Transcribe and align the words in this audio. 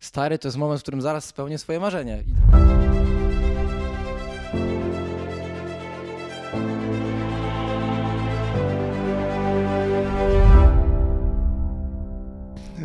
stary, 0.00 0.38
to 0.38 0.48
jest 0.48 0.58
moment, 0.58 0.80
w 0.80 0.82
którym 0.82 1.02
zaraz 1.02 1.24
spełnię 1.24 1.58
swoje 1.58 1.80
marzenie. 1.80 2.24
I... 2.26 2.34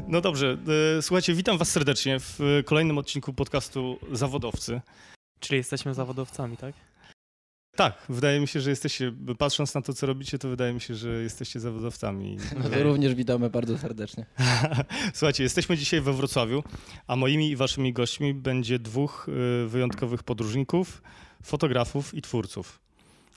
No 0.07 0.21
dobrze, 0.21 0.57
e, 0.97 1.01
słuchajcie, 1.01 1.33
witam 1.33 1.57
was 1.57 1.71
serdecznie 1.71 2.19
w 2.19 2.39
kolejnym 2.65 2.97
odcinku 2.97 3.33
podcastu 3.33 3.99
Zawodowcy. 4.11 4.81
Czyli 5.39 5.57
jesteśmy 5.57 5.93
zawodowcami, 5.93 6.57
tak? 6.57 6.75
Tak, 7.75 7.97
wydaje 8.09 8.39
mi 8.39 8.47
się, 8.47 8.61
że 8.61 8.69
jesteście, 8.69 9.13
patrząc 9.37 9.75
na 9.75 9.81
to, 9.81 9.93
co 9.93 10.07
robicie, 10.07 10.39
to 10.39 10.49
wydaje 10.49 10.73
mi 10.73 10.81
się, 10.81 10.95
że 10.95 11.09
jesteście 11.09 11.59
zawodowcami. 11.59 12.37
No 12.63 12.69
to 12.69 12.83
również 12.83 13.15
witamy 13.15 13.49
bardzo 13.49 13.77
serdecznie. 13.77 14.25
Słuchajcie, 15.13 15.43
jesteśmy 15.43 15.77
dzisiaj 15.77 16.01
we 16.01 16.13
Wrocławiu, 16.13 16.63
a 17.07 17.15
moimi 17.15 17.49
i 17.49 17.55
waszymi 17.55 17.93
gośćmi 17.93 18.33
będzie 18.33 18.79
dwóch 18.79 19.27
e, 19.29 19.67
wyjątkowych 19.67 20.23
podróżników, 20.23 21.01
fotografów 21.43 22.13
i 22.13 22.21
twórców. 22.21 22.79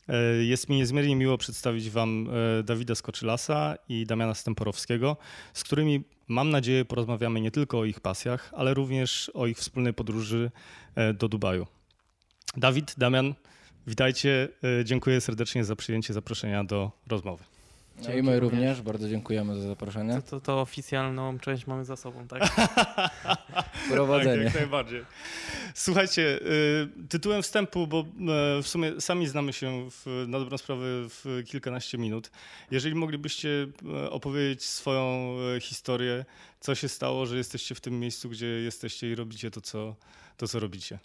E, 0.08 0.44
Jest 0.44 0.68
mi 0.68 0.76
niezmiernie 0.76 1.16
miło 1.16 1.38
przedstawić 1.38 1.90
Wam 1.90 2.28
e, 2.60 2.62
Dawida 2.62 2.94
Skoczylasa 2.94 3.76
i 3.88 4.06
Damiana 4.06 4.34
Stemporowskiego, 4.34 5.16
z 5.54 5.64
którymi 5.64 6.04
mam 6.28 6.50
nadzieję 6.50 6.84
porozmawiamy 6.84 7.40
nie 7.40 7.50
tylko 7.50 7.78
o 7.78 7.84
ich 7.84 8.00
pasjach, 8.00 8.52
ale 8.56 8.74
również 8.74 9.30
o 9.34 9.46
ich 9.46 9.58
wspólnej 9.58 9.94
podróży 9.94 10.50
do 11.14 11.28
Dubaju. 11.28 11.66
Dawid, 12.56 12.94
Damian, 12.98 13.34
witajcie. 13.88 14.48
E, 14.80 14.84
Dziękuję 14.84 15.20
serdecznie 15.20 15.64
za 15.64 15.76
przyjęcie 15.76 16.14
zaproszenia 16.14 16.64
do 16.64 16.90
rozmowy. 17.06 17.44
No 18.02 18.14
i 18.14 18.22
my 18.22 18.40
również 18.40 18.82
bardzo 18.82 19.08
dziękujemy 19.08 19.60
za 19.60 19.68
zaproszenie. 19.68 20.14
To, 20.14 20.22
to, 20.22 20.40
to 20.40 20.60
oficjalną 20.60 21.38
część 21.38 21.66
mamy 21.66 21.84
za 21.84 21.96
sobą, 21.96 22.28
tak? 22.28 22.42
Prowadzenie. 23.92 24.44
Tak, 24.44 24.44
jak 24.44 24.54
najbardziej. 24.54 25.04
Słuchajcie, 25.74 26.22
y, 26.22 27.08
tytułem 27.08 27.42
wstępu, 27.42 27.86
bo 27.86 28.00
y, 28.58 28.62
w 28.62 28.68
sumie 28.68 29.00
sami 29.00 29.26
znamy 29.26 29.52
się 29.52 29.90
w, 29.90 30.24
na 30.28 30.38
dobrą 30.38 30.58
sprawę 30.58 30.84
w 31.08 31.42
kilkanaście 31.46 31.98
minut. 31.98 32.30
Jeżeli 32.70 32.94
moglibyście 32.94 33.48
opowiedzieć 34.10 34.64
swoją 34.64 35.36
historię, 35.60 36.24
co 36.60 36.74
się 36.74 36.88
stało, 36.88 37.26
że 37.26 37.36
jesteście 37.36 37.74
w 37.74 37.80
tym 37.80 38.00
miejscu, 38.00 38.28
gdzie 38.28 38.46
jesteście 38.46 39.10
i 39.10 39.14
robicie 39.14 39.50
to, 39.50 39.60
co, 39.60 39.96
to, 40.36 40.48
co 40.48 40.60
robicie. 40.60 40.98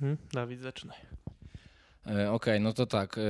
Hmm? 0.00 0.18
Dawid, 0.32 0.60
zaczynaj. 0.60 0.98
E, 2.06 2.32
Okej, 2.32 2.60
no 2.60 2.72
to 2.72 2.86
tak. 2.86 3.18
e, 3.18 3.20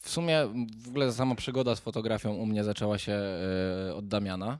W 0.00 0.08
sumie 0.10 0.38
w 0.78 0.88
ogóle 0.88 1.12
sama 1.12 1.34
przygoda 1.34 1.76
z 1.76 1.80
fotografią 1.80 2.34
u 2.34 2.46
mnie 2.46 2.64
zaczęła 2.64 2.98
się 2.98 3.12
e, 3.12 3.94
od 3.94 4.08
Damiana. 4.08 4.58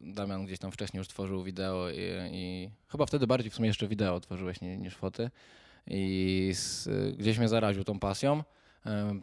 Damian 0.00 0.44
gdzieś 0.46 0.58
tam 0.58 0.72
wcześniej 0.72 0.98
już 0.98 1.08
tworzył 1.08 1.42
wideo 1.42 1.90
i, 1.90 1.96
i 2.32 2.70
chyba 2.88 3.06
wtedy 3.06 3.26
bardziej 3.26 3.50
w 3.50 3.54
sumie 3.54 3.68
jeszcze 3.68 3.88
wideo 3.88 4.20
tworzyłeś 4.20 4.60
ni- 4.60 4.78
niż 4.78 4.94
foty. 4.96 5.30
I 5.86 6.50
z, 6.54 6.88
gdzieś 7.16 7.38
mnie 7.38 7.48
zaraził 7.48 7.84
tą 7.84 7.98
pasją. 7.98 8.44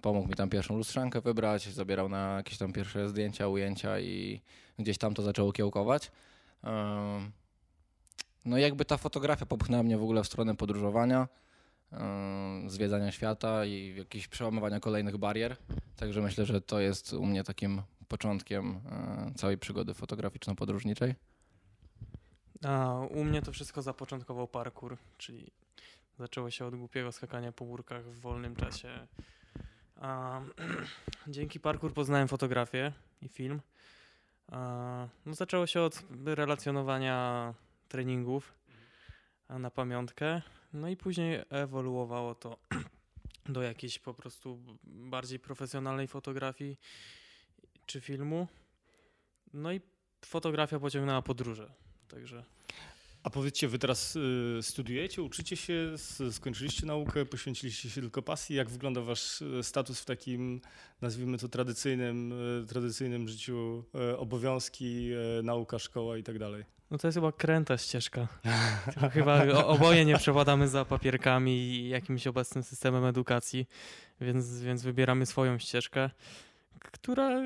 Pomógł 0.01 0.27
mi 0.27 0.33
tam 0.33 0.49
pierwszą 0.49 0.77
lustrzankę 0.77 1.21
wybrać, 1.21 1.69
zabierał 1.69 2.09
na 2.09 2.35
jakieś 2.37 2.57
tam 2.57 2.73
pierwsze 2.73 3.09
zdjęcia, 3.09 3.47
ujęcia 3.47 3.99
i 3.99 4.41
gdzieś 4.79 4.97
tam 4.97 5.13
to 5.13 5.21
zaczęło 5.21 5.51
kiełkować. 5.51 6.11
No 8.45 8.57
jakby 8.57 8.85
ta 8.85 8.97
fotografia 8.97 9.45
popchnęła 9.45 9.83
mnie 9.83 9.97
w 9.97 10.03
ogóle 10.03 10.23
w 10.23 10.27
stronę 10.27 10.55
podróżowania 10.55 11.27
zwiedzania 12.67 13.11
świata 13.11 13.65
i 13.65 13.95
jakichś 13.97 14.27
przełamywania 14.27 14.79
kolejnych 14.79 15.17
barier. 15.17 15.57
Także 15.95 16.21
myślę, 16.21 16.45
że 16.45 16.61
to 16.61 16.79
jest 16.79 17.13
u 17.13 17.25
mnie 17.25 17.43
takim 17.43 17.81
początkiem 18.07 18.81
e, 18.91 19.31
całej 19.35 19.57
przygody 19.57 19.93
fotograficzno-podróżniczej. 19.93 21.15
A 22.65 22.99
u 23.09 23.23
mnie 23.23 23.41
to 23.41 23.51
wszystko 23.51 23.81
zapoczątkował 23.81 24.47
parkour, 24.47 24.97
czyli 25.17 25.51
zaczęło 26.19 26.51
się 26.51 26.65
od 26.65 26.75
głupiego 26.75 27.11
skakania 27.11 27.51
po 27.51 27.65
górkach 27.65 28.05
w 28.05 28.19
wolnym 28.19 28.55
czasie. 28.55 29.07
A, 29.95 30.41
dzięki 31.27 31.59
parkour 31.59 31.93
poznałem 31.93 32.27
fotografię 32.27 32.91
i 33.21 33.27
film. 33.27 33.61
A, 34.51 35.07
no 35.25 35.33
zaczęło 35.33 35.67
się 35.67 35.81
od 35.81 36.03
relacjonowania 36.25 37.53
treningów 37.89 38.53
na 39.49 39.71
pamiątkę. 39.71 40.41
No 40.73 40.89
i 40.89 40.97
później 40.97 41.41
ewoluowało 41.49 42.35
to 42.35 42.57
do 43.45 43.61
jakiejś 43.61 43.99
po 43.99 44.13
prostu 44.13 44.59
bardziej 44.83 45.39
profesjonalnej 45.39 46.07
fotografii 46.07 46.77
czy 47.85 48.01
filmu. 48.01 48.47
No 49.53 49.71
i 49.71 49.81
fotografia 50.25 50.79
pociągnęła 50.79 51.21
podróże. 51.21 51.73
Także 52.07 52.43
A 53.23 53.29
powiedzcie, 53.29 53.67
wy 53.67 53.79
teraz 53.79 54.15
y, 54.15 54.59
studiujecie, 54.61 55.21
uczycie 55.21 55.57
się, 55.57 55.95
skończyliście 56.31 56.85
naukę, 56.85 57.25
poświęciliście 57.25 57.89
się 57.89 58.01
tylko 58.01 58.21
pasji. 58.21 58.55
Jak 58.55 58.69
wygląda 58.69 59.01
wasz 59.01 59.41
y, 59.41 59.63
status 59.63 59.99
w 59.99 60.05
takim, 60.05 60.61
nazwijmy 61.01 61.37
to, 61.37 61.47
tradycyjnym, 61.47 62.33
y, 62.63 62.67
tradycyjnym 62.67 63.27
życiu, 63.27 63.83
obowiązki, 64.17 65.09
nauka, 65.43 65.79
szkoła 65.79 66.17
i 66.17 66.23
tak 66.23 66.39
dalej? 66.39 66.63
No 66.93 66.99
to 66.99 67.07
jest 67.07 67.17
chyba 67.17 67.31
kręta 67.31 67.77
ścieżka. 67.77 68.27
Chyba 69.13 69.45
oboje 69.65 70.05
nie 70.05 70.17
przepadamy 70.17 70.67
za 70.67 70.85
papierkami 70.85 71.51
i 71.51 71.89
jakimś 71.89 72.27
obecnym 72.27 72.63
systemem 72.63 73.05
edukacji, 73.05 73.67
więc, 74.21 74.61
więc 74.61 74.83
wybieramy 74.83 75.25
swoją 75.25 75.59
ścieżkę, 75.59 76.09
która 76.79 77.39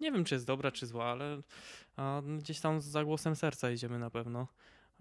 nie 0.00 0.12
wiem, 0.12 0.24
czy 0.24 0.34
jest 0.34 0.46
dobra, 0.46 0.70
czy 0.70 0.86
zła, 0.86 1.04
ale 1.04 1.42
gdzieś 2.38 2.60
tam 2.60 2.80
za 2.80 3.04
głosem 3.04 3.36
serca 3.36 3.70
idziemy 3.70 3.98
na 3.98 4.10
pewno. 4.10 4.46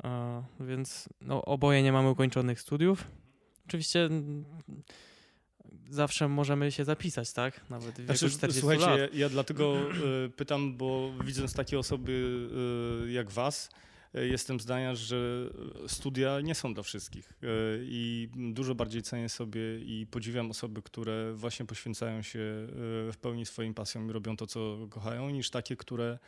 A, 0.04 0.42
więc 0.60 1.10
no, 1.22 1.46
oboje 1.46 1.84
nie 1.84 1.92
mamy 1.92 2.10
ukończonych 2.10 2.62
studiów. 2.62 3.04
Oczywiście 3.68 4.10
zawsze 5.90 6.28
możemy 6.28 6.72
się 6.72 6.86
zapisać, 6.86 7.34
tak? 7.34 7.70
Nawet 7.70 7.96
w 7.96 8.00
wieku 8.00 8.18
Znaczy, 8.18 8.36
40 8.36 8.60
słuchajcie, 8.60 8.86
lat. 8.86 9.00
ja, 9.00 9.08
ja 9.20 9.30
dlatego 9.30 9.78
y, 10.26 10.30
pytam, 10.38 10.78
bo 10.78 11.12
widząc 11.26 11.54
takie 11.54 11.80
osoby 11.80 12.12
y, 13.08 13.12
jak 13.12 13.32
was, 13.32 13.70
y, 14.16 14.28
jestem 14.28 14.60
zdania, 14.60 14.96
że 14.96 15.50
studia 15.88 16.42
nie 16.42 16.56
są 16.56 16.74
dla 16.74 16.84
wszystkich. 16.84 17.34
I 17.82 18.30
dużo 18.36 18.76
bardziej 18.76 19.02
cenię 19.02 19.30
sobie 19.30 19.80
i 19.80 20.08
podziwiam 20.12 20.52
osoby, 20.52 20.82
które 20.82 21.34
właśnie 21.34 21.66
poświęcają 21.66 22.22
się 22.22 22.40
w 23.12 23.16
pełni 23.22 23.46
swoim 23.46 23.74
pasjom 23.74 24.10
i 24.10 24.14
robią 24.14 24.38
to, 24.38 24.48
co 24.48 24.88
kochają, 24.90 25.30
niż 25.30 25.50
takie, 25.50 25.76
które 25.76 26.20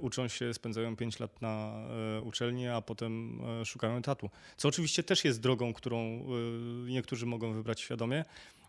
uczą 0.00 0.28
się, 0.28 0.54
spędzają 0.54 0.96
5 0.96 1.20
lat 1.20 1.42
na 1.42 1.86
uczelni, 2.22 2.68
a 2.68 2.80
potem 2.80 3.40
szukają 3.64 3.96
etatu. 3.96 4.30
Co 4.56 4.68
oczywiście 4.68 5.02
też 5.02 5.24
jest 5.24 5.40
drogą, 5.40 5.72
którą 5.72 6.24
niektórzy 6.86 7.26
mogą 7.26 7.52
wybrać 7.52 7.80
świadomie, 7.80 8.24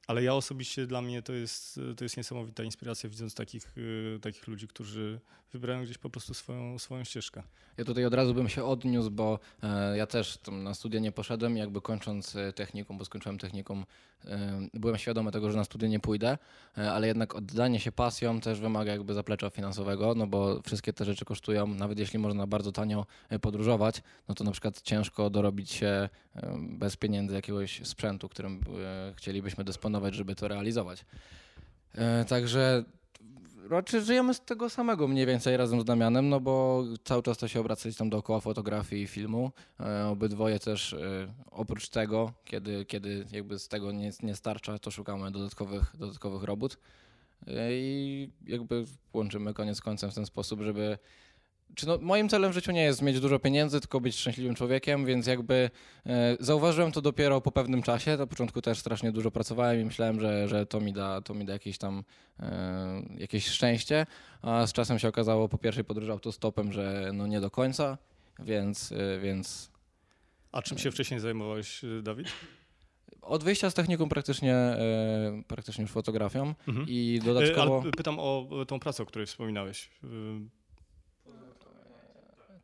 ale 0.08 0.24
ja 0.24 0.34
osobiście 0.34 0.88
dla 0.88 1.02
mnie 1.02 1.22
to 1.22 1.34
jest, 1.34 1.80
to 1.98 2.06
jest 2.06 2.18
niesamowita 2.18 2.64
inspiracja, 2.64 3.10
widząc 3.10 3.36
takich, 3.36 3.78
y, 3.78 4.20
takich 4.22 4.48
ludzi, 4.48 4.68
którzy 4.68 5.20
wybrają 5.56 5.84
gdzieś 5.84 5.98
po 5.98 6.10
prostu 6.10 6.34
swoją, 6.34 6.80
swoją 6.80 7.04
ścieżkę. 7.04 7.44
Ja 7.78 7.86
tutaj 7.86 8.06
od 8.06 8.14
razu 8.14 8.34
bym 8.34 8.50
się 8.50 8.64
odniósł, 8.64 9.12
bo 9.12 9.40
e, 9.64 9.98
ja 9.98 10.08
też 10.08 10.40
na 10.52 10.74
studia 10.74 11.00
nie 11.00 11.12
poszedłem, 11.12 11.58
jakby 11.58 11.82
kończąc 11.82 12.36
e, 12.36 12.54
technikum, 12.54 12.98
bo 12.98 13.06
skończyłem 13.06 13.38
technikum, 13.38 13.86
e, 14.26 14.68
byłem 14.74 14.98
świadomy 14.98 15.32
tego, 15.32 15.52
że 15.52 15.58
na 15.58 15.64
studia 15.64 15.88
nie 15.88 16.00
pójdę, 16.00 16.38
ale 16.76 17.08
jednak 17.08 17.36
oddanie 17.36 17.80
się 17.80 17.92
pasjom 17.92 18.42
też 18.42 18.60
wymaga 18.60 18.92
jakby 18.92 19.14
zaplecza 19.14 19.50
finansowego, 19.50 20.16
no 20.16 20.28
bo 20.28 20.62
wszystkie 20.62 20.94
te 20.94 21.06
rzeczy 21.06 21.26
kosztują, 21.26 21.68
nawet 21.68 22.00
jeśli 22.00 22.20
można 22.20 22.48
bardzo 22.48 22.72
tanio 22.72 23.06
podróżować, 23.42 24.02
no 24.28 24.36
to 24.36 24.44
na 24.44 24.52
przykład 24.52 24.82
ciężko 24.82 25.30
dorobić 25.30 25.72
się 25.72 26.10
bez 26.60 26.98
pieniędzy 26.98 27.36
jakiegoś 27.36 27.82
sprzętu, 27.88 28.30
którym 28.30 28.62
chcielibyśmy 29.16 29.64
dysponować, 29.64 29.95
żeby 30.14 30.36
to 30.36 30.48
realizować. 30.48 31.06
E, 31.96 32.26
Także 32.26 32.84
raczej 33.70 34.02
żyjemy 34.02 34.34
z 34.34 34.42
tego 34.42 34.70
samego 34.70 35.08
mniej 35.08 35.26
więcej 35.26 35.58
razem 35.58 35.82
z 35.82 35.86
Damianem, 35.86 36.30
no 36.30 36.40
bo 36.40 36.84
cały 37.04 37.24
czas 37.24 37.38
to 37.38 37.48
się 37.48 37.60
obraca 37.60 37.90
tam 37.98 38.10
dookoła 38.10 38.40
fotografii 38.40 39.04
i 39.04 39.08
filmu. 39.08 39.52
E, 39.80 40.08
obydwoje 40.08 40.60
też 40.60 40.94
e, 40.94 41.28
oprócz 41.52 41.90
tego, 41.90 42.34
kiedy, 42.46 42.86
kiedy 42.86 43.26
jakby 43.32 43.60
z 43.60 43.68
tego 43.68 43.92
nie, 43.92 44.12
nie 44.24 44.36
starcza, 44.36 44.80
to 44.80 44.92
szukamy 44.92 45.32
dodatkowych, 45.32 45.94
dodatkowych 46.00 46.44
robót. 46.44 46.78
I 47.70 48.30
jakby 48.48 48.86
łączymy 49.14 49.54
koniec 49.54 49.82
końcem 49.82 50.12
w 50.12 50.16
ten 50.16 50.26
sposób, 50.26 50.62
żeby. 50.62 50.98
Czy 51.76 51.88
no, 51.88 51.98
moim 52.02 52.30
celem 52.30 52.52
w 52.52 52.54
życiu 52.54 52.72
nie 52.72 52.84
jest 52.84 53.02
mieć 53.02 53.20
dużo 53.20 53.40
pieniędzy, 53.40 53.80
tylko 53.80 54.00
być 54.00 54.16
szczęśliwym 54.16 54.56
człowiekiem, 54.56 55.06
więc 55.06 55.28
jakby 55.28 55.70
e, 56.06 56.38
zauważyłem 56.40 56.92
to 56.92 57.02
dopiero 57.02 57.42
po 57.42 57.52
pewnym 57.52 57.84
czasie. 57.84 58.18
Na 58.18 58.28
początku 58.28 58.62
też 58.62 58.80
strasznie 58.80 59.12
dużo 59.12 59.32
pracowałem 59.32 59.82
i 59.82 59.86
myślałem, 59.86 60.20
że, 60.20 60.48
że 60.48 60.66
to 60.66 60.80
mi 60.80 60.94
da, 60.94 61.22
to 61.22 61.34
mi 61.34 61.46
da 61.46 61.54
jakieś 61.54 61.78
tam 61.78 62.04
e, 62.40 63.02
jakieś 63.18 63.48
szczęście, 63.48 64.06
a 64.42 64.68
z 64.68 64.74
czasem 64.74 65.00
się 65.00 65.08
okazało 65.08 65.50
po 65.50 65.58
pierwszej 65.58 65.84
podróży 65.84 66.12
autostopem, 66.12 66.72
że 66.72 67.12
no 67.14 67.28
nie 67.28 67.42
do 67.42 67.52
końca, 67.52 67.98
więc, 68.40 68.92
e, 68.92 69.20
więc 69.20 69.72
A 70.52 70.62
czym 70.62 70.78
się 70.78 70.92
wcześniej 70.92 71.20
zajmowałeś, 71.20 71.82
Dawid? 72.04 72.28
od 73.22 73.44
wyjścia 73.44 73.70
z 73.70 73.74
technikum 73.74 74.10
praktycznie, 74.10 74.56
praktycznie 75.48 75.82
już 75.82 75.92
fotografią 75.92 76.54
Mhm. 76.68 76.86
i 76.90 77.20
dodatkowo... 77.26 77.82
Ale 77.82 77.92
pytam 77.92 78.20
o 78.20 78.48
tą 78.68 78.80
pracę, 78.80 79.04
o 79.04 79.06
której 79.06 79.26
wspominałeś. 79.28 79.90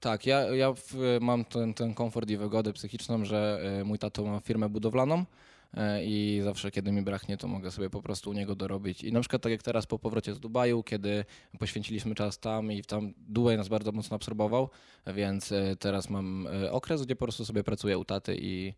Y, 0.01 0.03
Tak, 0.03 0.25
ja, 0.25 0.39
ja 0.39 0.73
mam 1.21 1.45
ten, 1.45 1.73
ten 1.73 1.93
komfort 1.93 2.29
i 2.29 2.37
wygodę 2.37 2.73
psychiczną, 2.73 3.25
że 3.25 3.61
e, 3.79 3.83
mój 3.83 3.99
tato 3.99 4.25
ma 4.25 4.39
firmę 4.39 4.69
budowlaną 4.69 5.25
e, 5.73 6.05
i 6.05 6.41
zawsze 6.43 6.71
kiedy 6.71 6.91
mi 6.91 7.01
braknie, 7.01 7.37
to 7.37 7.47
mogę 7.47 7.71
sobie 7.71 7.89
po 7.89 8.01
prostu 8.01 8.29
u 8.29 8.33
niego 8.33 8.55
dorobić. 8.55 9.03
I 9.03 9.13
na 9.13 9.19
przykład 9.19 9.41
tak 9.41 9.51
jak 9.51 9.63
teraz 9.63 9.85
po 9.85 9.99
powrocie 9.99 10.33
z 10.33 10.39
Dubaju, 10.39 10.83
kiedy 10.83 11.25
poświęciliśmy 11.59 12.15
czas 12.15 12.39
tam 12.39 12.71
i 12.71 12.83
tam 12.83 13.13
Dubaj 13.17 13.57
nas 13.57 13.67
bardzo 13.67 13.91
mocno 13.91 14.15
absorbował, 14.15 14.69
więc 15.07 15.51
e, 15.51 15.75
teraz 15.75 16.09
mam 16.09 16.47
okres, 16.71 17.05
gdzie 17.05 17.15
po 17.15 17.25
prostu 17.25 17.45
sobie 17.45 17.63
pracuję 17.63 17.97
u 17.97 18.05
taty 18.05 18.37
i, 18.41 18.73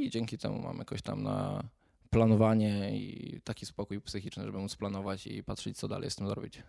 i 0.00 0.10
dzięki 0.10 0.38
temu 0.38 0.62
mam 0.62 0.78
jakoś 0.78 1.02
tam 1.02 1.22
na 1.22 1.64
planowanie 2.10 2.98
i 2.98 3.40
taki 3.44 3.66
spokój 3.66 4.00
psychiczny, 4.00 4.44
żeby 4.44 4.58
móc 4.58 4.76
planować 4.76 5.26
i 5.26 5.44
patrzeć, 5.44 5.78
co 5.78 5.88
dalej 5.88 6.10
z 6.10 6.16
tym 6.16 6.28
zrobić. 6.28 6.62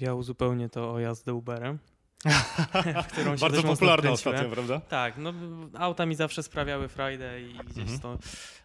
Ja 0.00 0.14
uzupełnię 0.14 0.68
to 0.68 0.92
o 0.92 0.98
jazdę 0.98 1.34
Uberem. 1.34 1.78
którą 3.12 3.36
się 3.36 3.40
Bardzo 3.40 3.62
popularna 3.62 4.10
ostatnio, 4.10 4.48
prawda? 4.50 4.80
Tak, 4.80 5.18
no 5.18 5.32
auta 5.78 6.06
mi 6.06 6.14
zawsze 6.14 6.42
sprawiały 6.42 6.88
frajdę 6.88 7.42
i 7.42 7.54
gdzieś 7.54 7.78
Mhm. 7.90 8.00
to 8.00 8.18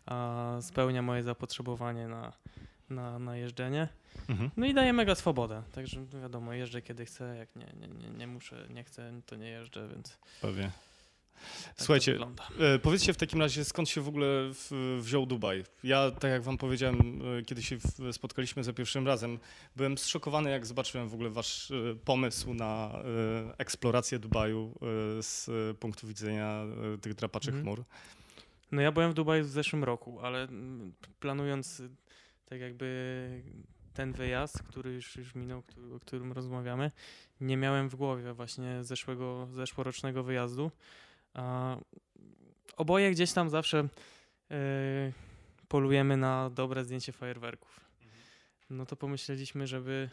a, 0.05 0.57
spełnia 0.61 1.01
moje 1.01 1.23
zapotrzebowanie 1.23 2.07
na, 2.07 2.33
na, 2.89 3.19
na 3.19 3.37
jeżdżenie. 3.37 3.87
Mhm. 4.29 4.51
No 4.57 4.65
i 4.65 4.73
daje 4.73 4.93
mega 4.93 5.15
swobodę, 5.15 5.63
także 5.71 6.05
wiadomo, 6.21 6.53
jeżdżę 6.53 6.81
kiedy 6.81 7.05
chcę, 7.05 7.35
jak 7.37 7.55
nie, 7.55 7.65
nie, 7.79 7.87
nie, 7.87 8.09
nie 8.09 8.27
muszę, 8.27 8.67
nie 8.69 8.83
chcę, 8.83 9.11
to 9.25 9.35
nie 9.35 9.49
jeżdżę, 9.49 9.87
więc 9.87 10.17
Pewnie. 10.41 10.71
Tak 11.65 11.73
Słuchajcie. 11.77 12.19
E, 12.59 12.79
powiedzcie 12.79 13.13
w 13.13 13.17
takim 13.17 13.41
razie, 13.41 13.65
skąd 13.65 13.89
się 13.89 14.01
w 14.01 14.07
ogóle 14.07 14.27
w, 14.53 14.97
wziął 15.01 15.25
Dubaj? 15.25 15.63
Ja, 15.83 16.11
tak 16.11 16.31
jak 16.31 16.43
wam 16.43 16.57
powiedziałem, 16.57 17.21
e, 17.39 17.43
kiedy 17.43 17.63
się 17.63 17.77
spotkaliśmy 18.11 18.63
za 18.63 18.73
pierwszym 18.73 19.07
razem, 19.07 19.39
byłem 19.75 19.97
zszokowany, 19.97 20.49
jak 20.49 20.65
zobaczyłem 20.65 21.09
w 21.09 21.13
ogóle 21.13 21.29
wasz 21.29 21.71
e, 21.71 21.95
pomysł 22.05 22.53
na 22.53 22.99
eksplorację 23.57 24.19
Dubaju 24.19 24.73
z 25.21 25.49
punktu 25.79 26.07
widzenia 26.07 26.63
tych 27.01 27.13
drapaczych 27.13 27.53
Mhm. 27.53 27.63
chmur. 27.75 27.85
No 28.71 28.81
ja 28.81 28.91
byłem 28.91 29.11
w 29.11 29.13
Dubaju 29.13 29.43
w 29.43 29.49
zeszłym 29.49 29.83
roku, 29.83 30.19
ale 30.21 30.47
planując 31.19 31.79
y, 31.79 31.89
tak 32.45 32.59
jakby 32.59 33.43
ten 33.93 34.13
wyjazd, 34.13 34.63
który 34.63 34.93
już, 34.93 35.15
już 35.15 35.35
minął, 35.35 35.61
który, 35.61 35.95
o 35.95 35.99
którym 35.99 36.31
rozmawiamy, 36.31 36.91
nie 37.41 37.57
miałem 37.57 37.89
w 37.89 37.95
głowie 37.95 38.33
właśnie 38.33 38.83
zeszłego, 38.83 39.47
zeszłorocznego 39.51 40.23
wyjazdu. 40.23 40.71
Oboje 42.77 43.11
gdzieś 43.11 43.33
tam 43.33 43.49
zawsze 43.49 43.87
y, 44.51 45.13
polujemy 45.67 46.17
na 46.17 46.49
dobre 46.49 46.83
zdjęcie 46.83 47.11
fajerwerków. 47.11 47.79
No 48.69 48.85
to 48.85 48.95
pomyśleliśmy, 48.95 49.67
żeby, 49.67 50.09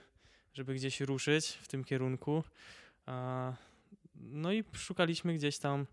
żeby 0.54 0.74
gdzieś 0.74 1.00
ruszyć 1.00 1.46
w 1.46 1.68
tym 1.68 1.84
kierunku. 1.84 2.44
A, 3.06 3.52
no 4.14 4.52
i 4.52 4.64
szukaliśmy 4.72 5.34
gdzieś 5.34 5.58
tam 5.58 5.86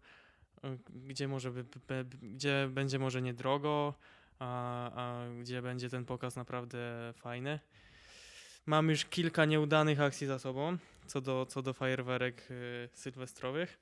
y, 0.63 0.77
gdzie 0.89 1.27
może 1.27 1.51
by, 1.51 1.63
by, 1.63 2.05
gdzie 2.21 2.69
będzie 2.71 2.99
może 2.99 3.21
niedrogo, 3.21 3.93
a, 4.39 4.91
a 4.91 5.29
gdzie 5.41 5.61
będzie 5.61 5.89
ten 5.89 6.05
pokaz 6.05 6.35
naprawdę 6.35 7.13
fajny. 7.15 7.59
Mam 8.65 8.89
już 8.89 9.05
kilka 9.05 9.45
nieudanych 9.45 10.01
akcji 10.01 10.27
za 10.27 10.39
sobą 10.39 10.77
co 11.07 11.21
do, 11.21 11.45
co 11.45 11.61
do 11.61 11.73
fajerwerek 11.73 12.51
y, 12.51 12.89
sylwestrowych. 12.93 13.79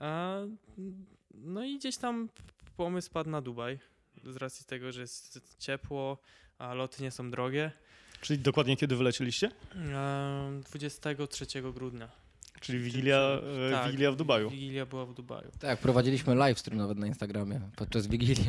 A, 0.00 0.36
no 1.34 1.64
i 1.64 1.78
gdzieś 1.78 1.96
tam 1.96 2.28
pomysł 2.76 3.10
padł 3.10 3.30
na 3.30 3.40
Dubaj 3.40 3.78
z 4.24 4.36
racji 4.36 4.66
tego, 4.66 4.92
że 4.92 5.00
jest 5.00 5.56
ciepło, 5.58 6.18
a 6.58 6.74
loty 6.74 7.02
nie 7.02 7.10
są 7.10 7.30
drogie. 7.30 7.72
Czyli 8.20 8.38
dokładnie 8.38 8.76
kiedy 8.76 8.96
wylecieliście? 8.96 9.50
A, 9.94 10.48
23 10.70 11.46
grudnia. 11.74 12.08
Czyli 12.60 12.78
Wigilia, 12.78 13.18
e, 13.68 13.70
Tak, 13.70 13.86
Wigilia 13.86 14.12
w 14.12 14.16
Dubaju. 14.16 14.50
Wigilia 14.50 14.86
była 14.86 15.06
w 15.06 15.14
Dubaju. 15.14 15.50
Tak, 15.60 15.78
prowadziliśmy 15.78 16.34
live 16.34 16.58
stream 16.58 16.78
nawet 16.78 16.98
na 16.98 17.06
Instagramie 17.06 17.60
podczas 17.76 18.06
Wigilii. 18.06 18.46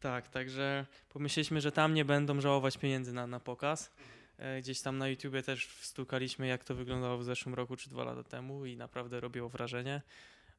Tak, 0.00 0.28
także 0.28 0.86
pomyśleliśmy, 1.08 1.60
że 1.60 1.72
tam 1.72 1.94
nie 1.94 2.04
będą 2.04 2.40
żałować 2.40 2.78
pieniędzy 2.78 3.12
na, 3.12 3.26
na 3.26 3.40
pokaz. 3.40 3.90
E, 4.38 4.60
Gdzieś 4.60 4.80
tam 4.80 4.98
na 4.98 5.08
YouTubie 5.08 5.42
też 5.42 5.66
wstukaliśmy, 5.66 6.46
jak 6.46 6.64
to 6.64 6.74
wyglądało 6.74 7.18
w 7.18 7.24
zeszłym 7.24 7.54
roku 7.54 7.76
czy 7.76 7.90
dwa 7.90 8.04
lata 8.04 8.22
temu 8.22 8.66
i 8.66 8.76
naprawdę 8.76 9.20
robiło 9.20 9.48
wrażenie. 9.48 10.02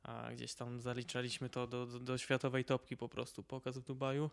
A 0.10 0.32
gdzieś 0.34 0.54
tam 0.54 0.82
zaliczaliśmy 0.82 1.50
to 1.50 1.68
do, 1.68 1.86
do, 1.86 2.00
do 2.00 2.18
światowej 2.18 2.66
topki 2.66 2.98
po 2.98 3.10
prostu, 3.10 3.44
pokaz 3.44 3.78
w 3.78 3.84
Dubaju. 3.84 4.30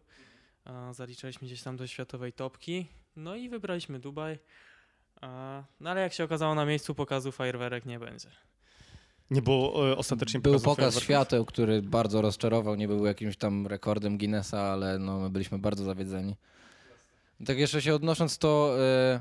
A 0.64 0.92
zaliczaliśmy 0.92 1.46
gdzieś 1.46 1.62
tam 1.62 1.76
do 1.76 1.86
światowej 1.86 2.32
topki, 2.32 2.86
no 3.16 3.36
i 3.36 3.48
wybraliśmy 3.48 3.98
Dubaj. 3.98 4.38
A, 5.20 5.62
no 5.80 5.90
ale 5.90 6.00
jak 6.00 6.12
się 6.12 6.24
okazało 6.24 6.54
na 6.54 6.66
miejscu 6.66 6.94
pokazu 6.94 7.32
fajerwerek 7.32 7.86
nie 7.86 7.98
będzie. 7.98 8.28
Nie 9.30 9.42
było 9.42 9.90
e, 9.90 9.96
ostatecznie 9.96 10.40
Był 10.40 10.60
pokaz 10.60 11.00
świateł, 11.00 11.44
który 11.44 11.82
bardzo 11.82 12.22
rozczarował. 12.22 12.74
Nie 12.74 12.88
był 12.88 13.06
jakimś 13.06 13.36
tam 13.36 13.66
rekordem 13.66 14.18
Guinnessa, 14.18 14.60
ale 14.60 14.98
no, 14.98 15.20
my 15.20 15.30
byliśmy 15.30 15.58
bardzo 15.58 15.84
zawiedzeni. 15.84 16.36
Tak 17.46 17.58
jeszcze 17.58 17.82
się 17.82 17.94
odnosząc, 17.94 18.38
to 18.38 18.76
e, 18.80 19.20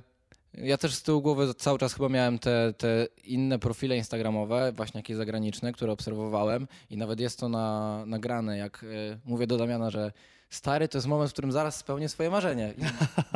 ja 0.58 0.78
też 0.78 0.96
z 0.96 1.04
tyłu 1.04 1.22
głowy 1.22 1.54
cały 1.54 1.80
czas 1.80 1.94
chyba 1.94 2.10
miałem 2.10 2.40
te, 2.40 2.74
te 2.78 3.08
inne 3.24 3.60
profile 3.60 3.98
instagramowe, 3.98 4.72
właśnie 4.72 5.00
jakieś 5.00 5.18
zagraniczne, 5.18 5.74
które 5.74 5.92
obserwowałem 5.92 6.68
i 6.90 6.98
nawet 6.98 7.20
jest 7.20 7.40
to 7.40 7.50
na, 7.50 8.04
nagrane, 8.06 8.58
jak 8.58 8.84
e, 8.84 9.20
mówię 9.26 9.48
do 9.48 9.58
Damiana, 9.58 9.90
że 9.90 10.12
stary 10.50 10.88
to 10.88 10.98
jest 10.98 11.08
moment, 11.08 11.30
w 11.30 11.34
którym 11.34 11.52
zaraz 11.52 11.76
spełnię 11.76 12.10
swoje 12.10 12.30
marzenie. 12.30 12.74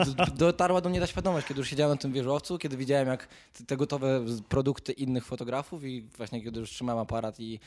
I 0.07 0.37
dotarła 0.37 0.81
do 0.81 0.89
mnie 0.89 0.99
ta 0.99 1.07
świadomość, 1.07 1.47
kiedy 1.47 1.59
już 1.59 1.69
siedziałem 1.69 1.93
na 1.95 2.01
tym 2.01 2.13
wieżowcu, 2.13 2.57
kiedy 2.57 2.77
widziałem 2.77 3.07
jak 3.07 3.27
te- 3.67 3.77
gotowe 3.77 4.25
produkty 4.49 4.91
innych 4.91 5.25
fotografów 5.25 5.83
i 5.83 6.01
właśnie 6.01 6.43
kiedy 6.43 6.59
już 6.59 6.69
trzymałem 6.69 7.01
aparat 7.01 7.39
i 7.39 7.59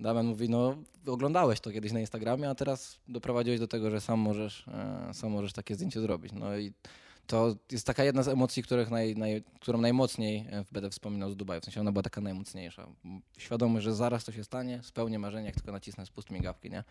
Damian 0.00 0.26
mówi, 0.26 0.48
no 0.48 0.76
oglądałeś 1.06 1.60
to 1.60 1.70
kiedyś 1.70 1.92
na 1.92 2.00
Instagramie, 2.00 2.50
a 2.50 2.54
teraz 2.54 2.98
doprowadziłeś 3.08 3.60
do 3.60 3.68
tego, 3.68 3.90
że 3.90 4.00
sam 4.00 4.18
możesz, 4.18 4.64
e, 4.68 5.14
sam 5.14 5.30
możesz 5.30 5.52
takie 5.52 5.74
zdjęcie 5.74 6.00
zrobić. 6.00 6.32
No 6.32 6.56
i 6.56 6.72
to 7.30 7.56
jest 7.72 7.86
taka 7.86 8.04
jedna 8.04 8.22
z 8.22 8.28
emocji, 8.28 8.62
których 8.62 8.90
naj, 8.90 9.16
naj, 9.16 9.42
którą 9.60 9.80
najmocniej 9.80 10.46
e, 10.50 10.64
będę 10.72 10.90
wspominał 10.90 11.30
z 11.30 11.36
Dubaju. 11.36 11.60
W 11.60 11.64
sensie 11.64 11.80
ona 11.80 11.92
była 11.92 12.02
taka 12.02 12.20
najmocniejsza. 12.20 12.86
Świadomy, 13.38 13.80
że 13.80 13.94
zaraz 13.94 14.24
to 14.24 14.32
się 14.32 14.44
stanie, 14.44 14.80
spełnię 14.82 15.18
marzenie, 15.18 15.46
jak 15.46 15.54
tylko 15.54 15.72
nacisnę 15.72 16.06
spust 16.06 16.30
migawki, 16.30 16.70
nie? 16.70 16.84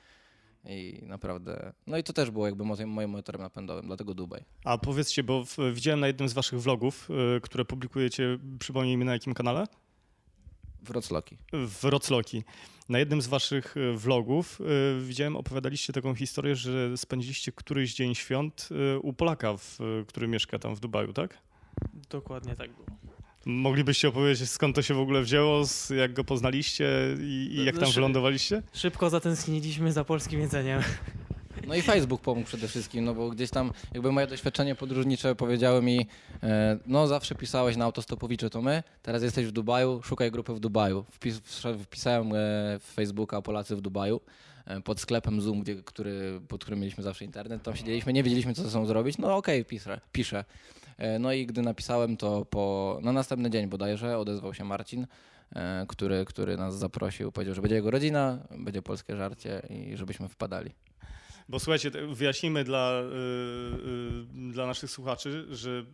I 0.66 1.00
naprawdę, 1.06 1.74
no 1.88 1.98
i 1.98 2.04
to 2.04 2.14
też 2.14 2.32
było 2.32 2.46
jakby 2.46 2.66
moim, 2.86 3.10
motorem 3.10 3.42
napędowym, 3.42 3.86
dlatego 3.86 4.14
Dubaj. 4.14 4.44
A 4.66 4.78
powiedzcie, 4.78 5.24
bo 5.24 5.44
widziałem 5.74 6.00
na 6.00 6.08
jednym 6.08 6.30
z 6.30 6.34
waszych 6.34 6.62
vlogów, 6.62 7.10
e, 7.38 7.42
które 7.42 7.66
publikujecie, 7.66 8.40
przypomnij 8.60 8.98
mi 8.98 9.06
na 9.06 9.14
jakim 9.14 9.34
kanale? 9.34 9.68
Wrocloki. 10.84 11.38
w 11.54 11.84
Rocloki. 11.84 12.44
Na 12.90 13.00
jednym 13.00 13.22
z 13.22 13.28
waszych 13.28 13.76
e, 13.78 13.98
vlogów 13.98 14.62
e, 14.62 15.02
widziałem, 15.02 15.36
opowiadaliście 15.36 15.94
taką 15.94 16.16
historię, 16.16 16.56
że 16.56 16.98
spędziliście 16.98 17.52
któryś 17.52 17.94
dzień 17.94 18.16
świąt 18.16 18.70
e, 18.96 19.00
u 19.00 19.14
Polaka, 19.14 19.58
w, 19.58 19.78
który 20.08 20.28
mieszka 20.28 20.60
tam 20.60 20.76
w 20.76 20.80
Dubaju, 20.80 21.14
tak? 21.14 21.38
Dokładnie 22.10 22.56
tak 22.56 22.72
było. 22.74 22.86
Moglibyście 23.46 24.08
opowiedzieć, 24.08 24.50
skąd 24.50 24.76
to 24.76 24.82
się 24.82 24.94
w 24.94 25.00
ogóle 25.00 25.22
wzięło, 25.22 25.66
z- 25.66 25.90
jak 25.90 26.14
go 26.14 26.24
poznaliście 26.24 26.90
i, 27.20 27.50
i 27.52 27.66
jak 27.66 27.76
tam 27.76 27.80
Znaczy- 27.80 27.94
wylądowaliście? 27.96 28.64
Szybko 28.74 29.10
zatęskniliśmy 29.10 29.92
za 29.92 30.04
polskim 30.04 30.40
jedzeniem. 30.40 30.82
No 31.70 31.76
i 31.76 31.82
Facebook 31.82 32.22
pomógł 32.22 32.48
przede 32.48 32.68
wszystkim, 32.68 33.06
no 33.06 33.14
bo 33.14 33.30
gdzieś 33.30 33.50
tam 33.50 33.72
jakby 33.94 34.12
moje 34.12 34.28
doświadczenie 34.28 34.76
podróżnicze 34.76 35.36
powiedziały 35.36 35.82
mi, 35.82 36.08
e, 36.44 36.78
no 36.86 37.08
zawsze 37.08 37.36
pisałeś 37.36 37.78
na 37.78 37.86
autostopowicze 37.86 38.50
to 38.50 38.62
my, 38.62 38.84
teraz 39.02 39.24
jesteś 39.24 39.46
w 39.46 39.52
Dubaju, 39.52 40.02
szukaj 40.04 40.32
grupy 40.32 40.54
w 40.54 40.60
Dubaju. 40.60 41.06
Wpis, 41.12 41.42
wpisałem 41.84 42.28
e, 42.28 42.34
w 42.80 42.84
Facebooka 42.94 43.42
Polacy 43.42 43.76
w 43.76 43.82
Dubaju 43.82 44.22
e, 44.66 44.82
pod 44.82 45.00
sklepem 45.00 45.42
Zoom, 45.42 45.62
gdzie, 45.62 45.76
który, 45.76 46.42
pod 46.48 46.62
którym 46.62 46.80
mieliśmy 46.80 47.04
zawsze 47.04 47.26
internet, 47.26 47.64
tam 47.64 47.76
siedzieliśmy, 47.76 48.14
nie 48.14 48.24
wiedzieliśmy 48.24 48.54
co 48.54 48.64
ze 48.64 48.70
sobą 48.70 48.86
zrobić, 48.86 49.18
no 49.18 49.36
okej, 49.36 49.66
piszę, 49.66 50.00
piszę. 50.12 50.46
E, 50.98 51.20
No 51.20 51.34
i 51.34 51.46
gdy 51.46 51.62
napisałem 51.62 52.18
to 52.18 52.46
po, 52.46 52.98
na 53.02 53.12
następny 53.12 53.50
dzień 53.50 53.68
bodajże 53.68 54.18
odezwał 54.18 54.54
się 54.54 54.64
Marcin, 54.64 55.08
który, 55.88 56.26
który 56.26 56.58
nas 56.58 56.78
zaprosił, 56.78 57.32
powiedział, 57.32 57.56
że 57.56 57.62
będzie 57.62 57.76
jego 57.76 57.92
rodzina, 57.92 58.40
będzie 58.58 58.82
polskie 58.82 59.16
żarcie 59.16 59.62
i 59.70 59.98
żebyśmy 59.98 60.28
wpadali. 60.28 60.72
Bo 61.50 61.60
słuchajcie, 61.60 61.92
wyjaśnijmy 61.92 62.64
dla, 62.64 63.02
y, 63.02 64.50
y, 64.50 64.52
dla 64.52 64.68
naszych 64.68 64.92
słuchaczy, 64.92 65.46
że 65.50 65.70
y, 65.70 65.86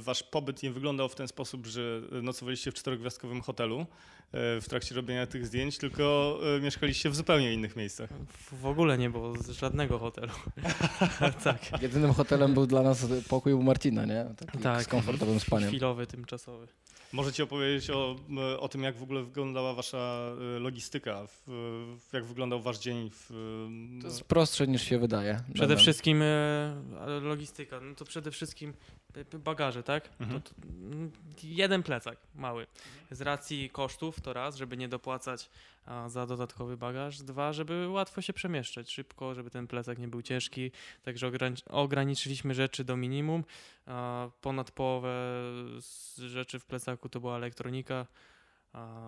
wasz 0.00 0.22
pobyt 0.22 0.62
nie 0.62 0.70
wyglądał 0.70 1.08
w 1.08 1.14
ten 1.14 1.28
sposób, 1.28 1.66
że 1.66 2.00
nocowaliście 2.22 2.70
w 2.70 2.74
czterogwiazdkowym 2.74 3.40
hotelu 3.42 3.86
w 4.32 4.64
trakcie 4.68 4.94
robienia 4.94 5.26
tych 5.26 5.46
zdjęć, 5.46 5.78
tylko 5.78 6.38
mieszkaliście 6.62 7.10
w 7.10 7.16
zupełnie 7.16 7.52
innych 7.52 7.76
miejscach. 7.76 8.10
W 8.52 8.66
ogóle 8.66 8.98
nie 8.98 9.10
było 9.10 9.36
z 9.36 9.50
żadnego 9.50 9.98
hotelu. 9.98 10.32
tak, 11.44 11.82
Jedynym 11.82 12.12
hotelem 12.12 12.54
był 12.54 12.66
dla 12.66 12.82
nas 12.82 13.06
pokój 13.28 13.52
u 13.52 13.62
Marcina, 13.62 14.04
nie? 14.04 14.26
Taki 14.36 14.58
Tak. 14.58 14.82
z 14.82 14.86
komfortowym 14.86 15.40
spaniem. 15.40 15.68
chwilowy, 15.68 16.06
tymczasowy. 16.06 16.66
Możecie 17.14 17.44
opowiedzieć 17.44 17.90
o, 17.90 18.16
o 18.58 18.68
tym, 18.68 18.82
jak 18.82 18.96
w 18.96 19.02
ogóle 19.02 19.22
wyglądała 19.22 19.74
wasza 19.74 20.32
y, 20.56 20.60
logistyka, 20.60 21.26
w, 21.26 21.42
w, 22.00 22.12
jak 22.12 22.24
wyglądał 22.24 22.62
wasz 22.62 22.78
dzień 22.78 23.10
w, 23.10 23.28
To 24.02 24.08
jest 24.08 24.24
prostsze 24.24 24.66
niż 24.66 24.82
się 24.82 24.98
wydaje. 24.98 25.40
Przede 25.54 25.68
Damian. 25.68 25.78
wszystkim 25.78 26.22
e, 26.22 27.20
logistyka, 27.22 27.80
no 27.80 27.94
to 27.94 28.04
przede 28.04 28.30
wszystkim 28.30 28.74
e, 29.32 29.38
bagaże, 29.38 29.82
tak? 29.82 30.10
Mhm. 30.20 30.42
To, 30.42 30.50
to, 30.50 30.54
mm, 30.66 31.10
jeden 31.42 31.82
plecak 31.82 32.18
mały. 32.34 32.66
Z 33.10 33.20
racji 33.20 33.70
kosztów 33.70 34.20
to 34.20 34.32
raz, 34.32 34.56
żeby 34.56 34.76
nie 34.76 34.88
dopłacać 34.88 35.50
za 36.06 36.26
dodatkowy 36.26 36.76
bagaż. 36.76 37.22
Dwa, 37.22 37.52
żeby 37.52 37.88
łatwo 37.88 38.22
się 38.22 38.32
przemieszczać 38.32 38.90
szybko, 38.90 39.34
żeby 39.34 39.50
ten 39.50 39.66
plecak 39.66 39.98
nie 39.98 40.08
był 40.08 40.22
ciężki. 40.22 40.70
Także 41.02 41.26
ogranic- 41.26 41.62
ograniczyliśmy 41.70 42.54
rzeczy 42.54 42.84
do 42.84 42.96
minimum. 42.96 43.44
Ponad 44.40 44.70
połowę 44.70 45.42
rzeczy 46.16 46.58
w 46.58 46.66
plecaku 46.66 47.08
to 47.08 47.20
była 47.20 47.36
elektronika. 47.36 48.06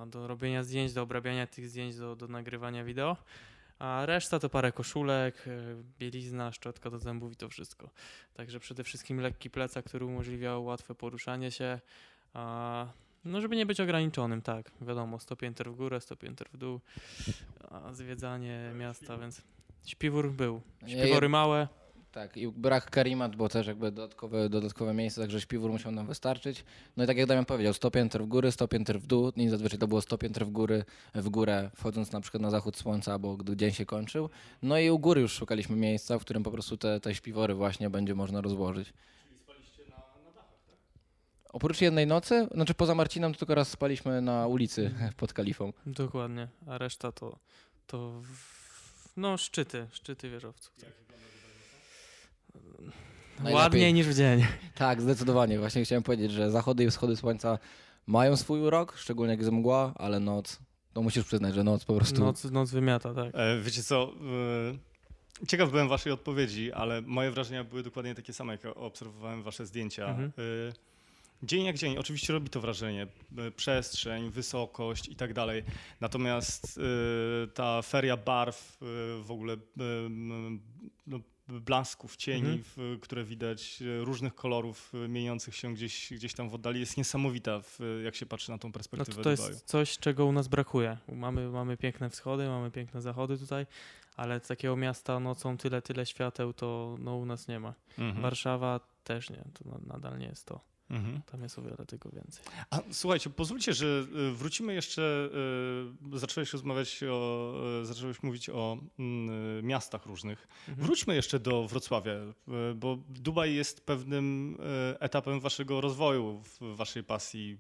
Do 0.07 0.27
robienia 0.27 0.63
zdjęć, 0.63 0.93
do 0.93 1.03
obrabiania 1.03 1.47
tych 1.47 1.69
zdjęć, 1.69 1.97
do, 1.97 2.17
do 2.17 2.29
nagrywania 2.29 2.85
wideo. 2.85 3.17
A 3.79 4.07
reszta 4.07 4.39
to 4.39 4.49
parę 4.49 4.73
koszulek, 4.73 5.45
e, 5.47 5.83
bielizna, 5.99 6.53
szczotka 6.53 6.91
do 6.91 6.99
zębów 6.99 7.33
i 7.33 7.37
to 7.37 7.49
wszystko. 7.49 7.91
Także 8.35 8.61
przede 8.61 8.85
wszystkim 8.85 9.21
lekki 9.21 9.51
plecak, 9.51 9.85
który 9.85 10.05
umożliwiał 10.05 10.65
łatwe 10.65 10.95
poruszanie 10.95 11.51
się. 11.51 11.81
No, 13.27 13.41
żeby 13.41 13.57
nie 13.57 13.67
być 13.67 13.81
ograniczonym, 13.81 14.43
tak. 14.43 14.71
Wiadomo, 14.81 15.19
100 15.19 15.37
pięter 15.37 15.71
w 15.71 15.77
górę, 15.77 16.01
100 16.01 16.17
pięter 16.17 16.49
w 16.53 16.57
dół, 16.57 16.81
a 17.71 17.93
zwiedzanie 17.93 18.73
miasta, 18.75 19.19
więc 19.19 19.43
śpiwór 19.87 20.33
był. 20.33 20.61
Śpiwory 20.87 21.29
małe. 21.29 21.69
Tak, 22.13 22.37
i 22.37 22.49
brak 22.49 22.91
karimat, 22.91 23.37
bo 23.37 23.49
też 23.49 23.67
jakby 23.67 23.93
dodatkowe, 23.93 24.49
dodatkowe 24.49 24.95
miejsce, 24.95 25.21
także 25.21 25.41
śpiwór 25.41 25.71
musiał 25.71 25.93
nam 25.93 26.07
wystarczyć. 26.07 26.65
No 26.97 27.05
i 27.05 27.07
tak 27.07 27.17
jak 27.17 27.27
Damian 27.27 27.45
powiedział, 27.45 27.73
100 27.73 27.91
pięter 27.91 28.23
w 28.23 28.27
górę, 28.27 28.53
100 28.53 28.69
pięter 28.69 29.01
w 29.01 29.07
dół 29.07 29.33
i 29.37 29.49
zazwyczaj 29.49 29.79
to 29.79 29.89
było 29.89 30.01
100 30.01 30.19
pięter 30.19 30.47
w 30.47 30.51
góry, 30.51 30.85
w 31.15 31.29
górę, 31.29 31.71
wchodząc 31.75 32.13
na 32.13 32.21
przykład 32.21 32.43
na 32.43 32.51
zachód 32.51 32.77
słońca, 32.77 33.13
albo 33.13 33.37
gdy 33.37 33.57
dzień 33.57 33.73
się 33.73 33.87
kończył. 33.87 34.31
No 34.63 34.79
i 34.79 34.91
u 34.91 34.99
góry 34.99 35.21
już 35.21 35.33
szukaliśmy 35.33 35.77
miejsca, 35.77 36.19
w 36.19 36.21
którym 36.21 36.43
po 36.43 36.51
prostu 36.51 36.77
te, 36.77 37.01
te 37.01 37.15
śpiwory 37.15 37.55
właśnie 37.55 37.91
będzie 37.91 38.15
można 38.15 38.41
rozłożyć. 38.41 38.93
Oprócz 41.57 41.81
jednej 41.81 42.07
nocy, 42.07 42.49
znaczy 42.55 42.75
poza 42.75 42.95
Marcinem, 42.95 43.33
to 43.33 43.39
tylko 43.39 43.55
raz 43.55 43.69
spaliśmy 43.69 44.23
na 44.23 44.47
ulicy 44.47 44.91
pod 45.17 45.33
Kalifą. 45.33 45.73
Dokładnie. 45.87 46.49
A 46.67 46.79
reszta 46.79 47.13
to, 47.13 47.39
to 47.87 48.21
w, 48.23 49.09
no 49.17 49.37
szczyty, 49.37 49.87
szczyty 49.91 50.31
wieżowców. 50.31 50.75
Tak. 50.81 50.91
Najlepiej. 53.39 53.55
Ładniej 53.55 53.95
niż 53.95 54.07
w 54.07 54.15
dzień. 54.15 54.45
Tak, 54.75 55.03
zdecydowanie. 55.03 55.59
Właśnie 55.59 55.85
chciałem 55.85 56.03
powiedzieć, 56.03 56.33
że 56.33 56.51
zachody 56.51 56.85
i 56.85 56.91
wschody 56.91 57.17
słońca 57.17 57.59
mają 58.07 58.37
swój 58.37 58.61
urok, 58.61 58.97
szczególnie 58.97 59.31
jak 59.31 59.41
jest 59.41 59.53
mgła, 59.53 59.93
ale 59.95 60.21
noc, 60.21 60.59
to 60.93 61.03
musisz 61.03 61.25
przyznać, 61.25 61.55
że 61.55 61.65
noc 61.65 61.85
po 61.85 61.95
prostu... 61.95 62.21
Noc, 62.21 62.45
noc 62.45 62.71
wymiata, 62.71 63.15
tak. 63.15 63.31
E, 63.35 63.61
Wiecie 63.61 63.83
co, 63.83 64.13
e, 65.43 65.47
ciekaw 65.47 65.71
byłem 65.71 65.89
waszej 65.89 66.13
odpowiedzi, 66.13 66.73
ale 66.73 67.03
moje 67.03 67.31
wrażenia 67.31 67.65
były 67.65 67.83
dokładnie 67.83 68.15
takie 68.15 68.33
same, 68.33 68.53
jak 68.53 68.77
obserwowałem 68.77 69.43
wasze 69.43 69.67
zdjęcia. 69.67 70.07
Mhm. 70.07 70.33
E, 70.39 70.96
Dzień 71.43 71.65
jak 71.65 71.77
dzień, 71.79 71.99
oczywiście 71.99 72.33
robi 72.33 72.51
to 72.51 72.61
wrażenie, 72.61 73.07
e, 73.39 73.51
przestrzeń, 73.51 74.31
wysokość 74.31 75.09
i 75.09 75.17
tak 75.17 75.33
dalej. 75.35 75.63
Natomiast 76.01 76.79
e, 77.45 77.47
ta 77.47 77.83
feria 77.83 78.17
barw, 78.17 78.79
e, 78.83 78.87
w 79.23 79.31
ogóle 79.31 79.57
no, 81.07 81.21
blasków, 81.49 82.17
cieni, 82.17 82.41
Mhm. 82.49 82.63
w, 82.77 82.99
które 83.01 83.25
widać, 83.25 83.83
różnych 84.01 84.35
kolorów 84.35 84.93
mieniących 85.09 85.57
się 85.57 85.75
gdzieś, 85.75 86.13
gdzieś 86.13 86.35
tam 86.35 86.49
w 86.49 86.55
oddali, 86.55 86.81
jest 86.81 86.97
niesamowita, 86.97 87.61
w, 87.61 87.79
jak 88.05 88.15
się 88.15 88.27
patrzy 88.27 88.51
na 88.51 88.59
tą 88.59 88.69
No 88.69 88.73
perspektywę 88.73 89.17
to, 89.17 89.23
to 89.23 89.31
Dubaju. 89.37 89.51
jest 89.53 89.67
coś, 89.67 89.99
czego 89.99 90.27
u 90.27 90.33
nas 90.33 90.49
brakuje. 90.49 90.99
Mamy, 91.13 91.49
mamy 91.51 91.77
piękne 91.77 92.11
wschody, 92.11 92.49
mamy 92.49 92.71
piękne 92.71 93.03
zachody 93.03 93.39
tutaj, 93.39 93.67
ale 94.17 94.41
takiego 94.41 94.77
miasta 94.77 95.21
nocą 95.21 95.57
tyle, 95.57 95.83
tyle 95.83 96.07
świateł 96.07 96.53
to 96.53 96.97
no, 97.01 97.17
u 97.17 97.27
nas 97.27 97.49
nie 97.49 97.61
ma. 97.61 97.75
Mhm. 97.99 98.23
Warszawa 98.23 98.81
też 99.05 99.31
nie, 99.31 99.45
to 99.55 99.69
na- 99.69 99.95
nadal 99.95 100.19
nie 100.19 100.27
jest 100.27 100.47
to. 100.47 100.61
Mhm. 100.91 101.23
Tam 101.23 101.43
jest 101.43 101.59
o 101.59 101.63
wiele 101.63 101.77
tego 101.87 102.11
więcej. 102.11 102.45
A 102.71 102.81
słuchajcie, 102.91 103.31
pozwólcie, 103.31 103.73
że 103.75 103.87
y, 103.87 104.33
wrócimy 104.33 104.75
jeszcze. 104.75 105.29
y, 106.15 106.19
Zacząłeś 106.19 106.53
rozmawiać 106.53 107.01
o. 107.11 107.55
y, 107.83 107.87
Zacząłeś 107.87 108.23
mówić 108.23 108.51
o 108.51 108.79
mm, 108.99 109.67
miastach 109.67 110.07
różnych. 110.07 110.49
Mhm. 110.69 110.87
Wróćmy 110.87 111.15
jeszcze 111.15 111.39
do 111.41 111.67
Wrocławia, 111.69 112.13
bo 112.75 112.99
Dubaj 113.09 113.55
jest 113.55 113.87
pewnym 113.87 114.59
etapem 115.01 115.41
waszego 115.41 115.81
rozwoju, 115.81 116.43
w 116.61 116.77
waszej 116.77 117.05
pasji 117.05 117.59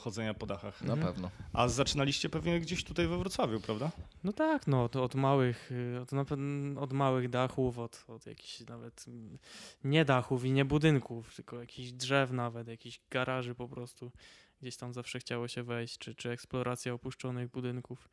chodzenia 0.00 0.34
po 0.34 0.46
dachach. 0.46 0.82
Na 0.82 0.92
Mhm. 0.92 1.12
pewno. 1.12 1.30
A 1.52 1.68
zaczynaliście 1.68 2.28
pewnie 2.28 2.60
gdzieś 2.60 2.84
tutaj 2.84 3.06
we 3.06 3.18
Wrocławiu, 3.18 3.60
prawda? 3.60 3.90
No 4.24 4.32
tak, 4.32 4.66
no 4.66 4.88
to 4.88 5.02
od 5.04 5.14
małych, 5.14 5.70
od, 6.02 6.12
na 6.12 6.24
pewno 6.24 6.80
od 6.80 6.92
małych 6.92 7.28
dachów, 7.28 7.78
od, 7.78 8.04
od 8.08 8.26
jakichś 8.26 8.60
nawet 8.60 9.04
mm, 9.08 9.38
nie 9.84 10.04
dachów 10.04 10.44
i 10.44 10.52
nie 10.52 10.64
budynków, 10.64 11.34
tylko 11.34 11.60
jakichś 11.60 11.92
drzew 11.92 12.30
nawet, 12.48 12.68
jakichś 12.68 13.00
garaży 13.10 13.54
po 13.54 13.68
prostu. 13.68 14.12
Gdzieś 14.60 14.76
tam 14.76 14.92
zawsze 14.92 15.18
chciało 15.18 15.48
się 15.48 15.62
wejść, 15.62 15.98
czy, 15.98 16.14
czy 16.14 16.30
eksploracja 16.30 16.92
opuszczonych 16.92 17.50
budynków. 17.50 18.08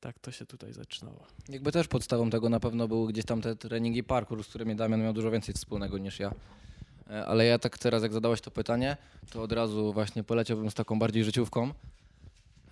Tak 0.00 0.18
to 0.18 0.32
się 0.32 0.46
tutaj 0.46 0.72
zaczynało. 0.72 1.26
Jakby 1.48 1.72
też 1.72 1.88
podstawą 1.88 2.30
tego 2.30 2.48
na 2.48 2.60
pewno 2.60 2.88
był 2.88 3.06
gdzieś 3.06 3.24
tam 3.24 3.42
te 3.42 3.56
treningi 3.56 4.04
parkour, 4.04 4.44
z 4.44 4.48
którymi 4.48 4.76
Damian 4.76 5.02
miał 5.02 5.12
dużo 5.12 5.30
więcej 5.30 5.54
wspólnego 5.54 5.98
niż 5.98 6.18
ja. 6.18 6.34
E, 7.10 7.26
Ale 7.26 7.44
ja 7.44 7.58
tak 7.58 7.78
teraz, 7.78 8.02
jak 8.02 8.12
zadałeś 8.12 8.40
to 8.40 8.50
pytanie, 8.50 8.96
to 9.30 9.42
od 9.42 9.52
razu 9.52 9.92
właśnie 9.92 10.24
poleciałbym 10.24 10.70
z 10.70 10.74
taką 10.74 10.98
bardziej 10.98 11.24
życiówką. 11.24 11.72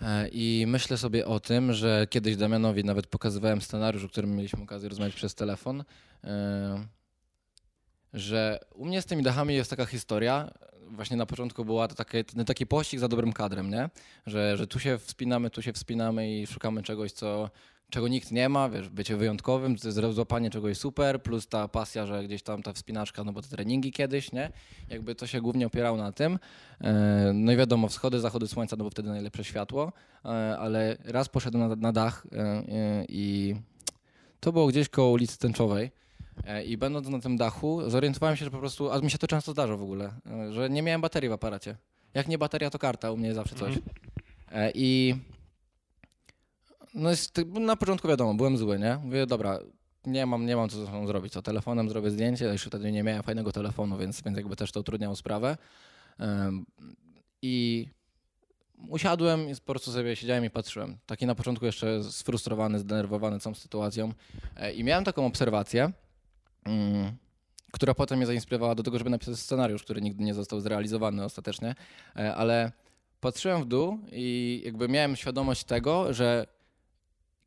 E, 0.03 0.29
I 0.29 0.65
myślę 0.67 0.97
sobie 0.97 1.27
o 1.27 1.41
tym, 1.41 1.73
że 1.73 2.07
kiedyś 2.11 2.37
Damianowi 2.37 2.85
nawet 2.85 3.07
pokazywałem 3.07 3.61
scenariusz, 3.61 4.05
o 4.05 4.09
którym 4.09 4.37
mieliśmy 4.37 4.63
okazję 4.63 4.89
rozmawiać 4.89 5.15
przez 5.15 5.35
telefon, 5.35 5.85
e, 6.25 6.87
że 8.15 8.61
u 8.75 8.87
mnie 8.87 9.03
z 9.03 9.07
tymi 9.07 9.23
dachami 9.23 9.55
jest 9.55 9.71
taka 9.71 9.87
historia. 9.87 10.51
Właśnie 10.91 11.17
na 11.17 11.27
początku 11.27 11.65
była 11.65 11.89
to 11.89 11.95
takie, 11.95 12.25
taki 12.25 12.67
pościg 12.67 13.01
za 13.01 13.09
dobrym 13.09 13.33
kadrem, 13.33 13.71
nie? 13.71 13.91
Że, 14.27 14.57
że 14.57 14.67
tu 14.67 14.79
się 14.79 14.99
wspinamy, 14.99 15.51
tu 15.51 15.63
się 15.63 15.73
wspinamy 15.73 16.41
i 16.41 16.47
szukamy 16.47 16.83
czegoś, 16.83 17.13
co, 17.13 17.51
czego 17.91 18.09
nikt 18.09 18.31
nie 18.31 18.49
ma, 18.49 18.69
wiesz, 18.69 18.89
bycie 18.89 19.17
wyjątkowym, 19.17 19.77
złapanie 20.13 20.51
czegoś 20.51 20.79
super, 20.79 21.23
plus 21.23 21.49
ta 21.49 21.69
pasja, 21.69 22.07
że 22.07 22.25
gdzieś 22.25 22.43
tam 22.43 22.63
ta 22.63 22.73
wspinaczka, 22.73 23.25
no 23.25 23.33
bo 23.33 23.43
te 23.43 23.49
treningi 23.49 23.93
kiedyś, 23.93 24.33
nie? 24.33 24.51
Jakby 24.91 25.15
to 25.15 25.27
się 25.27 25.41
głównie 25.41 25.67
opierało 25.67 25.97
na 25.97 26.13
tym. 26.13 26.39
E, 26.81 27.33
No 27.35 27.53
i 27.53 27.57
wiadomo, 27.57 27.89
wschody, 27.89 28.21
zachody 28.21 28.49
słońca, 28.49 28.77
no 28.77 28.85
bo 28.85 28.91
wtedy 28.91 29.09
najlepsze 29.09 29.45
światło, 29.45 29.93
E, 30.25 30.59
ale 30.59 30.97
raz 31.05 31.29
poszedłem 31.29 31.69
na, 31.69 31.77
na 31.77 31.93
dach 31.93 32.27
e, 32.33 32.65
i 33.09 33.55
to 34.41 34.53
było 34.53 34.67
gdzieś 34.67 34.89
koło 34.89 35.11
ulicy 35.11 35.39
Tęczowej. 35.39 35.91
E, 36.47 36.65
I 36.65 36.77
będąc 36.77 37.09
na 37.09 37.21
tym 37.21 37.37
dachu, 37.37 37.91
zorientowałem 37.91 38.37
się, 38.37 38.45
że 38.45 38.51
po 38.51 38.59
prostu, 38.59 38.91
a 38.91 39.01
mi 39.01 39.11
się 39.11 39.19
to 39.19 39.27
często 39.27 39.53
zdarza 39.53 39.77
w 39.77 39.83
ogóle, 39.83 40.13
e, 40.27 40.53
że 40.53 40.71
nie 40.71 40.83
miałem 40.83 41.01
baterii 41.01 41.29
w 41.29 41.33
aparacie. 41.33 41.77
Jak 42.15 42.29
nie 42.29 42.39
bateria, 42.39 42.71
to 42.71 42.79
karta, 42.79 43.11
u 43.11 43.17
mnie 43.17 43.35
zawsze 43.35 43.55
coś. 43.55 43.79
E, 44.53 44.71
I 44.75 45.15
no 46.95 47.11
jest, 47.11 47.41
na 47.47 47.77
początku 47.77 48.09
wiadomo, 48.09 48.35
byłem 48.35 48.57
zły, 48.57 48.79
nie? 48.79 48.99
Mówię, 49.05 49.27
dobra, 49.27 49.59
nie 50.07 50.27
mam, 50.27 50.47
nie 50.47 50.57
mam 50.57 50.69
co 50.69 50.77
ze 50.79 50.87
sobą 50.87 51.07
zrobić, 51.07 51.33
co 51.33 51.43
telefonem 51.43 51.89
zrobię 51.89 52.11
zdjęcie, 52.11 52.45
jeszcze 52.45 52.71
wtedy 52.71 52.93
nie 52.93 53.03
miałem 53.03 53.23
fajnego 53.23 53.53
telefonu, 53.53 53.99
więc, 53.99 54.23
więc 54.23 54.37
jakby 54.37 54.57
też 54.57 54.73
to 54.73 54.81
utrudniało 54.81 55.17
sprawę. 55.17 55.57
I 57.43 57.87
usiadłem 58.89 59.51
i 59.51 59.55
po 59.55 59.73
prostu 59.73 59.93
sobie 59.93 60.17
siedziałem 60.17 60.45
i 60.45 60.51
patrzyłem. 60.51 60.97
Taki 61.07 61.27
na 61.27 61.35
początku 61.35 61.67
jeszcze 61.67 62.05
sfrustrowany, 62.05 62.79
zdenerwowany 62.79 63.41
całą 63.41 63.55
sytuacją. 63.55 64.13
I 64.75 64.85
miałem 64.85 65.05
taką 65.05 65.27
obserwację, 65.27 65.93
która 67.73 67.95
potem 67.95 68.19
mnie 68.19 68.27
zainspirowała 68.27 68.75
do 68.75 68.83
tego, 68.83 68.99
żeby 68.99 69.11
napisać 69.11 69.39
scenariusz, 69.39 69.83
który 69.83 70.01
nigdy 70.01 70.25
nie 70.25 70.35
został 70.35 70.61
zrealizowany 70.61 71.25
ostatecznie, 71.25 71.75
E, 72.17 72.35
ale 72.35 72.73
patrzyłem 73.21 73.63
w 73.63 73.67
dół 73.67 73.99
i 74.13 74.63
jakby 74.65 74.89
miałem 74.89 75.17
świadomość 75.17 75.65
tego, 75.65 76.13
że 76.13 76.47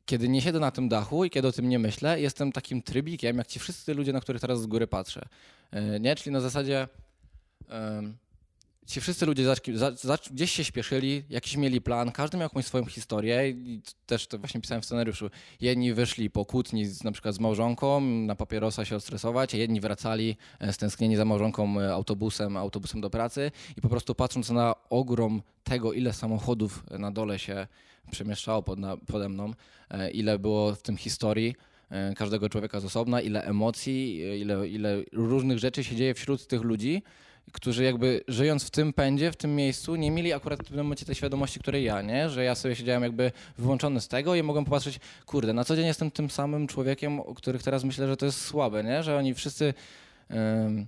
kiedy 0.06 0.28
nie 0.28 0.42
siedzę 0.42 0.60
na 0.60 0.70
tym 0.70 0.88
dachu 0.88 1.24
i 1.24 1.30
kiedy 1.30 1.48
o 1.48 1.52
tym 1.52 1.68
nie 1.68 1.78
myślę, 1.78 2.20
jestem 2.20 2.52
takim 2.52 2.82
trybikiem, 2.82 3.38
jak 3.38 3.46
ci 3.46 3.58
wszyscy 3.58 3.94
ludzie, 3.94 4.12
na 4.12 4.20
których 4.20 4.40
teraz 4.40 4.62
z 4.62 4.66
góry 4.66 4.86
patrzę. 4.86 5.28
E, 5.70 6.00
Nie? 6.00 6.16
Czyli 6.16 6.32
na 6.32 6.40
zasadzie 6.40 6.88
ci 8.88 9.00
wszyscy 9.00 9.26
ludzie 9.26 9.44
za, 9.74 9.92
za, 9.94 10.18
gdzieś 10.30 10.52
się 10.52 10.64
śpieszyli, 10.64 11.24
jakiś 11.30 11.56
mieli 11.56 11.80
plan, 11.80 12.12
każdy 12.12 12.36
miał 12.36 12.44
jakąś 12.44 12.64
swoją 12.64 12.84
historię 12.84 13.48
i 13.50 13.80
też 14.06 14.26
to 14.26 14.38
właśnie 14.38 14.60
pisałem 14.60 14.82
w 14.82 14.84
scenariuszu. 14.84 15.30
Jedni 15.60 15.94
wyszli 15.94 16.30
po 16.30 16.44
kłótni 16.44 16.86
z, 16.86 17.04
na 17.04 17.12
przykład 17.12 17.34
z 17.34 17.40
małżonką, 17.40 18.00
na 18.00 18.34
papierosa 18.34 18.84
się 18.84 18.96
ostresować, 18.96 19.54
a 19.54 19.58
jedni 19.58 19.80
wracali 19.80 20.36
e, 20.60 20.72
stęsknieni 20.72 21.16
za 21.16 21.24
małżonką 21.24 21.80
e, 21.80 21.92
autobusem, 21.92 22.56
autobusem 22.56 23.00
do 23.00 23.10
pracy 23.10 23.50
i 23.76 23.80
po 23.80 23.88
prostu 23.88 24.14
patrząc 24.14 24.50
na 24.50 24.74
ogrom 24.90 25.42
tego, 25.64 25.92
ile 25.92 26.12
samochodów 26.12 26.84
na 26.90 27.10
dole 27.10 27.38
się 27.38 27.66
przemieszczało 28.10 28.62
pod, 28.62 28.78
na, 28.78 28.96
pode 28.96 29.28
mną, 29.28 29.52
e, 29.90 30.10
ile 30.10 30.38
było 30.38 30.74
w 30.74 30.82
tym 30.82 30.96
historii 30.96 31.54
każdego 32.16 32.48
człowieka 32.48 32.80
z 32.80 32.84
osobna, 32.84 33.20
ile 33.20 33.44
emocji, 33.44 34.16
ile, 34.40 34.68
ile 34.68 35.02
różnych 35.12 35.58
rzeczy 35.58 35.84
się 35.84 35.96
dzieje 35.96 36.14
wśród 36.14 36.46
tych 36.46 36.62
ludzi. 36.62 37.02
Którzy 37.52 37.84
jakby 37.84 38.24
żyjąc 38.28 38.64
w 38.64 38.70
tym 38.70 38.92
pędzie, 38.92 39.32
w 39.32 39.36
tym 39.36 39.56
miejscu, 39.56 39.96
nie 39.96 40.10
mieli 40.10 40.32
akurat 40.32 40.60
w 40.60 40.68
tym 40.68 40.76
momencie 40.76 41.06
tej 41.06 41.14
świadomości, 41.14 41.60
której 41.60 41.84
ja, 41.84 42.02
nie? 42.02 42.30
Że 42.30 42.44
ja 42.44 42.54
sobie 42.54 42.76
siedziałem 42.76 43.02
jakby 43.02 43.32
wyłączony 43.58 44.00
z 44.00 44.08
tego 44.08 44.34
i 44.34 44.42
mogłem 44.42 44.64
popatrzeć, 44.64 45.00
kurde, 45.26 45.52
na 45.52 45.64
co 45.64 45.76
dzień 45.76 45.86
jestem 45.86 46.10
tym 46.10 46.30
samym 46.30 46.66
człowiekiem, 46.66 47.20
o 47.20 47.34
których 47.34 47.62
teraz 47.62 47.84
myślę, 47.84 48.06
że 48.06 48.16
to 48.16 48.26
jest 48.26 48.40
słabe, 48.40 48.84
nie? 48.84 49.02
Że 49.02 49.16
oni 49.16 49.34
wszyscy 49.34 49.74
ym, 50.30 50.86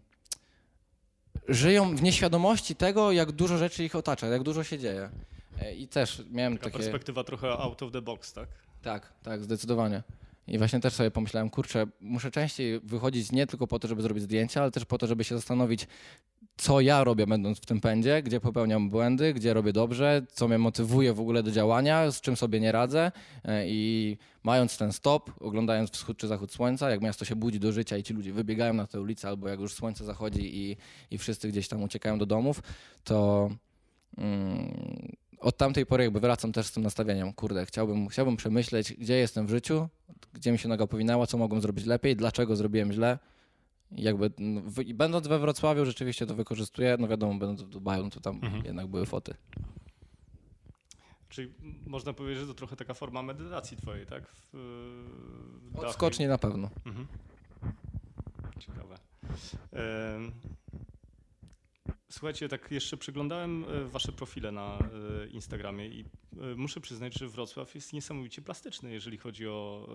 żyją 1.48 1.96
w 1.96 2.02
nieświadomości 2.02 2.76
tego, 2.76 3.12
jak 3.12 3.32
dużo 3.32 3.58
rzeczy 3.58 3.84
ich 3.84 3.96
otacza, 3.96 4.26
jak 4.26 4.42
dużo 4.42 4.64
się 4.64 4.78
dzieje. 4.78 5.10
E, 5.60 5.74
I 5.74 5.88
też 5.88 6.22
miałem 6.30 6.58
Taka 6.58 6.64
takie... 6.64 6.78
perspektywa 6.78 7.24
trochę 7.24 7.48
out 7.48 7.82
of 7.82 7.92
the 7.92 8.02
box, 8.02 8.32
tak? 8.32 8.48
Tak, 8.82 9.12
tak, 9.22 9.44
zdecydowanie. 9.44 10.02
I 10.50 10.58
właśnie 10.58 10.80
też 10.80 10.94
sobie 10.94 11.10
pomyślałem, 11.10 11.50
kurczę, 11.50 11.86
muszę 12.00 12.30
częściej 12.30 12.80
wychodzić 12.80 13.32
nie 13.32 13.46
tylko 13.46 13.66
po 13.66 13.78
to, 13.78 13.88
żeby 13.88 14.02
zrobić 14.02 14.24
zdjęcia, 14.24 14.62
ale 14.62 14.70
też 14.70 14.84
po 14.84 14.98
to, 14.98 15.06
żeby 15.06 15.24
się 15.24 15.34
zastanowić, 15.34 15.86
co 16.56 16.80
ja 16.80 17.04
robię 17.04 17.26
będąc 17.26 17.58
w 17.58 17.66
tym 17.66 17.80
pędzie, 17.80 18.22
gdzie 18.22 18.40
popełniam 18.40 18.90
błędy, 18.90 19.34
gdzie 19.34 19.54
robię 19.54 19.72
dobrze, 19.72 20.26
co 20.32 20.48
mnie 20.48 20.58
motywuje 20.58 21.12
w 21.12 21.20
ogóle 21.20 21.42
do 21.42 21.50
działania, 21.50 22.10
z 22.10 22.20
czym 22.20 22.36
sobie 22.36 22.60
nie 22.60 22.72
radzę. 22.72 23.12
E, 23.44 23.68
I 23.68 24.18
mając 24.42 24.78
ten 24.78 24.92
stop, 24.92 25.30
oglądając 25.40 25.90
wschód 25.90 26.16
czy 26.16 26.26
zachód 26.28 26.52
słońca, 26.52 26.90
jak 26.90 27.00
miasto 27.00 27.24
się 27.24 27.36
budzi 27.36 27.60
do 27.60 27.72
życia 27.72 27.96
i 27.96 28.02
ci 28.02 28.14
ludzie 28.14 28.32
wybiegają 28.32 28.74
na 28.74 28.86
tę 28.86 29.00
ulicę, 29.00 29.28
albo 29.28 29.48
jak 29.48 29.60
już 29.60 29.74
słońce 29.74 30.04
zachodzi 30.04 30.56
i, 30.56 30.76
i 31.10 31.18
wszyscy 31.18 31.48
gdzieś 31.48 31.68
tam 31.68 31.82
uciekają 31.82 32.18
do 32.18 32.26
domów, 32.26 32.62
to 33.04 33.50
mm, 34.18 35.16
od 35.40 35.56
tamtej 35.56 35.86
pory 35.86 36.04
jakby 36.04 36.20
wracam 36.20 36.52
też 36.52 36.66
z 36.66 36.72
tym 36.72 36.82
nastawieniem. 36.82 37.32
Kurde, 37.32 37.66
chciałbym, 37.66 38.08
chciałbym 38.08 38.36
przemyśleć, 38.36 38.92
gdzie 38.92 39.14
jestem 39.14 39.46
w 39.46 39.50
życiu, 39.50 39.88
gdzie 40.32 40.52
mi 40.52 40.58
się 40.58 40.68
noga 40.68 40.86
powinęła, 40.86 41.26
co 41.26 41.38
mogłem 41.38 41.60
zrobić 41.60 41.86
lepiej, 41.86 42.16
dlaczego 42.16 42.56
zrobiłem 42.56 42.92
źle. 42.92 43.18
Jakby 43.92 44.30
no, 44.38 44.60
w, 44.60 44.92
będąc 44.92 45.26
we 45.26 45.38
Wrocławiu 45.38 45.84
rzeczywiście 45.84 46.26
to 46.26 46.34
wykorzystuję. 46.34 46.96
No 46.98 47.08
wiadomo, 47.08 47.32
będąc 47.38 47.62
w 47.62 47.68
Dubaju, 47.68 48.04
no 48.04 48.10
to 48.10 48.20
tam 48.20 48.34
Mhm. 48.42 48.64
jednak 48.64 48.86
były 48.86 49.06
foty. 49.06 49.34
Czyli 51.28 51.54
można 51.86 52.12
powiedzieć, 52.12 52.40
że 52.40 52.46
to 52.46 52.54
trochę 52.54 52.76
taka 52.76 52.94
forma 52.94 53.22
medytacji 53.22 53.76
twojej, 53.76 54.06
tak? 54.06 54.28
W, 54.28 54.50
w. 55.72 55.78
Odskocznie 55.78 56.28
na 56.28 56.38
pewno. 56.38 56.70
Mhm. 56.86 57.06
Ciekawe. 58.58 58.98
Słuchajcie, 62.10 62.48
tak 62.48 62.70
jeszcze 62.70 62.96
przeglądałem 62.96 63.64
e, 63.64 63.84
wasze 63.84 64.12
profile 64.12 64.52
na 64.52 64.78
e, 64.78 65.26
Instagramie 65.26 65.88
i 65.88 66.00
e, 66.00 66.54
muszę 66.56 66.80
przyznać, 66.80 67.14
że 67.14 67.28
Wrocław 67.28 67.74
jest 67.74 67.92
niesamowicie 67.92 68.42
plastyczny, 68.42 68.92
jeżeli 68.92 69.18
chodzi 69.18 69.48
o, 69.48 69.88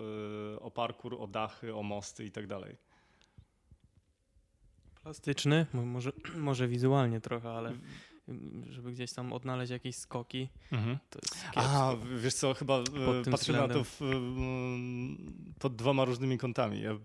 o 0.60 0.70
parkour, 0.70 1.14
o 1.18 1.26
dachy, 1.26 1.74
o 1.74 1.82
mosty 1.82 2.24
i 2.24 2.30
tak 2.30 2.46
dalej. 2.46 2.76
Plastyczny, 5.02 5.66
mo- 5.72 5.86
może, 5.86 6.12
może 6.36 6.68
wizualnie 6.68 7.20
trochę, 7.20 7.50
ale 7.50 7.72
żeby 8.70 8.92
gdzieś 8.92 9.12
tam 9.12 9.32
odnaleźć 9.32 9.70
jakieś 9.72 9.96
skoki, 9.96 10.48
Mhm. 10.72 10.98
A, 11.54 11.92
wiesz 12.16 12.34
co, 12.34 12.54
chyba 12.54 12.78
e, 12.78 13.30
patrzę 13.30 13.52
na 13.52 13.68
to 13.68 13.84
w, 13.84 14.02
mm, 14.02 15.16
pod 15.58 15.76
dwoma 15.76 16.04
różnymi 16.04 16.38
kątami. 16.38 16.80
Ja 16.80 16.90
e, 16.92 16.98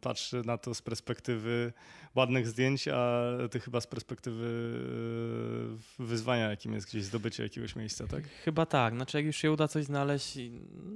patrzę 0.00 0.42
na 0.44 0.58
to 0.58 0.74
z 0.74 0.82
perspektywy 0.82 1.72
ładnych 2.14 2.46
zdjęć, 2.48 2.88
a 2.88 3.22
ty 3.50 3.60
chyba 3.60 3.80
z 3.80 3.86
perspektywy 3.86 4.46
e, 6.00 6.04
wyzwania, 6.04 6.50
jakim 6.50 6.72
jest 6.74 6.86
gdzieś 6.88 7.04
zdobycie 7.04 7.42
jakiegoś 7.42 7.76
miejsca, 7.76 8.06
tak? 8.06 8.24
Chyba 8.44 8.66
tak, 8.66 8.94
znaczy 8.94 9.16
jak 9.16 9.26
już 9.26 9.36
się 9.36 9.52
uda 9.52 9.68
coś 9.68 9.84
znaleźć, 9.84 10.38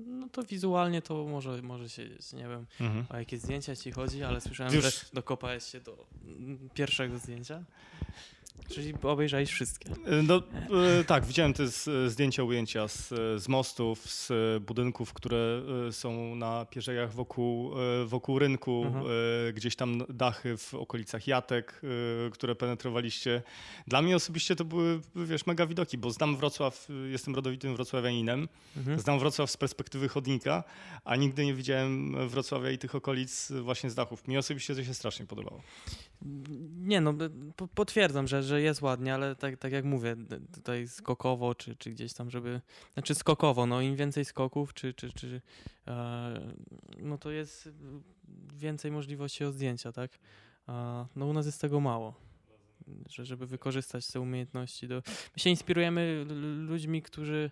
no 0.06 0.28
to 0.28 0.42
wizualnie 0.42 1.02
to 1.02 1.24
może, 1.24 1.62
może 1.62 1.88
się, 1.88 2.02
nie 2.32 2.48
wiem, 2.48 2.66
Mhm. 2.80 3.06
o 3.08 3.16
jakie 3.16 3.38
zdjęcia 3.38 3.76
ci 3.76 3.92
chodzi, 3.92 4.22
ale 4.22 4.40
słyszałem, 4.40 4.74
Już- 4.74 4.84
że 4.84 4.90
dokopałeś 5.12 5.64
się 5.64 5.80
do 5.80 6.06
mm, 6.24 6.68
pierwszego 6.74 7.18
zdjęcia. 7.18 7.64
Czyli 8.68 8.94
obejrzałeś 9.02 9.50
wszystkie. 9.50 9.90
No 10.22 10.42
e, 11.00 11.04
tak, 11.04 11.24
widziałem 11.26 11.52
te 11.54 11.66
zdjęcia, 12.10 12.42
ujęcia 12.44 12.88
z, 12.88 13.08
z 13.42 13.48
mostów, 13.48 14.10
z 14.10 14.32
budynków, 14.62 15.12
które 15.12 15.62
e, 15.88 15.92
są 15.92 16.34
na 16.34 16.66
pierzejach 16.70 17.12
wokół, 17.12 17.72
e, 17.80 18.04
wokół 18.04 18.38
rynku, 18.38 18.82
Mhm. 18.86 19.04
gdzieś 19.54 19.76
tam 19.76 20.02
dachy 20.08 20.56
w 20.56 20.74
okolicach 20.74 21.26
Jatek, 21.26 21.80
które 22.32 22.54
penetrowaliście. 22.54 23.42
Dla 23.86 24.02
mnie 24.02 24.16
osobiście 24.16 24.56
to 24.56 24.64
były, 24.64 25.00
wiesz, 25.16 25.46
mega 25.46 25.66
widoki, 25.66 25.98
bo 25.98 26.10
znam 26.10 26.36
Wrocław, 26.36 26.88
jestem 27.10 27.34
rodowitym 27.34 27.74
wrocławianinem, 27.76 28.48
Mhm. 28.76 29.00
znam 29.00 29.18
Wrocław 29.18 29.50
z 29.50 29.56
perspektywy 29.56 30.08
chodnika, 30.08 30.64
a 31.04 31.16
nigdy 31.16 31.44
nie 31.44 31.54
widziałem 31.54 32.28
Wrocławia 32.28 32.70
i 32.70 32.78
tych 32.78 32.94
okolic 32.94 33.52
właśnie 33.52 33.90
z 33.90 33.94
dachów. 33.94 34.28
Mi 34.28 34.38
osobiście 34.38 34.74
to 34.74 34.84
się 34.84 34.94
strasznie 34.94 35.26
podobało. 35.26 35.62
Nie 36.80 37.00
no, 37.00 37.14
potwierdzam, 37.74 38.28
że, 38.28 38.42
że 38.42 38.62
jest 38.62 38.82
ładnie, 38.82 39.14
ale 39.14 39.36
tak, 39.36 39.56
tak 39.56 39.72
jak 39.72 39.84
mówię, 39.84 40.16
tutaj 40.54 40.88
skokowo, 40.88 41.54
czy, 41.54 41.76
czy 41.76 41.90
gdzieś 41.90 42.12
tam, 42.12 42.30
żeby. 42.30 42.60
Znaczy 42.92 43.14
skokowo, 43.14 43.66
no 43.66 43.80
im 43.80 43.96
więcej 43.96 44.24
skoków, 44.24 44.74
czy, 44.74 44.94
czy, 44.94 45.12
czy 45.12 45.40
e, 45.86 46.52
no 46.98 47.18
to 47.18 47.30
jest 47.30 47.68
więcej 48.54 48.90
możliwości 48.90 49.44
od 49.44 49.54
zdjęcia, 49.54 49.92
tak? 49.92 50.10
A, 50.66 51.06
no 51.16 51.26
u 51.26 51.32
nas 51.32 51.46
jest 51.46 51.60
tego 51.60 51.80
mało. 51.80 52.14
Że, 53.08 53.24
żeby 53.24 53.46
wykorzystać 53.46 54.06
te 54.06 54.20
umiejętności. 54.20 54.88
Do... 54.88 55.02
My 55.06 55.42
się 55.42 55.50
inspirujemy 55.50 56.24
ludźmi, 56.68 57.02
którzy 57.02 57.50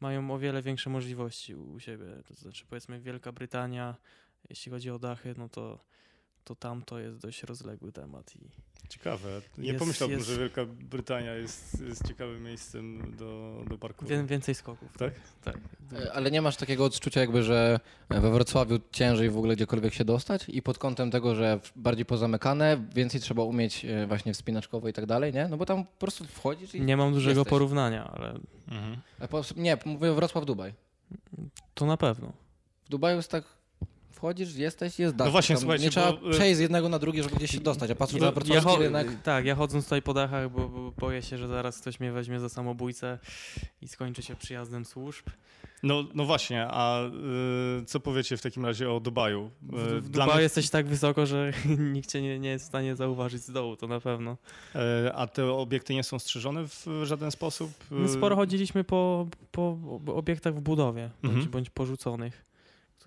mają 0.00 0.30
o 0.30 0.38
wiele 0.38 0.62
większe 0.62 0.90
możliwości 0.90 1.54
u 1.54 1.80
siebie. 1.80 2.06
To 2.28 2.34
znaczy, 2.34 2.64
powiedzmy, 2.68 3.00
Wielka 3.00 3.32
Brytania, 3.32 3.96
jeśli 4.48 4.72
chodzi 4.72 4.90
o 4.90 4.98
dachy, 4.98 5.34
no 5.38 5.48
to, 5.48 5.78
to 6.48 6.54
tam 6.54 6.82
to 6.82 6.98
jest 6.98 7.18
dość 7.18 7.42
rozległy 7.42 7.92
temat. 7.92 8.36
I, 8.36 8.38
Ciekawe. 8.88 9.28
Nie 9.58 9.66
Jest- 9.66 9.78
pomyślałbym, 9.78 10.18
jest- 10.18 10.30
że 10.30 10.38
Wielka 10.38 10.64
Brytania 10.66 11.34
jest, 11.34 11.80
jest 11.88 12.08
ciekawym 12.08 12.42
miejscem 12.42 13.14
do, 13.16 13.62
do 13.70 13.78
parkouru. 13.78 14.10
Wię, 14.16 14.24
więcej 14.24 14.54
skoków. 14.54 14.98
Tak? 14.98 15.12
Tak. 15.44 15.56
E, 15.92 16.12
Ale 16.12 16.30
nie 16.30 16.42
masz 16.42 16.56
takiego 16.56 16.84
odczucia 16.84 17.20
jakby, 17.20 17.42
że 17.42 17.80
we 18.10 18.30
Wrocławiu 18.30 18.78
ciężej 18.92 19.30
w 19.30 19.38
ogóle 19.38 19.56
gdziekolwiek 19.56 19.94
się 19.94 20.04
dostać 20.04 20.48
i 20.48 20.62
pod 20.62 20.78
kątem 20.78 21.10
tego, 21.10 21.34
że 21.34 21.60
bardziej 21.76 22.04
pozamykane, 22.04 22.84
więcej 22.94 23.20
trzeba 23.20 23.42
umieć 23.42 23.84
e, 23.84 24.06
właśnie 24.06 24.34
wspinaczkowo 24.34 24.88
i 24.88 24.92
tak 24.92 25.06
dalej, 25.06 25.32
nie? 25.32 25.48
No 25.48 25.56
bo 25.56 25.66
tam 25.66 25.84
po 25.84 25.98
prostu 25.98 26.24
wchodzisz 26.24 26.74
i... 26.74 26.80
Nie 26.80 26.96
mam 26.96 27.12
dużego 27.14 27.40
jesteś. 27.40 27.50
porównania, 27.50 28.04
ale 28.10 28.28
Mhm. 28.68 29.00
Po, 29.30 29.42
nie, 29.56 29.78
mówię 29.84 30.12
Wrocław-Dubaj. 30.12 30.72
to 31.74 31.86
na 31.86 31.96
pewno. 31.96 32.32
W 32.84 32.88
Dubaju 32.88 33.16
jest 33.16 33.30
tak... 33.30 33.44
Wchodzisz, 34.18 34.54
jesteś, 34.56 34.98
jest 34.98 35.14
dach. 35.16 35.26
No 35.26 35.32
właśnie, 35.32 35.54
Tam 35.54 35.60
słuchajcie, 35.60 35.84
Nie 35.84 35.90
trzeba 35.90 36.12
bo, 36.12 36.28
e, 36.28 36.30
przejść 36.32 36.56
z 36.56 36.60
jednego 36.60 36.88
na 36.88 36.98
drugie, 36.98 37.22
żeby 37.22 37.36
gdzieś 37.36 37.50
się 37.50 37.60
dostać, 37.60 37.90
a 37.90 37.94
patrząc 37.94 38.22
Ja- 38.22 38.30
na 38.54 38.60
cho- 38.60 38.78
rynek... 38.78 39.22
Tak, 39.22 39.44
ja 39.44 39.54
chodząc 39.54 39.84
tutaj 39.84 40.02
po 40.02 40.14
dachach, 40.14 40.50
bo, 40.52 40.68
bo 40.68 40.92
boję 40.98 41.22
się, 41.22 41.38
że 41.38 41.48
zaraz 41.48 41.78
ktoś 41.80 42.00
mnie 42.00 42.12
weźmie 42.12 42.40
za 42.40 42.48
samobójcę 42.48 43.18
i 43.82 43.88
skończy 43.88 44.22
się 44.22 44.36
przyjazdem 44.36 44.84
służb. 44.84 45.26
No, 45.82 46.04
no 46.14 46.24
właśnie, 46.24 46.66
a 46.70 47.00
y, 47.80 47.84
co 47.86 48.00
powiecie 48.00 48.36
w 48.36 48.42
takim 48.42 48.66
razie 48.66 48.90
o 48.92 49.00
Dubaju? 49.00 49.50
W, 49.62 49.74
Y, 49.78 50.00
w 50.00 50.08
dla 50.08 50.24
Dubaju 50.24 50.36
mnie- 50.36 50.42
jesteś 50.42 50.70
tak 50.70 50.86
wysoko, 50.86 51.26
że 51.26 51.52
nikt 51.94 52.10
cię 52.12 52.22
nie, 52.22 52.38
nie 52.38 52.48
jest 52.48 52.64
w 52.64 52.68
stanie 52.68 52.96
zauważyć 52.96 53.42
z 53.42 53.50
dołu, 53.52 53.76
to 53.76 53.86
na 53.86 54.00
pewno. 54.00 54.36
y, 55.06 55.12
a 55.14 55.26
te 55.26 55.52
obiekty 55.52 55.94
nie 55.94 56.02
są 56.04 56.18
strzeżone 56.18 56.68
w 56.68 56.86
żaden 57.04 57.30
sposób? 57.30 57.70
Y, 57.92 57.94
My 57.94 58.08
sporo 58.08 58.36
chodziliśmy 58.36 58.84
po, 58.84 59.26
po 59.52 59.78
obiektach 60.06 60.54
w 60.54 60.60
budowie, 60.60 61.10
bądź, 61.22 61.34
Mhm. 61.34 61.50
bądź 61.50 61.70
porzuconych, 61.70 62.47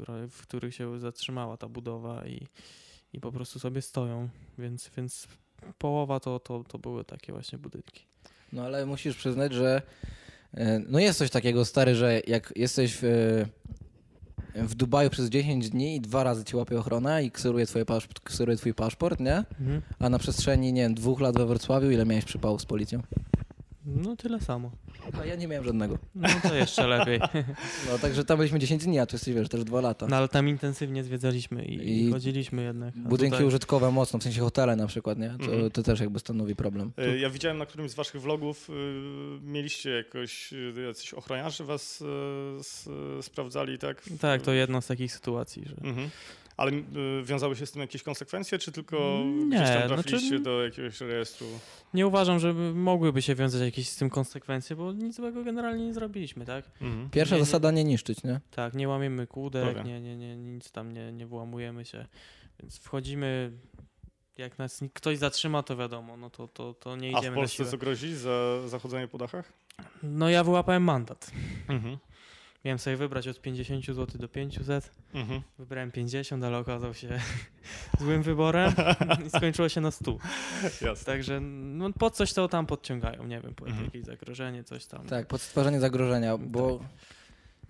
które, 0.01 0.27
w 0.27 0.41
których 0.41 0.75
się 0.75 0.99
zatrzymała 0.99 1.57
ta 1.57 1.69
budowa 1.69 2.27
i, 2.27 2.47
i 3.13 3.19
po 3.19 3.31
prostu 3.31 3.59
sobie 3.59 3.81
stoją, 3.81 4.29
więc, 4.57 4.91
więc 4.97 5.27
połowa 5.77 6.19
to, 6.19 6.39
to, 6.39 6.63
to 6.67 6.79
były 6.79 7.05
takie 7.05 7.33
właśnie 7.33 7.57
budynki. 7.57 8.05
No 8.53 8.63
ale 8.63 8.85
musisz 8.85 9.15
przyznać, 9.17 9.53
że 9.53 9.81
e, 10.53 10.79
no 10.79 10.99
jest 10.99 11.19
coś 11.19 11.29
takiego, 11.29 11.65
stary, 11.65 11.95
że 11.95 12.21
jak 12.27 12.53
jesteś 12.55 12.97
w, 13.01 13.03
e, 14.55 14.65
w 14.67 14.75
Dubaju 14.75 15.09
przez 15.09 15.29
10 15.29 15.69
dni 15.69 15.95
i 15.95 16.01
dwa 16.01 16.23
razy 16.23 16.43
ci 16.43 16.55
łapie 16.55 16.79
ochrona 16.79 17.21
i 17.21 17.31
kseruje, 17.31 17.65
twoje 17.65 17.85
paszport, 17.85 18.19
kseruje 18.19 18.57
twój 18.57 18.73
paszport, 18.73 19.19
nie? 19.19 19.43
A 19.99 20.09
na 20.09 20.19
przestrzeni, 20.19 20.73
nie 20.73 20.81
wiem, 20.81 20.93
dwóch 20.93 21.19
lat 21.19 21.37
we 21.37 21.45
Wrocławiu 21.45 21.91
ile 21.91 22.05
miałeś 22.05 22.25
przypałów 22.25 22.61
z 22.61 22.65
policją? 22.65 23.01
No 23.85 24.15
tyle 24.15 24.39
samo. 24.41 24.71
A 25.21 25.25
ja 25.25 25.35
nie 25.35 25.47
miałem 25.47 25.65
żadnego. 25.65 25.97
No 26.15 26.29
to 26.43 26.55
jeszcze 26.55 26.87
lepiej. 26.87 27.19
No 27.91 27.99
także 27.99 28.25
tam 28.25 28.37
byliśmy 28.37 28.59
10 28.59 28.83
dni, 28.83 28.99
a 28.99 29.05
tu 29.05 29.15
jesteś, 29.15 29.33
wiesz, 29.33 29.49
też 29.49 29.63
dwa 29.63 29.81
lata. 29.81 30.07
No 30.07 30.15
ale 30.15 30.27
tam 30.27 30.47
intensywnie 30.49 31.03
zwiedzaliśmy 31.03 31.65
i, 31.65 32.07
i 32.07 32.11
chodziliśmy 32.11 32.63
jednak. 32.63 32.97
Budynki 32.97 33.31
tutaj- 33.31 33.45
użytkowe 33.47 33.91
mocno, 33.91 34.19
w 34.19 34.23
sensie 34.23 34.41
hotele 34.41 34.75
na 34.75 34.87
przykład, 34.87 35.19
nie? 35.19 35.29
To, 35.39 35.45
Mhm. 35.45 35.71
to 35.71 35.83
też 35.83 35.99
jakby 35.99 36.19
stanowi 36.19 36.55
problem. 36.55 36.91
y, 37.15 37.19
Ja 37.19 37.29
widziałem 37.29 37.57
na 37.57 37.65
którymś 37.65 37.91
z 37.91 37.95
waszych 37.95 38.21
vlogów, 38.21 38.69
y, 38.69 38.73
mieliście 39.43 39.89
jakoś, 39.89 40.53
y, 40.53 40.73
jacyś 40.87 41.13
ochroniarze 41.13 41.63
was 41.63 42.01
y, 42.01 42.05
s, 42.59 42.89
sprawdzali, 43.21 43.77
tak? 43.77 44.03
Tak, 44.21 44.41
to 44.41 44.51
jedna 44.53 44.81
z 44.81 44.87
takich 44.87 45.11
sytuacji, 45.13 45.63
że 45.65 45.75
Mhm. 45.89 46.09
Ale 46.57 46.71
y, 46.71 46.83
wiązały 47.23 47.55
się 47.55 47.65
z 47.65 47.71
tym 47.71 47.81
jakieś 47.81 48.03
konsekwencje, 48.03 48.57
czy 48.57 48.71
tylko 48.71 49.23
Nie, 49.25 49.47
gdzieś 49.57 49.69
tam 49.69 49.87
znaczy- 49.87 50.03
trafiliście 50.03 50.39
do 50.39 50.63
jakiegoś 50.63 51.01
rejestru? 51.01 51.47
nie 51.93 52.07
uważam, 52.07 52.39
że 52.39 52.53
mogłyby 52.73 53.21
się 53.21 53.35
wiązać 53.35 53.61
jakieś 53.61 53.89
z 53.89 53.95
tym 53.95 54.09
konsekwencje, 54.09 54.75
bo 54.75 54.91
nic 54.93 55.15
złego 55.15 55.43
generalnie 55.43 55.85
nie 55.85 55.93
zrobiliśmy, 55.93 56.45
tak? 56.45 56.65
Mhm. 56.81 57.09
Pierwsza 57.09 57.35
Nie, 57.35 57.45
zasada 57.45 57.71
nie 57.71 57.83
niszczyć, 57.83 58.23
nie? 58.23 58.39
Tak, 58.51 58.73
nie 58.73 58.89
łamiemy 58.89 59.27
kłódek, 59.27 59.85
nie, 59.85 60.01
nie, 60.01 60.17
nie, 60.17 60.35
nic 60.35 60.71
tam 60.71 60.91
nie, 60.91 61.11
nie 61.11 61.27
wyłamujemy 61.27 61.85
się, 61.85 62.05
więc 62.59 62.79
wchodzimy 62.79 63.51
Jak 64.37 64.57
nas 64.59 64.79
ktoś 64.93 65.17
zatrzyma, 65.17 65.63
to 65.63 65.77
wiadomo, 65.77 66.17
no 66.17 66.29
to, 66.29 66.47
to, 66.47 66.73
to 66.73 66.95
nie 66.95 67.15
A 67.15 67.19
idziemy 67.19 67.35
w 67.35 67.39
Polsce 67.39 67.65
co 67.65 67.77
grozi 67.77 68.15
za 68.15 68.67
zachodzenie 68.67 69.07
po 69.07 69.17
dachach? 69.17 69.53
No 70.03 70.29
ja 70.29 70.43
wyłapałem 70.43 70.83
mandat. 70.83 71.31
Mhm. 71.67 71.97
Miałem 72.65 72.79
sobie 72.79 72.97
wybrać 72.97 73.27
od 73.27 73.41
50 73.41 73.85
zł 73.85 74.07
do 74.19 74.27
500. 74.27 74.91
Mhm. 75.13 75.41
Wybrałem 75.59 75.91
50, 75.91 76.43
ale 76.43 76.57
okazał 76.57 76.93
się 76.93 77.19
złym 77.99 78.23
wyborem 78.23 78.73
i 79.25 79.29
skończyło 79.37 79.69
się 79.69 79.81
na 79.81 79.91
100. 79.91 80.17
Jasne. 80.81 81.05
Także 81.05 81.39
no, 81.41 81.93
po 81.93 82.09
coś 82.09 82.33
to 82.33 82.47
tam 82.47 82.65
podciągają, 82.65 83.27
nie 83.27 83.41
wiem, 83.41 83.55
po 83.55 83.65
Mhm. 83.65 83.85
jakieś 83.85 84.03
zagrożenie, 84.03 84.63
coś 84.63 84.85
tam. 84.85 85.05
Tak, 85.07 85.27
pod 85.27 85.41
stwarzanie 85.41 85.79
zagrożenia, 85.79 86.37
bo 86.37 86.79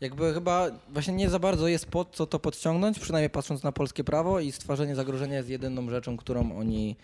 jakby 0.01 0.34
chyba 0.34 0.67
właśnie 0.89 1.13
nie 1.13 1.30
za 1.30 1.39
bardzo 1.39 1.67
jest 1.67 1.86
pod 1.86 2.15
co 2.15 2.25
to 2.27 2.39
podciągnąć, 2.39 2.99
przynajmniej 2.99 3.30
patrząc 3.30 3.63
na 3.63 3.71
polskie 3.71 4.04
prawo 4.04 4.39
i 4.39 4.51
stwarzanie 4.51 4.95
zagrożenia 4.95 5.38
jest 5.38 5.49
jedyną 5.49 5.89
rzeczą, 5.89 6.17
którą 6.17 6.58
oni, 6.58 6.95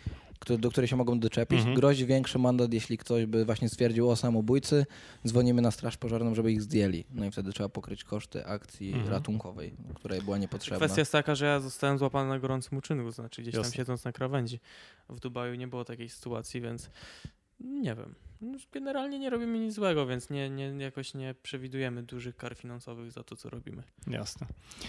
do 0.59 0.69
której 0.71 0.87
się 0.87 0.95
mogą 0.95 1.19
doczepić. 1.19 1.57
Mhm. 1.59 1.75
Grozi 1.75 2.05
większy 2.05 2.39
mandat, 2.39 2.73
jeśli 2.73 2.97
ktoś 2.97 3.25
by 3.25 3.45
właśnie 3.45 3.69
stwierdził 3.69 4.09
o 4.09 4.15
samobójcy, 4.15 4.85
dzwonimy 5.27 5.61
na 5.61 5.71
straż 5.71 5.97
pożarną, 5.97 6.35
żeby 6.35 6.51
ich 6.51 6.61
zdjęli. 6.61 7.03
No 7.11 7.25
i 7.25 7.31
wtedy 7.31 7.53
trzeba 7.53 7.69
pokryć 7.69 8.03
koszty 8.03 8.45
akcji 8.45 8.93
Mhm. 8.93 9.09
ratunkowej, 9.11 9.73
której 9.95 10.21
była 10.21 10.37
niepotrzebna. 10.37 10.77
Kwestia 10.77 11.01
jest 11.01 11.11
taka, 11.11 11.35
że 11.35 11.45
ja 11.45 11.59
zostałem 11.59 11.97
złapany 11.97 12.29
na 12.29 12.39
gorącym 12.39 12.77
uczynku, 12.77 13.11
znaczy 13.11 13.41
gdzieś 13.41 13.53
tam 13.53 13.63
Jasne. 13.63 13.75
siedząc 13.77 14.03
na 14.03 14.11
krawędzi. 14.11 14.59
W 15.09 15.19
Dubaju 15.19 15.55
nie 15.55 15.67
było 15.67 15.85
takiej 15.85 16.09
sytuacji, 16.09 16.61
więc 16.61 16.89
nie 17.59 17.95
wiem. 17.95 18.15
No, 18.41 18.57
Generalnie 18.71 19.19
nie 19.19 19.29
robimy 19.29 19.59
nic 19.59 19.73
złego, 19.73 20.07
więc 20.07 20.29
nie, 20.29 20.49
nie, 20.49 20.65
jakoś 20.65 21.13
nie 21.13 21.35
przewidujemy 21.43 22.03
dużych 22.03 22.35
kar 22.35 22.55
finansowych 22.55 23.11
za 23.11 23.23
to, 23.23 23.35
co 23.35 23.49
robimy. 23.49 23.83
Jasne. 24.07 24.47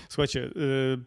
Słuchajcie, 0.09 0.45
y, 0.45 0.51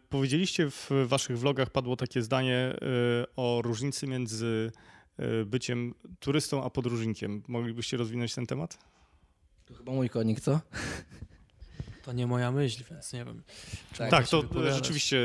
powiedzieliście 0.08 0.70
w 0.70 0.90
waszych 1.06 1.38
vlogach, 1.38 1.70
padło 1.70 1.96
takie 1.96 2.22
zdanie 2.22 2.76
y, 3.22 3.26
o 3.36 3.60
różnicy 3.64 4.06
między 4.06 4.72
y, 5.20 5.44
byciem 5.46 5.94
turystą 6.20 6.64
a 6.64 6.70
podróżnikiem. 6.70 7.42
Moglibyście 7.48 7.96
rozwinąć 7.96 8.34
ten 8.34 8.46
temat? 8.46 8.78
To 9.64 9.74
chyba 9.74 9.92
mój 9.92 10.08
konik, 10.10 10.40
co? 10.40 10.60
To 12.04 12.12
nie 12.12 12.26
moja 12.26 12.50
myśl, 12.52 12.84
więc 12.90 13.12
nie 13.12 13.24
wiem. 13.24 13.42
Tak, 13.98 14.10
Tak, 14.10 14.28
to 14.28 14.38
y, 14.38 14.42
wypowiadać. 14.42 14.74
rzeczywiście 14.74 15.16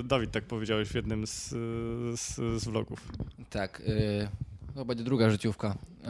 y, 0.00 0.02
Dawid 0.04 0.30
tak 0.30 0.44
powiedziałeś 0.44 0.88
w 0.88 0.94
jednym 0.94 1.26
z, 1.26 1.52
y, 1.52 2.16
z, 2.16 2.36
z 2.62 2.64
vlogów. 2.64 3.08
Tak, 3.50 3.82
yy, 3.86 4.28
to 4.78 4.84
będzie 4.84 5.04
druga 5.04 5.30
życiówka. 5.30 5.78
Yy, 6.00 6.08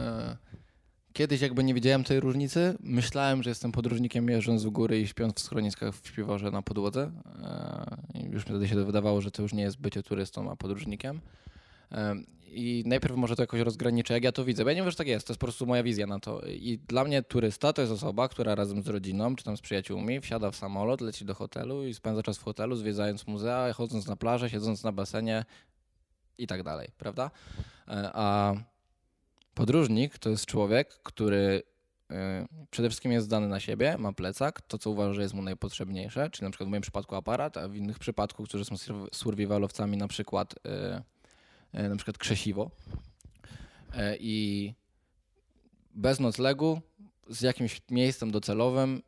kiedyś 1.13 1.41
jakby 1.41 1.63
nie 1.63 1.73
widziałem 1.73 2.03
tej 2.03 2.19
różnicy, 2.19 2.77
myślałem, 2.79 3.43
że 3.43 3.49
jestem 3.49 3.71
podróżnikiem 3.71 4.29
jeżdżąc 4.29 4.63
w 4.63 4.69
góry 4.69 5.01
i 5.01 5.07
śpiąc 5.07 5.35
w 5.35 5.39
schroniskach 5.39 5.95
w 5.95 6.07
śpiworze 6.07 6.51
na 6.51 6.61
podłodze. 6.61 7.11
I 8.13 8.23
już 8.23 8.45
mi 8.45 8.51
wtedy 8.51 8.67
się 8.67 8.85
wydawało, 8.85 9.21
że 9.21 9.31
to 9.31 9.41
już 9.41 9.53
nie 9.53 9.63
jest 9.63 9.77
bycie 9.77 10.03
turystą, 10.03 10.51
a 10.51 10.55
podróżnikiem. 10.55 11.21
Yy, 11.91 11.97
I 12.51 12.83
najpierw 12.85 13.15
może 13.15 13.35
to 13.35 13.43
jakoś 13.43 13.59
rozgraniczę, 13.59 14.13
jak 14.13 14.23
ja 14.23 14.31
to 14.31 14.45
widzę, 14.45 14.63
bo 14.63 14.69
ja 14.69 14.75
nie 14.75 14.81
wiem, 14.81 14.91
że 14.91 14.97
tak 14.97 15.07
jest, 15.07 15.27
to 15.27 15.33
jest 15.33 15.39
po 15.39 15.45
prostu 15.45 15.65
moja 15.65 15.83
wizja 15.83 16.07
na 16.07 16.19
to. 16.19 16.41
I 16.41 16.79
dla 16.87 17.03
mnie 17.03 17.23
turysta 17.23 17.73
to 17.73 17.81
jest 17.81 17.93
osoba, 17.93 18.27
która 18.27 18.55
razem 18.55 18.83
z 18.83 18.87
rodziną, 18.87 19.35
czy 19.35 19.43
tam 19.43 19.57
z 19.57 19.61
przyjaciółmi, 19.61 20.21
wsiada 20.21 20.51
w 20.51 20.55
samolot, 20.55 21.01
leci 21.01 21.25
do 21.25 21.35
hotelu 21.35 21.87
i 21.87 21.93
spędza 21.93 22.23
czas 22.23 22.37
w 22.37 22.43
hotelu, 22.43 22.75
zwiedzając 22.75 23.27
muzea, 23.27 23.73
chodząc 23.73 24.07
na 24.07 24.15
plażę, 24.15 24.49
siedząc 24.49 24.83
na 24.83 24.91
basenie 24.91 25.45
i 26.39 26.47
tak 26.47 26.63
dalej, 26.63 26.89
prawda? 26.97 27.31
E, 27.87 28.11
A 28.13 28.53
podróżnik 29.53 30.17
to 30.17 30.29
jest 30.29 30.45
człowiek, 30.45 30.89
który 31.03 31.63
e, 32.11 32.45
przede 32.71 32.89
wszystkim 32.89 33.11
jest 33.11 33.25
zdany 33.25 33.47
na 33.47 33.59
siebie, 33.59 33.97
ma 33.97 34.13
plecak, 34.13 34.61
to 34.61 34.77
co 34.77 34.89
uważa, 34.89 35.13
że 35.13 35.21
jest 35.21 35.33
mu 35.33 35.41
najpotrzebniejsze, 35.41 36.29
czyli 36.29 36.45
na 36.45 36.51
przykład 36.51 36.67
w 36.67 36.69
moim 36.69 36.81
przypadku 36.81 37.15
aparat, 37.15 37.57
a 37.57 37.67
w 37.67 37.75
innych 37.75 37.99
przypadku, 37.99 38.43
którzy 38.43 38.65
są 38.65 38.75
sur- 38.75 39.09
survivalowcami, 39.13 39.97
na 39.97 40.07
przykład 40.07 40.55
e, 40.65 41.89
na 41.89 41.95
przykład 41.95 42.17
krzesiwo. 42.17 42.71
I 44.19 44.73
bez 45.95 46.19
noclegu, 46.19 46.81
z 47.29 47.41
jakimś 47.41 47.81
miejscem 47.91 48.31
docelowym 48.31 49.01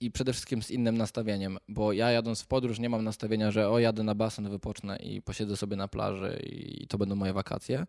i 0.00 0.10
przede 0.10 0.32
wszystkim 0.32 0.62
z 0.62 0.70
innym 0.70 0.98
nastawieniem, 0.98 1.58
bo 1.68 1.92
ja 1.92 2.10
jadąc 2.10 2.42
w 2.42 2.46
podróż 2.46 2.78
nie 2.78 2.88
mam 2.88 3.04
nastawienia, 3.04 3.50
że 3.50 3.70
o 3.70 3.78
jadę 3.78 4.02
na 4.02 4.14
basen, 4.14 4.50
wypocznę 4.50 4.96
i 4.96 5.22
posiedzę 5.22 5.56
sobie 5.56 5.76
na 5.76 5.88
plaży 5.88 6.40
i, 6.46 6.86
to 6.86 6.98
będą 6.98 7.14
moje 7.16 7.32
wakacje, 7.32 7.86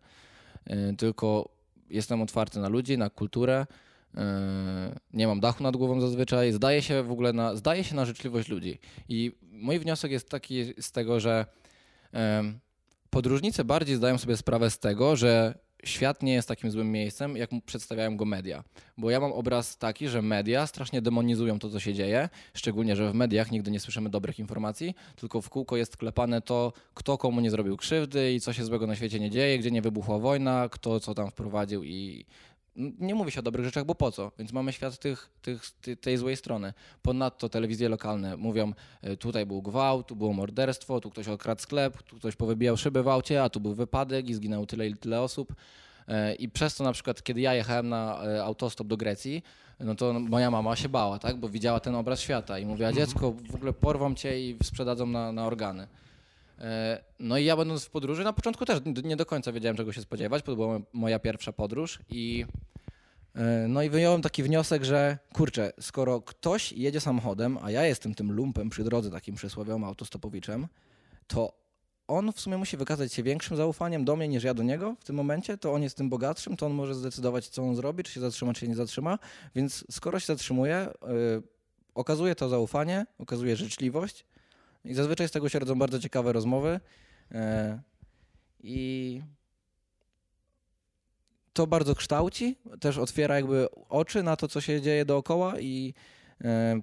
Y, 0.70 0.96
tylko 0.96 1.48
jestem 1.90 2.22
otwarty 2.22 2.60
na 2.60 2.68
ludzi, 2.68 2.98
na 2.98 3.10
kulturę, 3.10 3.66
y, 4.14 4.18
nie 5.12 5.26
mam 5.26 5.40
dachu 5.40 5.62
nad 5.62 5.76
głową 5.76 6.00
zazwyczaj, 6.00 6.52
zdaję 6.52 6.82
się 6.82 7.02
w 7.02 7.10
ogóle 7.10 7.32
na, 7.32 7.56
zdaję 7.56 7.84
się 7.84 7.94
na 7.94 8.04
życzliwość 8.04 8.48
ludzi. 8.48 8.78
I 9.08 9.32
mój 9.52 9.78
wniosek 9.78 10.10
jest 10.10 10.28
taki 10.28 10.74
z 10.80 10.92
tego, 10.92 11.20
że 11.20 11.46
podróżnicy 13.10 13.64
bardziej 13.64 13.96
zdają 13.96 14.18
sobie 14.18 14.36
sprawę 14.36 14.70
z 14.70 14.78
tego, 14.78 15.16
że 15.16 15.58
świat 15.84 16.22
nie 16.22 16.32
jest 16.32 16.48
takim 16.48 16.70
złym 16.70 16.92
miejscem, 16.92 17.36
jak 17.36 17.50
przedstawiają 17.66 18.16
go 18.16 18.24
media. 18.24 18.64
Bo 18.98 19.10
ja 19.10 19.20
mam 19.20 19.32
obraz 19.32 19.78
taki, 19.78 20.08
że 20.08 20.22
media 20.22 20.66
strasznie 20.66 21.02
demonizują 21.02 21.58
to, 21.58 21.70
co 21.70 21.80
się 21.80 21.94
dzieje, 21.94 22.28
szczególnie, 22.54 22.96
że 22.96 23.10
w 23.10 23.14
mediach 23.14 23.50
nigdy 23.50 23.70
nie 23.70 23.80
słyszymy 23.80 24.10
dobrych 24.10 24.38
informacji, 24.38 24.94
tylko 25.16 25.40
w 25.40 25.50
kółko 25.50 25.76
jest 25.76 25.96
klepane 25.96 26.42
to, 26.42 26.72
kto 26.94 27.18
komu 27.18 27.40
nie 27.40 27.50
zrobił 27.50 27.76
krzywdy 27.76 28.32
i 28.32 28.40
co 28.40 28.52
się 28.52 28.64
złego 28.64 28.86
na 28.86 28.96
świecie 28.96 29.20
nie 29.20 29.30
dzieje, 29.30 29.58
gdzie 29.58 29.70
nie 29.70 29.82
wybuchła 29.82 30.18
wojna, 30.18 30.68
kto 30.68 31.00
co 31.00 31.14
tam 31.14 31.30
wprowadził 31.30 31.84
i 31.84 32.24
nie 32.76 33.14
mówi 33.14 33.30
się 33.30 33.40
o 33.40 33.42
dobrych 33.42 33.64
rzeczach, 33.64 33.84
bo 33.84 33.94
po 33.94 34.12
co? 34.12 34.32
Więc 34.38 34.52
mamy 34.52 34.72
świat 34.72 34.98
tych, 34.98 35.30
tych, 35.42 35.70
ty- 35.80 35.96
tej 35.96 36.16
złej 36.16 36.36
strony. 36.36 36.72
Ponadto 37.02 37.48
telewizje 37.48 37.88
lokalne 37.88 38.36
mówią, 38.36 38.72
e, 39.02 39.16
tutaj 39.16 39.46
był 39.46 39.62
gwałt, 39.62 40.06
tu 40.06 40.16
było 40.16 40.32
morderstwo, 40.32 41.00
tu 41.00 41.10
ktoś 41.10 41.28
okradł 41.28 41.62
sklep, 41.62 42.02
tu 42.02 42.16
ktoś 42.16 42.36
powybijał 42.36 42.76
szyby 42.76 43.02
w 43.02 43.08
aucie, 43.08 43.42
a 43.42 43.48
tu 43.48 43.60
był 43.60 43.74
wypadek 43.74 44.28
i 44.28 44.34
zginęło 44.34 44.66
tyle 44.66 44.88
i 44.88 44.94
tyle 44.96 45.20
osób. 45.20 45.54
E, 46.08 46.34
I 46.34 46.48
przez 46.48 46.76
to 46.76 46.84
na 46.84 46.92
przykład, 46.92 47.22
kiedy 47.22 47.40
ja 47.40 47.54
jechałem 47.54 47.88
na 47.88 48.24
e, 48.24 48.44
autostop 48.44 48.86
do 48.86 48.96
Grecji, 48.96 49.42
no 49.80 49.94
to 49.94 50.12
moja 50.12 50.50
mama 50.50 50.76
się 50.76 50.88
bała, 50.88 51.18
tak? 51.18 51.36
bo 51.36 51.48
widziała 51.48 51.80
ten 51.80 51.94
obraz 51.94 52.20
świata 52.20 52.58
i 52.58 52.66
mówiła, 52.66 52.92
dziecko, 52.92 53.32
w 53.50 53.54
ogóle 53.54 53.72
porwą 53.72 54.14
cię 54.14 54.40
i 54.40 54.56
sprzedadzą 54.62 55.06
na, 55.06 55.32
na 55.32 55.46
organy. 55.46 55.86
E, 56.60 57.04
No 57.18 57.38
i 57.38 57.44
ja 57.44 57.56
będąc 57.56 57.84
w 57.84 57.90
podróży, 57.90 58.24
na 58.24 58.32
początku 58.32 58.64
też 58.64 58.80
nie 59.04 59.16
do 59.16 59.26
końca 59.26 59.52
wiedziałem, 59.52 59.76
czego 59.76 59.92
się 59.92 60.00
spodziewać, 60.00 60.42
bo 60.42 60.52
to 60.52 60.56
była 60.56 60.80
moja 60.92 61.18
pierwsza 61.18 61.52
podróż 61.52 61.98
i 62.08 62.46
e, 63.34 63.66
no 63.68 63.82
i 63.82 63.90
wyjąłem 63.90 64.22
taki 64.22 64.42
wniosek, 64.42 64.84
że 64.84 65.18
kurczę, 65.32 65.72
skoro 65.80 66.20
ktoś 66.20 66.72
jedzie 66.72 67.00
samochodem, 67.00 67.58
a 67.62 67.70
ja 67.70 67.86
jestem 67.86 68.14
tym 68.14 68.32
lumpem 68.32 68.70
przy 68.70 68.84
drodze, 68.84 69.10
takim 69.10 69.34
przysłowiowym 69.34 69.84
autostopowiczem, 69.84 70.66
to 71.26 71.60
on 72.08 72.32
w 72.32 72.40
sumie 72.40 72.56
musi 72.56 72.76
wykazać 72.76 73.12
się 73.12 73.22
większym 73.22 73.56
zaufaniem 73.56 74.04
do 74.04 74.16
mnie 74.16 74.28
niż 74.28 74.44
ja 74.44 74.54
do 74.54 74.62
niego 74.62 74.96
w 75.00 75.04
tym 75.04 75.16
momencie, 75.16 75.58
to 75.58 75.72
on 75.72 75.82
jest 75.82 75.96
tym 75.96 76.08
bogatszym, 76.08 76.56
to 76.56 76.66
on 76.66 76.72
może 76.72 76.94
zdecydować, 76.94 77.48
co 77.48 77.62
on 77.62 77.76
zrobi, 77.76 78.04
czy 78.04 78.12
się 78.12 78.20
zatrzyma, 78.20 78.52
czy 78.52 78.60
się 78.60 78.68
nie 78.68 78.74
zatrzyma. 78.74 79.18
Więc 79.54 79.84
skoro 79.90 80.20
się 80.20 80.26
zatrzymuje, 80.26 80.88
yy, 81.02 81.42
okazuje 81.94 82.34
to 82.34 82.48
zaufanie, 82.48 83.06
okazuje 83.18 83.56
życzliwość 83.56 84.24
i 84.84 84.94
zazwyczaj 84.94 85.28
z 85.28 85.30
tego 85.30 85.48
się 85.48 85.58
rodzą 85.58 85.78
bardzo 85.78 85.98
ciekawe 85.98 86.32
rozmowy. 86.32 86.80
yy, 87.30 87.38
I 88.62 89.22
to 91.52 91.66
bardzo 91.66 91.94
kształci, 91.94 92.58
też 92.80 92.98
otwiera 92.98 93.36
jakby 93.36 93.66
oczy 93.88 94.22
na 94.22 94.36
to, 94.36 94.48
co 94.48 94.60
się 94.60 94.80
dzieje 94.80 95.04
dookoła 95.04 95.60
i 95.60 95.94
e, 96.44 96.80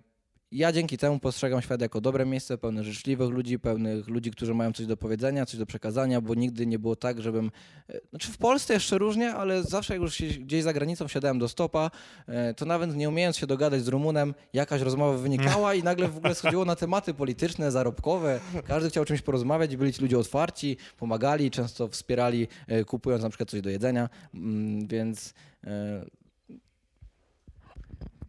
ja 0.51 0.71
dzięki 0.71 0.97
temu 0.97 1.19
postrzegam 1.19 1.61
świat 1.61 1.81
jako 1.81 2.01
dobre 2.01 2.25
miejsce, 2.25 2.57
pełne 2.57 2.83
życzliwych 2.83 3.29
ludzi, 3.29 3.59
pełnych 3.59 4.07
ludzi, 4.07 4.31
którzy 4.31 4.53
mają 4.53 4.73
coś 4.73 4.85
do 4.85 4.97
powiedzenia, 4.97 5.45
coś 5.45 5.59
do 5.59 5.65
przekazania, 5.65 6.21
bo 6.21 6.35
nigdy 6.35 6.65
nie 6.65 6.79
było 6.79 6.95
tak, 6.95 7.21
żebym... 7.21 7.51
e, 7.89 7.99
Znaczy 8.09 8.31
w 8.31 8.37
Polsce 8.37 8.73
jeszcze 8.73 8.97
różnie, 8.97 9.33
ale 9.33 9.63
zawsze 9.63 9.93
jak 9.93 10.01
już 10.01 10.21
gdzieś 10.39 10.63
za 10.63 10.73
granicą 10.73 11.07
wsiadałem 11.07 11.39
do 11.39 11.47
stopa, 11.47 11.91
e, 12.27 12.53
to 12.53 12.65
nawet 12.65 12.95
nie 12.95 13.09
umiejąc 13.09 13.37
się 13.37 13.47
dogadać 13.47 13.83
z 13.83 13.87
Rumunem, 13.87 14.33
jakaś 14.53 14.81
rozmowa 14.81 15.17
wynikała 15.17 15.73
i 15.73 15.83
nagle 15.83 16.07
w 16.07 16.17
ogóle 16.17 16.35
schodziło 16.35 16.65
na 16.65 16.75
tematy 16.75 17.13
polityczne, 17.13 17.71
zarobkowe. 17.71 18.39
Każdy 18.67 18.89
chciał 18.89 19.05
czymś 19.05 19.21
porozmawiać 19.21 19.77
byli 19.77 19.93
ci 19.93 20.01
ludzie 20.01 20.19
otwarci, 20.19 20.77
pomagali, 20.97 21.51
często 21.51 21.87
wspierali, 21.87 22.47
e, 22.67 22.83
kupując 22.85 23.23
na 23.23 23.29
przykład 23.29 23.49
coś 23.49 23.61
do 23.61 23.69
jedzenia, 23.69 24.09
Mm, 24.33 24.87
więc... 24.87 25.33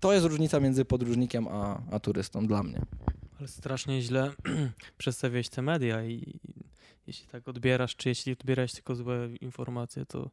To 0.00 0.12
jest 0.12 0.26
różnica 0.26 0.60
między 0.60 0.84
podróżnikiem 0.84 1.48
a, 1.48 1.82
a 1.90 2.00
turystą 2.00 2.46
dla 2.46 2.62
mnie. 2.62 2.80
Ale 3.38 3.48
strasznie 3.48 4.02
źle 4.02 4.30
przedstawiłeś 4.98 5.48
te 5.48 5.62
media 5.62 6.04
i 6.04 6.40
jeśli 7.06 7.26
tak 7.26 7.48
odbierasz, 7.48 7.96
czy 7.96 8.08
jeśli 8.08 8.32
odbierałeś 8.32 8.72
tylko 8.72 8.94
złe 8.94 9.28
informacje, 9.40 10.06
to, 10.06 10.30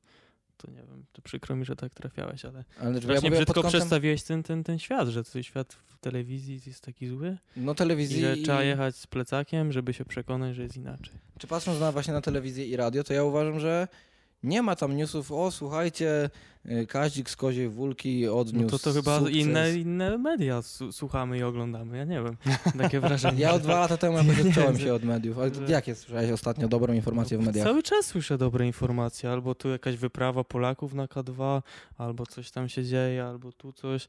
to 0.58 0.71
nie 0.71 0.78
wiem, 0.78 1.06
to 1.13 1.21
przykro 1.21 1.56
mi, 1.56 1.65
że 1.65 1.75
tak 1.75 1.93
trafiałeś, 1.93 2.45
ale 2.45 2.63
Ale 2.80 2.93
ja 2.95 3.01
strasznie 3.01 3.30
mówię 3.30 3.38
brzydko 3.38 3.54
kątem 3.54 3.69
przedstawiłeś 3.71 4.23
ten, 4.23 4.43
ten, 4.43 4.63
ten 4.63 4.80
świat, 4.80 5.08
że 5.08 5.23
ten 5.23 5.43
świat 5.43 5.73
w 5.73 5.97
telewizji 5.99 6.60
jest 6.67 6.82
taki 6.84 7.08
zły 7.08 7.38
no, 7.58 7.71
i 7.71 7.75
telewizji. 7.75 8.21
że 8.21 8.38
i- 8.38 8.43
trzeba 8.43 8.63
jechać 8.63 8.95
z 8.95 9.08
plecakiem, 9.08 9.71
żeby 9.71 9.93
się 9.93 10.06
przekonać, 10.06 10.56
że 10.56 10.63
jest 10.63 10.78
inaczej. 10.78 11.13
Czy 11.39 11.47
patrząc 11.47 11.80
na 11.80 11.91
właśnie 11.91 12.13
na 12.13 12.21
telewizję 12.21 12.65
i 12.65 12.75
radio, 12.75 13.04
to 13.04 13.13
ja 13.13 13.23
uważam, 13.23 13.60
że 13.60 13.88
nie 14.43 14.62
ma 14.62 14.75
tam 14.75 14.97
newsów, 14.97 15.32
o 15.32 15.51
słuchajcie, 15.51 16.30
Kazik 16.88 17.30
z 17.30 17.36
Koziej 17.36 17.69
Wólki 17.69 18.28
odniósł 18.28 18.63
No 18.65 18.69
to 18.69 18.80
to 18.80 18.93
chyba 18.93 19.19
sukces. 19.19 19.36
inne, 19.36 19.73
inne 19.78 20.17
media 20.17 20.62
słuchamy 20.91 21.38
i 21.38 21.43
oglądamy, 21.43 21.97
ja 21.97 22.04
nie 22.04 22.21
wiem. 22.23 22.38
Takie 22.84 22.99
wrażenie. 22.99 23.39
Ja 23.41 23.54
od 23.54 23.62
dwa 23.62 23.80
lata 23.80 23.97
temu 23.97 24.17
nie, 24.23 24.49
odciąłem 24.49 24.80
się 24.80 24.93
od 24.93 25.04
mediów. 25.04 25.39
Ale 25.39 25.54
że- 25.54 25.65
jakie 25.71 25.95
słyszałeś 25.95 26.32
ostatnio 26.32 26.67
dobrą 26.67 26.93
informację 26.93 27.38
w 27.38 27.45
mediach? 27.45 27.65
Cały 27.67 27.84
czas 27.84 28.06
słyszę 28.06 28.38
dobre 28.38 28.65
informacje, 28.67 29.32
albo 29.32 29.56
tu 29.56 29.69
jakaś 29.69 29.95
wyprawa 29.97 30.43
Polaków 30.43 30.93
na 30.93 31.06
K2, 31.06 31.62
albo 31.97 32.25
coś 32.25 32.51
tam 32.51 32.69
się 32.69 32.84
dzieje, 32.84 33.25
albo 33.25 33.51
tu 33.51 33.73
coś. 33.73 34.08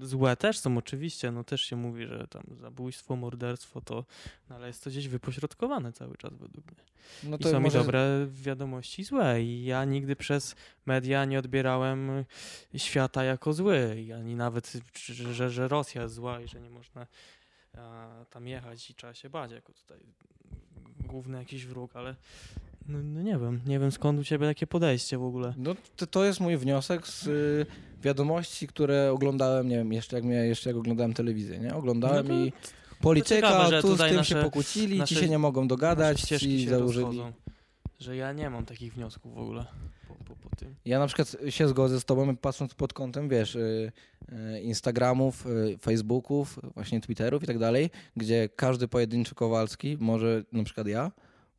Złe 0.00 0.36
też 0.36 0.58
są 0.58 0.78
oczywiście, 0.78 1.30
no 1.30 1.44
też 1.44 1.62
się 1.62 1.76
mówi, 1.76 2.06
że 2.06 2.26
tam 2.30 2.42
zabójstwo, 2.60 3.16
morderstwo 3.16 3.80
to, 3.80 4.04
no 4.50 4.56
ale 4.56 4.66
jest 4.66 4.84
to 4.84 4.90
gdzieś 4.90 5.08
wypośrodkowane 5.08 5.92
cały 5.92 6.16
czas 6.16 6.32
według 6.36 6.66
mnie. 6.66 6.80
No 7.24 7.36
I 7.36 7.42
są 7.44 7.60
mi 7.60 7.70
dobre 7.70 8.26
wiadomości 8.32 9.04
złe 9.04 9.42
i 9.42 9.64
ja 9.64 9.84
nigdy 9.84 10.16
przez 10.16 10.54
media 10.86 11.24
nie 11.24 11.38
odbierałem 11.58 12.24
świata 12.76 13.24
jako 13.24 13.52
zły, 13.52 13.96
ani 14.16 14.34
nawet, 14.34 14.72
że, 15.32 15.50
że, 15.50 15.68
Rosja 15.68 16.02
jest 16.02 16.14
zła 16.14 16.40
i 16.40 16.48
że 16.48 16.60
nie 16.60 16.70
można 16.70 17.06
tam 18.30 18.46
jechać 18.48 18.90
i 18.90 18.94
trzeba 18.94 19.14
się 19.14 19.30
bać 19.30 19.52
jako 19.52 19.72
tutaj 19.72 19.98
główny 21.06 21.38
jakiś 21.38 21.66
wróg, 21.66 21.96
ale 21.96 22.14
no, 22.88 22.98
no 23.02 23.22
nie 23.22 23.38
wiem, 23.38 23.60
nie 23.66 23.78
wiem 23.78 23.92
skąd 23.92 24.20
u 24.20 24.24
ciebie 24.24 24.46
takie 24.46 24.66
podejście 24.66 25.18
w 25.18 25.24
ogóle. 25.24 25.54
No 25.56 25.74
to, 25.96 26.06
to 26.06 26.24
jest 26.24 26.40
mój 26.40 26.56
wniosek 26.56 27.06
z 27.06 27.26
y, 27.26 27.66
wiadomości, 28.02 28.66
które 28.68 29.12
oglądałem, 29.12 29.68
nie 29.68 29.76
wiem, 29.76 29.92
jeszcze 29.92 30.16
jak, 30.16 30.24
mnie, 30.24 30.34
jeszcze 30.36 30.70
jak 30.70 30.76
oglądałem 30.76 31.14
telewizję, 31.14 31.58
nie? 31.58 31.74
Oglądałem 31.74 32.28
No 32.28 32.34
to- 32.34 32.40
i 32.44 32.52
polityka, 33.00 33.34
ciekawe, 33.34 33.82
tu 33.82 33.96
z 33.96 33.98
tym 33.98 34.16
nasze- 34.16 34.34
się 34.34 34.42
pokłócili, 34.42 34.98
nasze- 34.98 35.14
ci 35.14 35.20
się 35.20 35.28
nie 35.28 35.38
mogą 35.38 35.68
dogadać, 35.68 36.20
ci 36.20 36.68
założyli. 36.68 37.04
rozchodzą, 37.06 37.32
że 38.00 38.16
ja 38.16 38.32
nie 38.32 38.50
mam 38.50 38.66
takich 38.66 38.94
wniosków 38.94 39.34
w 39.34 39.38
ogóle 39.38 39.66
po, 40.24 40.36
po, 40.36 40.56
tym. 40.56 40.74
Ja 40.84 40.98
na 40.98 41.06
przykład 41.06 41.36
się 41.48 41.68
zgodzę 41.68 42.00
z 42.00 42.04
tobą, 42.04 42.36
patrząc 42.36 42.74
pod 42.74 42.92
kątem, 42.92 43.28
wiesz, 43.28 43.54
y, 43.54 43.92
y, 44.32 44.60
Instagramów, 44.60 45.46
y, 45.46 45.78
Facebooków, 45.78 46.58
właśnie 46.74 47.00
Twitterów 47.00 47.42
i 47.42 47.46
tak 47.46 47.58
dalej, 47.58 47.90
gdzie 48.16 48.48
każdy 48.56 48.88
pojedynczy 48.88 49.34
Kowalski, 49.34 49.96
może 50.00 50.44
na 50.52 50.64
przykład 50.64 50.86
ja, 50.86 51.10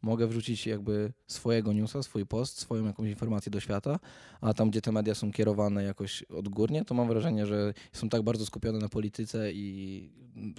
mogę 0.06 0.28
wrzucić 0.28 0.68
jakby 0.68 1.14
swojego 1.28 1.74
newsa, 1.74 2.04
swój 2.04 2.26
post, 2.26 2.60
swoją 2.60 2.86
jakąś 2.86 3.10
informację 3.10 3.52
do 3.52 3.60
świata, 3.60 4.00
a 4.42 4.54
tam, 4.54 4.70
gdzie 4.70 4.82
te 4.82 4.92
media 4.92 5.16
są 5.16 5.32
kierowane 5.32 5.84
jakoś 5.84 6.24
odgórnie, 6.24 6.86
to 6.86 6.96
mam 6.96 7.08
wrażenie, 7.08 7.46
że 7.46 7.74
są 7.94 8.10
tak 8.10 8.22
bardzo 8.22 8.46
skupione 8.46 8.80
na 8.80 8.90
polityce 8.90 9.52
i 9.54 10.10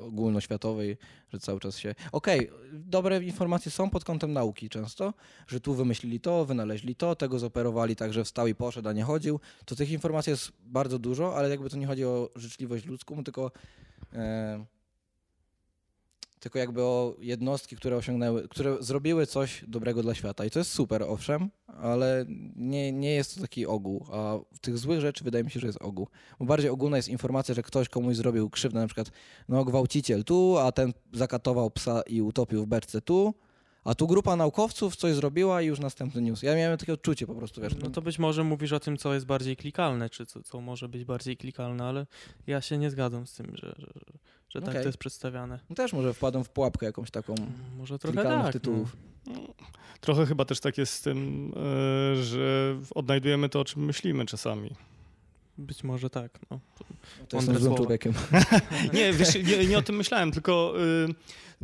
ogólnoświatowej, 0.02 0.96
że 1.28 1.38
cały 1.38 1.60
czas 1.60 1.78
się... 1.78 1.94
Okej, 2.12 2.50
dobre 2.72 3.22
informacje 3.22 3.70
są 3.70 3.90
pod 3.90 4.04
kątem 4.04 4.32
nauki 4.32 4.68
często, 4.68 5.14
że 5.46 5.60
tu 5.60 5.74
wymyślili 5.74 6.20
to, 6.20 6.44
wynaleźli 6.44 6.94
to, 6.94 7.16
tego 7.16 7.38
zoperowali 7.38 7.96
tak, 7.96 8.12
że 8.12 8.24
wstał 8.24 8.46
i 8.46 8.54
poszedł, 8.54 8.88
a 8.88 8.92
nie 8.92 9.02
chodził. 9.02 9.40
To 9.64 9.76
tych 9.76 9.90
informacji 9.90 10.30
jest 10.30 10.52
bardzo 10.64 10.98
dużo, 10.98 11.36
ale 11.36 11.50
jakby 11.50 11.70
to 11.70 11.76
nie 11.76 11.86
chodzi 11.86 12.04
o 12.04 12.30
życzliwość 12.36 12.86
ludzką, 12.86 13.24
tylko, 13.24 13.50
e, 14.12 14.64
tylko 16.40 16.58
jakby 16.58 16.82
o 16.82 17.16
jednostki, 17.18 17.76
które 17.76 17.96
osiągnęły, 17.96 18.48
które 18.48 18.76
zrobiły 18.80 19.26
coś 19.26 19.64
dobrego 19.68 20.02
dla 20.02 20.14
świata. 20.14 20.44
I 20.44 20.50
to 20.50 20.58
jest 20.58 20.70
super, 20.70 21.02
owszem, 21.02 21.50
ale 21.66 22.24
nie, 22.56 22.92
nie 22.92 23.14
jest 23.14 23.34
to 23.34 23.40
taki 23.40 23.66
ogół. 23.66 24.06
A 24.12 24.38
tych 24.60 24.78
złych 24.78 25.00
rzeczy 25.00 25.24
wydaje 25.24 25.44
mi 25.44 25.50
się, 25.50 25.60
że 25.60 25.66
jest 25.66 25.82
ogół. 25.82 26.08
Bo 26.38 26.46
bardziej 26.46 26.70
ogólna 26.70 26.96
jest 26.96 27.08
informacja, 27.08 27.54
że 27.54 27.62
ktoś 27.62 27.88
komuś 27.88 28.16
zrobił 28.16 28.50
krzywdę, 28.50 28.80
na 28.80 28.86
przykład 28.86 29.10
no 29.48 29.64
gwałciciel 29.64 30.24
tu, 30.24 30.58
a 30.58 30.72
ten 30.72 30.92
zakatował 31.12 31.70
psa 31.70 32.02
i 32.06 32.22
utopił 32.22 32.62
w 32.62 32.66
beczce 32.66 33.00
tu, 33.00 33.34
a 33.86 33.94
tu 33.94 34.06
grupa 34.06 34.36
naukowców 34.36 34.96
coś 34.96 35.14
zrobiła 35.14 35.62
i 35.62 35.66
już 35.66 35.80
następny 35.80 36.22
news. 36.22 36.42
Ja 36.42 36.56
miałem 36.56 36.78
takie 36.78 36.92
odczucie 36.92 37.26
po 37.26 37.34
prostu, 37.34 37.60
wiesz. 37.60 37.72
No 37.82 37.90
to 37.90 38.02
być 38.02 38.18
może 38.18 38.44
mówisz 38.44 38.72
o 38.72 38.80
tym, 38.80 38.96
co 38.96 39.14
jest 39.14 39.26
bardziej 39.26 39.56
klikalne, 39.56 40.10
czy 40.10 40.26
co, 40.26 40.42
co 40.42 40.60
może 40.60 40.88
być 40.88 41.04
bardziej 41.04 41.36
klikalne, 41.36 41.84
ale 41.84 42.06
ja 42.46 42.60
się 42.60 42.78
nie 42.78 42.90
zgadzam 42.90 43.26
z 43.26 43.34
tym, 43.34 43.52
że, 43.54 43.74
że, 43.78 43.92
że 44.48 44.60
tak 44.60 44.68
Okej. 44.68 44.82
to 44.82 44.88
jest 44.88 44.98
przedstawiane. 44.98 45.58
No 45.70 45.76
też 45.76 45.92
może 45.92 46.14
wpadłem 46.14 46.44
w 46.44 46.48
pułapkę 46.48 46.86
jakąś 46.86 47.10
taką 47.10 47.34
Może 47.78 47.98
trochę 47.98 48.12
klikalnych 48.12 48.44
tak. 48.44 48.52
tytułów. 48.52 48.96
Trochę 50.00 50.26
chyba 50.26 50.44
też 50.44 50.60
tak 50.60 50.78
jest 50.78 50.92
z 50.92 51.00
tym, 51.00 51.52
e, 51.56 52.22
że 52.22 52.76
odnajdujemy 52.94 53.48
to, 53.48 53.60
o 53.60 53.64
czym 53.64 53.84
myślimy 53.84 54.26
czasami. 54.26 54.70
No. 54.70 54.76
Być 55.58 55.84
może 55.84 56.10
tak. 56.10 56.38
No. 56.50 56.60
To 57.28 57.36
jestem 57.36 57.54
Mądre 57.54 57.60
złym 57.60 57.76
człowiekiem. 57.76 58.12
Nie, 58.94 59.12
wiesz, 59.12 59.34
nie, 59.34 59.66
nie 59.66 59.78
o 59.78 59.82
tym 59.82 59.96
myślałem, 59.96 60.32
tylko 60.32 60.74
y, 61.08 61.14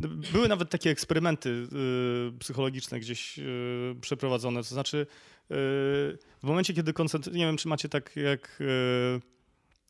były 0.07 0.47
nawet 0.47 0.69
takie 0.69 0.89
eksperymenty 0.89 1.49
y, 1.49 2.39
psychologiczne 2.39 2.99
gdzieś 2.99 3.39
y, 3.39 3.95
przeprowadzone. 4.01 4.59
To 4.59 4.69
znaczy, 4.69 4.97
y, 4.97 5.05
w 5.51 6.43
momencie, 6.43 6.73
kiedy 6.73 6.93
koncentr... 6.93 7.31
Nie 7.31 7.45
wiem, 7.45 7.57
czy 7.57 7.67
macie 7.67 7.89
tak 7.89 8.15
jak... 8.15 8.63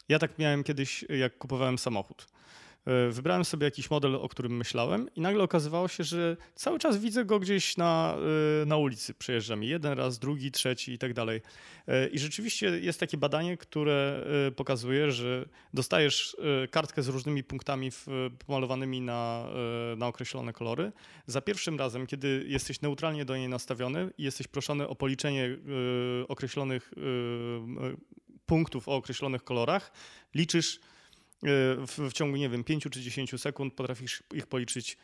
Ja 0.10 0.20
tak 0.20 0.40
miałem 0.40 0.64
kiedyś, 0.64 1.06
jak 1.10 1.38
kupowałem 1.38 1.78
samochód. 1.78 2.28
Y, 2.88 3.12
Wybrałem 3.12 3.46
sobie 3.46 3.66
jakiś 3.66 3.90
model, 3.90 4.16
o 4.16 4.30
którym 4.30 4.58
myślałem 4.58 5.10
i 5.16 5.22
nagle 5.22 5.44
okazywało 5.44 5.88
się, 5.88 6.04
że 6.04 6.38
cały 6.56 6.80
czas 6.80 6.98
widzę 6.98 7.26
go 7.26 7.40
gdzieś 7.40 7.78
na, 7.78 8.18
y, 8.64 8.66
na 8.66 8.78
ulicy. 8.78 9.14
Przejeżdża 9.14 9.56
mi 9.56 9.68
jeden 9.68 9.94
raz, 9.94 10.20
drugi, 10.20 10.52
trzeci 10.52 10.94
i 10.94 10.98
tak 10.98 11.14
dalej. 11.14 11.42
Y, 11.90 12.10
I 12.10 12.20
rzeczywiście 12.20 12.80
jest 12.80 13.00
takie 13.00 13.18
badanie, 13.18 13.58
które 13.58 14.26
pokazuje, 14.56 15.12
że 15.12 15.46
dostajesz 15.74 16.38
kartkę 16.72 17.04
z 17.04 17.08
różnymi 17.08 17.44
punktami 17.44 17.90
pomalowanymi 18.46 19.02
na, 19.02 19.48
na 19.98 20.08
określone 20.08 20.54
kolory. 20.54 20.92
Za 21.28 21.42
pierwszym 21.42 21.80
razem, 21.80 22.08
kiedy 22.08 22.46
jesteś 22.48 22.82
neutralnie 22.82 23.26
do 23.26 23.38
niej 23.38 23.50
nastawiony 23.50 24.10
i 24.18 24.24
jesteś 24.24 24.48
proszony 24.48 24.88
o 24.88 24.96
policzenie 24.96 25.58
określonych 26.28 26.94
punktów 28.46 28.88
o 28.88 28.96
określonych 28.96 29.44
kolorach, 29.44 29.92
liczysz 30.36 30.80
w, 31.88 32.10
w 32.10 32.14
ciągu, 32.14 32.38
nie 32.38 32.50
wiem, 32.50 32.64
5 32.64 32.84
czy 32.92 33.02
10 33.02 33.42
sekund, 33.42 33.74
potrafisz 33.74 34.24
ich 34.34 34.48
policzyć, 34.48 34.98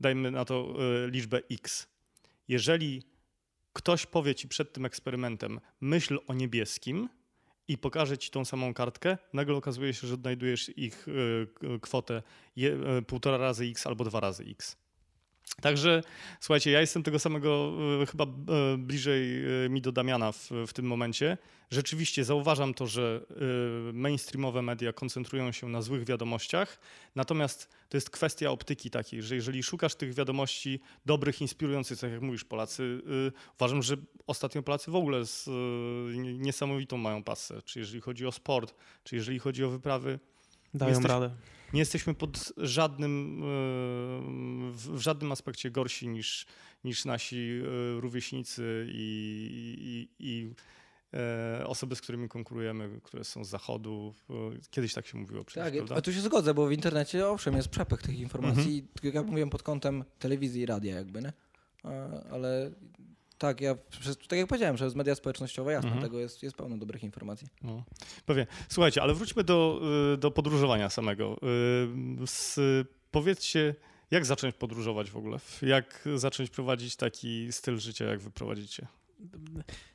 dajmy 0.00 0.30
na 0.30 0.44
to 0.44 0.74
y, 1.06 1.10
liczbę 1.10 1.40
x. 1.50 1.86
Jeżeli 2.48 3.02
ktoś 3.72 4.06
powie 4.06 4.34
ci 4.34 4.48
przed 4.48 4.72
tym 4.72 4.84
eksperymentem, 4.84 5.60
myśl 5.80 6.18
o 6.26 6.34
niebieskim, 6.34 7.08
i 7.68 7.78
pokaże 7.78 8.18
ci 8.18 8.30
tą 8.30 8.44
samą 8.44 8.74
kartkę, 8.74 9.18
nagle 9.32 9.56
okazuje 9.56 9.94
się, 9.94 10.06
że 10.06 10.14
odnajdujesz 10.14 10.78
ich 10.78 11.06
k- 11.54 11.66
kwotę 11.80 12.22
je, 12.56 12.78
półtora 13.06 13.36
razy 13.36 13.64
x 13.64 13.86
albo 13.86 14.04
dwa 14.04 14.20
razy 14.20 14.44
x. 14.50 14.76
Także 15.60 16.02
słuchajcie, 16.40 16.70
ja 16.70 16.80
jestem 16.80 17.02
tego 17.02 17.18
samego 17.18 17.72
y, 18.02 18.06
chyba 18.06 18.24
y, 18.24 18.78
bliżej 18.78 19.44
y, 19.64 19.68
mi 19.68 19.82
do 19.82 19.92
Damiana 19.92 20.32
w, 20.32 20.50
w 20.66 20.72
tym 20.72 20.86
momencie. 20.86 21.38
Rzeczywiście 21.70 22.24
zauważam 22.24 22.74
to, 22.74 22.86
że 22.86 23.20
mainstreamowe 23.92 24.62
media 24.62 24.92
koncentrują 24.92 25.52
się 25.52 25.68
na 25.68 25.82
złych 25.82 26.04
wiadomościach, 26.04 26.80
natomiast 27.14 27.70
to 27.88 27.96
jest 27.96 28.10
kwestia 28.10 28.50
optyki 28.50 28.90
takiej, 28.90 29.22
że 29.22 29.34
jeżeli 29.34 29.62
szukasz 29.62 29.94
tych 29.94 30.14
wiadomości 30.14 30.80
dobrych, 31.06 31.40
inspirujących, 31.40 31.98
tak 31.98 32.12
jak 32.12 32.20
mówisz, 32.20 32.44
Polacy, 32.44 33.00
uważam, 33.56 33.82
że 33.82 33.96
ostatnio 34.26 34.62
Polacy 34.62 34.90
w 34.90 34.96
ogóle 34.96 35.24
z, 35.24 35.48
niesamowitą 36.16 36.96
mają 36.96 37.22
pasę, 37.22 37.62
czy 37.64 37.78
jeżeli 37.78 38.00
chodzi 38.00 38.26
o 38.26 38.32
sport, 38.32 38.74
czy 39.04 39.16
jeżeli 39.16 39.38
chodzi 39.38 39.64
o 39.64 39.70
wyprawy. 39.70 40.18
Dają 40.74 40.90
Jesteś- 40.90 41.08
radę. 41.10 41.30
Nie 41.76 41.80
jesteśmy 41.80 42.14
pod 42.14 42.52
żadnym, 42.56 43.42
w 44.72 44.98
żadnym 44.98 45.32
aspekcie 45.32 45.70
gorsi 45.70 46.08
niż, 46.08 46.46
niż 46.84 47.04
nasi 47.04 47.36
y, 47.36 48.00
rówieśnicy 48.00 48.86
i, 48.90 50.08
i, 50.18 50.26
i 50.28 50.54
e, 51.14 51.66
osoby, 51.66 51.96
z 51.96 52.00
którymi 52.00 52.28
konkurujemy, 52.28 53.00
które 53.02 53.24
są 53.24 53.44
z 53.44 53.48
zachodu. 53.48 54.14
Y, 54.30 54.34
Kiedyś 54.70 54.94
tak 54.94 55.06
się 55.06 55.18
mówiło 55.18 55.44
przecież, 55.44 55.64
Tak, 55.64 55.74
prawda? 55.74 55.94
a 55.96 56.00
tu 56.00 56.12
się 56.12 56.20
zgodzę, 56.20 56.54
bo 56.54 56.66
w 56.66 56.72
internecie 56.72 57.28
owszem 57.28 57.56
jest 57.56 57.68
przepych 57.68 58.02
tych 58.02 58.18
informacji, 58.18 58.88
tylko 59.00 59.18
jak 59.18 59.26
mówiłem 59.26 59.50
pod 59.50 59.62
kątem 59.62 60.04
telewizji 60.18 60.62
i 60.62 60.66
radia 60.66 60.94
jakby, 60.94 61.22
nie? 61.22 61.32
Ale 62.30 62.70
tak, 63.38 63.60
ja 63.60 63.74
przez, 63.90 64.18
tak 64.28 64.38
jak 64.38 64.48
powiedziałem, 64.48 64.76
przez 64.76 64.94
media 64.94 65.14
społecznościowe 65.14 65.72
jasne, 65.72 65.88
Mhm. 65.90 66.06
tego 66.06 66.20
jest, 66.20 66.42
jest 66.42 66.56
pełno 66.56 66.76
dobrych 66.78 67.02
informacji. 67.02 67.48
No, 67.62 67.84
pewnie. 68.26 68.46
Słuchajcie, 68.68 69.02
ale 69.02 69.14
wróćmy 69.14 69.44
do, 69.44 69.80
y, 70.14 70.16
do 70.18 70.30
podróżowania 70.30 70.90
samego. 70.90 71.36
Y, 72.22 72.26
Z, 72.26 72.58
powiedzcie, 73.10 73.74
jak 74.10 74.26
zacząć 74.26 74.54
podróżować 74.54 75.10
w 75.10 75.16
ogóle? 75.16 75.38
Jak 75.62 76.08
zacząć 76.14 76.50
prowadzić 76.50 76.96
taki 76.96 77.52
styl 77.52 77.78
życia, 77.78 78.04
jak 78.04 78.20
wy 78.20 78.30
prowadzicie? 78.30 78.86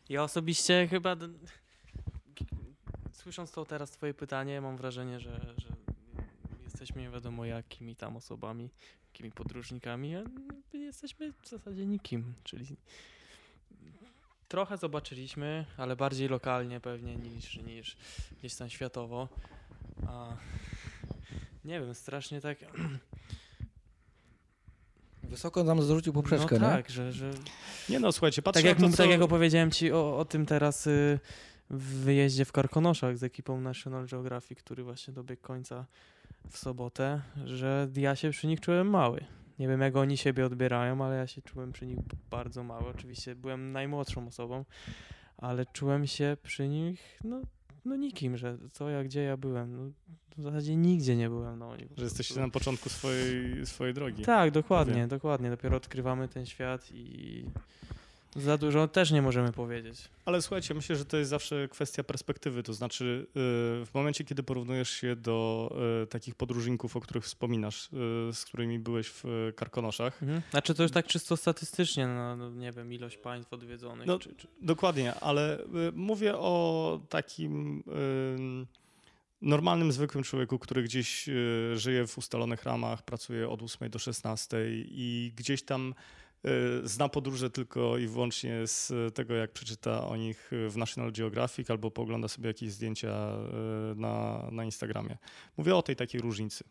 Ja 0.10 0.24
osobiście 0.24 0.88
chyba, 0.88 1.16
słysząc 3.12 3.52
to 3.52 3.66
teraz 3.66 3.92
twoje 3.92 4.14
pytanie, 4.14 4.62
mam 4.62 4.78
wrażenie, 4.78 5.20
że, 5.20 5.54
że 5.58 5.68
jesteśmy 6.64 7.02
nie 7.02 7.10
wiadomo 7.10 7.46
jakimi 7.46 7.96
tam 7.96 8.18
osobami, 8.18 8.70
jakimi 9.14 9.32
podróżnikami, 9.32 10.16
a 10.16 10.24
jesteśmy 10.74 11.34
w 11.42 11.50
zasadzie 11.50 11.86
nikim, 11.86 12.34
czyli 12.44 12.66
trochę 14.48 14.78
zobaczyliśmy, 14.78 15.66
ale 15.78 15.96
bardziej 15.96 16.28
lokalnie 16.28 16.80
pewnie 16.80 17.16
niż, 17.16 17.56
niż 17.56 17.98
gdzieś 18.40 18.56
tam 18.56 18.70
światowo. 18.70 19.28
A, 20.08 20.38
nie 21.66 21.80
wiem, 21.80 21.96
strasznie 21.96 22.42
tak... 22.42 22.58
Wysoko 25.24 25.64
nam 25.64 25.82
zarzucił 25.82 26.14
poprzeczkę, 26.14 26.60
no 26.60 26.68
nie? 26.68 26.74
tak, 26.74 26.90
że, 26.90 27.12
że 27.12 27.32
Nie 27.90 28.00
no, 28.00 28.12
słuchajcie, 28.12 28.42
patrzę 28.42 28.62
tak 28.62 28.66
jak, 28.66 28.78
na 28.78 28.82
to, 28.82 28.88
mów- 28.88 28.98
co... 28.98 29.04
tak 29.04 29.12
jak 29.12 29.22
opowiedziałem 29.22 29.72
ci 29.72 29.92
o, 29.92 30.18
o 30.18 30.26
tym 30.26 30.46
teraz 30.46 30.88
y, 30.88 31.20
w 31.70 31.84
wyjeździe 31.84 32.46
w 32.46 32.52
Karkonoszach 32.52 33.18
z 33.18 33.24
ekipą 33.24 33.62
National 33.62 34.08
Geographic, 34.08 34.60
który 34.60 34.84
właśnie 34.84 35.14
dobiegł 35.14 35.42
końca 35.42 35.86
w 36.50 36.58
sobotę, 36.58 37.22
że 37.46 37.88
ja 37.96 38.16
się 38.16 38.30
przy 38.30 38.48
nich 38.48 38.60
czułem 38.60 38.90
mały. 38.90 39.26
Nie 39.60 39.68
wiem, 39.68 39.82
jak 39.82 39.96
oni 39.96 40.18
siebie 40.18 40.46
odbierają, 40.46 41.06
ale 41.06 41.16
ja 41.16 41.28
się 41.28 41.42
czułem 41.42 41.72
przy 41.72 41.86
nich 41.86 42.00
bardzo 42.30 42.64
mały. 42.64 42.88
Oczywiście 42.88 43.36
byłem 43.36 43.72
najmłodszą 43.72 44.28
osobą, 44.28 44.66
ale 45.38 45.66
czułem 45.66 46.08
się 46.08 46.38
przy 46.44 46.68
nich, 46.68 47.20
no, 47.24 47.42
no 47.86 47.96
nikim, 47.96 48.38
że 48.38 48.58
co 48.72 48.90
ja, 48.90 49.04
gdzie 49.04 49.24
ja 49.24 49.38
byłem. 49.38 49.78
No, 49.78 49.92
w 50.38 50.42
zasadzie 50.44 50.76
nigdzie 50.76 51.16
nie 51.16 51.30
byłem. 51.30 51.60
No, 51.60 51.70
oni 51.70 51.88
Że 51.98 52.04
jesteście 52.04 52.40
na 52.40 52.50
początku 52.50 52.90
swojej, 52.90 53.66
swojej 53.66 53.94
drogi. 53.94 54.24
Tak, 54.24 54.52
dokładnie, 54.52 55.08
dokładnie. 55.08 55.50
Dopiero 55.50 55.78
odkrywamy 55.78 56.28
ten 56.28 56.46
świat 56.46 56.92
i 56.92 57.46
za 58.36 58.58
dużo 58.58 58.88
też 58.88 59.12
nie 59.12 59.22
możemy 59.22 59.52
powiedzieć. 59.52 60.10
Ale 60.26 60.42
słuchajcie, 60.42 60.74
myślę, 60.74 60.96
że 60.96 61.06
to 61.06 61.18
jest 61.18 61.30
zawsze 61.30 61.68
kwestia 61.68 62.04
perspektywy. 62.04 62.64
To 62.64 62.74
znaczy, 62.74 63.28
y, 63.28 63.34
w 63.86 63.90
momencie, 63.94 64.24
kiedy 64.24 64.44
porównujesz 64.44 64.90
się 64.90 65.16
do 65.16 65.70
y, 66.04 66.08
takich 66.08 66.36
podróżników, 66.36 66.96
o 66.96 67.02
których 67.02 67.24
wspominasz, 67.24 67.86
y, 67.86 67.90
z 68.34 68.46
którymi 68.46 68.80
byłeś 68.80 69.08
w 69.08 69.24
Karkonoszach, 69.56 70.22
Mhm. 70.22 70.42
Znaczy 70.52 70.74
to 70.74 70.84
już 70.84 70.92
tak 70.92 71.08
czysto 71.08 71.38
statystycznie, 71.38 72.08
no, 72.08 72.36
no 72.36 72.50
nie 72.50 72.72
wiem, 72.72 72.94
ilość 72.94 73.18
państw 73.18 73.54
odwiedzonych. 73.54 74.08
No, 74.08 74.20
czy, 74.20 74.36
czy... 74.36 74.48
Dokładnie, 74.62 75.14
ale 75.14 75.60
mówię 75.94 76.38
o 76.38 77.00
takim 77.10 77.84
ym, 78.38 78.68
normalnym, 79.42 79.92
zwykłym 79.92 80.24
człowieku, 80.24 80.60
który 80.60 80.84
gdzieś 80.84 81.30
żyje 81.74 82.08
w 82.08 82.18
ustalonych 82.18 82.64
ramach, 82.64 83.06
pracuje 83.06 83.50
od 83.50 83.64
8 83.64 83.90
do 83.90 84.00
16 84.00 84.58
i 84.74 85.34
gdzieś 85.36 85.64
tam 85.64 85.94
zna 86.84 87.10
podróże 87.10 87.50
tylko 87.50 87.98
i 87.98 88.08
wyłącznie 88.08 88.68
z 88.68 88.94
tego, 89.16 89.34
jak 89.34 89.52
przeczyta 89.52 90.08
o 90.08 90.16
nich 90.16 90.52
w 90.70 90.78
National 90.78 91.12
Geographic 91.12 91.70
albo 91.70 91.92
poogląda 91.92 92.28
sobie 92.28 92.48
jakieś 92.48 92.72
zdjęcia 92.72 93.36
y, 93.92 93.96
na, 93.96 94.48
na 94.52 94.66
Instagramie. 94.66 95.18
Mówię 95.58 95.76
o 95.76 95.82
tej 95.82 95.96
takiej 95.96 96.22
różnicy. 96.22 96.64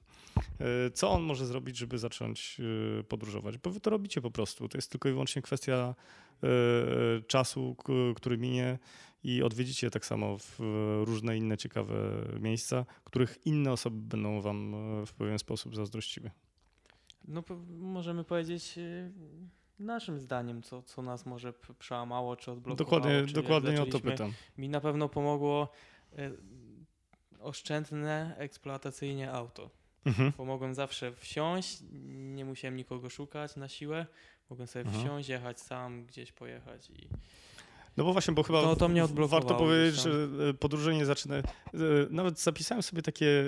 Y, 0.86 0.90
Co 0.90 1.10
on 1.10 1.22
może 1.22 1.46
zrobić, 1.46 1.76
żeby 1.76 1.98
zacząć 1.98 2.56
y, 3.00 3.04
podróżować? 3.04 3.58
Bo 3.58 3.70
wy 3.70 3.80
to 3.80 3.90
robicie 3.90 4.20
po 4.20 4.30
prostu. 4.30 4.68
To 4.68 4.78
jest 4.78 4.90
tylko 4.90 5.08
i 5.08 5.12
wyłącznie 5.12 5.42
kwestia 5.42 5.94
czasu, 7.26 7.76
który 8.16 8.38
minie 8.38 8.78
i 9.24 9.42
odwiedzicie 9.42 9.90
tak 9.90 10.06
samo 10.06 10.38
w 10.38 10.58
różne 11.04 11.36
inne 11.36 11.56
ciekawe 11.56 12.24
miejsca, 12.40 12.86
których 13.04 13.38
inne 13.44 13.72
osoby 13.72 13.96
będą 14.00 14.40
wam 14.40 14.74
w 15.06 15.12
pewien 15.14 15.38
sposób 15.38 15.76
zazdrościły. 15.76 16.30
No 17.28 17.42
możemy 17.68 18.24
powiedzieć 18.24 18.78
y, 18.78 19.12
naszym 19.80 20.18
zdaniem, 20.20 20.62
co, 20.62 20.82
co 20.82 21.02
nas 21.02 21.26
może 21.26 21.52
przełamało, 21.78 22.36
czy 22.36 22.50
odblokowało. 22.52 23.00
Dokładnie, 23.00 23.32
dokładnie 23.42 23.82
o 23.82 23.86
to 23.86 24.00
pytam. 24.00 24.32
Mi 24.58 24.68
na 24.68 24.80
pewno 24.80 25.08
pomogło 25.08 25.68
y, 26.18 26.32
oszczędne 27.40 28.34
eksploatacyjnie 28.38 29.32
auto. 29.32 29.70
Mhm. 30.06 30.32
Bo 30.38 30.44
mogłem 30.44 30.74
zawsze 30.74 31.12
wsiąść, 31.12 31.78
nie 32.12 32.44
musiałem 32.44 32.76
nikogo 32.76 33.10
szukać 33.10 33.56
na 33.56 33.68
siłę. 33.68 34.06
Mogłem 34.50 34.68
sobie 34.68 34.84
Mhm. 34.84 35.04
wsiąść, 35.04 35.28
jechać 35.28 35.60
sam, 35.60 36.06
gdzieś 36.06 36.32
pojechać 36.32 36.90
i 36.90 37.08
No 37.96 38.04
bo 38.04 38.12
właśnie, 38.12 38.34
bo 38.34 38.42
chyba 38.42 38.62
To- 38.62 38.76
to 38.76 38.88
mnie 38.88 39.06
warto 39.06 39.54
powiedzieć, 39.54 40.00
że 40.00 40.10
e, 40.50 40.54
podróże 40.54 40.94
nie 40.94 41.06
zaczyna... 41.06 41.34
e, 41.36 41.42
Nawet 42.10 42.40
zapisałem 42.40 42.82
sobie 42.82 43.02
takie 43.02 43.44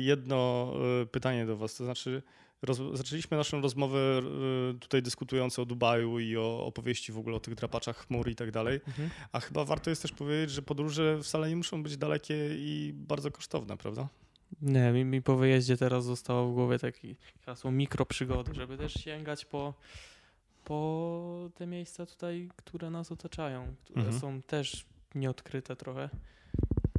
jedno 0.00 0.72
pytanie 1.12 1.46
do 1.46 1.56
was, 1.56 1.74
to 1.74 1.84
znaczy 1.84 2.22
roz, 2.64 2.80
zaczęliśmy 2.94 3.36
naszą 3.36 3.60
rozmowę 3.60 3.98
e, 3.98 4.78
tutaj 4.78 5.02
dyskutując 5.02 5.58
o 5.58 5.64
Dubaju 5.66 6.18
i 6.18 6.36
o 6.36 6.66
opowieści 6.66 7.12
w 7.12 7.18
ogóle 7.18 7.36
o 7.36 7.40
tych 7.40 7.54
drapaczach 7.54 7.96
chmur 8.06 8.28
i 8.28 8.34
tak 8.34 8.50
dalej, 8.50 8.80
Mhm. 8.88 9.10
a 9.32 9.40
chyba 9.40 9.64
warto 9.64 9.90
jest 9.90 10.02
też 10.02 10.12
powiedzieć, 10.12 10.50
że 10.50 10.62
podróże 10.62 11.22
wcale 11.22 11.48
nie 11.48 11.56
muszą 11.56 11.82
być 11.82 11.96
dalekie 11.96 12.34
i 12.50 12.92
bardzo 12.94 13.30
kosztowne, 13.30 13.76
prawda? 13.76 14.08
Nie, 14.62 14.92
mi, 14.92 15.04
mi 15.04 15.22
po 15.22 15.36
wyjeździe 15.36 15.76
teraz 15.76 16.04
zostało 16.04 16.50
w 16.50 16.54
głowie 16.54 16.78
takie 16.78 17.14
hasło 17.46 17.70
mikroprzygody, 17.70 18.54
żeby 18.54 18.76
też 18.78 18.94
sięgać 18.94 19.44
po, 19.44 19.74
po 20.64 21.50
te 21.54 21.66
miejsca 21.66 22.06
tutaj, 22.06 22.48
które 22.56 22.90
nas 22.90 23.12
otaczają, 23.12 23.74
które 23.84 24.00
Mhm. 24.00 24.20
są 24.20 24.42
też 24.42 24.86
nieodkryte 25.14 25.76
trochę, 25.76 26.10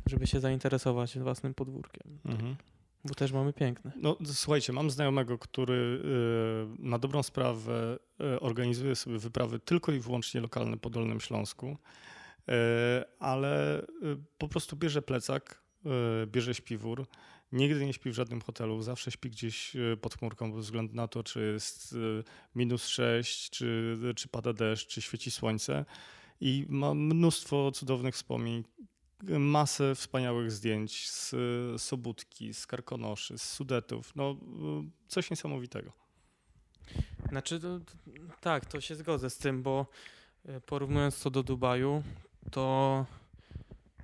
żeby 0.06 0.28
się 0.28 0.39
zainteresować 0.39 1.19
własnym 1.19 1.54
podwórkiem, 1.54 2.19
Mhm. 2.25 2.56
Bo 3.06 3.15
też 3.15 3.32
mamy 3.32 3.54
piękne. 3.54 3.91
No 3.96 4.18
słuchajcie, 4.26 4.74
mam 4.74 4.91
znajomego, 4.91 5.38
który 5.38 6.02
e, 6.04 6.88
na 6.88 7.00
dobrą 7.00 7.24
sprawę 7.24 8.00
e, 8.20 8.39
organizuje 8.39 8.96
sobie 8.96 9.18
wyprawy 9.18 9.60
tylko 9.60 9.91
i 9.91 10.00
wyłącznie 10.00 10.41
lokalne 10.41 10.78
po 10.78 10.89
Dolnym 10.89 11.22
Śląsku, 11.22 11.78
e, 12.48 13.06
ale 13.20 13.82
po 14.38 14.48
prostu 14.48 14.76
bierze 14.76 15.02
plecak, 15.02 15.65
bierze 16.28 16.54
śpiwór, 16.54 17.08
nigdy 17.52 17.86
nie 17.86 17.94
śpi 17.94 18.10
w 18.10 18.13
żadnym 18.13 18.41
hotelu, 18.41 18.82
zawsze 18.82 19.12
śpi 19.12 19.30
gdzieś 19.30 19.74
pod 20.02 20.15
chmurką, 20.15 20.54
bez 20.54 20.65
względu 20.65 20.96
na 20.96 21.08
to, 21.08 21.24
czy 21.24 21.52
jest 21.54 21.96
minus 22.56 22.88
6, 22.88 23.50
czy, 23.50 23.98
czy 24.15 24.28
pada 24.28 24.54
deszcz, 24.54 24.88
czy 24.88 25.02
świeci 25.02 25.32
słońce 25.32 25.86
i 26.41 26.65
ma 26.70 26.94
mnóstwo 26.94 27.72
cudownych 27.72 28.15
wspomnień, 28.15 28.63
masę 29.30 29.96
wspaniałych 29.96 30.52
zdjęć 30.52 31.10
z 31.10 31.36
Sobótki, 31.82 32.54
z 32.54 32.68
Karkonoszy, 32.68 33.38
z 33.38 33.44
Sudetów. 33.44 34.16
No, 34.16 34.32
e, 34.32 34.36
coś 35.08 35.30
niesamowitego. 35.30 35.92
Znaczy, 37.30 37.60
to, 37.60 37.80
tak, 38.42 38.66
to 38.66 38.82
się 38.82 38.96
zgodzę 38.96 39.30
z 39.30 39.38
tym, 39.38 39.64
bo 39.64 39.86
e, 40.46 40.62
porównując 40.62 41.22
to 41.22 41.30
do 41.30 41.44
Dubaju, 41.44 42.04
to 42.52 43.06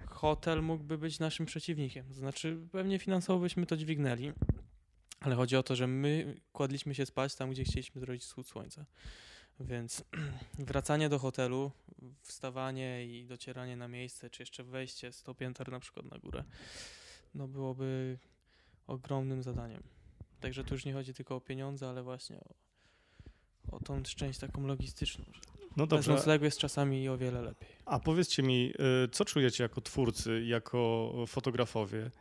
hotel 0.09 0.63
mógłby 0.63 0.97
być 0.97 1.19
naszym 1.19 1.45
przeciwnikiem. 1.45 2.13
Znaczy, 2.13 2.57
pewnie 2.71 2.99
finansowo 2.99 3.39
byśmy 3.39 3.65
to 3.65 3.77
dźwignęli, 3.77 4.31
ale 5.19 5.35
chodzi 5.35 5.55
o 5.55 5.63
to, 5.63 5.75
że 5.75 5.87
my 5.87 6.35
kładliśmy 6.53 6.95
się 6.95 7.05
spać 7.05 7.35
tam, 7.35 7.51
gdzie 7.51 7.63
chcieliśmy 7.63 8.01
zrobić 8.01 8.23
wschód 8.23 8.47
słońca. 8.47 8.85
Więc 9.59 10.03
wracanie 10.59 11.09
do 11.09 11.19
hotelu, 11.19 11.71
wstawanie 12.21 13.05
i 13.05 13.25
docieranie 13.25 13.77
na 13.77 13.87
miejsce, 13.87 14.29
czy 14.29 14.41
jeszcze 14.41 14.63
wejście 14.63 15.11
100 15.11 15.35
pięter 15.35 15.71
na 15.71 15.79
przykład 15.79 16.05
na 16.05 16.17
górę, 16.17 16.43
no 17.35 17.47
byłoby 17.47 18.17
ogromnym 18.87 19.43
zadaniem. 19.43 19.83
Także 20.39 20.63
tu 20.63 20.73
już 20.73 20.85
nie 20.85 20.93
chodzi 20.93 21.13
tylko 21.13 21.35
o 21.35 21.41
pieniądze, 21.41 21.89
ale 21.89 22.03
właśnie 22.03 22.39
o, 23.71 23.75
o 23.75 23.79
tą 23.79 24.03
część 24.03 24.39
taką 24.39 24.67
logistyczną. 24.67 25.25
No 25.77 25.87
bez 25.87 25.89
dobrze, 25.89 26.11
noclegu 26.11 26.45
jest 26.45 26.57
czasami 26.57 27.09
o 27.09 27.17
wiele 27.17 27.41
lepiej. 27.41 27.69
a 27.85 27.99
powiedzcie 27.99 28.43
mi, 28.43 28.73
e, 29.03 29.07
co 29.07 29.25
czujecie 29.25 29.63
jako 29.63 29.81
twórcy, 29.81 30.43
jako 30.45 31.13
fotografowie, 31.27 32.11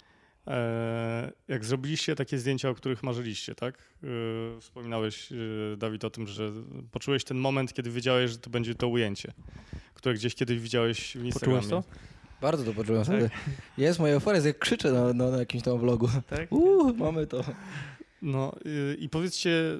jak 1.48 1.64
zrobiliście 1.64 2.16
takie 2.16 2.38
zdjęcia, 2.38 2.68
o 2.70 2.74
których 2.74 3.02
marzyliście, 3.02 3.54
tak? 3.54 3.78
E, 4.04 4.60
Wspominałeś, 4.60 5.32
e, 5.32 5.36
Dawid, 5.76 6.04
o 6.04 6.10
tym, 6.10 6.26
że 6.26 6.52
poczułeś 6.90 7.24
ten 7.24 7.38
moment, 7.38 7.72
kiedy 7.72 7.90
wiedziałeś, 7.90 8.30
że 8.30 8.38
to 8.38 8.50
będzie 8.50 8.74
to 8.74 8.88
ujęcie, 8.88 9.32
które 9.94 10.14
gdzieś 10.14 10.34
kiedyś 10.34 10.60
widziałeś 10.60 11.16
w 11.16 11.24
Instagramie. 11.24 11.60
Poczułeś 11.60 11.84
to? 11.84 11.90
Bardzo 12.40 12.64
to 12.64 12.72
poczułem 12.72 13.04
wtedy. 13.04 13.30
Jest 13.78 13.98
moja 13.98 14.14
euforia, 14.14 14.40
jak 14.40 14.58
krzyczę 14.58 14.92
na, 14.92 15.12
na, 15.12 15.30
na 15.30 15.38
jakimś 15.38 15.62
tam 15.62 15.78
vlogu. 15.78 16.08
Tak? 16.26 16.52
Uuu, 16.52 16.94
mamy 16.94 17.26
to. 17.26 17.44
No 18.22 18.52
i 18.98 19.08
powiedzcie, 19.08 19.78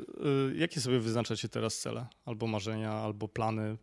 jakie 0.55 0.81
sobie 0.81 0.99
wyznaczacie 1.01 1.49
teraz 1.49 1.79
cele, 1.79 2.07
albo 2.25 2.47
marzenia, 2.47 2.93
albo 2.93 3.29
plany 3.29 3.77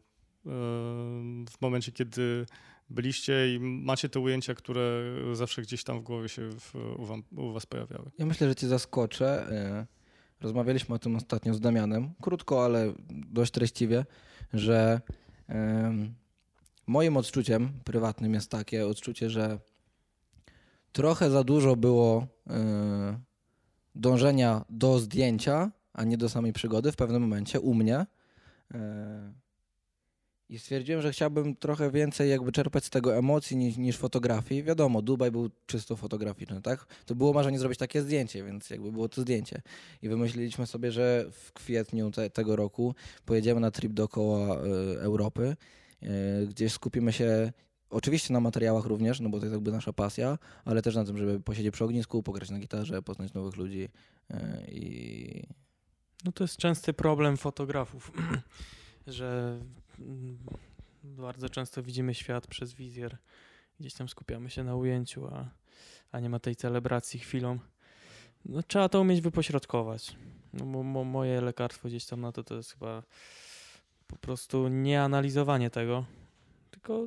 w 1.49 1.61
momencie, 1.61 1.91
kiedy 1.91 2.45
byliście 2.89 3.56
i 3.56 3.60
macie 3.60 4.10
te 4.10 4.19
ujęcia, 4.19 4.56
które 4.56 5.04
zawsze 5.34 5.62
gdzieś 5.62 5.84
tam 5.84 6.00
w 6.00 6.04
głowie 6.04 6.30
się 6.30 6.50
w, 6.60 6.76
u, 6.97 7.06
wam, 7.06 7.23
u 7.38 7.52
was 7.52 7.65
pojawiały. 7.65 8.12
Ja 8.17 8.26
myślę, 8.26 8.47
że 8.47 8.56
cię 8.56 8.67
zaskoczę. 8.67 9.52
E, 9.52 9.97
Rozmawialiśmy 10.41 10.95
o 10.95 11.00
tym 11.00 11.15
ostatnio 11.15 11.54
z 11.54 11.60
Damianem, 11.60 12.13
krótko, 12.21 12.65
ale 12.65 12.93
dość 13.10 13.52
treściwie, 13.52 14.06
że 14.54 15.02
em, 15.47 16.15
moim 16.88 17.17
odczuciem 17.17 17.69
prywatnym 17.84 18.34
jest 18.34 18.52
takie 18.52 18.88
odczucie, 18.88 19.30
że 19.30 19.60
trochę 20.91 21.30
za 21.30 21.43
dużo 21.43 21.76
było 21.76 22.28
e, 22.50 23.19
dążenia 23.95 24.65
do 24.69 25.00
zdjęcia, 25.00 25.71
a 25.93 26.04
nie 26.04 26.17
do 26.17 26.30
samej 26.30 26.54
przygody 26.54 26.91
w 26.91 26.95
pewnym 26.95 27.21
momencie 27.21 27.60
u 27.60 27.73
mnie. 27.73 28.06
E, 28.73 29.34
I 30.49 30.60
stwierdziłem, 30.60 31.01
że 31.01 31.12
chciałbym 31.12 31.55
trochę 31.55 31.91
więcej 31.91 32.29
jakby 32.29 32.51
czerpać 32.51 32.86
z 32.86 32.89
tego 32.89 33.15
emocji 33.15 33.57
niż, 33.57 33.77
niż 33.77 33.97
fotografii. 33.97 34.63
Wiadomo, 34.63 35.01
Dubaj 35.01 35.31
był 35.31 35.49
czysto 35.65 35.95
fotograficzny, 35.95 36.62
tak? 36.62 36.86
To 37.05 37.15
było 37.15 37.33
marzenie 37.33 37.60
zrobić 37.60 37.79
takie 37.79 38.01
zdjęcie, 38.01 38.43
więc 38.43 38.69
jakby 38.69 38.91
było 38.91 39.10
to 39.10 39.21
zdjęcie. 39.21 39.62
I 40.01 40.10
wymyśliliśmy 40.10 40.67
sobie, 40.67 40.91
że 40.91 41.25
w 41.31 41.53
kwietniu 41.53 42.12
te, 42.12 42.29
tego 42.29 42.55
roku 42.55 42.95
pojedziemy 43.25 43.60
na 43.60 43.71
trip 43.71 43.93
dookoła 43.93 44.55
e, 44.55 44.62
Europy, 45.01 45.55
e, 46.01 46.07
gdzie 46.45 46.69
skupimy 46.69 47.13
się 47.13 47.51
oczywiście 47.89 48.33
na 48.33 48.39
materiałach 48.39 48.86
również, 48.86 49.19
no 49.19 49.29
bo 49.29 49.39
to 49.39 49.45
jest 49.45 49.53
jakby 49.53 49.71
nasza 49.71 49.93
pasja, 49.93 50.38
ale 50.65 50.81
też 50.81 50.95
na 50.95 51.05
tym, 51.05 51.17
żeby 51.17 51.39
posiedzieć 51.39 51.73
przy 51.73 51.83
ognisku, 51.83 52.23
pograć 52.23 52.50
na 52.50 52.60
gitarze, 52.60 53.02
poznać 53.02 53.33
nowych 53.33 53.56
ludzi 53.56 53.89
i 54.71 55.43
No 56.25 56.31
to 56.31 56.43
jest 56.43 56.58
częsty 56.58 56.93
problem 56.93 57.37
fotografów, 57.37 58.12
że 59.08 59.60
bardzo 61.04 61.50
często 61.50 61.83
widzimy 61.83 62.13
świat 62.13 62.48
przez 62.48 62.73
wizjer 62.73 63.17
gdzieś 63.79 63.93
tam 63.93 64.10
skupiamy 64.10 64.50
się 64.50 64.63
na 64.63 64.75
ujęciu, 64.75 65.27
a, 65.27 65.50
a 66.12 66.19
nie 66.19 66.29
ma 66.29 66.39
tej 66.39 66.56
celebracji 66.56 67.19
chwilą. 67.19 67.60
No, 68.45 68.63
trzeba 68.63 68.89
to 68.89 69.02
umieć 69.02 69.21
wypośrodkować. 69.21 70.15
No, 70.54 70.65
mo, 70.65 70.83
mo, 70.83 71.04
moje 71.04 71.41
lekarstwo 71.41 71.87
gdzieś 71.87 72.06
tam 72.06 72.21
na 72.21 72.31
to 72.31 72.43
to 72.43 72.56
jest 72.56 72.71
chyba 72.71 73.04
po 74.08 74.15
prostu 74.15 74.67
nie 74.67 75.02
analizowanie 75.02 75.69
tego, 75.69 76.06
tylko 76.71 77.06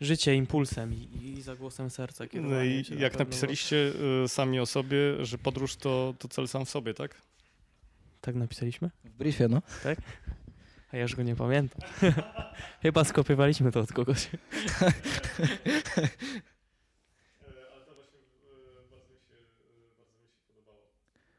życie 0.00 0.34
impulsem 0.34 0.94
i, 0.94 1.32
i 1.38 1.42
za 1.42 1.56
głosem 1.56 1.90
serca. 1.90 2.24
No 2.32 2.62
i 2.62 2.84
na 2.90 2.96
jak 3.00 3.18
napisaliście 3.18 3.92
y, 4.24 4.28
sami 4.28 4.60
o 4.60 4.66
sobie, 4.66 5.24
że 5.24 5.38
podróż 5.38 5.76
to, 5.76 6.14
to 6.18 6.28
cel 6.28 6.48
sam 6.48 6.64
w 6.64 6.70
sobie, 6.70 6.94
tak? 6.94 7.20
Tak 8.20 8.34
napisaliśmy? 8.34 8.90
W 9.04 9.10
briefie, 9.10 9.48
no. 9.48 9.62
A 9.84 10.43
ja 10.94 11.02
już 11.02 11.16
go 11.16 11.22
nie 11.22 11.36
pamiętam. 11.36 11.80
Chyba 12.82 13.04
skopiowaliśmy 13.04 13.72
to 13.72 13.80
od 13.80 13.92
kogoś. 13.92 14.30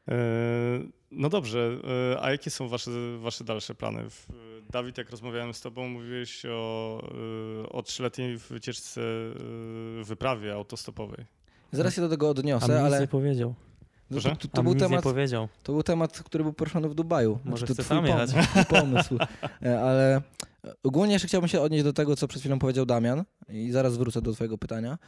E, 0.08 0.16
No 1.10 1.28
dobrze, 1.28 1.78
e, 2.12 2.22
a 2.22 2.30
jakie 2.30 2.50
są 2.50 2.68
wasze, 2.68 2.90
wasze 3.18 3.44
dalsze 3.44 3.74
plany? 3.74 4.02
Dawid, 4.70 4.98
jak 4.98 5.10
rozmawiałem 5.10 5.54
z 5.54 5.60
tobą, 5.60 5.88
mówiłeś 5.88 6.46
o, 6.46 7.02
e, 7.64 7.68
o 7.68 7.82
trzyletniej 7.82 8.38
wycieczce, 8.38 9.00
wyprawie 10.02 10.54
autostopowej. 10.54 11.24
Zaraz 11.72 11.94
się 11.94 12.00
do 12.00 12.08
tego 12.08 12.26
A 12.26 12.30
odniosę, 12.30 12.72
nic 12.72 12.82
ale 12.82 13.00
nie 13.00 13.08
powiedział. 13.08 13.54
No, 14.10 14.20
to, 14.20 14.36
to, 14.36 14.48
to, 14.48 14.62
był 14.62 14.74
temat, 14.74 15.02
powiedział. 15.02 15.48
to 15.62 15.72
był 15.72 15.82
temat, 15.82 16.22
który 16.22 16.44
był 16.44 16.52
poruszony 16.52 16.88
w 16.88 16.94
Dubaju. 16.94 17.38
Może 17.44 17.66
to 17.66 17.74
chce 17.74 17.84
twój 17.84 17.98
pomysł, 17.98 18.34
twój 18.50 18.64
pomysł. 18.64 19.18
E, 19.62 19.80
Ale 19.80 20.22
ogólnie 20.82 21.12
jeszcze 21.12 21.28
chciałbym 21.28 21.48
się 21.48 21.60
odnieść 21.60 21.84
do 21.84 21.92
tego, 21.92 22.16
co 22.16 22.28
przed 22.28 22.42
chwilą 22.42 22.58
powiedział 22.58 22.86
Damian 22.86 23.24
i 23.48 23.70
zaraz 23.72 23.96
wrócę 23.96 24.22
do 24.22 24.32
twojego 24.32 24.58
pytania, 24.58 24.98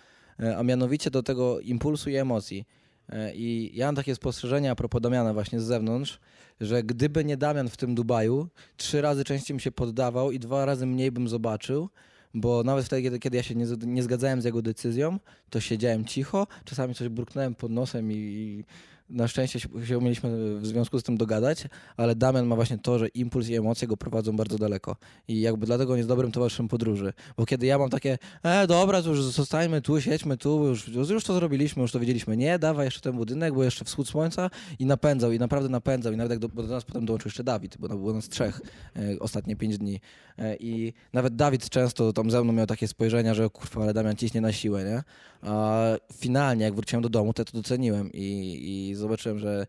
E, 0.42 0.56
a 0.56 0.62
mianowicie 0.62 1.10
do 1.10 1.22
tego 1.22 1.60
impulsu 1.60 2.10
i 2.10 2.16
emocji. 2.16 2.64
E, 3.08 3.34
I 3.34 3.70
ja 3.74 3.86
mam 3.86 3.94
takie 3.94 4.14
spostrzeżenia 4.14 4.72
a 4.72 4.74
propos 4.74 5.02
Damiana 5.02 5.34
właśnie 5.34 5.60
z 5.60 5.64
zewnątrz, 5.64 6.20
że 6.60 6.82
gdyby 6.82 7.24
nie 7.24 7.36
Damian 7.36 7.68
w 7.68 7.76
tym 7.76 7.94
Dubaju, 7.94 8.48
trzy 8.76 9.00
razy 9.00 9.24
częściej 9.24 9.54
bym 9.54 9.60
się 9.60 9.72
poddawał 9.72 10.30
i 10.30 10.38
dwa 10.38 10.64
razy 10.64 10.86
mniej 10.86 11.12
bym 11.12 11.28
zobaczył, 11.28 11.88
bo 12.34 12.64
nawet 12.64 12.84
wtedy, 12.84 13.02
kiedy, 13.02 13.18
kiedy 13.18 13.36
ja 13.36 13.42
się 13.42 13.54
nie, 13.54 13.66
nie 13.86 14.02
zgadzałem 14.02 14.42
z 14.42 14.44
jego 14.44 14.62
decyzją, 14.62 15.18
to 15.50 15.60
siedziałem 15.60 16.04
cicho, 16.04 16.46
czasami 16.64 16.94
coś 16.94 17.08
burknąłem 17.08 17.54
pod 17.54 17.70
nosem 17.72 18.12
i, 18.12 18.16
i 18.16 18.64
na 19.10 19.28
szczęście 19.28 19.60
się, 19.60 19.98
umieliśmy 19.98 20.58
w 20.60 20.66
związku 20.66 21.00
z 21.00 21.02
tym 21.02 21.16
dogadać, 21.16 21.64
ale 21.96 22.14
Damian 22.14 22.46
ma 22.46 22.56
właśnie 22.56 22.78
to, 22.78 22.98
że 22.98 23.08
impuls 23.08 23.48
i 23.48 23.54
emocje 23.54 23.88
go 23.88 23.96
prowadzą 23.96 24.36
bardzo 24.36 24.58
daleko. 24.58 24.96
I 25.28 25.40
jakby 25.40 25.66
dlatego 25.66 25.92
on 25.92 25.98
jest 25.98 26.08
dobrym 26.08 26.32
towarzyszem 26.32 26.68
podróży, 26.68 27.12
bo 27.36 27.46
kiedy 27.46 27.66
ja 27.66 27.78
mam 27.78 27.90
takie, 27.90 28.18
e 28.42 28.66
dobra, 28.66 29.02
to 29.02 29.08
już 29.08 29.22
zostańmy 29.22 29.82
tu, 29.82 30.00
siedźmy 30.00 30.36
tu, 30.36 30.66
już, 30.66 30.88
już 30.88 31.24
to 31.24 31.34
zrobiliśmy, 31.34 31.82
już 31.82 31.92
to 31.92 32.00
wiedzieliśmy, 32.00 32.36
nie, 32.36 32.58
dawaj 32.58 32.84
jeszcze 32.84 33.00
ten 33.00 33.16
budynek, 33.16 33.54
bo 33.54 33.64
jeszcze 33.64 33.84
wschód 33.84 34.08
słońca. 34.08 34.50
I 34.78 34.86
napędzał 34.86 35.32
i 35.32 35.38
naprawdę 35.38 35.68
napędzał. 35.68 36.12
I 36.12 36.16
nawet 36.16 36.30
jak 36.30 36.38
do, 36.38 36.48
do 36.48 36.62
nas 36.62 36.84
potem 36.84 37.06
dołączył 37.06 37.28
jeszcze 37.28 37.44
Dawid, 37.44 37.76
bo 37.78 37.88
było 37.88 38.12
nas 38.12 38.28
trzech 38.28 38.60
e, 38.96 39.18
ostatnie 39.18 39.56
pięć 39.56 39.78
dni. 39.78 40.00
E, 40.38 40.56
i 40.56 40.92
nawet 41.12 41.36
Dawid 41.36 41.70
często 41.70 42.12
tam 42.12 42.30
ze 42.30 42.44
mną 42.44 42.52
miał 42.52 42.66
takie 42.66 42.88
spojrzenia, 42.88 43.34
że 43.34 43.50
kurwa, 43.50 43.82
ale 43.82 43.94
Damian 43.94 44.16
ciśnie 44.16 44.40
na 44.40 44.52
siłę, 44.52 44.84
nie? 44.84 45.02
A 45.50 45.82
finalnie, 46.12 46.64
jak 46.64 46.74
wróciłem 46.74 47.02
do 47.02 47.08
domu, 47.08 47.32
to 47.32 47.44
to 47.44 47.52
doceniłem. 47.52 48.12
I, 48.12 48.58
i 48.62 48.94
zobaczyłem, 48.98 49.38
że 49.38 49.66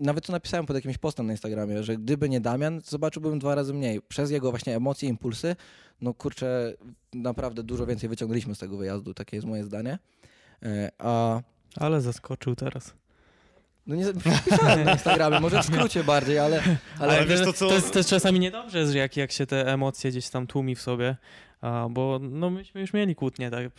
nawet 0.00 0.26
to 0.26 0.32
napisałem 0.32 0.66
pod 0.66 0.76
jakimś 0.76 0.98
postem 0.98 1.26
na 1.26 1.32
Instagramie, 1.32 1.82
że 1.82 1.96
gdyby 1.96 2.28
nie 2.28 2.40
Damian, 2.40 2.80
zobaczyłbym 2.84 3.38
dwa 3.38 3.54
razy 3.54 3.74
mniej. 3.74 4.02
Przez 4.02 4.30
jego 4.30 4.50
właśnie 4.50 4.76
emocje, 4.76 5.08
impulsy, 5.08 5.56
no 6.00 6.14
kurczę, 6.14 6.74
naprawdę 7.14 7.62
dużo 7.62 7.86
więcej 7.86 8.08
wyciągnęliśmy 8.08 8.54
z 8.54 8.58
tego 8.58 8.76
wyjazdu, 8.76 9.14
takie 9.14 9.36
jest 9.36 9.46
moje 9.46 9.64
zdanie. 9.64 9.98
E, 10.62 10.90
A 10.98 11.42
Ale 11.76 12.00
zaskoczył 12.00 12.56
teraz. 12.56 12.94
no 13.86 13.94
nie 13.94 14.04
pisałem 14.44 14.84
na 14.84 14.92
Instagramie, 14.92 15.40
może 15.40 15.62
w 15.62 15.66
skrócie 15.66 16.04
bardziej, 16.04 16.38
ale... 16.38 16.62
Ale, 17.00 17.12
Ale 17.12 17.26
wiesz 17.26 17.40
to, 17.40 17.52
co... 17.52 17.68
To 17.68 17.74
jest, 17.74 17.92
to 17.92 17.98
jest 17.98 18.10
czasami 18.10 18.40
niedobrze, 18.40 18.86
że 18.86 18.98
jak, 18.98 19.16
jak 19.16 19.32
się 19.32 19.46
te 19.46 19.72
emocje 19.72 20.10
gdzieś 20.10 20.28
tam 20.30 20.46
tłumi 20.46 20.74
w 20.74 20.82
sobie, 20.82 21.16
a, 21.60 21.86
bo 21.90 22.18
no 22.22 22.50
myśmy 22.50 22.80
już 22.80 22.92
mieli 22.92 23.14
kłótnię, 23.14 23.50
tak, 23.50 23.70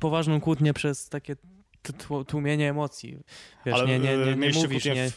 poważną 0.00 0.40
kłótnię 0.40 0.74
przez 0.74 1.08
takie 1.08 1.36
tłumienie 2.26 2.70
emocji. 2.70 3.18
Wiesz, 3.66 3.74
Ale 3.74 3.86
nie, 3.86 3.98
nie, 3.98 4.16
nie, 4.16 4.24
nie 4.26 4.36
mieliście 4.36 4.62
mówisz, 4.62 4.82
kłótnię 4.82 5.02
nie, 5.02 5.10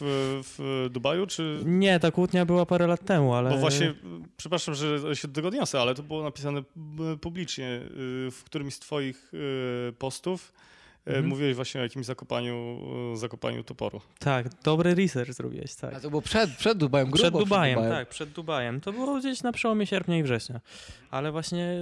w 0.58 0.88
Dubaju, 0.90 1.26
czy... 1.26 1.60
nie, 1.64 2.00
ta 2.00 2.10
kłótnia 2.10 2.44
była 2.46 2.66
parę 2.66 2.86
lat 2.86 3.04
temu, 3.04 3.34
ale... 3.34 3.50
Bo 3.50 3.56
właśnie, 3.56 3.94
przepraszam, 4.36 4.74
że 4.74 5.16
się 5.16 5.28
do 5.28 5.34
tego 5.34 5.48
odniosę, 5.48 5.80
ale 5.80 5.94
to 5.94 6.02
było 6.02 6.22
napisane 6.22 6.58
e, 6.58 7.16
publicznie 7.20 7.66
y, 7.66 8.30
w 8.30 8.42
którymś 8.44 8.74
z 8.74 8.78
twoich 8.78 9.32
postów. 9.98 10.52
e, 10.56 10.72
Mhm. 11.06 11.26
Mówiłeś 11.26 11.56
właśnie 11.56 11.80
o 11.80 11.84
jakimś 11.84 12.06
zakopaniu, 12.06 12.78
e, 13.14 13.16
zakopaniu 13.16 13.64
toporu. 13.64 14.00
Tak, 14.18 14.46
dobry 14.62 14.94
research 14.94 15.32
zrobiłeś, 15.32 15.74
tak. 15.74 15.94
A 15.94 16.00
to 16.00 16.10
było 16.10 16.22
przed, 16.22 16.50
przed 16.50 16.78
Dubajem, 16.78 17.10
grubo 17.10 17.28
Przed 17.28 17.34
Dubajem, 17.34 17.78
tak, 17.78 18.08
przed 18.08 18.30
Dubajem. 18.30 18.80
To 18.80 18.92
było 18.92 19.18
gdzieś 19.18 19.42
na 19.42 19.52
przełomie 19.52 19.86
sierpnia 19.86 20.18
i 20.18 20.22
września. 20.22 20.60
Ale 21.10 21.32
właśnie 21.32 21.76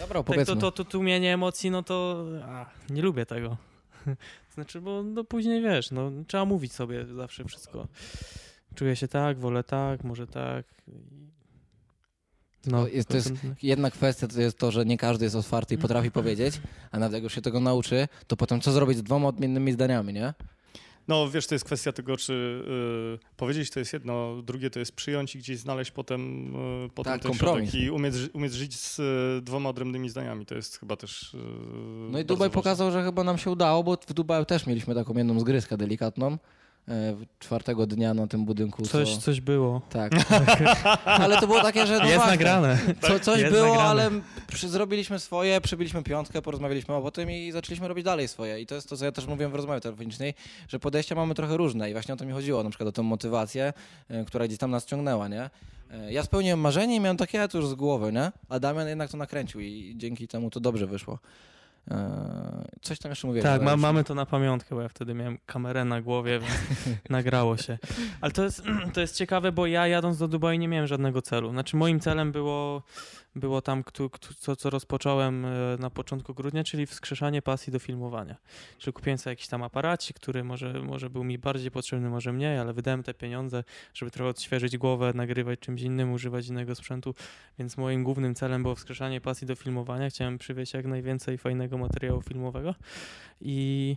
Dobra, 0.00 0.22
tak, 0.22 0.46
to, 0.46 0.56
to, 0.56 0.72
to 0.72 0.84
tłumienie 0.84 1.34
emocji, 1.34 1.70
no 1.70 1.82
to 1.82 2.24
a, 2.44 2.66
nie 2.90 3.02
lubię 3.02 3.26
tego. 3.26 3.56
Znaczy, 4.54 4.80
bo 4.80 5.02
no 5.02 5.24
później 5.24 5.62
wiesz, 5.62 5.90
no 5.90 6.10
trzeba 6.26 6.44
mówić 6.44 6.72
sobie 6.72 7.06
zawsze 7.06 7.44
wszystko. 7.44 7.88
Czuję 8.74 8.96
się 8.96 9.08
tak, 9.08 9.38
wolę 9.38 9.64
tak, 9.64 10.04
może 10.04 10.26
tak. 10.26 10.64
No, 12.66 12.86
jest- 12.88 13.08
to 13.08 13.16
jest- 13.16 13.32
Jedna 13.62 13.90
kwestia 13.90 14.28
to 14.28 14.40
jest 14.40 14.58
to, 14.58 14.70
że 14.70 14.84
nie 14.84 14.98
każdy 14.98 15.24
jest 15.24 15.36
otwarty 15.36 15.74
i 15.74 15.78
potrafi 15.78 16.10
powiedzieć, 16.20 16.60
a 16.90 16.98
nawet 16.98 17.14
jak 17.14 17.22
już 17.22 17.34
się 17.34 17.42
tego 17.42 17.60
nauczy, 17.60 18.08
to 18.26 18.36
potem 18.36 18.60
co 18.60 18.72
zrobić 18.72 18.98
z 18.98 19.02
dwoma 19.02 19.28
odmiennymi 19.28 19.72
zdaniami, 19.72 20.12
nie? 20.12 20.34
No 21.08 21.30
wiesz, 21.30 21.46
to 21.46 21.54
jest 21.54 21.64
kwestia 21.64 21.92
tego, 21.92 22.16
czy 22.16 22.32
y, 23.32 23.36
powiedzieć 23.36 23.70
to 23.70 23.78
jest 23.78 23.92
jedno, 23.92 24.42
drugie 24.42 24.70
to 24.70 24.78
jest 24.78 24.92
przyjąć 24.92 25.34
i 25.34 25.38
gdzieś 25.38 25.58
znaleźć 25.58 25.90
potem, 25.90 26.54
y, 26.86 26.88
potem 26.94 27.12
Tak, 27.12 27.22
ten 27.22 27.30
kompromis. 27.30 27.70
środek 27.70 27.86
i 27.86 27.90
umieć, 27.90 28.14
umieć 28.32 28.52
żyć 28.52 28.76
z 28.76 28.98
y, 28.98 29.42
dwoma 29.42 29.68
odrębnymi 29.68 30.08
zdaniami. 30.08 30.46
To 30.46 30.54
jest 30.54 30.78
chyba 30.78 30.96
też 30.96 31.34
y, 31.34 31.38
No 32.10 32.18
i 32.18 32.24
Dubaj 32.24 32.48
ważne. 32.48 32.54
pokazał, 32.54 32.90
że 32.90 33.04
chyba 33.04 33.24
nam 33.24 33.38
się 33.38 33.50
udało, 33.50 33.82
bo 33.84 33.96
w 34.06 34.12
Dubaju 34.12 34.44
też 34.44 34.66
mieliśmy 34.66 34.94
taką 34.94 35.14
jedną 35.14 35.40
zgryzkę 35.40 35.76
delikatną. 35.76 36.38
E, 36.88 37.16
czwartego 37.38 37.86
dnia 37.86 38.14
na 38.14 38.26
tym 38.26 38.44
budynku. 38.44 38.82
Coś, 38.82 39.14
co... 39.14 39.20
coś 39.20 39.40
było. 39.40 39.80
Tak. 39.90 40.12
Ale 41.04 41.40
to 41.40 41.46
było 41.46 41.62
takie, 41.62 41.86
że 41.86 41.98
no 41.98 42.04
Jest 42.04 42.14
właśnie, 42.16 42.30
nagrane. 42.30 42.78
Co, 43.00 43.20
coś 43.20 43.40
Jest 43.40 43.52
było, 43.54 43.66
nagrane. 43.68 43.88
ale 43.90 44.10
przy, 44.46 44.68
zrobiliśmy 44.68 45.18
swoje, 45.18 45.60
przybiliśmy 45.60 46.02
piątkę, 46.02 46.42
porozmawialiśmy 46.42 46.94
o 46.94 47.10
tym 47.10 47.30
i 47.30 47.52
zaczęliśmy 47.52 47.88
robić 47.88 48.04
dalej 48.04 48.28
swoje. 48.28 48.60
I 48.60 48.66
to 48.66 48.74
jest 48.74 48.88
to, 48.88 48.96
co 48.96 49.04
ja 49.04 49.12
też 49.12 49.26
mówiłem 49.26 49.52
w 49.52 49.54
rozmowie 49.54 49.80
telefonicznej, 49.80 50.34
że 50.68 50.78
podejścia 50.78 51.14
mamy 51.14 51.34
trochę 51.34 51.56
różne 51.56 51.90
i 51.90 51.92
właśnie 51.92 52.14
o 52.14 52.16
to 52.16 52.24
mi 52.24 52.32
chodziło, 52.32 52.62
na 52.62 52.70
przykład 52.70 52.88
o 52.88 52.92
tę 52.92 53.02
motywację, 53.02 53.72
e, 54.08 54.24
która 54.24 54.46
gdzieś 54.46 54.58
tam 54.58 54.70
nas 54.70 54.84
ciągnęła, 54.86 55.28
nie? 55.28 55.50
E, 55.90 56.12
Ja 56.12 56.22
spełniłem 56.22 56.60
marzenie 56.60 56.96
i 56.96 57.00
miałem 57.00 57.16
takie 57.16 57.38
ja 57.38 57.48
to 57.48 57.58
już 57.58 57.68
z 57.68 57.74
głowy, 57.74 58.12
nie? 58.12 58.32
A 58.48 58.58
Damian 58.60 58.88
jednak 58.88 59.10
to 59.10 59.16
nakręcił 59.16 59.60
i 59.60 59.94
dzięki 59.96 60.28
temu 60.28 60.50
to 60.50 60.60
dobrze 60.60 60.86
wyszło. 60.86 61.18
E, 61.90 62.64
Coś 62.82 62.98
tam 62.98 63.10
jeszcze 63.10 63.26
mówiłem. 63.26 63.42
Tak, 63.44 63.62
ma, 63.62 63.76
mamy 63.76 64.04
to 64.04 64.14
na 64.14 64.26
pamiątkę, 64.26 64.74
bo 64.74 64.80
ja 64.82 64.88
wtedy 64.88 65.14
miałem 65.14 65.38
kamerę 65.46 65.84
na 65.84 66.02
głowie, 66.02 66.38
więc 66.38 66.54
nagrało 67.10 67.56
się. 67.56 67.78
Ale 68.20 68.32
to 68.32 68.44
jest, 68.44 68.62
to 68.94 69.00
jest 69.00 69.16
ciekawe, 69.16 69.52
bo 69.52 69.66
ja 69.66 69.86
jadąc 69.86 70.18
do 70.18 70.28
Dubaju 70.28 70.58
nie 70.58 70.68
miałem 70.68 70.86
żadnego 70.86 71.22
celu. 71.22 71.50
Znaczy 71.50 71.76
moim 71.76 72.00
celem 72.00 72.32
było, 72.32 72.82
było 73.36 73.62
tam, 73.62 73.84
co, 74.38 74.56
co 74.56 74.70
rozpocząłem 74.70 75.44
e, 75.44 75.76
na 75.78 75.90
początku 75.90 76.34
grudnia, 76.34 76.64
czyli 76.64 76.86
wskrzeszanie 76.86 77.42
pasji 77.42 77.72
do 77.72 77.78
filmowania. 77.78 78.36
Czyli 78.78 78.92
kupiłem 78.92 79.18
sobie 79.18 79.32
jakiś 79.32 79.48
tam 79.48 79.62
aparacik, 79.62 80.16
który 80.16 80.44
może, 80.44 80.72
może 80.82 81.10
był 81.10 81.24
mi 81.24 81.38
bardziej 81.38 81.70
potrzebny, 81.70 82.08
może 82.08 82.32
mniej, 82.32 82.58
ale 82.58 82.72
wydałem 82.72 83.02
te 83.02 83.14
pieniądze, 83.14 83.64
żeby 83.94 84.10
trochę 84.10 84.30
odświeżyć 84.30 84.78
głowę, 84.78 85.12
nagrywać 85.14 85.60
czymś 85.60 85.82
innym, 85.82 86.12
używać 86.12 86.48
innego 86.48 86.74
sprzętu, 86.74 87.14
więc 87.58 87.76
moim 87.76 88.04
głównym 88.04 88.34
celem 88.34 88.62
było 88.62 88.74
wskrzeszanie 88.74 89.20
pasji 89.20 89.46
do 89.46 89.54
filmowania. 89.54 90.10
Chciałem 90.10 90.38
przywieźć 90.38 90.74
jak 90.74 90.86
najwięcej 90.86 91.38
fajnego 91.38 91.78
materiału 91.78 92.22
filmowego 92.22 92.74
i 93.40 93.96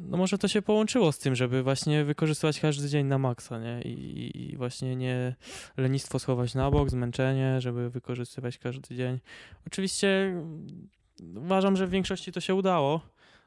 no 0.00 0.16
może 0.16 0.38
to 0.38 0.48
się 0.48 0.62
połączyło 0.62 1.12
z 1.12 1.18
tym, 1.18 1.34
żeby 1.34 1.62
właśnie 1.62 2.04
wykorzystywać 2.04 2.60
każdy 2.60 2.88
dzień 2.88 3.06
na 3.06 3.18
maksa, 3.18 3.58
nie? 3.58 3.82
I, 3.82 4.52
I 4.52 4.56
właśnie 4.56 4.96
nie 4.96 5.36
lenistwo 5.76 6.18
schować 6.18 6.54
na 6.54 6.70
bok, 6.70 6.90
zmęczenie, 6.90 7.60
żeby 7.60 7.90
wykorzystywać 7.90 8.58
każdy 8.58 8.94
dzień. 8.94 9.18
Oczywiście 9.66 10.08
mm, 10.08 10.88
uważam, 11.36 11.76
że 11.76 11.86
w 11.86 11.90
większości 11.90 12.32
to 12.32 12.40
się 12.40 12.54
udało 12.54 13.00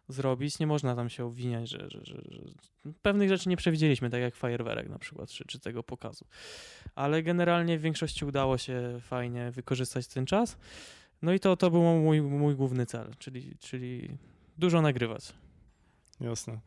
zrobić. 0.09 0.59
Nie 0.59 0.67
można 0.67 0.95
tam 0.95 1.09
się 1.09 1.25
obwiniać, 1.25 1.69
że, 1.69 1.89
że, 1.89 1.99
że, 2.03 2.21
że 2.29 2.41
pewnych 3.01 3.29
rzeczy 3.29 3.49
nie 3.49 3.57
przewidzieliśmy, 3.57 4.09
tak 4.09 4.21
jak 4.21 4.35
fajerwerek 4.35 4.89
na 4.89 4.99
przykład, 4.99 5.29
czy, 5.29 5.45
czy 5.45 5.59
tego 5.59 5.83
pokazu. 5.83 6.25
Ale 6.95 7.23
generalnie 7.23 7.77
w 7.77 7.81
większości 7.81 8.25
udało 8.25 8.57
się 8.57 8.99
fajnie 9.01 9.51
wykorzystać 9.51 10.07
ten 10.07 10.25
czas. 10.25 10.57
No 11.21 11.33
i 11.33 11.39
to, 11.39 11.57
to 11.57 11.71
był 11.71 11.81
mój, 11.81 12.21
mój 12.21 12.55
główny 12.55 12.85
cel, 12.85 13.11
czyli, 13.19 13.55
czyli 13.59 14.17
dużo 14.57 14.81
nagrywać. 14.81 15.33
Jasne. 16.21 16.61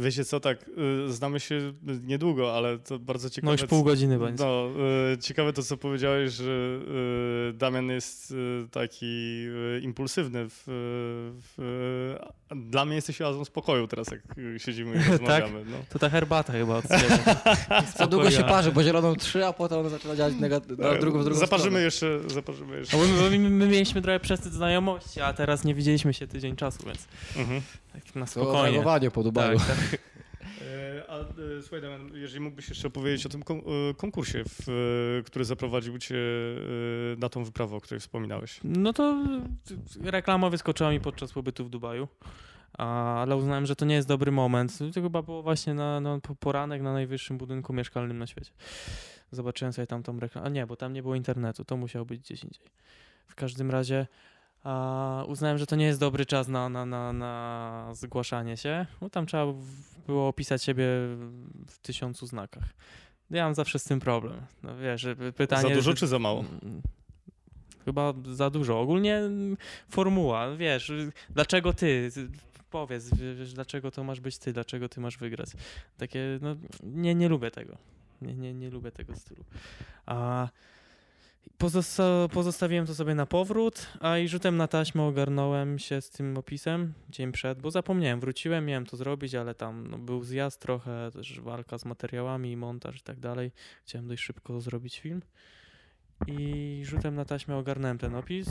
Wiecie 0.00 0.24
co, 0.24 0.40
tak, 0.40 0.70
y, 1.08 1.12
znamy 1.12 1.40
się 1.40 1.72
niedługo, 2.02 2.56
ale 2.56 2.78
to 2.78 2.98
bardzo 2.98 3.30
ciekawe. 3.30 3.46
No 3.46 3.52
już 3.52 3.64
pół 3.70 3.84
godziny 3.84 4.18
będzie. 4.18 4.44
No, 4.44 4.68
y, 5.12 5.18
ciekawe 5.18 5.52
to, 5.52 5.62
co 5.62 5.76
powiedziałeś, 5.76 6.32
że 6.32 6.80
y, 7.50 7.52
Damian 7.52 7.88
jest 7.88 8.34
taki 8.70 9.46
impulsywny. 9.82 10.48
W, 10.48 10.62
w, 11.56 12.16
dla 12.56 12.84
mnie 12.84 12.94
jesteś 12.94 13.20
oazą 13.20 13.44
spokoju 13.44 13.86
teraz, 13.86 14.06
jak 14.10 14.20
siedzimy 14.58 14.96
i 14.96 14.98
tak? 15.02 15.08
rozmawiamy. 15.08 15.64
No. 15.64 15.76
To 15.88 15.98
ta 15.98 16.08
herbata 16.08 16.52
chyba 16.52 16.76
od 16.76 16.84
Za 17.98 18.06
długo 18.06 18.30
się 18.30 18.44
parzy, 18.44 18.72
bo 18.72 18.82
zieloną 18.82 19.16
trzy, 19.16 19.46
a 19.46 19.52
potem 19.52 19.78
ona 19.78 19.88
zaczyna 19.88 20.16
działać 20.16 20.34
na 20.34 20.60
drugą, 20.60 20.94
w 20.94 21.00
drugą 21.00 21.22
zaparzymy 21.22 21.48
stronę. 21.48 21.80
Jeszcze, 21.80 22.20
zaparzymy 22.34 22.78
jeszcze. 22.78 22.96
No, 22.96 23.04
my, 23.04 23.38
my, 23.38 23.50
my, 23.50 23.66
mieliśmy 23.66 24.02
trochę 24.02 24.20
przesyt 24.20 24.52
znajomości, 24.52 25.20
a 25.20 25.32
teraz 25.32 25.64
nie 25.64 25.74
widzieliśmy 25.74 26.14
się 26.14 26.26
tydzień 26.26 26.56
czasu, 26.56 26.78
więc 26.86 27.08
mhm. 27.36 27.62
tak 27.92 28.14
na 28.14 28.26
spokojnie. 28.26 28.82
To 28.82 29.10
po 29.10 29.22
Dubaju. 29.22 29.58
Tak, 29.58 29.66
tak. 29.66 29.89
E, 30.70 31.10
a 31.10 31.18
e, 31.18 31.62
słuchaj, 31.62 31.80
Damian, 31.80 32.10
jeżeli 32.14 32.40
mógłbyś 32.40 32.68
jeszcze 32.68 32.88
opowiedzieć 32.88 33.26
o 33.26 33.28
tym 33.28 33.40
e, 33.40 33.94
konkursie, 33.94 34.44
w, 34.48 35.22
który 35.26 35.44
zaprowadził 35.44 35.98
cię 35.98 36.16
na 37.18 37.28
tą 37.28 37.44
wyprawę, 37.44 37.76
o 37.76 37.80
której 37.80 38.00
wspominałeś. 38.00 38.60
No 38.64 38.92
to 38.92 39.24
reklama 40.02 40.50
wyskoczyła 40.50 40.90
mi 40.90 41.00
podczas 41.00 41.32
pobytu 41.32 41.64
w 41.64 41.70
Dubaju, 41.70 42.08
ale 42.72 43.36
uznałem, 43.36 43.66
że 43.66 43.76
to 43.76 43.84
nie 43.84 43.94
jest 43.94 44.08
dobry 44.08 44.32
moment. 44.32 44.78
To 44.94 45.02
chyba 45.02 45.22
było 45.22 45.42
właśnie 45.42 45.74
na, 45.74 46.00
na 46.00 46.20
poranek 46.40 46.82
na 46.82 46.92
najwyższym 46.92 47.38
budynku 47.38 47.72
mieszkalnym 47.72 48.18
na 48.18 48.26
świecie. 48.26 48.52
Zobaczyłem 49.30 49.72
sobie 49.72 49.86
tam 49.86 50.02
tą 50.02 50.20
reklamę. 50.20 50.46
A 50.46 50.50
nie, 50.50 50.66
bo 50.66 50.76
tam 50.76 50.92
nie 50.92 51.02
było 51.02 51.14
internetu, 51.14 51.64
to 51.64 51.76
musiało 51.76 52.04
być 52.04 52.20
gdzieś 52.20 52.44
indziej. 52.44 52.66
W 53.26 53.34
każdym 53.34 53.70
razie 53.70 54.06
a 54.64 55.24
uznałem, 55.28 55.58
że 55.58 55.66
to 55.66 55.76
nie 55.76 55.84
jest 55.84 56.00
dobry 56.00 56.26
czas 56.26 56.48
na, 56.48 56.68
na, 56.68 56.86
na, 56.86 57.12
na 57.12 57.90
zgłaszanie 57.92 58.56
się, 58.56 58.86
bo 59.00 59.10
tam 59.10 59.26
trzeba 59.26 59.46
było 60.06 60.28
opisać 60.28 60.62
siebie 60.64 60.84
w 61.66 61.78
tysiącu 61.82 62.26
znakach. 62.26 62.64
Ja 63.30 63.44
mam 63.44 63.54
zawsze 63.54 63.78
z 63.78 63.84
tym 63.84 64.00
problem. 64.00 64.40
No 64.62 64.76
wiesz, 64.76 65.06
pytanie... 65.36 65.68
Za 65.68 65.74
dużo 65.74 65.94
czy 65.94 66.06
za 66.06 66.18
mało? 66.18 66.44
Chyba 67.84 68.14
za 68.32 68.50
dużo. 68.50 68.80
Ogólnie 68.80 69.20
formuła, 69.90 70.56
wiesz, 70.56 70.92
dlaczego 71.30 71.72
ty? 71.72 72.10
Powiedz, 72.70 73.10
wiesz, 73.38 73.52
dlaczego 73.52 73.90
to 73.90 74.04
masz 74.04 74.20
być 74.20 74.38
ty, 74.38 74.52
dlaczego 74.52 74.88
ty 74.88 75.00
masz 75.00 75.18
wygrać. 75.18 75.48
Takie, 75.98 76.38
no, 76.42 76.56
nie, 76.82 77.14
nie 77.14 77.28
lubię 77.28 77.50
tego. 77.50 77.76
Nie, 78.22 78.34
nie, 78.34 78.54
nie 78.54 78.70
lubię 78.70 78.90
tego 78.92 79.16
stylu. 79.16 79.44
A 80.06 80.48
Pozosta 81.58 82.28
pozostawiłem 82.32 82.86
to 82.86 82.94
sobie 82.94 83.14
na 83.14 83.26
powrót, 83.26 83.86
a 84.00 84.18
i 84.18 84.28
rzutem 84.28 84.56
na 84.56 84.68
taśmę 84.68 85.02
ogarnąłem 85.02 85.78
się 85.78 86.00
z 86.00 86.10
tym 86.10 86.38
opisem 86.38 86.92
dzień 87.08 87.32
przed, 87.32 87.60
bo 87.60 87.70
zapomniałem, 87.70 88.20
wróciłem, 88.20 88.66
miałem 88.66 88.86
to 88.86 88.96
zrobić, 88.96 89.34
ale 89.34 89.54
tam 89.54 89.86
no, 89.86 89.98
był 89.98 90.24
zjazd 90.24 90.60
trochę, 90.60 91.10
też 91.12 91.40
walka 91.40 91.78
z 91.78 91.84
materiałami, 91.84 92.56
montaż 92.56 92.96
i 92.96 93.02
tak 93.02 93.20
dalej. 93.20 93.52
Chciałem 93.84 94.08
dość 94.08 94.22
szybko 94.22 94.60
zrobić 94.60 95.00
film 95.00 95.22
i 96.26 96.82
rzutem 96.84 97.14
na 97.14 97.24
taśmę 97.24 97.56
ogarnąłem 97.56 97.98
ten 97.98 98.14
opis. 98.14 98.48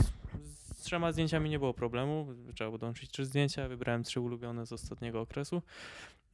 Z 0.74 0.82
trzema 0.82 1.12
zdjęciami 1.12 1.50
nie 1.50 1.58
było 1.58 1.74
problemu, 1.74 2.26
trzeba 2.54 2.70
było 2.70 2.78
dołączyć 2.78 3.10
trzy 3.10 3.24
zdjęcia, 3.24 3.68
wybrałem 3.68 4.02
trzy 4.02 4.20
ulubione 4.20 4.66
z 4.66 4.72
ostatniego 4.72 5.20
okresu. 5.20 5.62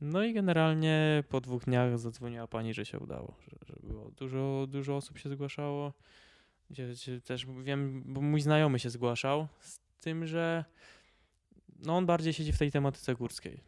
No 0.01 0.25
i 0.25 0.33
generalnie 0.33 1.25
po 1.29 1.41
dwóch 1.41 1.65
dniach 1.65 1.99
zadzwoniła 1.99 2.47
pani, 2.47 2.75
że 2.75 2.87
się 2.87 2.99
udało, 2.99 3.35
że, 3.41 3.57
że 3.67 3.75
było 3.83 4.11
dużo, 4.11 4.67
dużo 4.69 4.97
osób 4.97 5.19
się 5.19 5.29
zgłaszało 5.29 5.93
też 7.25 7.47
wiem, 7.63 8.03
bo 8.07 8.21
mój 8.21 8.41
znajomy 8.41 8.79
się 8.79 8.91
zgłaszał 8.91 9.49
z 9.61 9.81
tym, 10.01 10.27
że 10.27 10.65
no 11.79 11.97
on 11.97 12.07
bardziej 12.07 12.33
siedzi 12.33 12.53
w 12.53 12.59
tej 12.59 12.71
tematyce 12.73 13.15
górskiej. 13.15 13.61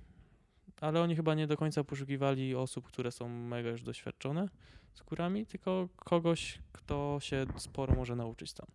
Ale 0.80 1.00
oni 1.00 1.16
chyba 1.16 1.34
nie 1.34 1.46
do 1.46 1.56
końca 1.56 1.84
poszukiwali 1.84 2.54
osób, 2.54 2.86
które 2.86 3.12
są 3.12 3.28
mega 3.28 3.70
już 3.70 3.82
doświadczone 3.82 4.48
z 4.94 5.02
górami, 5.02 5.46
tylko 5.46 5.88
kogoś, 5.96 6.58
kto 6.72 7.18
się 7.20 7.46
sporo 7.56 7.94
może 7.94 8.16
nauczyć 8.16 8.52
tam. 8.52 8.66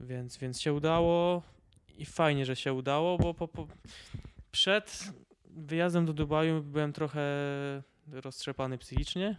Więc, 0.00 0.36
więc 0.36 0.60
się 0.60 0.72
udało 0.72 1.42
i 1.98 2.06
fajnie, 2.06 2.46
że 2.46 2.56
się 2.56 2.72
udało, 2.72 3.18
bo 3.18 3.34
po, 3.34 3.48
po, 3.48 3.66
przed 4.50 5.12
wyjazdem 5.44 6.06
do 6.06 6.12
Dubaju 6.12 6.62
byłem 6.62 6.92
trochę 6.92 7.22
roztrzepany 8.06 8.78
psychicznie 8.78 9.36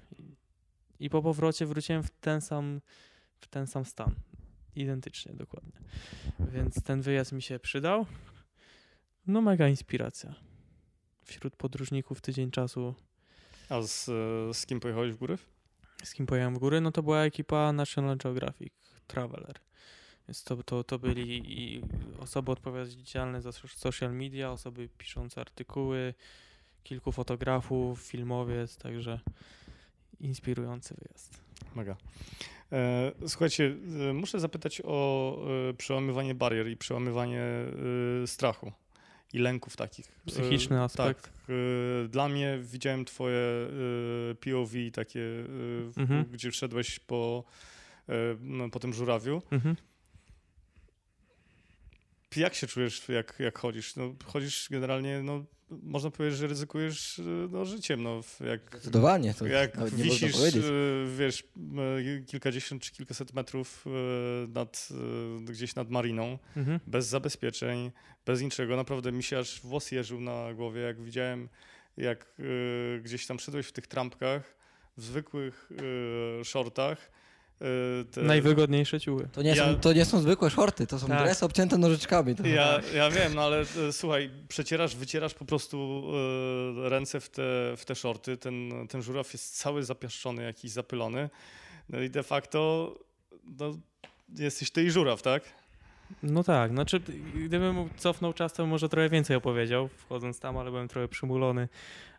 i 1.00 1.10
po 1.10 1.22
powrocie 1.22 1.66
wróciłem 1.66 2.04
w 2.04 2.10
ten 2.10 2.42
sam 2.42 2.82
w 3.42 3.48
ten 3.48 3.68
sam 3.68 3.86
stan. 3.86 4.16
Identycznie, 4.76 5.34
dokładnie. 5.34 5.72
Więc 6.40 6.84
ten 6.84 7.02
wyjazd 7.02 7.32
mi 7.32 7.42
się 7.42 7.60
przydał. 7.60 8.06
No 9.28 9.42
mega 9.42 9.68
inspiracja. 9.68 10.36
Wśród 11.24 11.56
podróżników 11.56 12.22
tydzień 12.22 12.52
czasu. 12.52 12.96
A 13.70 13.82
z, 13.82 14.06
z 14.58 14.66
kim 14.66 14.80
pojechałeś 14.80 15.14
w 15.14 15.18
góry? 15.18 15.38
Z 16.04 16.14
kim 16.14 16.26
pojechałem 16.26 16.56
w 16.56 16.60
góry? 16.60 16.82
No 16.82 16.92
to 16.92 17.04
była 17.04 17.24
ekipa 17.24 17.74
National 17.74 18.18
Geographic 18.18 18.74
Traveler. 19.08 19.60
Więc 20.28 20.44
to, 20.44 20.64
to, 20.64 20.84
to 20.84 21.00
byli 21.00 21.82
osoby 22.20 22.52
odpowiedzialne 22.52 23.42
za 23.42 23.52
social 23.52 24.14
media, 24.14 24.52
osoby 24.52 24.90
piszące 24.98 25.42
artykuły, 25.42 26.14
kilku 26.84 27.12
fotografów, 27.12 28.02
filmowiec, 28.02 28.78
także 28.78 29.20
inspirujący 30.20 30.96
wyjazd. 30.96 31.45
Mega. 31.76 31.96
E, 32.72 33.12
słuchajcie, 33.28 33.76
e, 34.10 34.14
muszę 34.14 34.40
zapytać 34.40 34.82
o 34.86 35.38
e, 35.70 35.74
przełamywanie 35.74 36.36
barier 36.36 36.68
i 36.68 36.78
przełamywanie 36.78 37.44
strachu 38.26 38.72
i 39.34 39.40
lęków 39.40 39.78
takich. 39.78 40.06
Psychiczny 40.26 40.82
aspekt. 40.82 41.24
Tak. 41.24 41.32
Dla 42.10 42.30
mnie 42.30 42.60
widziałem 42.62 43.06
twoje 43.06 43.42
POV 44.40 44.92
takie, 44.94 45.22
mhm. 45.98 46.26
gdzie 46.32 46.52
wszedłeś 46.52 47.00
po, 47.00 47.44
no, 48.40 48.70
po 48.70 48.80
tym 48.80 48.94
żurawiu. 48.94 49.42
Mhm. 49.52 49.76
Jak 52.36 52.56
się 52.56 52.68
czujesz, 52.68 53.10
jak, 53.10 53.36
jak 53.40 53.60
chodzisz? 53.60 53.96
No, 53.96 54.14
chodzisz 54.26 54.68
generalnie, 54.72 55.24
no, 55.24 55.44
można 55.70 56.12
powiedzieć, 56.12 56.40
że 56.40 56.48
ryzykujesz 56.48 57.22
no, 57.52 57.66
życiem. 57.66 58.04
No, 58.04 58.22
jak, 58.48 58.62
Zdecydowanie. 58.72 59.34
To 59.34 59.48
jak 59.48 59.90
wisisz, 59.90 60.36
e, 60.36 60.62
wiesz, 61.18 61.44
e, 62.18 62.22
kilkadziesiąt 62.26 62.84
czy 62.84 62.92
kilkaset 62.92 63.34
metrów 63.34 63.86
e, 63.88 64.48
nad, 64.48 64.90
gdzieś 65.42 65.76
nad 65.76 65.90
mariną, 65.90 66.40
mhm. 66.58 66.80
bez 66.88 67.08
zabezpieczeń, 67.08 67.92
bez 68.26 68.42
niczego. 68.42 68.76
Naprawdę 68.76 69.12
mi 69.12 69.24
się 69.24 69.40
aż 69.40 69.62
włos 69.62 69.92
jeżył 69.92 70.22
na 70.22 70.54
głowie, 70.54 70.82
jak 70.82 71.02
widziałem, 71.02 71.50
jak 71.98 72.42
gdzieś 73.02 73.28
tam 73.28 73.40
szedłeś 73.40 73.68
w 73.68 73.72
tych 73.72 73.88
trampkach, 73.88 74.56
w 74.98 75.04
zwykłych 75.04 75.70
shortach, 76.44 77.12
Y, 77.12 77.15
te... 78.12 78.22
Najwygodniejsze 78.22 79.00
ciuchy. 79.00 79.28
To 79.32 79.42
nie, 79.42 79.50
ja... 79.50 79.66
są, 79.66 79.76
to 79.76 79.94
nie 79.94 80.06
są 80.06 80.22
zwykłe 80.22 80.50
shorty, 80.50 80.88
to 80.88 81.00
są 81.00 81.08
tak. 81.08 81.24
dresy 81.24 81.46
obcięte 81.46 81.78
nożyczkami. 81.78 82.36
Ja, 82.44 82.82
ja 82.96 83.10
wiem, 83.10 83.36
no 83.36 83.42
ale 83.42 83.62
e, 83.62 83.66
słuchaj, 83.92 84.32
przecierasz, 84.48 84.96
wycierasz 84.96 85.34
po 85.34 85.46
prostu 85.46 86.04
e, 86.86 86.90
ręce 86.90 87.20
w 87.20 87.30
te, 87.30 87.42
w 87.78 87.84
te 87.86 87.96
shorty, 87.96 88.38
ten, 88.38 88.88
ten 88.90 89.02
żuraw 89.02 89.34
jest 89.34 89.58
cały 89.58 89.84
zapiaszczony, 89.84 90.44
jakiś 90.44 90.72
zapylony, 90.72 91.30
no 91.90 92.02
i 92.02 92.10
de 92.10 92.24
facto 92.24 92.94
no, 93.60 93.78
jesteś 94.30 94.72
ty 94.72 94.84
i 94.84 94.92
żuraw, 94.92 95.22
tak? 95.22 95.44
No 96.24 96.44
tak, 96.44 96.72
znaczy 96.72 97.02
gdybym 97.46 97.90
cofnął 97.98 98.34
czas, 98.34 98.54
to 98.54 98.66
może 98.66 98.90
trochę 98.90 99.10
więcej 99.10 99.36
opowiedział, 99.36 99.88
wchodząc 99.88 100.40
tam, 100.40 100.58
ale 100.58 100.72
byłem 100.72 100.88
trochę 100.88 101.08
przymulony 101.08 101.68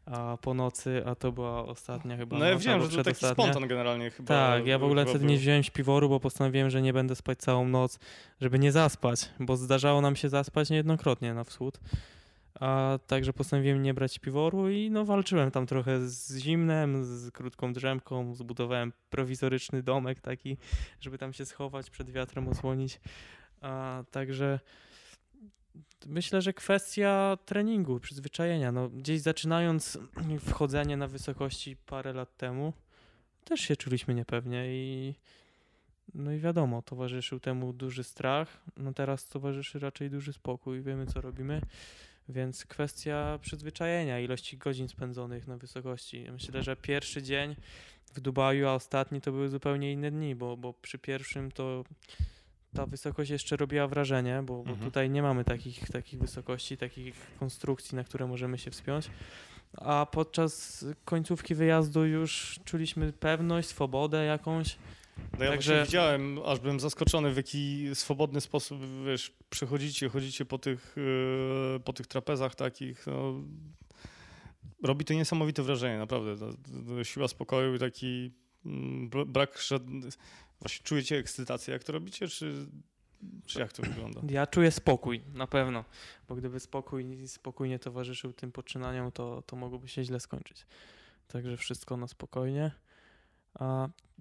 a 0.07 0.37
po 0.41 0.55
nocy, 0.55 1.03
a 1.07 1.14
to 1.14 1.32
była 1.32 1.64
ostatnia 1.64 2.16
chyba 2.16 2.39
No 2.39 2.45
ja 2.45 2.57
wiem, 2.57 2.82
że 2.82 2.89
to 2.89 3.05
taki 3.05 3.26
spontan 3.26 3.68
generalnie 3.68 4.11
chyba. 4.11 4.28
Tak, 4.28 4.66
ja 4.66 4.78
w 4.78 4.84
ogóle 4.84 5.07
wtedy 5.07 5.24
nie 5.24 5.37
wziąłem 5.37 5.62
śpiworu, 5.62 6.09
bo 6.09 6.20
postanowiłem, 6.20 6.70
że 6.70 6.82
nie 6.82 6.93
będę 6.93 7.16
spać 7.16 7.39
całą 7.39 7.68
noc, 7.68 7.99
żeby 8.41 8.59
nie 8.59 8.72
zaspać, 8.72 9.30
bo 9.41 9.57
zdarzało 9.57 10.01
nam 10.01 10.16
się 10.16 10.28
zaspać 10.28 10.70
niejednokrotnie 10.70 11.34
na 11.34 11.45
wschód. 11.45 11.80
A 12.61 12.99
także 13.07 13.32
postanowiłem 13.32 13.82
nie 13.82 13.95
brać 13.95 14.18
piworu 14.18 14.70
i 14.70 14.91
no 14.91 15.05
walczyłem 15.05 15.51
tam 15.51 15.66
trochę 15.66 16.09
z 16.09 16.39
zimnem, 16.39 17.05
z 17.05 17.30
krótką 17.30 17.72
drzemką, 17.72 18.34
zbudowałem 18.34 18.93
prowizoryczny 19.11 19.82
domek 19.82 20.20
taki, 20.20 20.57
żeby 21.01 21.18
tam 21.18 21.32
się 21.32 21.45
schować, 21.45 21.91
przed 21.91 22.11
wiatrem 22.11 22.49
osłonić. 22.49 23.01
A 23.61 24.04
także 24.11 24.61
Myślę, 26.07 26.42
że 26.42 26.52
kwestia 26.52 27.38
treningu, 27.44 28.00
przyzwyczajenia. 28.00 28.72
No, 28.72 28.88
gdzieś 28.88 29.20
zaczynając 29.20 29.98
wchodzenie 30.48 30.96
na 30.96 31.09
wysokości 31.09 31.76
parę 31.76 32.12
lat 32.12 32.36
temu, 32.36 32.72
też 33.44 33.61
się 33.61 33.76
czuliśmy 33.76 34.14
niepewnie 34.14 34.64
i 34.68 35.14
no 36.14 36.32
i 36.32 36.38
wiadomo, 36.38 36.82
towarzyszył 36.82 37.40
temu 37.40 37.72
duży 37.72 38.04
strach. 38.04 38.61
No 38.76 38.92
teraz 38.92 39.28
towarzyszy 39.28 39.78
raczej 39.78 40.11
duży 40.11 40.32
spokój, 40.32 40.82
wiemy 40.82 41.07
co 41.07 41.20
robimy. 41.20 41.61
Więc 42.28 42.64
kwestia 42.64 43.38
przyzwyczajenia, 43.42 44.20
ilości 44.20 44.59
godzin 44.59 44.88
spędzonych 44.88 45.46
na 45.46 45.57
wysokości. 45.57 46.26
Myślę, 46.32 46.62
że 46.62 46.76
pierwszy 46.76 47.22
dzień 47.22 47.57
w 48.14 48.20
Dubaju, 48.20 48.68
a 48.68 48.74
ostatni 48.74 49.20
to 49.20 49.32
były 49.32 49.48
zupełnie 49.48 49.92
inne 49.92 50.11
dni, 50.11 50.34
bo, 50.34 50.57
bo 50.57 50.72
przy 50.72 50.98
pierwszym 50.98 51.52
to 51.52 51.84
ta 52.77 52.87
wysokość 52.87 53.31
jeszcze 53.31 53.57
robiła 53.57 53.89
wrażenie, 53.89 54.43
bo, 54.47 54.62
bo 54.62 54.70
mhm. 54.70 54.91
tutaj 54.91 55.11
nie 55.11 55.22
mamy 55.22 55.45
takich, 55.45 55.91
takich 55.91 56.20
wysokości, 56.20 56.77
takich 56.77 57.14
konstrukcji, 57.39 57.97
na 57.97 58.05
które 58.05 58.27
możemy 58.27 58.59
się 58.59 58.70
wspiąć. 58.70 59.11
a 59.77 60.07
podczas 60.12 60.85
końcówki 61.05 61.55
wyjazdu 61.55 62.05
już 62.05 62.61
czuliśmy 62.64 63.12
pewność, 63.12 63.68
swobodę 63.68 64.24
jakąś. 64.24 64.77
No 65.39 65.45
ja 65.45 65.51
Także- 65.51 65.85
widziałem, 65.85 66.39
aż 66.47 66.59
byłem 66.61 66.81
zaskoczony, 66.81 67.33
w 67.33 67.37
jaki 67.37 67.91
swobodny 67.95 68.41
sposób, 68.41 68.81
wiesz, 69.07 69.33
przechodzicie, 69.51 70.09
chodzicie 70.09 70.45
po 70.45 70.59
tych, 70.59 70.97
e, 71.77 71.81
po 71.81 71.93
tych 71.93 72.07
trapezach 72.07 72.55
takich, 72.55 73.07
no, 73.07 73.35
robi 74.83 75.05
to 75.05 75.14
niesamowite 75.14 75.62
wrażenie, 75.62 75.99
naprawdę. 75.99 76.37
To 76.87 77.05
siła 77.05 77.29
spokoju 77.29 77.74
i 77.74 77.79
taki 77.79 78.33
mm, 78.66 79.11
br- 79.11 79.27
brak 79.27 79.59
żadnych... 79.59 80.14
Właśnie 80.61 80.84
czujecie 80.84 81.18
ekscytację, 81.18 81.72
jak 81.72 81.84
to 81.84 81.92
robicie, 81.92 82.28
czy, 82.28 82.66
czy 83.46 83.61
jak 83.61 83.72
to 83.72 83.82
wygląda? 83.82 84.20
Ja 84.28 84.46
czuję 84.46 84.70
spokój, 84.70 85.22
na 85.34 85.46
pewno, 85.46 85.84
bo 86.28 86.36
gdyby 86.36 86.61
spokój 86.61 87.28
spokójnie 87.28 87.78
towarzyszył 87.78 88.32
tym 88.32 88.52
poczynaniom, 88.52 89.12
to, 89.12 89.42
to 89.42 89.57
mogłoby 89.57 89.88
się 89.88 90.04
źle 90.04 90.20
skończyć. 90.20 90.66
Także 91.28 91.57
wszystko 91.57 91.96
na 91.96 92.09
spokojnie. 92.09 92.70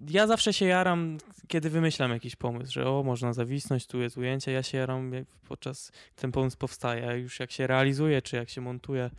Ja 0.08 0.26
zawsze 0.26 0.52
się 0.52 0.66
jaram, 0.66 1.18
kiedy 1.48 1.70
wymyślam 1.70 2.10
jakiś 2.10 2.36
pomysł, 2.36 2.72
że 2.72 2.88
o, 2.90 3.02
można 3.02 3.32
zawisnąć, 3.32 3.86
tu 3.86 4.00
jest 4.00 4.16
ujęcie, 4.16 4.52
ja 4.52 4.62
się 4.62 4.78
jaram 4.78 5.12
podczas 5.48 5.92
ten 6.16 6.32
pomysł 6.32 6.56
powstaje, 6.56 7.08
a 7.08 7.14
już 7.14 7.40
jak 7.40 7.50
się 7.50 7.66
realizuje, 7.66 8.22
czy 8.22 8.36
jak 8.36 8.50
się 8.50 8.60
montuje, 8.60 9.10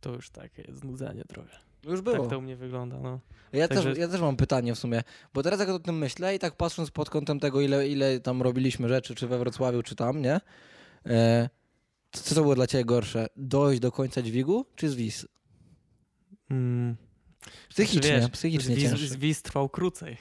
to 0.00 0.12
już 0.12 0.30
takie 0.30 0.64
znudzenie 0.72 1.24
trochę. 1.24 1.65
Już 1.86 2.00
było. 2.00 2.18
Tak 2.18 2.30
to 2.30 2.38
u 2.38 2.42
mnie 2.42 2.56
wygląda, 2.56 2.98
no. 2.98 3.20
Ja, 3.52 3.68
Także- 3.68 3.90
też, 3.90 3.98
ja 3.98 4.08
też 4.08 4.20
mam 4.20 4.36
pytanie 4.36 4.74
w 4.74 4.78
sumie, 4.78 5.02
bo 5.34 5.42
teraz 5.42 5.60
jak 5.60 5.68
o 5.68 5.78
tym 5.78 5.98
myślę 5.98 6.34
i 6.34 6.38
tak 6.38 6.56
patrząc 6.56 6.90
pod 6.90 7.10
kątem 7.10 7.40
tego, 7.40 7.60
ile, 7.60 7.88
ile 7.88 8.20
tam 8.20 8.42
robiliśmy 8.42 8.88
rzeczy, 8.88 9.14
czy 9.14 9.26
we 9.26 9.38
Wrocławiu, 9.38 9.82
czy 9.82 9.96
tam, 9.96 10.22
nie? 10.22 10.40
E, 11.06 11.48
co 12.12 12.34
to 12.34 12.42
było 12.42 12.54
dla 12.54 12.66
ciebie 12.66 12.84
gorsze? 12.84 13.26
Dojść 13.36 13.80
do 13.80 13.92
końca 13.92 14.22
dźwigu, 14.22 14.66
czy 14.76 14.88
zwis? 14.88 15.26
Mm. 16.50 16.96
Psychicznie, 17.68 18.20
Wiesz, 18.20 18.30
psychicznie 18.30 18.76
zwis, 18.76 19.00
zwis 19.00 19.42
trwał 19.42 19.68
krócej. 19.68 20.16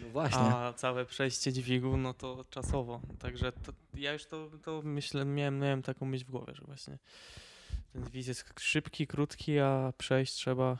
No 0.00 0.08
właśnie. 0.08 0.38
A 0.38 0.72
całe 0.72 1.04
przejście 1.04 1.52
dźwigu, 1.52 1.96
no 1.96 2.14
to 2.14 2.44
czasowo. 2.50 3.00
Także 3.18 3.52
to, 3.52 3.72
ja 3.94 4.12
już 4.12 4.26
to, 4.26 4.50
to 4.62 4.82
myślę, 4.84 5.24
miałem, 5.24 5.58
miałem 5.58 5.82
taką 5.82 6.06
myśl 6.06 6.24
w 6.24 6.30
głowie, 6.30 6.54
że 6.54 6.62
właśnie 6.66 6.98
ten 7.92 8.04
zwis 8.04 8.26
jest 8.26 8.44
szybki, 8.60 9.06
krótki, 9.06 9.58
a 9.58 9.92
przejść 9.98 10.32
trzeba, 10.32 10.78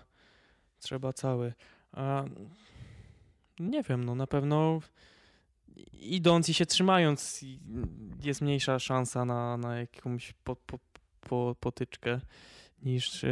trzeba 0.87 1.13
cały. 1.13 1.53
A 1.93 2.25
nie 3.61 3.83
wiem, 3.83 4.05
no 4.05 4.15
na 4.15 4.27
pewno 4.27 4.81
idąc 5.93 6.49
i 6.49 6.55
się 6.55 6.67
trzymając 6.67 7.45
jest 8.23 8.41
mniejsza 8.41 8.79
szansa 8.79 9.25
na, 9.25 9.57
na 9.57 9.77
jakąś 9.81 10.33
po, 10.45 10.57
po, 10.57 10.79
po, 11.21 11.57
potyczkę 11.61 12.21
niż 12.83 13.25
e, 13.25 13.29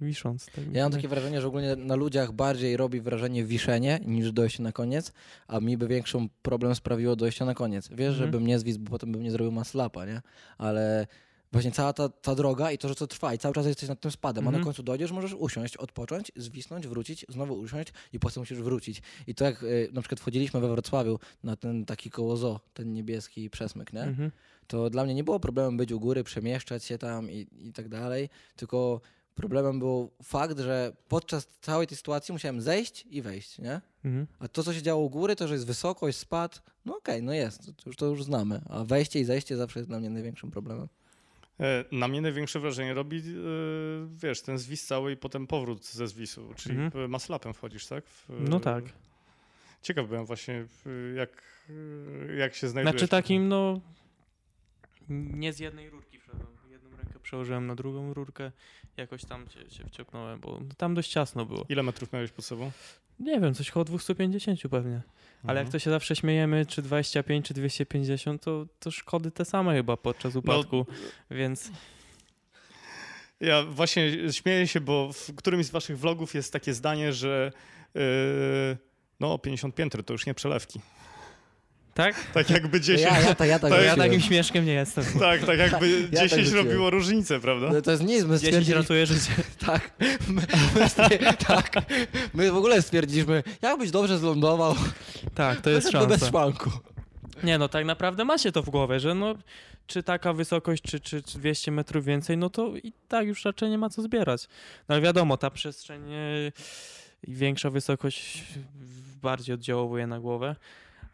wisząc. 0.00 0.46
Tak 0.46 0.64
Ja 0.72 0.82
mam 0.82 0.92
takie 0.92 1.08
wrażenie, 1.08 1.40
że 1.40 1.46
ogólnie 1.46 1.76
na 1.76 1.94
ludziach 1.94 2.32
bardziej 2.32 2.76
robi 2.76 3.00
wrażenie 3.00 3.44
wiszenie 3.44 4.00
niż 4.06 4.32
dojście 4.32 4.62
na 4.62 4.72
koniec, 4.72 5.12
a 5.48 5.60
mi 5.60 5.76
by 5.76 5.88
większą 5.88 6.28
problem 6.42 6.74
sprawiło 6.74 7.16
dojście 7.16 7.44
na 7.44 7.54
koniec. 7.54 7.88
Wiesz, 7.88 8.08
Mhm. 8.14 8.16
żebym 8.26 8.46
nie 8.46 8.58
zwisł, 8.58 8.78
bo 8.80 8.90
potem 8.90 9.12
bym 9.12 9.22
nie 9.22 9.30
zrobił 9.30 9.52
maslapa, 9.52 10.06
nie? 10.06 10.20
Ale 10.58 11.06
właśnie 11.52 11.72
cała 11.72 11.92
ta, 11.92 12.08
ta 12.08 12.34
droga 12.34 12.72
i 12.72 12.78
to, 12.78 12.88
że 12.88 12.94
to 12.94 13.06
trwa 13.06 13.34
i 13.34 13.38
cały 13.38 13.54
czas 13.54 13.66
jesteś 13.66 13.88
nad 13.88 14.00
tym 14.00 14.10
spadem, 14.10 14.44
a 14.44 14.48
Mhm. 14.48 14.60
na 14.60 14.64
końcu 14.64 14.82
dojdziesz, 14.82 15.12
możesz 15.12 15.34
usiąść, 15.34 15.76
odpocząć, 15.76 16.32
zwisnąć, 16.36 16.86
wrócić, 16.88 17.26
znowu 17.28 17.54
usiąść 17.54 17.92
i 18.12 18.18
potem 18.18 18.40
musisz 18.40 18.58
wrócić. 18.58 19.02
I 19.26 19.34
to 19.34 19.44
jak 19.44 19.62
y, 19.62 19.88
na 19.92 20.00
przykład 20.00 20.20
wchodziliśmy 20.20 20.60
we 20.60 20.68
Wrocławiu 20.68 21.18
na 21.44 21.56
ten 21.56 21.84
taki 21.84 22.10
koło 22.10 22.36
zoo, 22.36 22.60
ten 22.74 22.92
niebieski 22.92 23.50
przesmyk, 23.50 23.92
nie? 23.92 24.02
Mhm. 24.02 24.30
to 24.66 24.90
dla 24.90 25.04
mnie 25.04 25.14
nie 25.14 25.24
było 25.24 25.40
problemem 25.40 25.76
być 25.76 25.92
u 25.92 26.00
góry, 26.00 26.24
przemieszczać 26.24 26.84
się 26.84 26.98
tam 26.98 27.30
i, 27.30 27.46
i 27.58 27.72
tak 27.72 27.88
dalej, 27.88 28.28
tylko 28.56 29.00
problemem 29.34 29.78
był 29.78 30.10
fakt, 30.22 30.58
że 30.58 30.92
podczas 31.08 31.46
całej 31.60 31.86
tej 31.86 31.96
sytuacji 31.96 32.32
musiałem 32.32 32.60
zejść 32.60 33.06
i 33.10 33.22
wejść, 33.22 33.58
nie? 33.58 33.80
Mhm. 34.04 34.26
A 34.38 34.48
to, 34.48 34.62
co 34.62 34.74
się 34.74 34.82
działo 34.82 35.04
u 35.04 35.10
góry, 35.10 35.36
to, 35.36 35.48
że 35.48 35.54
jest 35.54 35.66
wysokość, 35.66 36.18
spad, 36.18 36.62
no 36.84 36.96
okej, 36.96 37.22
no 37.22 37.32
jest, 37.32 37.66
to 37.66 37.82
już, 37.86 37.96
to 37.96 38.06
już 38.06 38.24
znamy. 38.24 38.60
A 38.68 38.84
wejście 38.84 39.20
i 39.20 39.24
zejście 39.24 39.56
zawsze 39.56 39.78
jest 39.78 39.88
dla 39.90 39.98
mnie 40.00 40.10
największym 40.10 40.50
problemem. 40.50 40.88
E, 41.60 41.84
Na 41.92 42.08
mnie 42.08 42.20
największe 42.20 42.60
wrażenie 42.60 42.94
robi, 42.94 43.16
e, 43.18 43.22
wiesz, 44.22 44.42
ten 44.42 44.58
zwis 44.58 44.86
cały 44.86 45.12
i 45.12 45.16
potem 45.16 45.46
powrót 45.46 45.84
ze 45.86 46.08
zwisu, 46.08 46.54
czyli 46.56 46.78
Mhm. 46.80 47.04
e, 47.04 47.08
maslapem 47.08 47.54
wchodzisz, 47.54 47.86
tak? 47.86 48.06
W, 48.06 48.24
No 48.48 48.60
tak. 48.60 48.84
Ciekaw 49.82 50.06
byłem 50.08 50.24
właśnie, 50.26 50.66
jak, 51.16 51.42
jak 52.38 52.54
się 52.54 52.68
znajdujesz. 52.68 52.92
Znaczy 53.00 53.08
takim, 53.08 53.48
no. 53.48 53.80
Nie 55.08 55.52
z 55.52 55.58
jednej 55.58 55.90
rurki 55.90 56.18
wszedłem. 56.18 56.46
Jedną 56.70 56.90
rękę 56.96 57.20
przełożyłem 57.22 57.66
na 57.66 57.74
drugą 57.74 58.14
rurkę. 58.14 58.52
Jakoś 58.96 59.24
tam 59.24 59.48
się, 59.48 59.70
się 59.70 59.84
wciągnąłem, 59.84 60.40
bo 60.40 60.60
tam 60.76 60.94
dość 60.94 61.10
ciasno 61.10 61.46
było. 61.46 61.66
Ile 61.68 61.82
metrów 61.82 62.12
miałeś 62.12 62.30
pod 62.30 62.44
sobą? 62.44 62.70
Nie 63.20 63.40
wiem, 63.40 63.54
coś 63.54 63.70
koło 63.70 63.84
250 63.84 64.60
pewnie. 64.70 65.00
Ale 65.42 65.60
jak 65.60 65.66
Mhm. 65.66 65.72
to 65.72 65.78
się 65.78 65.90
zawsze 65.90 66.16
śmiejemy, 66.16 66.66
czy 66.66 66.82
25, 66.82 67.46
czy 67.46 67.54
250, 67.54 68.42
to, 68.42 68.66
to 68.80 68.90
szkody 68.90 69.30
te 69.30 69.44
same 69.44 69.74
chyba 69.74 69.96
podczas 69.96 70.36
upadku. 70.36 70.86
Więc 71.30 71.70
Ja 73.40 73.62
właśnie 73.62 74.32
śmieję 74.32 74.66
się, 74.66 74.80
bo 74.80 75.12
w 75.12 75.34
którymś 75.34 75.66
z 75.66 75.70
waszych 75.70 75.98
vlogów 75.98 76.34
jest 76.34 76.52
takie 76.52 76.74
zdanie, 76.74 77.12
że 77.12 77.52
e, 77.96 78.00
no 79.20 79.38
50 79.38 79.74
piętr 79.74 80.04
to 80.04 80.12
już 80.12 80.26
nie 80.26 80.34
przelewki. 80.34 80.80
Tak? 82.04 82.14
Tak 82.34 82.50
jakby 82.50 82.80
10, 82.80 83.12
Ja, 83.12 83.20
ja, 83.20 83.34
ta, 83.34 83.46
ja 83.46 83.58
tak 83.58 83.70
To 83.70 83.76
To 83.76 83.82
ja 83.82 83.96
takim 83.96 84.20
śmieszkiem 84.20 84.64
nie 84.66 84.72
jestem. 84.72 85.04
tak, 85.20 85.40
tak 85.46 85.58
jakby 85.58 85.90
Ja 86.12 86.20
tak 86.20 86.28
10 86.28 86.42
rzuciłem. 86.42 86.66
robiło 86.66 86.90
różnicę, 86.90 87.40
prawda? 87.40 87.70
No 87.72 87.82
to 87.82 87.90
jest 87.90 88.02
nic, 88.02 88.24
my 88.24 88.28
10 88.28 88.38
stwierdziliśmy, 88.40 88.74
ratuje 88.74 89.06
życie. 89.12 89.32
tak, 89.66 89.90
my, 90.28 90.42
my, 90.74 90.80
stwier- 90.86 91.36
tak, 91.46 91.72
my 92.34 92.52
w 92.52 92.56
ogóle 92.56 92.82
stwierdziliśmy, 92.82 93.42
jakbyś 93.62 93.90
dobrze 93.90 94.18
zlądował, 94.18 94.74
Tak, 95.34 95.60
to 95.60 95.70
jest 95.70 95.92
bez 95.92 95.92
szansa. 95.92 96.26
szwanku. 96.26 96.70
Nie 97.42 97.58
no, 97.58 97.68
tak 97.68 97.84
naprawdę 97.84 98.24
ma 98.24 98.38
się 98.38 98.52
to 98.52 98.62
w 98.62 98.70
głowie, 98.70 99.00
że 99.00 99.14
no, 99.14 99.34
czy 99.86 100.02
taka 100.02 100.32
wysokość, 100.32 100.82
czy, 100.82 101.00
czy, 101.00 101.22
czy 101.22 101.38
200 101.38 101.70
metrów 101.70 102.04
więcej, 102.04 102.36
no 102.36 102.50
to 102.50 102.72
i 102.76 102.92
tak 103.08 103.26
już 103.26 103.44
raczej 103.44 103.70
nie 103.70 103.78
ma 103.78 103.90
co 103.90 104.02
zbierać. 104.02 104.48
No 104.88 104.94
ale 104.94 105.02
wiadomo, 105.02 105.36
ta 105.36 105.50
przestrzeń 105.50 106.02
e, 106.12 106.18
i 107.26 107.34
większa 107.34 107.70
wysokość 107.70 108.44
bardziej 109.22 109.54
oddziałuje 109.54 110.06
na 110.06 110.20
głowę, 110.20 110.56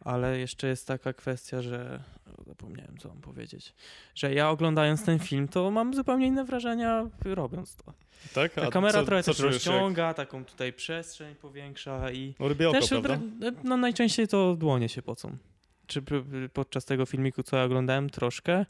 ale 0.06 0.38
jeszcze 0.38 0.66
jest 0.68 0.86
taka 0.86 1.12
kwestia, 1.12 1.62
że 1.62 2.02
zapomniałem 2.46 2.96
co 2.98 3.08
mam 3.08 3.20
powiedzieć, 3.20 3.74
że 4.14 4.34
ja 4.34 4.50
oglądając 4.50 5.04
ten 5.04 5.18
film, 5.18 5.48
to 5.48 5.70
mam 5.70 5.94
zupełnie 5.94 6.26
inne 6.26 6.44
wrażenia 6.44 7.06
robiąc 7.24 7.76
to. 7.76 7.92
Tak? 8.34 8.52
Ta 8.52 8.62
A 8.66 8.70
kamera 8.70 8.92
co- 9.00 9.04
trochę 9.06 9.22
co 9.22 9.30
też 9.30 9.36
czujesz, 9.40 9.54
jak- 9.66 9.74
rozciąga, 9.74 10.14
taką 10.14 10.44
tutaj 10.44 10.72
przestrzeń 10.72 11.34
powiększa 11.34 12.10
i 12.12 12.34
No 12.40 12.72
też 12.72 12.88
prawda? 12.88 13.18
no, 13.64 13.76
najczęściej 13.76 14.28
to 14.28 14.56
dłonie 14.56 14.88
się 14.88 15.02
pocą. 15.02 15.36
Czy 15.86 16.02
podczas 16.52 16.84
tego 16.84 17.06
filmiku, 17.06 17.42
co 17.42 17.56
ja 17.56 17.64
oglądałem, 17.64 18.10
troszkę, 18.10 18.66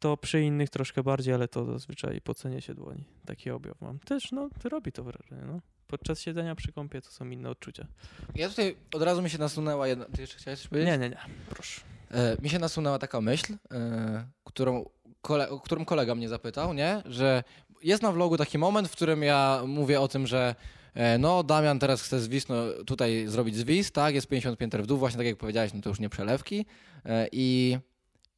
to 0.00 0.16
przy 0.16 0.40
innych 0.42 0.70
troszkę 0.70 1.02
bardziej, 1.02 1.34
ale 1.34 1.48
to 1.48 1.64
zazwyczaj 1.64 2.20
pocenie 2.20 2.60
się 2.60 2.74
dłoni. 2.74 3.04
Taki 3.26 3.50
objaw 3.50 3.80
mam. 3.80 3.98
Też, 3.98 4.32
no, 4.32 4.48
robi 4.64 4.92
to 4.92 5.04
wrażenie, 5.04 5.42
no. 5.46 5.60
Podczas 5.86 6.20
siedzenia 6.20 6.54
przy 6.54 6.72
kąpie 6.72 7.00
to 7.02 7.10
są 7.10 7.30
inne 7.30 7.50
odczucia. 7.50 7.86
Ja 8.34 8.48
tutaj 8.48 8.76
od 8.94 9.02
razu 9.02 9.22
mi 9.22 9.30
się 9.30 9.38
nasunęła 9.38 9.88
jedna, 9.88 10.04
ty 10.04 10.20
jeszcze 10.20 10.38
chciałeś 10.38 10.58
coś 10.60 10.68
powiedzieć? 10.68 10.88
Nie, 10.90 10.98
nie, 10.98 11.08
nie, 11.10 11.16
proszę. 11.50 11.80
E, 12.10 12.36
mi 12.42 12.48
się 12.48 12.58
nasunęła 12.58 12.98
taka 12.98 13.20
myśl, 13.20 13.54
e, 13.72 14.26
którą, 14.44 14.84
kole, 15.22 15.48
o 15.50 15.60
którą 15.60 15.84
kolega 15.84 16.14
mnie 16.14 16.28
zapytał, 16.28 16.74
nie? 16.74 17.02
Że 17.04 17.44
jest 17.82 18.02
na 18.02 18.12
vlogu 18.12 18.36
taki 18.36 18.58
moment, 18.58 18.88
w 18.88 18.92
którym 18.92 19.22
ja 19.22 19.62
mówię 19.66 20.00
o 20.00 20.08
tym, 20.08 20.26
że 20.26 20.54
e, 20.94 21.18
no 21.18 21.42
Damian 21.42 21.78
teraz 21.78 22.02
chce 22.02 22.20
zwis, 22.20 22.48
no, 22.48 22.56
tutaj 22.86 23.26
zrobić 23.28 23.56
zwis, 23.56 23.92
tak, 23.92 24.14
jest 24.14 24.26
50 24.28 24.58
pięter 24.58 24.82
w 24.82 24.86
dół, 24.86 24.98
właśnie 24.98 25.18
tak 25.18 25.26
jak 25.26 25.36
powiedziałeś, 25.36 25.74
no 25.74 25.80
to 25.80 25.88
już 25.88 26.00
nie 26.00 26.08
przelewki 26.08 26.66
e, 27.04 27.28
i 27.32 27.78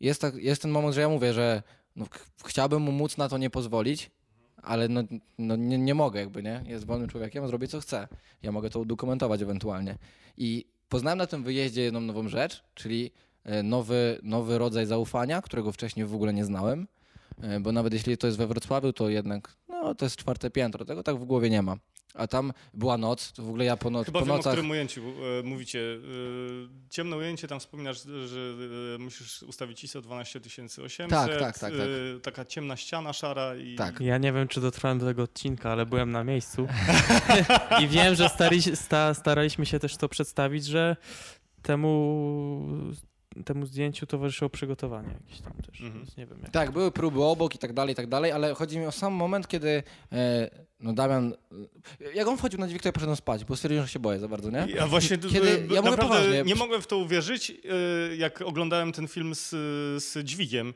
jest, 0.01 0.21
tak, 0.21 0.35
jest 0.35 0.63
ten 0.63 0.71
moment, 0.71 0.95
że 0.95 1.01
ja 1.01 1.09
mówię, 1.09 1.33
że 1.33 1.63
no, 1.97 2.05
ch- 2.05 2.27
chciałbym 2.47 2.83
mu 2.83 2.93
móc 2.93 3.17
na 3.17 3.29
to 3.29 3.39
nie 3.39 3.51
pozwolić, 3.51 4.11
ale 4.63 4.89
no, 4.89 5.03
no 5.39 5.57
nie, 5.57 5.79
nie 5.79 5.95
mogę 5.95 6.21
jakby, 6.21 6.43
nie? 6.43 6.63
Jest 6.67 6.87
wolnym 6.87 7.09
człowiekiem, 7.09 7.49
zrobię 7.49 7.69
co 7.69 7.81
chcę. 7.81 8.09
Ja 8.43 8.53
mogę 8.53 8.71
to 8.71 8.81
udokumentować 8.81 9.43
ewentualnie. 9.43 9.99
I 10.37 10.65
poznałem 10.89 11.19
na 11.19 11.27
tym 11.27 11.43
wyjeździe 11.43 11.83
jedną 11.83 12.01
nową 12.01 12.29
rzecz, 12.29 12.65
czyli 12.75 13.11
e, 13.45 13.63
nowy, 13.63 14.19
nowy 14.23 14.59
rodzaj 14.59 14.87
zaufania, 14.87 15.43
którego 15.43 15.73
wcześniej 15.73 16.07
w 16.07 16.15
ogóle 16.15 16.33
nie 16.35 16.45
znałem, 16.45 16.89
e, 17.43 17.61
bo 17.61 17.73
nawet 17.73 17.93
jeśli 17.93 18.19
to 18.19 18.27
jest 18.27 18.39
we 18.39 18.47
Wrocławiu, 18.47 18.93
to 18.93 19.09
jednak 19.09 19.57
no, 19.69 19.95
to 19.95 20.05
jest 20.05 20.17
czwarte 20.17 20.51
piętro, 20.51 20.85
tego 20.85 21.03
tak 21.03 21.17
w 21.17 21.25
głowie 21.25 21.51
nie 21.51 21.63
ma. 21.63 21.77
A 22.15 22.27
tam 22.27 22.53
była 22.75 22.99
noc, 22.99 23.33
to 23.33 23.43
w 23.43 23.49
ogóle 23.49 23.65
ja 23.65 23.77
po, 23.77 23.91
noc, 23.91 24.07
Chyba 24.07 24.19
po 24.19 24.25
wiem, 24.25 24.35
o 24.35 24.37
nocach... 24.37 24.53
którym 24.53 24.71
ujęciu 24.71 25.03
e, 25.41 25.43
mówicie. 25.43 25.81
E, 25.81 26.91
ciemne 26.91 27.17
ujęcie, 27.17 27.49
tam 27.49 27.61
wspominasz, 27.61 28.03
że 28.27 28.41
e, 28.95 28.99
musisz 28.99 29.43
ustawić 29.43 29.85
ISO 29.85 30.03
12800. 30.03 31.11
Tak, 31.11 31.31
tak, 31.31 31.39
tak, 31.39 31.59
tak. 31.59 31.73
E, 31.73 32.21
taka 32.21 32.45
ciemna 32.45 32.77
ściana 32.77 33.13
szara 33.13 33.57
i... 33.57 33.75
Tak. 33.75 34.01
Ja 34.01 34.19
nie 34.19 34.33
wiem, 34.33 34.49
czy 34.49 34.61
dotrwałem 34.61 34.99
do 34.99 35.07
tego 35.07 35.23
odcinka, 35.23 35.73
ale 35.73 35.87
byłem 35.87 36.11
na 36.11 36.25
miejscu. 36.25 36.69
I 37.83 37.89
wiem, 37.89 38.15
że 38.15 38.29
stali, 38.29 38.63
sta, 38.77 39.15
staraliśmy 39.15 39.67
się 39.67 39.79
też 39.79 39.97
to 39.97 40.09
przedstawić, 40.09 40.65
że 40.65 40.97
temu 41.63 42.59
temu 43.45 43.66
zdjęciu 43.66 44.07
towarzyszyło 44.07 44.49
przygotowanie 44.51 45.09
jakieś 45.22 45.41
tam 45.41 45.53
też, 45.53 45.80
Mhm. 45.80 45.99
więc 46.05 46.16
nie 46.16 46.26
wiem. 46.26 46.39
Jak... 46.43 46.51
Tak, 46.51 46.70
były 46.70 46.91
próby 46.93 47.22
obok 47.24 47.55
i 47.55 47.59
tak 47.59 47.72
dalej, 47.72 47.93
i 47.93 47.97
tak 47.97 48.07
dalej, 48.07 48.32
ale 48.32 48.55
chodzi 48.55 48.78
mi 48.78 48.86
o 48.86 48.93
sam 48.93 49.12
moment, 49.12 49.49
kiedy 49.49 49.82
e, 50.12 50.51
no 50.80 50.93
Damian, 50.93 51.34
e, 52.01 52.12
jak 52.14 52.28
on 52.28 52.36
wchodził 52.39 52.61
na 52.61 52.68
dźwig, 52.68 52.82
to 52.82 52.89
ja 52.89 52.93
poszedłem 52.93 53.16
spać, 53.16 53.45
bo 53.45 53.57
stwierdziłem, 53.57 53.86
że 53.86 53.93
się 53.93 53.99
boję 53.99 54.18
za 54.18 54.28
bardzo, 54.28 54.51
nie? 54.51 54.66
Ja 54.74 54.86
właśnie 54.86 55.18
Kiedy- 55.18 55.49
ja 55.51 55.80
mówię 55.82 55.91
naprawdę 55.91 56.03
poważnie. 56.03 56.43
nie 56.43 56.55
mogłem 56.55 56.82
w 56.82 56.86
to 56.86 56.97
uwierzyć, 56.99 57.51
e, 58.11 58.16
jak 58.16 58.43
oglądałem 58.43 58.93
ten 58.93 59.09
film 59.09 59.34
z, 59.34 59.49
z 60.05 60.24
dźwigiem. 60.24 60.74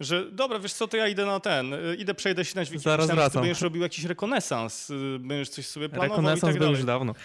Że 0.00 0.30
dobra, 0.30 0.58
wiesz 0.58 0.72
co, 0.72 0.88
to 0.88 0.96
ja 0.96 1.08
idę 1.08 1.26
na 1.26 1.40
ten, 1.40 1.74
e, 1.74 1.94
idę 1.94 2.14
przejdę 2.14 2.44
się 2.44 2.56
na 2.56 2.64
dźwig. 2.64 2.80
Zaraz 2.80 3.08
ty 3.08 3.14
wracam. 3.14 3.42
będziesz 3.42 3.60
robił 3.60 3.82
jakiś 3.82 4.04
rekonesans, 4.04 4.90
e, 4.90 5.18
będziesz 5.18 5.48
coś 5.48 5.66
sobie 5.66 5.88
planował 5.88 6.08
i 6.08 6.10
Rekonesans 6.10 6.40
tak 6.40 6.52
był 6.52 6.60
dalej. 6.60 6.76
już 6.76 6.84
dawno. 6.84 7.14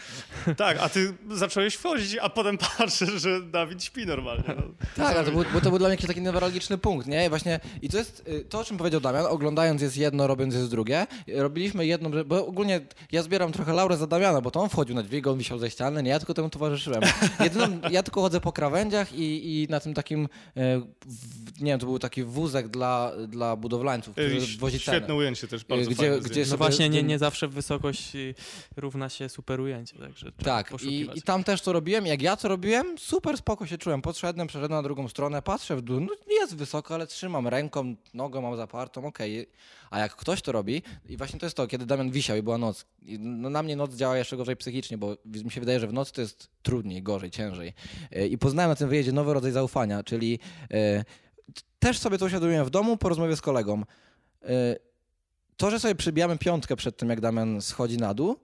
Tak, 0.58 0.78
a 0.82 0.90
ty 0.90 1.14
zacząłeś 1.32 1.76
wchodzić, 1.76 2.18
a 2.22 2.30
potem 2.30 2.58
patrzysz, 2.78 3.22
że 3.22 3.42
Dawid 3.42 3.84
śpi 3.84 4.06
normalnie. 4.06 4.44
No. 4.48 4.64
Tak, 4.96 5.16
ale 5.16 5.26
to 5.26 5.32
był, 5.32 5.44
bo 5.54 5.62
to 5.62 5.70
był 5.70 5.80
dla 5.80 5.88
mnie 5.88 5.94
jakiś 5.94 6.08
taki 6.08 6.22
newralgiczny 6.22 6.78
punkt, 6.78 7.08
nie? 7.08 7.26
I 7.26 7.30
właśnie, 7.30 7.60
i 7.82 7.90
to 7.90 7.98
jest 7.98 8.24
y, 8.28 8.46
to, 8.50 8.60
o 8.60 8.64
czym 8.64 8.78
powiedział 8.78 9.02
Damian, 9.02 9.26
oglądając 9.26 9.82
jest 9.82 9.98
jedno, 9.98 10.28
robiąc 10.28 10.54
jest 10.54 10.70
drugie. 10.70 11.08
Robiliśmy 11.36 11.86
jedną, 11.86 12.12
bo 12.26 12.48
ogólnie 12.48 12.82
ja 13.12 13.24
zbieram 13.24 13.52
trochę 13.52 13.74
laurę 13.74 13.98
za 13.98 14.08
Damiana, 14.08 14.42
bo 14.42 14.52
to 14.52 14.62
on 14.62 14.70
wchodził 14.70 14.96
na 14.96 15.04
dźwig, 15.04 15.28
on 15.28 15.38
wisiał 15.38 15.60
ze 15.60 15.70
ściany, 15.70 16.04
nie, 16.04 16.10
ja 16.10 16.20
tylko 16.20 16.34
temu 16.34 16.50
towarzyszyłem. 16.50 17.02
Jedyną, 17.44 17.80
ja 17.92 18.04
tylko 18.04 18.22
chodzę 18.22 18.42
po 18.42 18.52
krawędziach 18.52 19.14
i, 19.14 19.64
i 19.64 19.68
na 19.70 19.80
tym 19.80 19.94
takim, 19.94 20.24
y, 20.58 20.60
nie 21.62 21.72
wiem, 21.72 21.80
to 21.80 21.86
był 21.86 22.00
taki 22.00 22.24
wózek 22.24 22.59
dla, 22.68 23.12
dla 23.28 23.56
budowlańców, 23.56 24.16
wozi 24.60 24.80
cenę. 24.80 24.98
Świetne 24.98 25.16
ujęcie 25.16 25.48
też, 25.48 25.66
bardzo 25.66 25.90
Gdzie- 25.90 25.96
fajne 25.96 26.20
gdzie 26.20 26.46
sobie 26.46 26.52
No 26.52 26.58
właśnie, 26.58 26.90
nie, 26.90 27.04
nie 27.04 27.20
zawsze 27.20 27.48
wysokość 27.48 28.12
równa 28.78 29.10
się 29.10 29.30
super 29.30 29.62
ujęcie, 29.62 29.98
także 29.98 30.32
Tak, 30.32 30.74
i, 30.84 31.08
i 31.16 31.22
tam 31.22 31.44
też 31.44 31.62
to 31.62 31.74
robiłem. 31.74 32.06
Jak 32.06 32.22
ja 32.22 32.36
to 32.38 32.48
robiłem, 32.48 32.98
super 32.98 33.38
spoko 33.38 33.66
się 33.68 33.78
czułem. 33.78 34.02
Podszedłem, 34.02 34.48
przeszedłem 34.48 34.72
na 34.72 34.84
drugą 34.84 35.08
stronę, 35.08 35.42
patrzę 35.42 35.76
w 35.76 35.82
dół, 35.82 36.00
no 36.00 36.10
jest 36.30 36.56
wysoko, 36.56 36.94
ale 36.96 37.08
trzymam 37.08 37.48
ręką, 37.48 37.96
nogą 38.14 38.42
mam 38.42 38.58
zapartą, 38.58 39.06
okej. 39.06 39.50
A 39.90 40.00
jak 40.00 40.16
ktoś 40.16 40.42
to 40.42 40.52
robi, 40.52 40.82
i 41.10 41.18
właśnie 41.18 41.40
to 41.40 41.46
jest 41.46 41.58
to, 41.58 41.68
kiedy 41.68 41.86
Damian 41.86 42.12
wisiał 42.12 42.38
i 42.38 42.42
była 42.42 42.58
noc. 42.58 42.86
I 43.02 43.20
no, 43.20 43.50
na 43.50 43.64
mnie 43.64 43.76
noc 43.76 43.96
działa 43.96 44.18
jeszcze 44.18 44.38
gorzej 44.38 44.56
psychicznie, 44.56 44.98
bo 44.98 45.18
mi 45.26 45.52
się 45.52 45.60
wydaje, 45.60 45.80
że 45.80 45.88
w 45.88 45.94
nocy 45.94 46.14
to 46.14 46.22
jest 46.22 46.50
trudniej, 46.64 47.04
gorzej, 47.04 47.32
ciężej. 47.32 47.74
E, 48.12 48.28
I 48.28 48.38
poznałem 48.38 48.70
na 48.70 48.76
tym 48.76 48.90
wyjeździe 48.90 49.12
nowy 49.12 49.34
rodzaj 49.34 49.52
zaufania, 49.52 50.04
czyli 50.04 50.40
e, 50.72 51.06
też 51.80 52.00
sobie 52.00 52.18
to 52.18 52.26
uświadomiłem 52.26 52.66
w 52.66 52.70
domu 52.70 52.98
po 52.98 53.10
rozmowie 53.10 53.36
z 53.36 53.42
kolegą. 53.42 53.84
E, 54.44 54.76
to, 55.58 55.72
że 55.72 55.80
sobie 55.80 55.96
przybijamy 55.96 56.38
piątkę 56.38 56.76
przed 56.76 56.98
tym, 56.98 57.10
jak 57.10 57.22
Damian 57.22 57.62
schodzi 57.62 57.98
na 57.98 58.14
dół, 58.14 58.36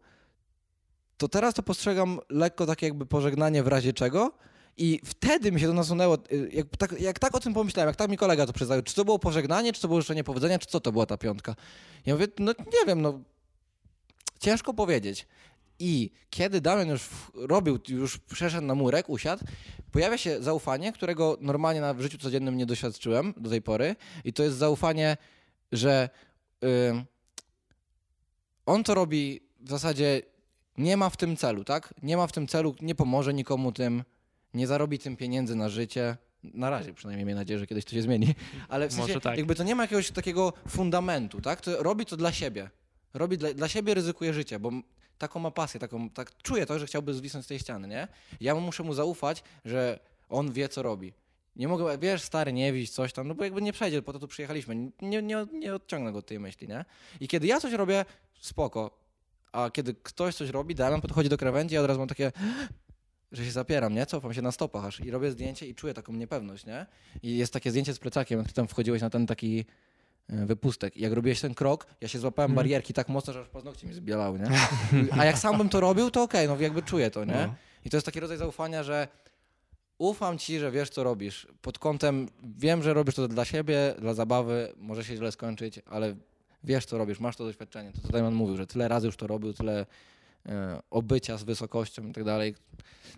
to 1.18 1.28
teraz 1.28 1.54
to 1.54 1.64
postrzegam 1.64 2.20
lekko 2.30 2.66
takie 2.66 2.86
jakby 2.86 3.06
pożegnanie 3.06 3.64
w 3.64 3.68
razie 3.68 3.94
czego. 3.94 4.32
I 4.78 5.00
wtedy 5.06 5.52
mi 5.52 5.60
się 5.60 5.68
to 5.68 5.74
nasunęło, 5.74 6.18
y, 6.32 6.50
jak 6.54 6.68
tak, 6.78 7.00
jak 7.00 7.20
tak 7.20 7.36
o 7.36 7.40
tym 7.40 7.54
pomyślałem, 7.54 7.88
jak 7.88 7.96
tak 7.96 8.10
mi 8.10 8.18
kolega 8.18 8.46
to 8.46 8.54
przyznał, 8.54 8.82
czy 8.82 8.96
to 8.96 9.06
było 9.06 9.20
pożegnanie, 9.20 9.74
czy 9.74 9.82
to 9.82 9.88
było 9.88 10.02
życzenie 10.02 10.24
powodzenia, 10.24 10.60
czy 10.60 10.68
co 10.68 10.80
to 10.80 10.92
była 10.92 11.06
ta 11.06 11.18
piątka. 11.18 11.56
Ja 12.06 12.14
mówię, 12.14 12.28
no 12.40 12.52
nie 12.52 12.86
wiem, 12.88 13.02
no 13.02 13.20
ciężko 14.40 14.74
powiedzieć. 14.74 15.28
I 15.80 16.12
kiedy 16.30 16.62
Damian 16.62 16.90
już 16.90 17.10
robił, 17.36 17.80
już 17.88 18.18
przeszedł 18.18 18.68
na 18.68 18.76
murek, 18.76 19.10
usiadł, 19.10 19.46
pojawia 19.92 20.18
się 20.18 20.44
zaufanie, 20.44 20.94
którego 20.94 21.38
normalnie 21.42 21.82
na 21.82 21.94
w 21.94 22.02
życiu 22.02 22.18
codziennym 22.18 22.58
nie 22.58 22.66
doświadczyłem 22.66 23.34
do 23.38 23.50
tej 23.50 23.62
pory. 23.62 23.96
I 24.24 24.34
to 24.34 24.44
jest 24.44 24.58
zaufanie, 24.58 25.18
że 25.72 26.10
y, 26.64 26.68
on 28.66 28.84
to 28.84 28.94
robi 28.94 29.42
w 29.60 29.70
zasadzie 29.70 30.22
nie 30.78 30.98
ma 30.98 31.10
w 31.10 31.18
tym 31.18 31.38
celu, 31.38 31.64
tak? 31.64 31.94
Nie 32.04 32.18
ma 32.18 32.28
w 32.28 32.32
tym 32.32 32.48
celu, 32.48 32.76
nie 32.82 32.96
pomoże 32.96 33.34
nikomu 33.34 33.72
tym, 33.72 34.04
nie 34.54 34.68
zarobi 34.68 35.00
tym 35.00 35.18
pieniędzy 35.18 35.56
na 35.56 35.70
życie. 35.70 36.18
Na 36.44 36.70
razie 36.70 36.94
przynajmniej 36.94 37.26
mam 37.26 37.36
nadzieję, 37.36 37.60
że 37.60 37.68
kiedyś 37.68 37.86
to 37.86 37.92
się 37.92 38.02
zmieni. 38.02 38.36
Ale 38.70 38.88
w 38.90 38.94
sensie, 38.94 39.08
Może 39.08 39.22
tak. 39.22 39.38
jakby 39.38 39.56
to 39.56 39.64
nie 39.64 39.76
ma 39.76 39.84
jakiegoś 39.84 40.12
takiego 40.12 40.54
fundamentu, 40.68 41.42
tak? 41.42 41.62
To 41.62 41.84
robi 41.84 42.06
to 42.06 42.18
dla 42.18 42.32
siebie. 42.32 42.70
Robi 43.14 43.38
dla, 43.38 43.54
dla 43.54 43.68
siebie, 43.68 43.94
ryzykuje 43.94 44.34
życie, 44.34 44.60
bo 44.60 44.72
taką 45.18 45.40
ma 45.40 45.52
pasję, 45.52 45.80
taką, 45.80 46.10
tak 46.10 46.38
czuje 46.38 46.66
to, 46.66 46.80
że 46.80 46.86
chciałby 46.86 47.14
zwisnąć 47.14 47.46
z 47.46 47.48
tej 47.48 47.60
ściany, 47.60 47.88
nie? 47.88 48.08
Ja 48.42 48.56
mu 48.56 48.62
muszę 48.62 48.84
mu 48.84 48.94
zaufać, 48.94 49.44
że 49.66 50.00
on 50.30 50.52
wie, 50.52 50.70
co 50.70 50.84
robi. 50.84 51.14
Nie 51.56 51.68
mogę, 51.68 51.98
wiesz, 51.98 52.22
stary, 52.22 52.54
nie 52.54 52.74
widzisz 52.74 52.90
coś 52.90 53.14
tam, 53.14 53.28
no 53.28 53.36
bo 53.36 53.44
jakby 53.44 53.62
nie 53.62 53.74
przejdzie, 53.74 54.02
po 54.02 54.14
to 54.14 54.20
tu 54.20 54.28
przyjechaliśmy. 54.28 54.76
Nie, 55.02 55.22
nie, 55.22 55.46
nie 55.54 55.76
odciągnę 55.76 56.12
go 56.12 56.20
od 56.20 56.26
tej 56.26 56.40
myśli, 56.40 56.68
nie? 56.68 56.86
I 57.20 57.28
kiedy 57.28 57.48
ja 57.48 57.60
coś 57.60 57.74
robię, 57.74 58.06
spoko. 58.40 59.06
A 59.52 59.70
kiedy 59.70 59.94
ktoś 59.94 60.36
coś 60.36 60.50
robi, 60.50 60.76
Damian 60.76 61.02
podchodzi 61.02 61.30
do 61.30 61.38
krawędzi, 61.38 61.76
ja 61.76 61.82
od 61.82 61.88
razu 61.88 62.00
mam 62.00 62.08
takie, 62.08 62.32
że 63.32 63.46
się 63.46 63.52
zapieram, 63.52 63.94
nie? 63.94 64.06
Cofam 64.06 64.34
się 64.34 64.42
na 64.42 64.52
stopach 64.52 64.86
aż 64.86 65.00
i 65.00 65.12
robię 65.12 65.32
zdjęcie 65.32 65.68
i 65.68 65.76
czuję 65.76 65.94
taką 65.94 66.14
niepewność, 66.14 66.66
nie? 66.66 66.86
I 67.24 67.38
jest 67.38 67.54
takie 67.54 67.72
zdjęcie 67.72 67.94
z 67.94 68.00
plecakiem, 68.00 68.40
jak 68.40 68.48
ty 68.48 68.54
tam 68.54 68.68
wchodziłeś 68.68 69.02
na 69.02 69.10
ten 69.10 69.28
taki 69.28 69.66
wypustek. 70.30 70.98
I 70.98 71.02
jak 71.02 71.14
robiłeś 71.14 71.42
ten 71.42 71.54
krok, 71.54 71.88
ja 72.02 72.08
się 72.08 72.20
złapałem 72.20 72.52
Mhm. 72.52 72.56
barierki 72.66 72.94
tak 72.94 73.10
mocno, 73.10 73.34
że 73.34 73.42
aż 73.42 73.48
paznokcie 73.48 73.88
mi 73.88 73.94
zbielały, 73.94 74.40
nie? 74.40 74.50
A 75.20 75.26
jak 75.26 75.38
sam 75.38 75.58
bym 75.58 75.70
to 75.70 75.80
robił, 75.80 76.12
to 76.12 76.24
okej, 76.24 76.48
no 76.48 76.58
jakby 76.60 76.82
czuję 76.84 77.12
to, 77.12 77.26
nie? 77.26 77.34
No. 77.34 77.56
I 77.86 77.90
to 77.90 77.98
jest 77.98 78.06
taki 78.06 78.20
rodzaj 78.20 78.38
zaufania, 78.38 78.84
że 78.84 79.08
ufam 79.98 80.38
ci, 80.38 80.60
że 80.60 80.72
wiesz, 80.72 80.90
co 80.90 81.04
robisz. 81.04 81.48
Pod 81.62 81.80
kątem, 81.80 82.28
wiem, 82.58 82.84
że 82.84 82.94
robisz 82.94 83.16
to 83.16 83.28
dla 83.28 83.46
siebie, 83.46 83.96
dla 84.00 84.14
zabawy, 84.14 84.74
może 84.78 85.04
się 85.04 85.16
źle 85.16 85.32
skończyć, 85.32 85.80
ale 85.86 86.16
wiesz, 86.64 86.86
co 86.86 86.98
robisz, 86.98 87.20
masz 87.20 87.36
to 87.36 87.44
doświadczenie. 87.46 87.92
To, 87.92 88.02
co 88.02 88.08
Damian 88.08 88.34
mówił, 88.34 88.58
że 88.58 88.68
tyle 88.68 88.88
razy 88.88 89.06
już 89.08 89.18
to 89.18 89.28
robił, 89.28 89.54
tyle 89.54 89.80
e, 89.82 89.86
obycia 90.90 91.38
z 91.38 91.44
wysokością 91.44 92.08
i 92.08 92.12
tak 92.14 92.24
dalej. 92.24 92.56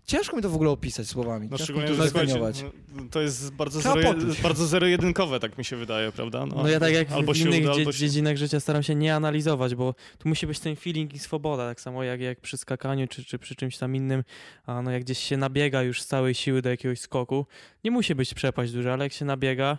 Ciężko 0.06 0.36
mi 0.36 0.42
to 0.42 0.50
w 0.50 0.56
ogóle 0.56 0.70
opisać 0.70 1.08
słowami. 1.08 1.48
No 1.52 1.58
szczególnie, 1.58 1.88
to 1.88 2.08
zdefiniować. 2.08 2.64
no, 2.96 3.04
to 3.12 3.22
jest 3.22 3.54
bardzo, 3.54 3.80
Trzeba 3.80 3.96
zero, 3.96 4.14
poczuć. 4.14 4.42
bardzo 4.42 4.68
zero-jedynkowe, 4.68 5.40
tak 5.40 5.58
mi 5.58 5.66
się 5.66 5.76
wydaje, 5.76 6.12
prawda? 6.12 6.46
No 6.46 6.68
ja 6.68 6.80
tak 6.80 6.94
jak 6.94 7.12
albo 7.12 7.34
w 7.34 7.38
innych 7.38 7.62
uda, 7.64 7.74
dzie- 7.74 7.80
albo 7.80 7.92
się... 7.92 7.98
dziedzinach 8.00 8.38
życia 8.38 8.60
staram 8.60 8.84
się 8.84 8.96
nie 8.96 9.16
analizować, 9.16 9.76
bo 9.76 9.96
tu 10.18 10.30
musi 10.30 10.48
być 10.48 10.60
ten 10.60 10.76
feeling 10.76 11.14
i 11.14 11.20
swoboda, 11.20 11.68
tak 11.70 11.82
samo 11.82 12.04
jak, 12.04 12.22
jak 12.22 12.40
przy 12.42 12.58
skakaniu 12.58 13.08
czy, 13.08 13.26
czy 13.26 13.40
przy 13.40 13.56
czymś 13.56 13.78
tam 13.78 13.96
innym, 13.96 14.24
a 14.66 14.82
no 14.82 14.92
jak 14.92 15.04
gdzieś 15.04 15.18
się 15.20 15.38
nabiega 15.38 15.84
już 15.84 16.02
z 16.02 16.06
całej 16.08 16.34
siły 16.36 16.62
do 16.62 16.70
jakiegoś 16.70 17.00
skoku, 17.00 17.46
nie 17.84 17.92
musi 17.92 18.16
być 18.16 18.34
przepaść 18.34 18.72
duża, 18.72 18.94
ale 18.94 19.06
jak 19.06 19.14
się 19.14 19.26
nabiega 19.26 19.78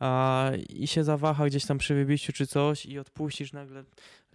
a, 0.00 0.50
i 0.68 0.86
się 0.86 1.04
zawaha 1.04 1.46
gdzieś 1.46 1.64
tam 1.66 1.78
przy 1.78 1.94
wybiciu 1.94 2.32
czy 2.32 2.46
coś 2.46 2.86
i 2.86 2.98
odpuścisz 2.98 3.52
nagle, 3.52 3.84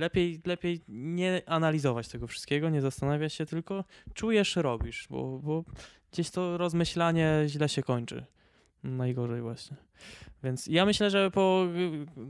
lepiej, 0.01 0.41
lepiej 0.45 0.81
nie 0.87 1.41
analizować 1.45 2.07
tego 2.07 2.27
wszystkiego, 2.27 2.69
nie 2.69 2.81
zastanawiać 2.81 3.33
się, 3.33 3.45
tylko 3.45 3.83
czujesz, 4.13 4.55
robisz, 4.55 5.07
bo, 5.09 5.39
bo 5.39 5.63
gdzieś 6.11 6.29
to 6.29 6.57
rozmyślanie 6.57 7.43
źle 7.47 7.69
się 7.69 7.83
kończy. 7.83 8.25
Najgorzej 8.83 9.41
właśnie. 9.41 9.77
Więc 10.43 10.67
ja 10.67 10.85
myślę, 10.85 11.09
że 11.09 11.31
po, 11.31 11.67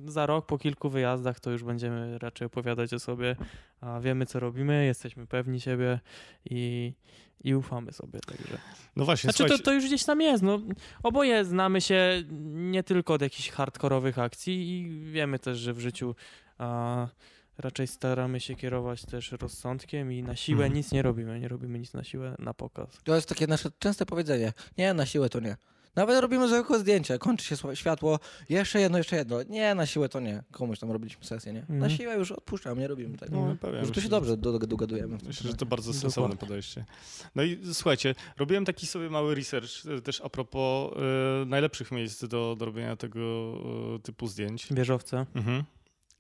za 0.06 0.26
rok, 0.26 0.46
po 0.46 0.58
kilku 0.58 0.90
wyjazdach, 0.90 1.40
to 1.40 1.52
już 1.52 1.64
będziemy 1.64 2.18
raczej 2.18 2.46
opowiadać 2.46 2.94
o 2.94 3.00
sobie, 3.00 3.36
a 3.82 4.00
wiemy 4.00 4.26
co 4.26 4.40
robimy, 4.40 4.86
jesteśmy 4.86 5.28
pewni 5.28 5.62
siebie 5.62 6.00
i, 6.50 6.94
i 7.44 7.56
ufamy 7.56 7.92
sobie. 7.92 8.20
Także. 8.20 8.58
No 8.96 9.06
właśnie, 9.06 9.32
Znaczy 9.32 9.58
to, 9.58 9.64
to 9.64 9.74
już 9.74 9.86
gdzieś 9.86 10.04
tam 10.04 10.22
jest. 10.22 10.44
No, 10.44 10.60
oboje 11.04 11.46
znamy 11.46 11.82
się 11.82 12.24
nie 12.52 12.84
tylko 12.84 13.14
od 13.14 13.22
jakichś 13.22 13.50
hardkorowych 13.50 14.20
akcji 14.20 14.80
i 14.80 14.90
wiemy 15.12 15.40
też, 15.40 15.58
że 15.58 15.74
w 15.74 15.80
życiu 15.80 16.16
a, 16.58 17.08
raczej 17.62 17.88
staramy 17.88 18.40
się 18.40 18.56
kierować 18.56 19.06
też 19.06 19.32
rozsądkiem 19.32 20.12
i 20.14 20.24
na 20.24 20.36
siłę 20.36 20.64
Mhm. 20.66 20.74
nic 20.78 20.92
nie 20.92 21.02
robimy. 21.02 21.40
Nie 21.40 21.48
robimy 21.48 21.80
nic 21.80 21.94
na 21.94 22.04
siłę, 22.04 22.36
na 22.40 22.54
pokaz. 22.54 22.98
To 23.04 23.16
jest 23.16 23.30
takie 23.30 23.48
nasze 23.48 23.70
częste 23.80 24.06
powiedzenie. 24.06 24.54
Nie, 24.78 24.94
na 24.94 25.06
siłę 25.06 25.30
to 25.30 25.40
nie. 25.40 25.58
Nawet 25.96 26.22
robimy 26.22 26.48
zwykłe 26.48 26.80
zdjęcie, 26.80 27.20
kończy 27.20 27.46
się 27.46 27.56
światło, 27.76 28.20
jeszcze 28.50 28.80
jedno, 28.82 28.98
jeszcze 28.98 29.16
jedno. 29.16 29.44
Nie, 29.44 29.76
na 29.76 29.86
siłę 29.86 30.10
to 30.10 30.20
nie. 30.20 30.44
Komuś 30.52 30.80
tam 30.80 30.92
robiliśmy 30.92 31.24
sesję, 31.26 31.54
nie? 31.54 31.60
Na 31.70 31.76
Mhm. 31.76 31.92
siłę 31.92 32.16
już 32.16 32.32
odpuszczam, 32.32 32.80
nie 32.80 32.88
robimy 32.88 33.18
tego. 33.18 33.36
No, 33.36 33.46
No, 33.48 33.56
pewnie, 33.56 33.80
Już 33.80 33.92
tu 33.92 34.02
się 34.02 34.10
dobrze 34.10 34.38
do- 34.38 34.60
do- 34.60 34.68
dogadujemy. 34.68 35.18
Myślę, 35.28 35.52
że 35.52 35.58
to 35.58 35.66
bardzo 35.66 35.92
Dokładnie. 35.92 36.02
sensowne 36.02 36.36
podejście. 36.38 36.86
No 37.36 37.44
i 37.44 37.60
słuchajcie, 37.74 38.16
robiłem 38.38 38.66
taki 38.66 38.88
sobie 38.88 39.10
mały 39.10 39.36
research 39.36 39.70
e, 39.98 40.02
też 40.02 40.22
a 40.22 40.30
propos 40.30 40.92
e, 41.42 41.46
najlepszych 41.46 41.92
miejsc 41.92 42.26
do, 42.26 42.56
do 42.60 42.66
robienia 42.66 42.96
tego 42.96 43.20
e, 43.96 44.00
typu 44.00 44.28
zdjęć. 44.28 44.68
Wieżowce. 44.72 45.26
Mhm. 45.36 45.64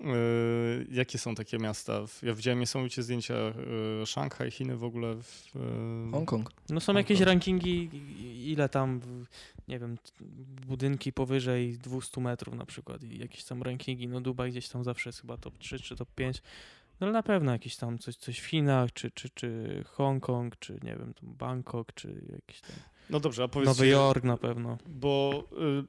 E, 0.01 0.15
jakie 0.91 1.17
są 1.17 1.35
takie 1.35 1.57
miasta? 1.57 2.01
Ja 2.23 2.33
widziałem 2.33 2.59
niesamowicie 2.59 3.03
zdjęcia 3.03 3.33
e, 3.33 3.53
Szanghaj, 4.05 4.51
Chiny 4.51 4.77
w 4.77 4.83
ogóle. 4.83 5.15
W, 5.15 5.55
e, 5.55 6.11
Hongkong. 6.11 6.51
No 6.69 6.79
są 6.79 6.93
jakieś 6.93 7.19
rankingi, 7.19 7.89
i- 7.93 8.51
ile 8.51 8.69
tam, 8.69 9.01
nie 9.67 9.79
wiem, 9.79 9.97
budynki 10.67 11.13
powyżej 11.13 11.77
200 11.77 12.21
metrów 12.21 12.55
na 12.55 12.65
przykład 12.65 13.03
i 13.03 13.19
jakieś 13.19 13.43
tam 13.43 13.61
rankingi, 13.63 14.07
no 14.07 14.21
Dubaj 14.21 14.51
gdzieś 14.51 14.69
tam 14.69 14.83
zawsze 14.83 15.09
jest 15.09 15.21
chyba 15.21 15.37
top 15.37 15.57
3 15.57 15.79
czy 15.79 15.95
top 15.95 16.09
5, 16.15 16.41
no 16.99 17.05
ale 17.07 17.13
na 17.13 17.23
pewno 17.23 17.51
jakieś 17.51 17.75
tam 17.75 17.97
coś, 17.99 18.15
coś 18.15 18.39
w 18.39 18.45
Chinach, 18.45 18.93
czy, 18.93 19.11
czy, 19.11 19.29
czy 19.29 19.83
Hongkong, 19.87 20.59
czy 20.59 20.73
nie 20.73 20.95
wiem, 20.95 21.13
tam 21.13 21.33
Bangkok, 21.33 21.93
czy 21.93 22.21
jakiś 22.31 22.61
tam 22.61 22.71
No 23.09 23.19
dobrze, 23.19 23.43
a 23.43 23.47
powiedzcie, 23.47 23.69
Nowy 23.71 23.87
Jork 23.87 24.23
na 24.23 24.37
pewno. 24.37 24.77
bo 24.87 25.43
y, 25.51 25.83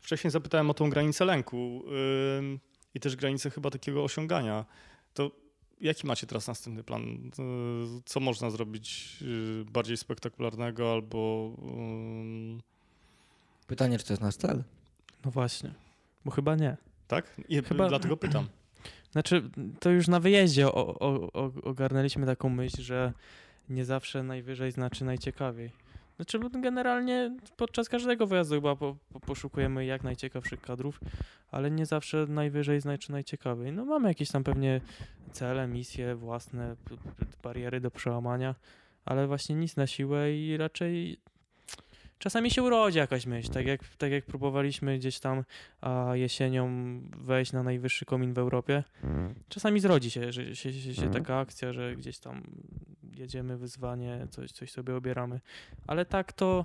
wcześniej 0.00 0.30
zapytałem 0.30 0.70
o 0.70 0.74
tą 0.74 0.90
granicę 0.90 1.24
lęku 1.24 1.82
y, 2.54 2.67
i 2.94 3.00
też 3.00 3.16
granicę 3.16 3.50
chyba 3.50 3.70
takiego 3.70 4.04
osiągania. 4.04 4.64
To 5.14 5.30
jaki 5.80 6.06
macie 6.06 6.26
teraz 6.26 6.48
następny 6.48 6.84
plan? 6.84 7.02
Y, 7.02 8.02
co 8.04 8.20
można 8.20 8.50
zrobić 8.50 9.16
y, 9.22 9.64
bardziej 9.70 9.96
spektakularnego 9.96 10.92
albo 10.92 11.50
Pytanie, 13.66 13.98
czy 13.98 14.04
to 14.04 14.12
jest 14.12 14.22
nasz 14.22 14.36
cel? 14.36 14.64
No 15.24 15.30
właśnie, 15.30 15.74
bo 16.24 16.30
chyba 16.30 16.56
nie. 16.56 16.76
Tak? 17.08 17.40
I 17.48 17.62
Chyba- 17.62 17.88
dlatego 17.88 18.16
pytam. 18.16 18.48
Znaczy, 19.12 19.50
to 19.80 19.90
już 19.90 20.08
na 20.08 20.20
wyjeździe 20.20 20.66
o, 20.66 20.98
o, 20.98 21.32
o, 21.32 21.52
ogarnęliśmy 21.62 22.26
taką 22.26 22.48
myśl, 22.48 22.82
że 22.82 23.12
nie 23.68 23.84
zawsze 23.84 24.22
najwyżej 24.22 24.72
znaczy 24.72 25.04
najciekawiej. 25.04 25.70
Znaczy, 26.18 26.38
generalnie 26.60 27.36
podczas 27.56 27.88
każdego 27.88 28.26
wyjazdu 28.26 28.54
chyba 28.54 28.76
po, 28.76 28.96
po, 29.12 29.20
poszukujemy 29.20 29.84
jak 29.84 30.04
najciekawszych 30.04 30.60
kadrów, 30.60 31.00
ale 31.50 31.70
nie 31.70 31.86
zawsze 31.86 32.26
najwyżej 32.26 32.80
znaczy 32.80 33.12
najciekawiej. 33.12 33.72
No 33.72 33.84
mamy 33.84 34.08
jakieś 34.08 34.30
tam 34.30 34.44
pewnie 34.44 34.80
cele, 35.32 35.68
misje 35.68 36.14
własne, 36.14 36.76
bariery 37.42 37.80
do 37.80 37.90
przełamania, 37.90 38.54
ale 39.04 39.26
właśnie 39.26 39.56
nic 39.56 39.76
na 39.76 39.86
siłę 39.86 40.32
i 40.32 40.56
raczej 40.56 41.20
czasami 42.18 42.50
się 42.50 42.62
urodzi 42.62 42.98
jakaś 42.98 43.26
myśl, 43.26 43.52
tak 43.52 43.66
jak, 43.66 43.84
tak 43.84 44.12
jak 44.12 44.24
próbowaliśmy 44.24 44.98
gdzieś 44.98 45.20
tam 45.20 45.44
a 45.80 46.10
jesienią 46.14 46.68
wejść 47.16 47.52
na 47.52 47.62
najwyższy 47.62 48.04
komin 48.04 48.32
w 48.32 48.38
Europie. 48.38 48.84
Czasami 49.48 49.80
zrodzi 49.80 50.10
się, 50.10 50.32
że 50.32 50.56
się, 50.56 50.72
się, 50.72 50.94
się 50.94 51.10
taka 51.10 51.38
akcja, 51.38 51.72
że 51.72 51.96
gdzieś 51.96 52.18
tam 52.18 52.42
jedziemy 53.14 53.58
wyzwanie, 53.58 54.26
coś, 54.30 54.52
coś 54.52 54.70
sobie 54.70 54.96
obieramy. 54.96 55.40
Ale 55.86 56.04
tak 56.04 56.32
to 56.32 56.64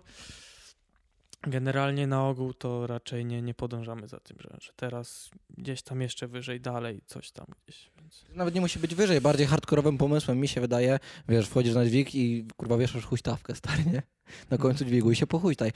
generalnie 1.48 2.08
na 2.08 2.28
ogół 2.28 2.54
to 2.54 2.88
raczej 2.88 3.26
nie, 3.26 3.42
nie 3.42 3.54
podążamy 3.54 4.08
za 4.08 4.20
tym, 4.20 4.38
że, 4.40 4.58
że 4.62 4.72
teraz 4.76 5.30
gdzieś 5.58 5.82
tam 5.82 6.02
jeszcze 6.02 6.28
wyżej, 6.28 6.62
dalej, 6.62 7.02
coś 7.06 7.32
tam 7.32 7.46
gdzieś. 7.64 7.92
Więc... 7.98 8.26
Nawet 8.36 8.56
nie 8.56 8.62
musi 8.62 8.80
być 8.80 8.96
wyżej, 8.96 9.22
bardziej 9.22 9.48
hardkorowym 9.48 9.98
pomysłem 9.98 10.40
mi 10.40 10.48
się 10.48 10.62
wydaje, 10.62 11.00
wiesz, 11.30 11.48
wchodzisz 11.48 11.76
na 11.76 11.86
dźwig 11.86 12.16
i 12.16 12.48
kurwa 12.58 12.78
wieszasz 12.78 13.06
huśtawkę, 13.06 13.56
stary, 13.56 13.86
nie? 13.86 14.02
Na 14.50 14.58
końcu 14.58 14.86
dźwigu 14.86 15.12
i 15.12 15.16
się 15.16 15.28
pochuśtaj. 15.28 15.72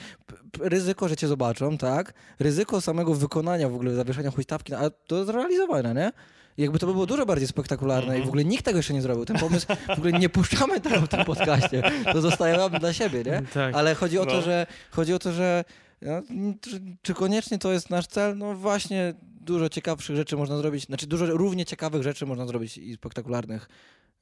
Ryzyko, 0.60 1.08
że 1.08 1.16
cię 1.16 1.28
zobaczą, 1.28 1.78
tak? 1.78 2.14
Ryzyko 2.40 2.82
samego 2.82 3.14
wykonania 3.14 3.70
w 3.70 3.76
ogóle 3.76 3.96
zawieszania 3.96 4.32
huśtawki, 4.32 4.72
no, 4.72 4.78
a 4.78 4.90
to 4.90 5.26
zrealizowane, 5.26 5.94
nie? 5.94 6.12
I 6.58 6.62
Jakby 6.62 6.80
to 6.80 6.88
by 6.88 6.94
było 6.94 7.06
dużo 7.06 7.26
bardziej 7.26 7.48
spektakularne 7.48 8.06
i 8.08 8.10
Mhm. 8.10 8.26
w 8.26 8.28
ogóle 8.28 8.44
nikt 8.46 8.66
tego 8.66 8.78
jeszcze 8.78 8.94
nie 8.94 9.02
zrobił. 9.02 9.26
Ten 9.26 9.38
pomysł 9.40 9.68
w 9.96 9.98
ogóle 9.98 10.12
nie 10.20 10.30
puszczamy 10.30 10.82
tego 10.82 11.02
w 11.02 11.08
tym 11.08 11.26
podcaście. 11.26 11.84
To 12.14 12.22
zostaje 12.22 12.58
wam 12.58 12.72
dla 12.72 12.94
siebie, 12.94 13.24
nie? 13.24 13.42
Tak. 13.54 13.76
Ale 13.76 13.96
chodzi 13.96 14.20
o 14.20 14.26
to, 14.26 14.34
No. 14.34 14.42
że 14.42 14.68
chodzi 14.92 15.14
o 15.14 15.20
to, 15.20 15.32
że 15.32 15.64
no, 16.02 16.22
czy, 16.62 16.82
czy 17.02 17.14
koniecznie 17.14 17.58
to 17.60 17.72
jest 17.72 17.90
nasz 17.90 18.08
cel? 18.08 18.38
No 18.38 18.54
właśnie 18.56 19.14
dużo 19.22 19.70
ciekawszych 19.70 20.16
rzeczy 20.16 20.38
można 20.38 20.58
zrobić, 20.58 20.86
znaczy 20.86 21.08
dużo 21.08 21.26
równie 21.26 21.66
ciekawych 21.66 22.04
rzeczy 22.04 22.26
można 22.26 22.46
zrobić 22.48 22.78
i 22.78 22.94
spektakularnych 22.94 23.70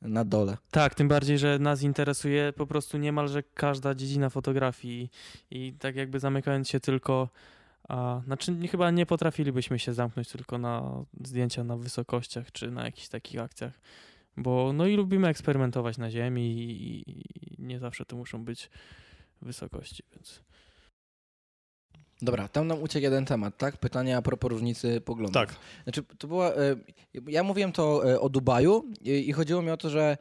na 0.02 0.26
dole. 0.26 0.58
Tak, 0.72 0.96
tym 0.96 1.08
bardziej, 1.08 1.38
że 1.38 1.60
nas 1.60 1.82
interesuje 1.82 2.54
po 2.54 2.68
prostu 2.68 2.98
niemalże 2.98 3.44
każda 3.54 3.96
dziedzina 3.96 4.30
fotografii 4.30 5.10
i 5.52 5.74
tak 5.80 5.96
jakby 5.96 6.20
zamykając 6.20 6.70
się 6.70 6.80
tylko, 6.80 7.30
a, 7.90 8.22
znaczy 8.26 8.52
nie- 8.52 8.68
chyba 8.68 8.92
nie 8.92 9.06
potrafilibyśmy 9.06 9.80
się 9.80 9.94
zamknąć 9.94 10.30
tylko 10.30 10.58
na 10.58 11.06
zdjęcia 11.24 11.64
na 11.64 11.78
wysokościach 11.78 12.52
czy 12.52 12.72
na 12.72 12.86
jakichś 12.86 13.08
takich 13.08 13.42
akcjach, 13.42 13.80
bo 14.38 14.74
no 14.74 14.88
i 14.88 14.96
lubimy 14.96 15.28
eksperymentować 15.28 15.98
na 15.98 16.12
ziemi 16.12 16.52
i, 16.52 17.04
i 17.12 17.26
nie 17.60 17.80
zawsze 17.80 18.06
to 18.06 18.16
muszą 18.16 18.46
być 18.46 18.70
wysokości, 19.42 20.04
więc 20.16 20.42
Dobra, 22.22 22.48
tam 22.48 22.68
nam 22.68 22.82
uciekł 22.82 23.04
jeden 23.04 23.26
temat, 23.26 23.58
tak? 23.58 23.78
Pytanie 23.78 24.18
a 24.18 24.22
propos 24.22 24.50
różnicy 24.52 25.02
poglądów. 25.02 25.34
Tak. 25.34 25.56
Znaczy, 25.84 26.04
to 26.18 26.28
była. 26.28 26.54
E, 26.54 26.76
ja 27.28 27.44
mówiłem 27.44 27.72
to 27.72 28.12
e, 28.12 28.20
o 28.20 28.30
Dubaju 28.30 28.92
i, 29.02 29.30
i 29.30 29.32
chodziło 29.32 29.62
mi 29.62 29.70
o 29.70 29.78
to, 29.78 29.90
że. 29.90 30.18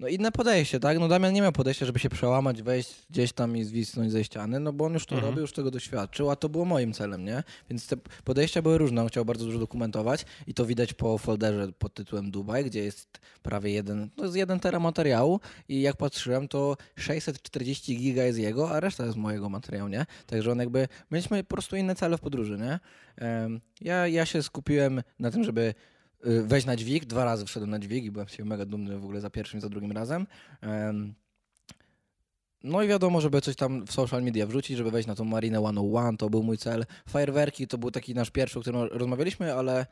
No 0.00 0.08
inne 0.08 0.32
podejście, 0.32 0.80
tak? 0.80 0.98
No 0.98 1.08
Damian 1.08 1.32
nie 1.32 1.42
miał 1.42 1.52
podejścia, 1.52 1.86
żeby 1.86 1.98
się 1.98 2.08
przełamać, 2.08 2.62
wejść 2.62 2.94
gdzieś 3.10 3.32
tam 3.32 3.56
i 3.56 3.64
zwisnąć 3.64 4.12
ze 4.12 4.24
ściany, 4.24 4.60
no 4.60 4.72
bo 4.72 4.84
on 4.84 4.92
już 4.94 5.06
to 5.06 5.14
Mhm. 5.14 5.30
robił, 5.30 5.42
już 5.42 5.52
tego 5.52 5.70
doświadczył, 5.70 6.30
a 6.30 6.36
to 6.36 6.48
było 6.48 6.64
moim 6.64 6.92
celem, 6.92 7.24
nie? 7.24 7.42
Więc 7.70 7.86
te 7.86 7.96
podejścia 8.24 8.62
były 8.62 8.78
różne, 8.78 9.02
on 9.02 9.08
chciał 9.08 9.24
bardzo 9.24 9.44
dużo 9.44 9.58
dokumentować 9.58 10.24
i 10.46 10.54
to 10.54 10.66
widać 10.66 10.94
po 10.94 11.18
folderze 11.18 11.72
pod 11.78 11.94
tytułem 11.94 12.30
Dubaj, 12.30 12.64
gdzie 12.64 12.80
jest 12.84 13.18
prawie 13.42 13.72
jeden, 13.72 14.10
no 14.16 14.24
jest 14.24 14.36
jeden 14.36 14.60
tera 14.60 14.80
materiału 14.80 15.40
i 15.68 15.80
jak 15.80 15.96
patrzyłem, 15.96 16.48
to 16.48 16.76
640 16.96 17.96
giga 17.96 18.22
jest 18.24 18.38
jego, 18.38 18.70
a 18.70 18.80
reszta 18.80 19.04
jest 19.04 19.16
mojego 19.16 19.48
materiału, 19.48 19.88
nie? 19.88 20.06
Także 20.26 20.52
on 20.52 20.58
jakby, 20.58 20.88
mieliśmy 21.10 21.44
po 21.44 21.54
prostu 21.56 21.76
inne 21.76 21.94
cele 21.94 22.16
w 22.18 22.20
podróży, 22.20 22.58
nie? 22.58 22.80
Ja, 23.80 24.06
ja 24.06 24.26
się 24.26 24.42
skupiłem 24.42 25.02
na 25.18 25.30
tym, 25.30 25.44
żeby 25.44 25.74
y, 26.26 26.42
wejść 26.42 26.66
na 26.66 26.76
dźwig. 26.76 27.04
Dwa 27.04 27.24
razy 27.24 27.44
wszedłem 27.44 27.70
na 27.70 27.78
dźwig 27.78 28.04
i 28.04 28.10
byłem 28.10 28.28
się 28.28 28.44
mega 28.44 28.66
dumny 28.66 28.98
w 28.98 29.04
ogóle 29.04 29.20
za 29.20 29.30
pierwszym 29.30 29.58
i 29.58 29.60
za 29.60 29.68
drugim 29.68 29.92
razem. 29.92 30.26
Em, 30.60 31.14
No 32.62 32.82
i 32.82 32.88
wiadomo, 32.88 33.20
żeby 33.20 33.40
coś 33.40 33.56
tam 33.56 33.86
w 33.86 33.92
social 33.92 34.22
media 34.22 34.46
wrzucić, 34.46 34.76
żeby 34.76 34.90
wejść 34.90 35.08
na 35.08 35.14
tą 35.14 35.24
Marinę 35.24 35.58
101, 35.58 36.16
to 36.16 36.30
był 36.30 36.42
mój 36.42 36.58
cel. 36.58 36.86
Fajerwerki 37.08 37.66
to 37.66 37.78
był 37.78 37.90
taki 37.90 38.14
nasz 38.14 38.30
pierwszy, 38.30 38.58
o 38.58 38.62
którym 38.62 38.82
rozmawialiśmy, 38.82 39.54
ale 39.54 39.86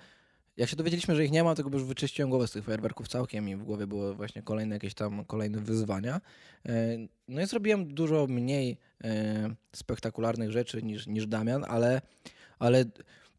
jak 0.56 0.68
się 0.68 0.76
dowiedzieliśmy, 0.76 1.16
że 1.16 1.24
ich 1.24 1.30
nie 1.30 1.44
ma, 1.44 1.54
to 1.54 1.62
już 1.72 1.84
wyczyściłem 1.84 2.30
głowę 2.30 2.46
z 2.46 2.50
tych 2.52 2.64
fajerwerków 2.64 3.08
całkiem 3.08 3.48
i 3.48 3.56
w 3.56 3.62
głowie 3.62 3.86
były 3.86 4.14
właśnie 4.14 4.42
kolejne 4.42 4.74
jakieś 4.74 4.94
tam 4.94 5.24
kolejne 5.24 5.58
wyzwania. 5.58 6.20
E, 6.68 6.98
No 7.28 7.42
i 7.42 7.46
zrobiłem 7.46 7.94
dużo 7.94 8.26
mniej 8.26 8.78
e, 9.04 9.54
spektakularnych 9.72 10.50
rzeczy 10.50 10.82
niż, 10.82 11.06
niż 11.06 11.26
Damian, 11.26 11.64
ale, 11.68 12.00
ale 12.58 12.84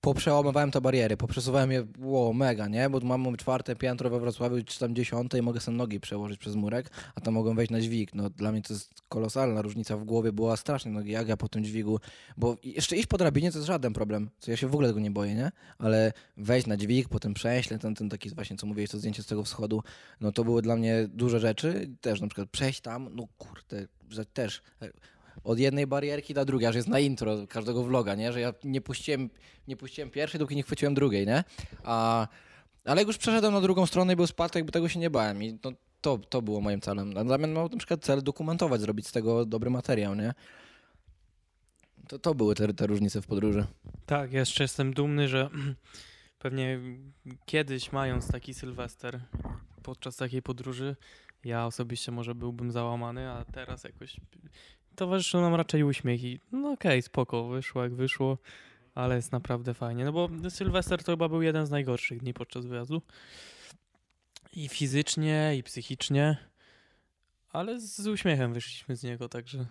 poprzełamywałem 0.08 0.72
te 0.72 0.82
bariery, 0.82 1.18
poprzesuwałem 1.18 1.72
je, 1.72 1.84
było 1.84 2.34
mega, 2.34 2.68
nie? 2.68 2.90
Bo 2.90 3.00
mam 3.00 3.38
czwarte 3.38 3.76
piętro 3.76 4.10
we 4.10 4.20
Wrocławiu, 4.20 4.64
czy 4.66 4.80
tam 4.80 4.96
dziesiąte 4.96 5.38
i 5.38 5.42
mogę 5.42 5.60
sobie 5.60 5.78
nogi 5.78 6.00
przełożyć 6.00 6.40
przez 6.40 6.56
murek, 6.56 6.90
a 7.16 7.22
tam 7.22 7.34
mogłem 7.34 7.56
wejść 7.56 7.72
na 7.72 7.82
dźwig. 7.82 8.16
No 8.16 8.30
dla 8.30 8.52
mnie 8.52 8.62
to 8.62 8.74
jest 8.74 9.02
kolosalna 9.10 9.62
różnica 9.62 9.98
w 9.98 10.04
głowie, 10.04 10.32
była 10.32 10.58
strasznie, 10.58 10.92
no 10.92 11.02
jak 11.02 11.28
ja 11.28 11.38
po 11.38 11.50
tym 11.50 11.64
dźwigu, 11.64 12.00
bo 12.38 12.56
jeszcze 12.64 12.98
iść 12.98 13.08
po 13.08 13.18
drabinie 13.18 13.52
to 13.52 13.58
jest 13.58 13.68
żaden 13.68 13.94
problem, 13.94 14.30
co 14.40 14.52
ja 14.52 14.58
się 14.58 14.68
w 14.68 14.74
ogóle 14.74 14.88
tego 14.88 15.00
nie 15.00 15.12
boję, 15.12 15.36
nie? 15.36 15.52
Ale 15.78 16.14
wejść 16.38 16.68
na 16.68 16.78
dźwig, 16.78 17.10
potem 17.10 17.34
prześle, 17.34 17.80
ten, 17.80 17.96
ten 17.96 18.10
taki 18.10 18.30
właśnie, 18.30 18.58
co 18.58 18.68
mówiłeś, 18.68 18.90
to 18.90 18.98
zdjęcie 18.98 19.24
z 19.24 19.26
tego 19.26 19.44
wschodu, 19.44 19.84
no 20.22 20.32
to 20.32 20.44
były 20.44 20.62
dla 20.62 20.76
mnie 20.76 21.08
duże 21.08 21.40
rzeczy, 21.40 21.90
też 22.02 22.22
na 22.22 22.28
przykład 22.28 22.50
przejść 22.50 22.82
tam, 22.82 23.10
no 23.16 23.28
kurde, 23.38 23.88
też 24.34 24.62
od 25.44 25.60
jednej 25.60 25.88
barierki 25.88 26.34
do 26.34 26.46
drugiej, 26.46 26.70
aż 26.70 26.76
jest 26.76 26.88
na 26.88 27.00
intro 27.00 27.48
każdego 27.50 27.84
vloga, 27.84 28.16
nie? 28.16 28.34
Że 28.34 28.42
ja 28.42 28.54
nie 28.64 28.82
puściłem, 28.82 29.30
nie 29.68 29.78
puściłem 29.78 30.10
pierwszej, 30.10 30.40
dopóki 30.40 30.56
nie 30.56 30.64
chwyciłem 30.64 30.94
drugiej, 30.94 31.28
nie? 31.28 31.44
A, 31.84 32.28
ale 32.86 33.02
jak 33.02 33.08
już 33.08 33.18
przeszedłem 33.18 33.54
na 33.54 33.62
drugą 33.62 33.86
stronę 33.86 34.14
i 34.14 34.16
był 34.16 34.28
spadek, 34.28 34.56
jakby 34.56 34.72
tego 34.72 34.90
się 34.90 35.00
nie 35.00 35.10
bałem 35.10 35.44
i 35.44 35.60
to, 36.02 36.18
to 36.18 36.42
było 36.42 36.62
moim 36.62 36.82
celem. 36.82 37.18
A 37.18 37.24
Damian 37.24 37.54
miał 37.54 37.70
na 37.70 37.78
przykład 37.78 38.04
cel 38.04 38.24
dokumentować, 38.24 38.82
zrobić 38.82 39.08
z 39.08 39.12
tego 39.12 39.46
dobry 39.46 39.70
materiał, 39.70 40.16
nie? 40.16 40.34
To, 42.08 42.20
to 42.20 42.36
były 42.36 42.56
te, 42.56 42.74
te 42.74 42.88
różnice 42.88 43.22
w 43.22 43.28
podróży. 43.28 43.66
Tak, 44.06 44.34
jeszcze 44.34 44.64
jestem 44.64 44.94
dumny, 44.94 45.28
że 45.28 45.50
pewnie 46.40 46.80
kiedyś 47.46 47.92
mając 47.92 48.28
taki 48.28 48.54
Sylwester 48.54 49.20
podczas 49.84 50.16
takiej 50.16 50.42
podróży, 50.42 50.96
ja 51.44 51.66
osobiście 51.66 52.12
może 52.12 52.36
byłbym 52.36 52.72
załamany, 52.72 53.30
a 53.30 53.46
teraz 53.46 53.84
jakoś 53.84 54.20
towarzyszą 54.98 55.42
nam 55.42 55.56
raczej 55.56 55.84
uśmiech 55.84 56.24
i 56.24 56.40
no 56.52 56.72
okej, 56.72 57.02
spoko, 57.02 57.48
wyszło 57.48 57.84
jak 57.84 57.96
wyszło, 57.96 58.38
ale 58.96 59.16
jest 59.16 59.32
naprawdę 59.32 59.74
fajnie. 59.74 60.06
No 60.06 60.12
bo 60.12 60.30
Sylwester 60.50 61.04
to 61.04 61.12
chyba 61.12 61.30
był 61.30 61.42
jeden 61.42 61.66
z 61.66 61.70
najgorszych 61.70 62.20
dni 62.20 62.34
podczas 62.34 62.66
wyjazdu. 62.66 63.02
I 64.54 64.70
fizycznie, 64.70 65.54
i 65.58 65.64
psychicznie, 65.64 66.38
ale 67.50 67.80
z, 67.80 67.98
z 67.98 68.08
uśmiechem 68.08 68.54
wyszliśmy 68.54 68.96
z 68.96 69.04
niego, 69.04 69.30
także 69.30 69.66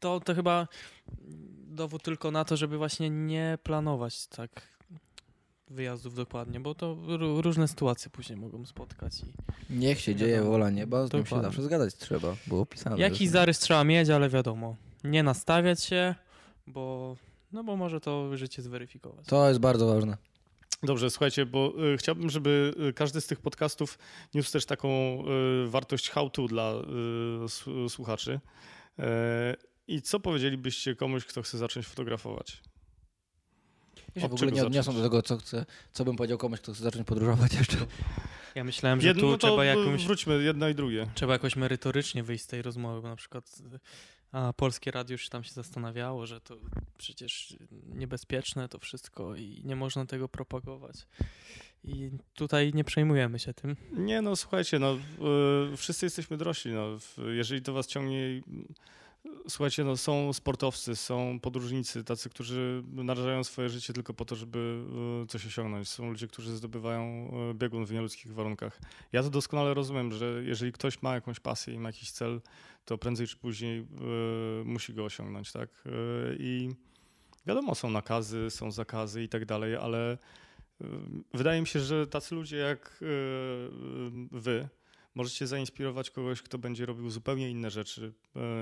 to, 0.00 0.20
to 0.20 0.34
chyba 0.34 0.68
dowód 1.68 2.02
tylko 2.02 2.30
na 2.30 2.44
to, 2.44 2.56
żeby 2.56 2.78
właśnie 2.78 3.10
nie 3.10 3.58
planować 3.62 4.26
tak 4.26 4.50
wyjazdów 5.70 6.14
dokładnie, 6.14 6.60
bo 6.60 6.74
to 6.74 6.94
ró- 6.96 7.40
różne 7.42 7.68
sytuacje 7.68 8.10
później 8.10 8.38
mogą 8.38 8.66
spotkać. 8.66 9.12
I 9.70 9.74
Niech 9.74 10.00
się 10.00 10.12
Wiadomo. 10.12 10.26
dzieje 10.28 10.42
wola 10.42 10.70
nieba, 10.70 11.06
z 11.06 11.12
nim 11.12 11.20
się 11.20 11.24
Dokładnie. 11.24 11.48
zawsze 11.48 11.62
zgadać 11.62 11.94
trzeba. 11.94 12.36
Było 12.46 12.66
pisane. 12.66 12.98
jakiś 12.98 13.28
zarys 13.28 13.58
trzeba 13.58 13.84
mieć, 13.84 14.10
ale 14.10 14.28
wiadomo, 14.28 14.76
nie 15.04 15.22
nastawiać 15.22 15.82
się, 15.84 16.14
bo, 16.66 17.16
no 17.52 17.64
bo 17.64 17.76
może 17.76 18.00
to 18.00 18.36
życie 18.36 18.62
zweryfikować. 18.62 19.26
To 19.26 19.48
jest 19.48 19.60
bardzo 19.60 19.86
ważne. 19.86 20.16
Dobrze, 20.82 21.10
słuchajcie, 21.10 21.46
bo 21.46 21.72
y, 21.94 21.96
chciałbym, 21.96 22.30
żeby 22.30 22.74
y, 22.88 22.92
każdy 22.92 23.20
z 23.20 23.26
tych 23.26 23.40
podcastów 23.40 23.98
niósł 24.34 24.52
też 24.52 24.66
taką 24.66 24.88
y, 24.88 25.68
wartość 25.68 26.10
how 26.10 26.30
to 26.30 26.46
dla 26.46 26.72
y, 26.72 27.44
s- 27.44 27.64
słuchaczy. 27.88 28.40
E, 28.98 29.54
I 29.88 30.02
co 30.02 30.20
powiedzielibyście 30.20 30.96
komuś, 30.96 31.24
kto 31.24 31.42
chce 31.42 31.58
zacząć 31.58 31.86
fotografować? 31.86 32.62
Ja 34.14 34.22
się 34.22 34.28
w 34.28 34.34
ogóle 34.34 34.52
nie 34.52 34.66
odniosłem 34.66 34.96
do 34.96 35.02
tego, 35.02 35.22
co, 35.22 35.36
chcę, 35.36 35.64
co 35.92 36.04
bym 36.04 36.16
powiedział 36.16 36.38
komuś, 36.38 36.60
kto 36.60 36.72
chce 36.72 36.82
zacząć 36.82 37.06
podróżować 37.06 37.54
jeszcze. 37.54 37.76
Ja 38.54 38.64
myślałem, 38.64 39.00
że 39.00 39.08
Jedno, 39.08 39.20
tu 39.20 39.26
no 39.26 39.38
to 39.38 39.46
trzeba 39.46 39.64
jakąś, 39.64 40.04
wróćmy 40.04 40.42
jedno 40.42 40.68
i 40.68 40.74
drugie. 40.74 41.06
trzeba 41.14 41.32
jakoś 41.32 41.56
merytorycznie 41.56 42.22
wyjść 42.22 42.44
z 42.44 42.46
tej 42.46 42.62
rozmowy, 42.62 43.02
bo 43.02 43.08
na 43.08 43.16
przykład 43.16 43.62
a 44.32 44.52
Polskie 44.52 44.90
Radio 44.90 45.14
już 45.14 45.28
tam 45.28 45.44
się 45.44 45.52
zastanawiało, 45.52 46.26
że 46.26 46.40
to 46.40 46.56
przecież 46.98 47.56
niebezpieczne 47.94 48.68
to 48.68 48.78
wszystko 48.78 49.36
i 49.36 49.62
nie 49.64 49.76
można 49.76 50.06
tego 50.06 50.28
propagować. 50.28 51.06
I 51.84 52.10
tutaj 52.34 52.72
nie 52.74 52.84
przejmujemy 52.84 53.38
się 53.38 53.54
tym. 53.54 53.76
Nie, 53.92 54.22
no 54.22 54.36
słuchajcie, 54.36 54.78
no 54.78 54.98
y, 55.72 55.76
wszyscy 55.76 56.06
jesteśmy 56.06 56.36
dorośli, 56.36 56.72
no. 56.72 56.98
Jeżeli 57.32 57.62
to 57.62 57.72
was 57.72 57.86
ciągnie... 57.86 58.42
Słuchajcie, 59.48 59.84
no 59.84 59.96
są 59.96 60.32
sportowcy, 60.32 60.96
są 60.96 61.40
podróżnicy, 61.40 62.04
tacy, 62.04 62.30
którzy 62.30 62.82
narażają 62.92 63.44
swoje 63.44 63.68
życie 63.68 63.92
tylko 63.92 64.14
po 64.14 64.24
to, 64.24 64.36
żeby 64.36 64.84
y, 65.24 65.26
coś 65.26 65.46
osiągnąć. 65.46 65.88
Są 65.88 66.10
ludzie, 66.10 66.28
którzy 66.28 66.56
zdobywają 66.56 67.32
y, 67.50 67.54
biegun 67.54 67.84
w 67.84 67.92
nieludzkich 67.92 68.34
warunkach. 68.34 68.80
Ja 69.12 69.22
to 69.22 69.30
doskonale 69.30 69.74
rozumiem, 69.74 70.12
że 70.12 70.42
jeżeli 70.44 70.72
ktoś 70.72 71.02
ma 71.02 71.14
jakąś 71.14 71.40
pasję 71.40 71.74
i 71.74 71.78
ma 71.78 71.88
jakiś 71.88 72.10
cel, 72.10 72.40
to 72.84 72.98
prędzej 72.98 73.26
czy 73.26 73.36
później 73.36 73.80
y, 73.80 74.64
musi 74.64 74.94
go 74.94 75.04
osiągnąć, 75.04 75.52
tak? 75.52 75.84
I 76.38 76.70
wiadomo, 77.46 77.74
są 77.74 77.90
nakazy, 77.90 78.50
są 78.50 78.70
zakazy 78.70 79.22
i 79.22 79.28
tak 79.28 79.44
dalej, 79.44 79.76
ale 79.76 80.18
wydaje 81.34 81.60
mi 81.60 81.66
się, 81.66 81.80
że 81.80 82.06
tacy 82.06 82.34
ludzie 82.34 82.56
jak 82.56 83.04
wy 84.32 84.68
możecie 85.14 85.46
zainspirować 85.46 86.10
kogoś, 86.10 86.42
kto 86.42 86.58
będzie 86.58 86.86
robił 86.86 87.10
zupełnie 87.10 87.50
inne 87.50 87.70
rzeczy, 87.70 88.12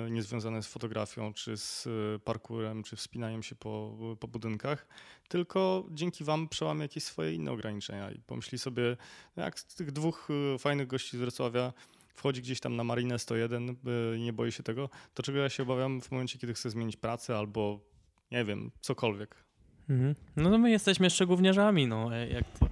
y, 0.06 0.10
niezwiązane 0.10 0.62
z 0.62 0.66
fotografią, 0.66 1.32
czy 1.32 1.56
z 1.56 1.86
y, 1.86 2.20
parkurem, 2.24 2.82
czy 2.82 2.96
wspinaniem 2.96 3.42
się 3.42 3.54
po, 3.54 3.96
po 4.20 4.28
budynkach, 4.28 4.86
tylko 5.28 5.86
dzięki 5.90 6.24
wam 6.24 6.48
przełamie 6.48 6.82
jakieś 6.82 7.04
swoje 7.04 7.34
inne 7.34 7.52
ograniczenia 7.52 8.10
i 8.10 8.18
pomyśli 8.18 8.58
sobie, 8.58 8.96
jak 9.36 9.60
z 9.60 9.64
tych 9.74 9.92
dwóch 9.92 10.28
y, 10.54 10.58
fajnych 10.58 10.86
gości 10.86 11.16
z 11.16 11.20
Wrocławia 11.20 11.72
wchodzi 12.14 12.42
gdzieś 12.42 12.60
tam 12.60 12.76
na 12.76 12.84
Marinę 12.84 13.18
101 13.18 13.68
y, 13.70 13.74
i 14.18 14.20
nie 14.20 14.32
boi 14.32 14.52
się 14.52 14.62
tego, 14.62 14.88
to 15.14 15.22
czego 15.22 15.38
ja 15.38 15.48
się 15.48 15.62
obawiam 15.62 16.00
w 16.00 16.10
momencie, 16.10 16.38
kiedy 16.38 16.54
chce 16.54 16.70
zmienić 16.70 16.96
pracę 16.96 17.38
albo 17.38 17.80
nie 18.30 18.44
wiem, 18.44 18.70
cokolwiek. 18.80 19.44
Mhm. 19.90 20.14
No 20.36 20.50
to 20.50 20.58
my 20.58 20.70
jesteśmy 20.70 21.06
jeszcze 21.06 21.26
gówniarzami, 21.26 21.86
no. 21.86 22.16
e, 22.16 22.28
Jak 22.28 22.44
to, 22.58 22.68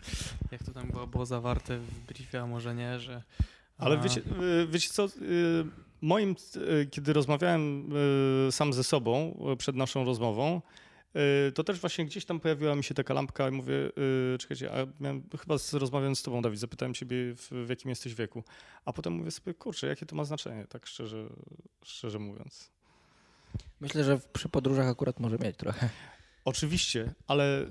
jak 0.53 0.63
to 0.63 0.73
tam 0.73 0.89
było, 0.89 1.07
było 1.07 1.27
zawarte 1.27 1.79
w 1.79 2.01
briefie, 2.01 2.41
a 2.41 2.47
może 2.47 2.75
nie, 2.75 2.99
że... 3.01 3.23
Ale 3.79 3.99
a, 3.99 4.01
wiecie, 4.01 4.21
y, 4.63 4.67
wiecie 4.67 4.89
co, 4.89 5.07
y, 5.07 5.09
moim, 6.01 6.37
y, 6.57 6.87
kiedy 6.87 7.13
rozmawiałem 7.13 7.93
sam 8.51 8.73
ze 8.73 8.85
sobą 8.85 9.39
przed 9.59 9.77
naszą 9.77 10.05
rozmową, 10.05 10.63
to 11.55 11.65
też 11.65 11.81
właśnie 11.81 12.05
gdzieś 12.05 12.25
tam 12.25 12.41
pojawiła 12.41 12.75
mi 12.75 12.85
się 12.85 12.95
taka 12.95 13.15
lampka 13.15 13.49
i 13.49 13.53
mówię, 13.53 13.75
czekajcie, 14.39 14.73
a 14.73 14.87
miałem, 15.01 15.23
chyba 15.41 15.59
z, 15.59 15.75
rozmawiając 15.75 16.19
z 16.19 16.23
tobą, 16.23 16.43
Dawid, 16.43 16.61
zapytałem 16.61 16.95
ciebie 16.95 17.35
w, 17.35 17.51
w 17.67 17.69
jakim 17.69 17.89
jesteś 17.89 18.15
wieku, 18.15 18.45
a 18.85 18.93
potem 18.93 19.13
mówię 19.13 19.31
sobie, 19.31 19.55
kurczę, 19.55 19.87
jakie 19.87 20.07
to 20.07 20.17
ma 20.17 20.25
znaczenie, 20.25 20.67
tak 20.69 20.87
szczerze, 20.87 21.29
szczerze 21.83 22.19
mówiąc. 22.19 22.71
Myślę, 23.81 24.05
że 24.05 24.21
przy 24.33 24.49
podróżach 24.49 24.87
akurat 24.87 25.21
może 25.21 25.39
mieć 25.39 25.57
trochę. 25.57 25.89
Oczywiście, 26.45 27.15
ale 27.27 27.63
y, 27.63 27.69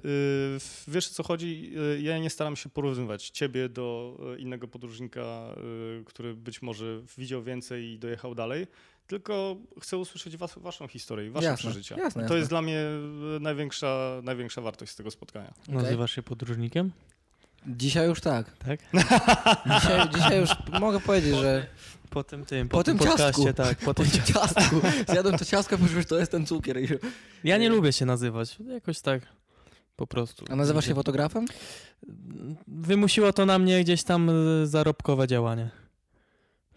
wiesz 0.87 1.07
o 1.07 1.13
co 1.13 1.23
chodzi? 1.23 1.71
Y, 1.97 2.01
ja 2.01 2.17
nie 2.19 2.29
staram 2.29 2.55
się 2.55 2.69
porównywać 2.69 3.29
ciebie 3.29 3.69
do 3.69 4.17
y, 4.35 4.39
innego 4.39 4.67
podróżnika, 4.67 5.55
y, 6.01 6.03
który 6.05 6.33
być 6.33 6.61
może 6.61 7.01
widział 7.17 7.43
więcej 7.43 7.83
i 7.85 7.99
dojechał 7.99 8.35
dalej, 8.35 8.67
tylko 9.07 9.57
chcę 9.81 9.97
usłyszeć 9.97 10.37
was, 10.37 10.53
waszą 10.57 10.87
historię, 10.87 11.27
i 11.27 11.29
wasze 11.29 11.45
Jasne, 11.45 11.69
przeżycia. 11.69 11.95
jasne, 11.95 12.13
to 12.13 12.21
jasne. 12.21 12.37
jest 12.37 12.49
dla 12.49 12.61
mnie 12.61 12.83
największa, 13.39 14.21
największa 14.23 14.61
wartość 14.61 14.91
z 14.91 14.95
tego 14.95 15.11
spotkania. 15.11 15.53
Nazywasz 15.67 16.11
się 16.11 16.23
podróżnikiem? 16.23 16.91
Dzisiaj 17.67 18.07
już 18.07 18.21
tak. 18.21 18.57
Tak? 18.57 18.79
Dzisiaj, 19.75 20.09
dzisiaj 20.15 20.39
już 20.39 20.49
mogę 20.79 20.99
powiedzieć, 20.99 21.35
że 21.35 21.67
Po 22.09 22.23
tym 22.23 22.45
tym, 22.45 22.69
Po 22.69 22.77
po, 22.77 22.83
tym 22.83 22.97
tym 22.97 23.07
podcaście, 23.07 23.53
tak. 23.53 23.77
Po 23.77 23.85
po 23.93 23.93
tym 23.93 24.11
ciastku 24.11 24.81
zjadłem 25.09 25.37
to 25.37 25.45
ciastko, 25.45 25.77
bo 25.77 25.85
już 25.87 26.05
to 26.05 26.19
jest 26.19 26.31
ten 26.31 26.45
cukier. 26.45 26.77
Ja 27.43 27.57
nie 27.57 27.69
lubię 27.69 27.93
się 27.93 28.05
nazywać, 28.05 28.57
jakoś 28.59 29.01
tak 29.01 29.21
po 29.95 30.07
prostu. 30.07 30.45
A 30.49 30.55
nazywasz 30.55 30.85
się 30.85 30.95
fotografem? 30.95 31.45
Wymusiło 32.67 33.33
to 33.33 33.45
na 33.45 33.59
mnie 33.59 33.83
gdzieś 33.83 34.03
tam 34.03 34.29
e, 34.29 34.67
zarobkowe 34.67 35.27
działanie 35.27 35.69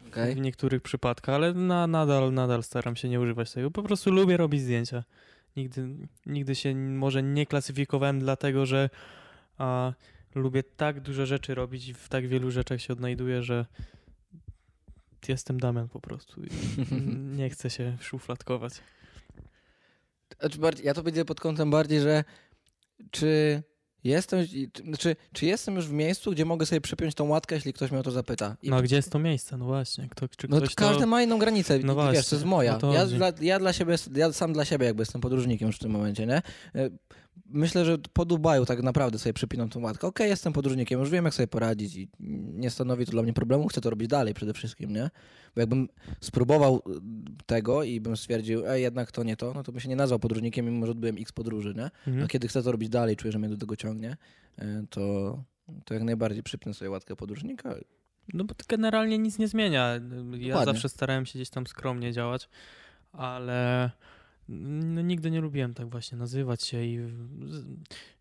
Okej. 0.09 0.35
w 0.35 0.41
niektórych 0.41 0.83
przypadkach, 0.83 1.35
ale 1.35 1.55
na, 1.55 1.87
nadal, 1.87 2.33
nadal 2.33 2.63
staram 2.63 2.97
się 2.97 3.09
nie 3.09 3.21
używać 3.21 3.53
tego. 3.53 3.71
Po 3.71 3.83
prostu 3.83 4.11
lubię 4.11 4.37
robić 4.37 4.63
zdjęcia. 4.63 5.05
Nigdy, 5.57 5.89
nigdy 6.27 6.55
się 6.55 6.75
może 6.75 7.23
nie 7.23 7.47
klasyfikowałem, 7.47 8.21
dlatego 8.21 8.67
że 8.67 8.91
a, 9.59 9.93
lubię 10.35 10.63
tak 10.63 11.01
dużo 11.01 11.27
rzeczy 11.27 11.55
robić 11.55 11.89
i 11.89 11.95
w 11.95 12.09
tak 12.09 12.29
wielu 12.29 12.51
rzeczach 12.51 12.81
się 12.81 12.93
odnajduję, 12.93 13.43
że 13.43 13.67
jestem 15.29 15.61
Damian 15.61 15.89
po 15.89 16.01
prostu. 16.01 16.43
I 16.45 16.49
nie 17.39 17.51
chcę 17.51 17.71
się 17.71 17.97
szufladkować. 18.01 18.73
Znaczy 20.41 20.59
ja 20.85 20.95
to 20.95 21.03
widzę 21.03 21.25
pod 21.25 21.41
kątem 21.41 21.71
bardziej, 21.71 22.01
że 22.01 22.25
czy 23.11 23.63
jestem, 24.05 24.47
czy- 24.47 24.83
znaczy, 24.85 25.17
czy 25.33 25.47
jestem 25.47 25.75
już 25.75 25.87
w 25.89 25.93
miejscu, 25.93 26.31
gdzie 26.33 26.45
mogę 26.45 26.67
sobie 26.67 26.81
przypiąć 26.81 27.15
tą 27.15 27.29
łatkę, 27.29 27.55
jeśli 27.55 27.73
ktoś 27.73 27.91
mnie 27.91 28.01
o 28.01 28.03
to 28.03 28.11
zapyta. 28.11 28.57
I 28.63 28.71
No 28.71 28.77
a 28.77 28.83
gdzie 28.83 28.97
jest 28.97 29.11
to 29.13 29.19
miejsce? 29.19 29.57
No 29.57 29.65
właśnie. 29.65 30.09
Kto, 30.09 30.29
czy 30.29 30.49
No 30.49 30.57
ktoś 30.57 30.75
każdy 30.75 31.01
to... 31.01 31.07
ma 31.07 31.23
inną 31.23 31.39
granicę. 31.39 31.79
No 31.79 31.87
No 31.87 31.95
właśnie, 31.95 32.13
wiesz, 32.13 32.29
to 32.29 32.37
jest 32.37 32.47
moja. 32.47 32.77
o 32.77 32.79
to 32.79 32.93
ja, 32.93 33.07
dla, 33.07 33.33
ja 33.41 33.59
dla 33.59 33.73
siebie, 33.73 33.95
ja 34.15 34.33
sam 34.33 34.53
dla 34.53 34.65
siebie 34.65 34.87
jakby 34.87 35.03
jestem 35.03 35.21
podróżnikiem 35.21 35.67
już 35.67 35.77
w 35.77 35.81
tym 35.81 35.91
momencie, 35.91 36.27
nie? 36.27 36.43
Myślę, 37.47 37.85
że 37.85 37.99
po 38.13 38.25
Dubaju 38.25 38.65
tak 38.67 38.83
naprawdę 38.83 39.19
sobie 39.19 39.33
przypinam 39.33 39.69
tą 39.69 39.81
łatkę. 39.81 40.07
Okej, 40.07 40.29
jestem 40.29 40.53
podróżnikiem, 40.53 41.01
już 41.01 41.11
wiem 41.11 41.25
jak 41.25 41.35
sobie 41.35 41.47
poradzić 41.47 41.97
i 41.97 42.09
nie 42.55 42.71
stanowi 42.71 43.07
to 43.07 43.13
dla 43.13 43.23
mnie 43.23 43.33
problemu, 43.33 43.69
chcę 43.69 43.81
to 43.81 43.91
robić 43.91 44.09
dalej 44.09 44.35
przede 44.35 44.53
wszystkim, 44.53 44.93
nie? 44.93 45.11
Bo 45.55 45.61
jakbym 45.61 45.89
spróbował 46.21 46.77
y, 46.77 46.81
tego 47.47 47.83
i 47.83 48.01
bym 48.01 48.17
stwierdził, 48.17 48.67
ej, 48.67 48.83
jednak 48.83 49.13
to 49.13 49.23
nie 49.23 49.37
to, 49.37 49.53
no 49.55 49.63
to 49.63 49.73
bym 49.73 49.81
się 49.81 49.89
nie 49.89 49.97
nazwał 49.97 50.19
podróżnikiem, 50.19 50.67
mimo 50.67 50.87
że 50.87 50.93
odbyłem 50.93 51.17
x 51.19 51.33
podróży, 51.33 51.75
nie? 51.77 51.91
Mhm. 52.07 52.25
A 52.25 52.29
kiedy 52.29 52.49
chcę 52.49 52.63
to 52.63 52.73
robić 52.73 52.89
dalej, 52.89 53.17
czuję, 53.17 53.33
że 53.33 53.39
mnie 53.39 53.49
do 53.49 53.57
tego 53.57 53.77
ciągnie, 53.77 54.17
e, 54.59 54.85
to, 54.91 55.45
to 55.85 55.95
jak 55.95 56.03
najbardziej 56.03 56.43
przypnę 56.43 56.75
sobie 56.75 56.91
łatkę 56.91 57.17
podróżnika. 57.17 57.75
No 58.35 58.45
bo 58.45 58.55
to 58.55 58.65
generalnie 58.69 59.19
nic 59.19 59.39
nie 59.39 59.49
zmienia. 59.49 60.01
Ja 60.39 60.65
zawsze 60.65 60.89
starałem 60.89 61.27
się 61.27 61.39
gdzieś 61.39 61.51
tam 61.51 61.67
skromnie 61.67 62.13
działać, 62.13 62.49
ale 63.13 63.91
no, 64.51 65.03
nigdy 65.03 65.31
nie 65.31 65.41
lubiłem 65.41 65.75
tak 65.75 65.89
właśnie 65.89 66.19
nazywać 66.19 66.63
się 66.63 66.85
i 66.85 66.99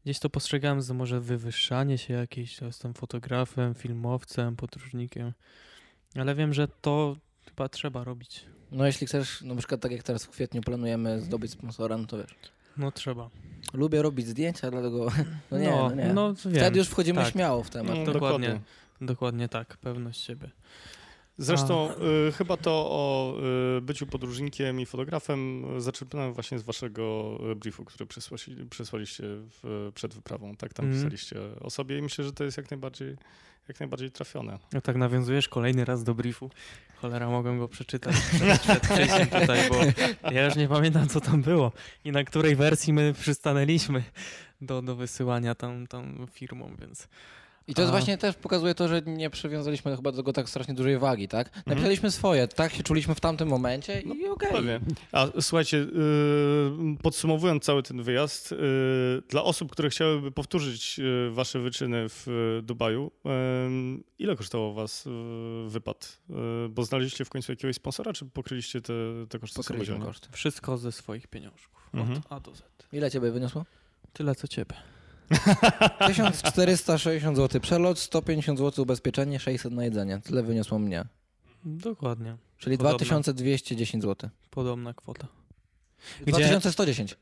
gdzieś 0.04 0.20
to 0.20 0.30
postrzegałem 0.30 0.82
za 0.82 0.94
może 0.94 1.22
wywyższanie 1.22 1.98
się 1.98 2.14
jakieś, 2.14 2.62
ja 2.62 2.68
jestem 2.68 2.94
fotografem, 2.94 3.76
filmowcem, 3.76 4.56
podróżnikiem, 4.56 5.34
ale 6.16 6.36
wiem, 6.36 6.54
że 6.54 6.68
to 6.68 7.16
chyba 7.46 7.70
trzeba 7.70 8.04
robić. 8.04 8.46
No 8.72 8.86
jeśli 8.86 9.08
chcesz, 9.08 9.42
na 9.42 9.56
przykład 9.56 9.82
tak 9.82 9.92
jak 9.92 10.04
teraz 10.04 10.26
w 10.26 10.30
kwietniu 10.30 10.62
planujemy 10.62 11.22
zdobyć 11.22 11.52
sponsora, 11.52 11.98
no 11.98 12.08
to 12.08 12.18
wiesz. 12.18 12.36
No 12.78 12.92
trzeba. 12.92 13.30
Lubię 13.74 14.02
robić 14.02 14.28
zdjęcia, 14.28 14.72
dlatego 14.72 15.12
no 15.52 15.58
nie, 15.58 15.70
no, 15.70 15.90
no, 15.90 15.96
nie. 15.96 16.14
no 16.14 16.34
wiem. 16.34 16.54
Wtedy 16.54 16.80
już 16.80 16.88
wchodzimy 16.88 17.22
tak. 17.22 17.32
śmiało 17.32 17.64
w 17.64 17.70
temat. 17.70 17.98
No, 18.06 18.14
dokładnie. 18.14 18.60
Dokładnie 19.02 19.50
tak, 19.50 19.78
pewność 19.78 20.22
siebie. 20.22 20.50
Zresztą 21.40 21.90
y, 22.28 22.32
chyba 22.32 22.58
to 22.58 22.72
o 22.92 23.36
y, 23.78 23.82
byciu 23.82 24.08
podróżnikiem 24.08 24.80
i 24.80 24.86
fotografem 24.86 25.66
zaczerpnąłem 25.82 26.34
właśnie 26.34 26.60
z 26.60 26.64
waszego 26.64 27.38
y, 27.52 27.56
briefu, 27.56 27.86
który 27.86 28.06
przesłali, 28.06 28.66
przesłaliście 28.70 29.24
w, 29.24 29.92
przed 29.96 30.14
wyprawą. 30.14 30.56
Tak 30.56 30.74
tam 30.74 30.86
Mhm. 30.86 31.04
pisaliście 31.04 31.40
o 31.62 31.70
sobie 31.70 31.98
i 31.98 32.02
myślę, 32.02 32.26
że 32.26 32.34
to 32.34 32.44
jest 32.44 32.58
jak 32.58 32.72
najbardziej, 32.72 33.16
jak 33.68 33.80
najbardziej 33.80 34.12
trafione. 34.12 34.60
No 34.74 34.82
tak 34.82 34.96
nawiązujesz 34.96 35.48
kolejny 35.50 35.86
raz 35.86 36.04
do 36.04 36.16
briefu. 36.16 36.50
Cholera, 36.96 37.30
mogłem 37.30 37.60
go 37.60 37.68
przeczytać 37.68 38.16
przed, 38.16 38.82
przed 38.82 39.30
tutaj, 39.42 39.70
bo 39.70 39.76
ja 40.32 40.46
już 40.46 40.56
nie 40.56 40.68
pamiętam, 40.68 41.08
co 41.08 41.22
tam 41.22 41.42
było 41.42 41.72
i 42.06 42.12
na 42.12 42.24
której 42.24 42.56
wersji 42.56 42.94
my 42.94 43.14
przystanęliśmy 43.14 44.04
do, 44.62 44.82
do 44.82 44.96
wysyłania 44.96 45.56
tam, 45.56 45.88
tam 45.88 46.28
firmom, 46.32 46.76
więc... 46.80 47.08
I 47.70 47.74
to 47.74 47.82
jest 47.82 47.92
właśnie 47.92 48.18
też 48.18 48.36
pokazuje 48.36 48.76
to, 48.76 48.88
że 48.88 49.02
nie 49.02 49.30
przywiązaliśmy 49.30 49.96
chyba 49.96 50.12
do 50.12 50.18
tego 50.18 50.34
tak 50.34 50.50
strasznie 50.50 50.74
dużej 50.74 50.98
wagi, 51.00 51.28
tak? 51.28 51.48
Mhm. 51.48 51.64
Napisaliśmy 51.68 52.12
swoje, 52.12 52.48
tak 52.48 52.74
się 52.74 52.84
czuliśmy 52.84 53.16
w 53.16 53.20
tamtym 53.20 53.48
momencie 53.48 54.02
i 54.02 54.28
okej. 54.28 54.52
Pewnie. 54.52 54.80
A 55.12 55.28
słuchajcie, 55.42 55.78
y, 55.78 55.90
podsumowując 57.04 57.64
cały 57.64 57.84
ten 57.84 58.04
wyjazd, 58.04 58.52
y, 58.52 58.56
dla 59.30 59.44
osób, 59.44 59.72
które 59.72 59.90
chciałyby 59.90 60.32
powtórzyć 60.32 61.00
y, 61.00 61.30
wasze 61.32 61.60
wyczyny 61.60 62.06
w 62.10 62.60
Dubaju, 62.64 63.12
y, 63.26 63.30
ile 64.20 64.36
kosztował 64.36 64.74
was 64.74 65.08
y, 65.08 65.10
wypad? 65.68 66.20
Y, 66.30 66.34
Bo 66.70 66.84
znaleźliście 66.86 67.26
w 67.26 67.30
końcu 67.30 67.52
jakiegoś 67.52 67.76
sponsora, 67.76 68.14
czy 68.14 68.26
pokryliście 68.26 68.82
te, 68.82 68.94
te 69.30 69.40
koszty 69.40 69.56
Pokryliśmy 69.56 69.86
samodzielnie? 69.86 70.06
koszty. 70.06 70.28
Wszystko 70.32 70.78
ze 70.78 70.92
swoich 70.92 71.28
pieniążków, 71.28 71.90
Mhm. 71.94 72.18
od 72.18 72.26
A 72.32 72.40
do 72.40 72.56
Z. 72.56 72.64
Ile 72.94 73.12
ciebie 73.12 73.32
wyniosło? 73.32 73.66
Tyle 74.14 74.36
co 74.36 74.48
ciebie. 74.48 74.76
1460 76.08 77.38
zł 77.38 77.62
przelot, 77.62 78.00
150 78.00 78.60
zł 78.60 78.84
ubezpieczenie, 78.84 79.40
600 79.40 79.74
na 79.74 79.84
jedzenie. 79.84 80.22
Tyle 80.24 80.44
wyniosło 80.44 80.80
mnie. 80.80 81.06
Dokładnie. 81.66 82.38
Czyli 82.58 82.78
Podobne. 82.78 82.98
2210 82.98 84.04
zł. 84.04 84.30
Podobna 84.50 84.94
kwota. 84.94 85.28
2110. 86.28 87.18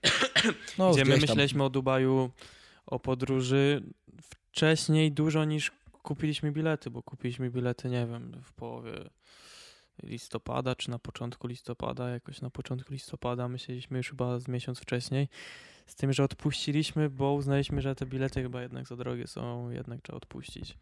No, 0.78 0.92
Gdzie 0.92 1.06
my 1.06 1.18
myśleliśmy 1.18 1.64
o 1.64 1.70
Dubaju, 1.70 2.30
o 2.86 3.00
podróży 3.00 3.84
wcześniej 4.22 5.12
dużo 5.12 5.46
niż 5.46 5.72
kupiliśmy 6.04 6.52
bilety, 6.52 6.90
bo 6.90 7.04
kupiliśmy 7.04 7.50
bilety, 7.50 7.90
nie 7.90 8.08
wiem, 8.08 8.42
w 8.44 8.54
połowie 8.54 9.10
listopada, 10.04 10.76
czy 10.76 10.90
na 10.90 11.00
początku 11.00 11.48
listopada, 11.48 12.10
jakoś 12.10 12.42
na 12.42 12.50
początku 12.50 12.94
listopada, 12.94 13.48
myśleliśmy 13.48 13.98
już 13.98 14.10
chyba 14.10 14.40
z 14.40 14.48
miesiąc 14.48 14.80
wcześniej, 14.80 15.28
z 15.88 15.96
tym, 15.96 16.14
że 16.14 16.24
odpuściliśmy, 16.24 17.10
bo 17.10 17.34
uznaliśmy, 17.34 17.82
że 17.82 17.96
te 17.96 18.06
bilety 18.06 18.42
chyba 18.42 18.62
jednak 18.62 18.88
za 18.88 18.96
drogie 18.96 19.28
są, 19.28 19.70
jednak 19.70 20.02
trzeba 20.02 20.18
odpuścić. 20.18 20.78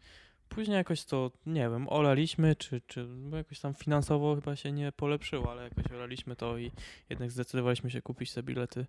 Później 0.48 0.76
jakoś 0.76 1.04
to, 1.04 1.30
nie 1.46 1.70
wiem, 1.70 1.88
olaliśmy, 1.88 2.56
czy, 2.56 2.80
czy 2.86 3.06
bo 3.06 3.36
jakoś 3.36 3.60
tam 3.60 3.74
finansowo 3.74 4.34
chyba 4.34 4.56
się 4.56 4.72
nie 4.72 4.92
polepszyło, 4.92 5.50
ale 5.50 5.62
jakoś 5.62 5.92
olaliśmy 5.92 6.36
to 6.36 6.58
i 6.58 6.72
jednak 7.10 7.30
zdecydowaliśmy 7.30 7.90
się 7.90 8.02
kupić 8.02 8.32
te 8.32 8.42
bilety. 8.42 8.86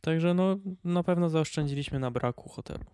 Także 0.00 0.34
no, 0.34 0.56
na 0.84 1.02
pewno 1.02 1.28
zaoszczędziliśmy 1.28 1.98
na 1.98 2.10
braku 2.10 2.48
hotelu. 2.48 2.84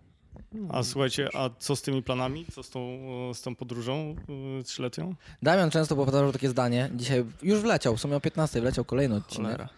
No, 0.53 0.75
A 0.75 0.83
słuchajcie, 0.83 1.29
a 1.35 1.51
co 1.59 1.77
z 1.77 1.83
tymi 1.83 2.03
planami? 2.03 2.47
Co 2.53 2.63
z 2.63 2.71
tą, 2.71 2.99
z 3.35 3.43
tą 3.43 3.55
podróżą 3.57 4.17
y, 4.61 4.65
trzyletnią? 4.65 5.15
Damian 5.43 5.71
często 5.71 5.97
powtarzał 5.97 6.33
takie 6.33 6.49
zdanie. 6.49 6.91
Dzisiaj 6.95 7.25
już 7.43 7.61
wleciał, 7.61 7.97
w 7.97 8.01
sumie 8.01 8.17
o 8.17 8.21
15 8.21 8.61
wleciał 8.61 8.85
kolejny 8.85 9.15
odcinek. 9.15 9.53
Cholera. 9.53 9.69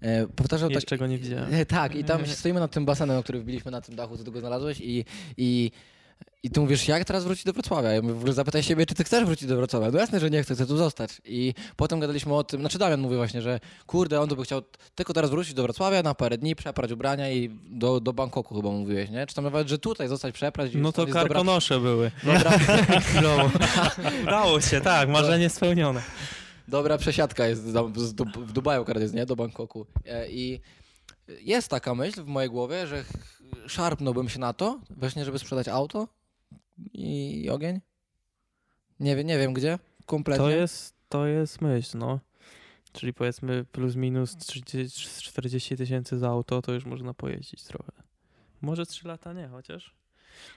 E, 0.00 0.26
powtarzał 0.26 0.68
tak, 0.68 0.74
Jeszcze 0.74 0.98
go 0.98 1.06
nie 1.06 1.18
widziałem. 1.18 1.54
E, 1.54 1.66
Tak, 1.66 1.94
i 1.94 2.04
tam 2.04 2.26
stoimy 2.26 2.60
nad 2.60 2.70
tym 2.70 2.84
basenem, 2.84 3.22
który 3.22 3.40
wbiliśmy 3.40 3.70
na 3.70 3.80
tym 3.80 3.96
dachu, 3.96 4.16
co 4.18 4.24
ty 4.24 4.30
go 4.30 4.40
znalazłeś 4.40 4.80
i, 4.80 5.04
i, 5.36 5.70
i 6.42 6.50
ty 6.50 6.60
mówisz, 6.60 6.88
jak 6.88 7.04
teraz 7.04 7.24
wrócić 7.24 7.44
do 7.44 7.52
Wrocławia? 7.52 7.92
Ja 7.92 8.02
mówię, 8.02 8.14
w 8.14 8.18
ogóle 8.18 8.32
zapytaj 8.32 8.62
siebie, 8.62 8.86
czy 8.86 8.94
ty 8.94 9.04
chcesz 9.04 9.24
wrócić 9.24 9.48
do 9.48 9.56
Wrocławia? 9.56 9.90
No 9.90 9.98
jasne, 9.98 10.20
że 10.20 10.30
nie 10.30 10.42
chcę, 10.42 10.54
chcę 10.54 10.66
tu 10.66 10.76
zostać. 10.76 11.10
I 11.24 11.54
potem 11.76 12.00
gadaliśmy 12.00 12.34
o 12.34 12.44
tym, 12.44 12.60
znaczy 12.60 12.78
Damian 12.78 13.00
mówi 13.00 13.16
właśnie, 13.16 13.42
że 13.42 13.60
kurde, 13.86 14.20
on 14.20 14.28
to 14.28 14.36
by 14.36 14.44
chciał 14.44 14.62
tylko 14.94 15.12
teraz 15.12 15.30
wrócić 15.30 15.54
do 15.54 15.62
Wrocławia 15.62 16.02
na 16.02 16.14
parę 16.14 16.38
dni, 16.38 16.56
przeprać 16.56 16.92
ubrania 16.92 17.30
i 17.30 17.50
do, 17.70 18.00
do 18.00 18.12
Bangkoku 18.12 18.54
chyba 18.54 18.70
mówiłeś, 18.70 19.10
nie? 19.10 19.26
Czy 19.26 19.34
tam 19.34 19.44
nawet, 19.44 19.68
że 19.68 19.78
tutaj 19.78 20.08
zostać 20.08 20.34
przeprać? 20.34 20.74
i 20.74 20.76
No 20.76 20.92
to 20.92 21.02
jest 21.02 21.12
dobra- 21.12 21.22
karkonosze 21.22 21.80
były. 21.80 22.10
Dobra, 22.22 22.52
się, 24.70 24.80
tak, 24.80 25.08
marzenie 25.08 25.50
spełnione. 25.50 26.02
Dobra 26.68 26.98
przesiadka 26.98 27.46
jest 27.46 27.62
w 28.36 28.52
Dubaju 28.52 28.84
jest, 28.84 29.14
nie? 29.14 29.26
Do 29.26 29.36
Bangkoku. 29.36 29.86
E, 30.06 30.30
I 30.30 30.60
jest 31.40 31.68
taka 31.68 31.94
myśl 31.94 32.22
w 32.22 32.26
mojej 32.26 32.50
głowie, 32.50 32.86
że 32.86 33.04
szarpnąłbym 33.66 34.28
się 34.28 34.38
na 34.38 34.52
to, 34.52 34.80
właśnie 34.90 35.24
żeby 35.24 35.38
sprzedać 35.38 35.68
auto 35.68 36.08
i 36.92 37.50
ogień. 37.50 37.80
Nie, 39.00 39.16
wiem- 39.16 39.26
nie 39.26 39.38
wiem 39.38 39.52
gdzie, 39.52 39.78
kompletnie. 40.06 40.44
To 40.44 40.50
jest, 40.50 40.94
to 41.08 41.26
jest 41.26 41.60
myśl, 41.60 41.98
no. 41.98 42.20
Czyli 42.92 43.14
powiedzmy 43.14 43.64
plus 43.64 43.94
minus 43.96 44.36
30 44.36 45.08
40 45.22 45.76
tysięcy 45.76 46.18
za 46.18 46.28
auto, 46.28 46.62
to 46.62 46.72
już 46.72 46.84
można 46.84 47.14
pojeździć 47.14 47.62
trochę. 47.62 47.92
Może 48.60 48.86
3 48.86 49.08
lata 49.08 49.32
nie, 49.32 49.48
chociaż. 49.48 49.94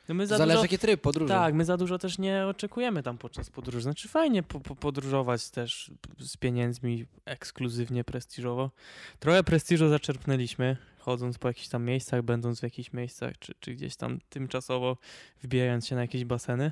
No 0.10 0.16
my 0.16 0.28
za 0.28 0.38
Zależy 0.38 0.56
dużo, 0.58 0.64
jaki 0.66 0.78
tryb 0.78 1.02
podróży. 1.02 1.34
tak, 1.34 1.54
my 1.54 1.66
za 1.66 1.78
dużo 1.78 1.98
też 1.98 2.18
nie 2.18 2.46
oczekujemy 2.48 3.04
tam 3.04 3.18
podczas 3.18 3.50
podróży. 3.50 3.82
Znaczy 3.82 4.08
fajnie 4.08 4.44
po, 4.44 4.60
po, 4.60 4.76
podróżować 4.76 5.50
też 5.50 5.92
z 6.20 6.38
pieniędzmi 6.38 7.06
ekskluzywnie, 7.26 8.04
prestiżowo. 8.04 8.72
Trochę 9.20 9.44
prestiżu 9.44 9.90
zaczerpnęliśmy, 9.90 10.78
chodząc 11.00 11.38
po 11.38 11.48
jakichś 11.48 11.68
tam 11.68 11.84
miejscach, 11.86 12.22
będąc 12.22 12.60
w 12.60 12.64
jakichś 12.64 12.94
miejscach, 12.94 13.40
czy, 13.40 13.54
czy 13.60 13.74
gdzieś 13.74 13.96
tam 13.96 14.20
tymczasowo 14.30 14.98
wbijając 15.44 15.88
się 15.88 15.96
na 15.96 16.02
jakieś 16.02 16.26
baseny. 16.26 16.72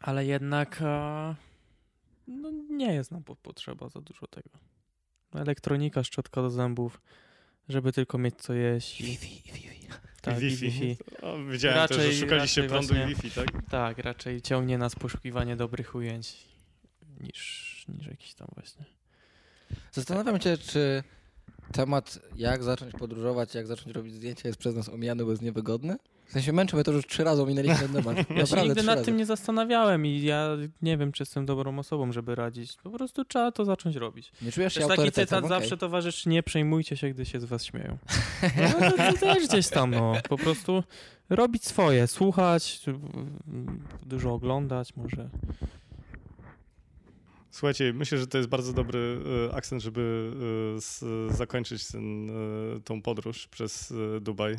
Ale 0.00 0.26
jednak 0.26 0.78
e, 0.82 1.34
no, 2.28 2.50
nie 2.70 2.94
jest 2.94 3.10
nam 3.10 3.22
po, 3.24 3.36
potrzeba 3.36 3.88
za 3.88 4.00
dużo 4.00 4.26
tego. 4.26 4.48
Elektronika, 5.34 6.04
szczotka 6.04 6.42
do 6.42 6.50
zębów, 6.50 7.00
żeby 7.68 7.92
tylko 7.92 8.18
mieć 8.18 8.34
co 8.38 8.54
jeść. 8.54 9.00
i- 9.00 9.04
Wi-Fi, 9.04 9.42
Wi-Fi. 9.52 9.88
Tak, 10.22 10.36
i 10.36 10.40
Wi-Fi. 10.40 10.70
Wi-Fi. 10.70 10.96
O, 11.22 11.44
Wiedziałem 11.44 11.88
też, 11.88 11.96
Raczej- 11.98 12.12
że 12.14 12.20
szukaliście 12.20 12.62
prądu 12.62 12.88
właśnie- 12.94 13.12
i 13.12 13.14
Wi-Fi, 13.14 13.30
tak? 13.30 13.46
Tak, 13.70 13.98
raczej 13.98 14.42
ciągnie 14.42 14.78
nas 14.78 14.94
poszukiwanie 14.94 15.56
dobrych 15.56 15.94
ujęć 15.94 16.36
niż, 17.20 17.84
niż 17.88 18.06
jakiś 18.06 18.34
tam 18.34 18.48
właśnie. 18.54 18.84
Zastanawiam 19.92 20.40
się, 20.40 20.58
czy 20.58 21.02
temat 21.72 22.18
jak 22.36 22.62
zacząć 22.62 22.92
podróżować, 22.94 23.54
jak 23.54 23.66
zacząć 23.66 23.96
robić 23.96 24.14
zdjęcia 24.14 24.48
jest 24.48 24.58
przez 24.58 24.74
nas 24.74 24.88
omijany, 24.88 25.24
bo 25.24 25.30
jest 25.30 25.42
niewygodny. 25.42 25.96
W 26.28 26.32
sensie 26.32 26.52
męczy 26.52 26.76
mnie 26.76 26.84
to, 26.84 26.92
że 26.92 26.96
już 26.96 27.06
trzy 27.06 27.24
razy 27.24 27.42
ominęliśmy 27.42 27.88
ten 27.88 27.92
temat. 27.92 28.16
Ja 28.36 28.46
się 28.46 28.62
nigdy 28.62 28.82
nad 28.82 28.94
razy. 28.94 29.04
tym 29.04 29.16
nie 29.16 29.26
zastanawiałem 29.26 30.06
i 30.06 30.22
ja 30.22 30.48
nie 30.82 30.96
wiem, 30.96 31.12
czy 31.12 31.22
jestem 31.22 31.46
dobrą 31.46 31.78
osobą, 31.78 32.12
żeby 32.12 32.34
radzić. 32.34 32.76
Po 32.82 32.90
prostu 32.90 33.24
trzeba 33.24 33.52
to 33.52 33.64
zacząć 33.64 33.96
robić. 33.96 34.32
Nie 34.42 34.52
czujesz 34.52 34.74
się 34.74 34.80
Też 34.80 34.96
taki 34.96 35.12
cytat 35.12 35.44
okej. 35.44 35.48
zawsze 35.48 35.76
towarzyszy, 35.76 36.28
nie 36.28 36.42
przejmujcie 36.42 36.96
się, 36.96 37.10
gdy 37.10 37.24
się 37.24 37.40
z 37.40 37.44
was 37.44 37.64
śmieją. 37.64 37.98
No 38.80 38.90
to, 38.90 39.12
to 39.12 39.18
też 39.18 39.48
gdzieś 39.48 39.68
tam, 39.68 39.90
no. 39.90 40.12
Po 40.28 40.36
prostu 40.36 40.84
robić 41.30 41.64
swoje, 41.64 42.06
słuchać, 42.06 42.80
dużo 44.06 44.34
oglądać 44.34 44.96
może. 44.96 45.28
Słuchajcie, 47.50 47.92
myślę, 47.92 48.18
że 48.18 48.26
to 48.26 48.38
jest 48.38 48.50
bardzo 48.50 48.72
dobry 48.72 49.20
e, 49.50 49.54
akcent, 49.54 49.82
żeby 49.82 50.32
e, 51.30 51.34
zakończyć 51.34 51.88
ten, 51.88 52.30
e, 52.30 52.80
tą 52.80 53.02
podróż 53.02 53.48
przez 53.48 53.94
Dubaj. 54.20 54.56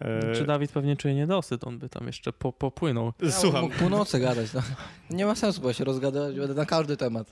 E, 0.00 0.34
Czy 0.34 0.44
Dawid 0.44 0.72
pewnie 0.72 0.96
czuje 0.96 1.14
niedosyt, 1.14 1.64
on 1.64 1.78
by 1.78 1.88
tam 1.88 2.06
jeszcze 2.06 2.32
po, 2.32 2.52
popłynął. 2.52 3.12
Słucham. 3.30 3.60
Mógł 3.62 3.74
północy 3.74 4.20
gadać. 4.20 4.52
No. 4.52 4.62
Nie 5.10 5.26
ma 5.26 5.34
sensu, 5.34 5.60
bo 5.60 5.72
się 5.72 5.84
rozgadać 5.84 6.36
będę 6.36 6.54
na 6.54 6.66
każdy 6.66 6.96
temat. 6.96 7.30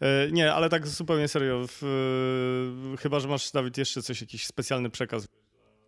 E, 0.00 0.30
Nie, 0.30 0.52
ale 0.52 0.68
tak 0.68 0.86
zupełnie 0.86 1.28
serio. 1.28 1.66
W, 1.68 1.82
e, 2.94 2.96
chyba, 2.96 3.20
że 3.20 3.28
masz, 3.28 3.50
Dawid, 3.50 3.78
jeszcze 3.78 4.02
coś, 4.02 4.20
jakiś 4.20 4.46
specjalny 4.46 4.90
przekaz. 4.90 5.28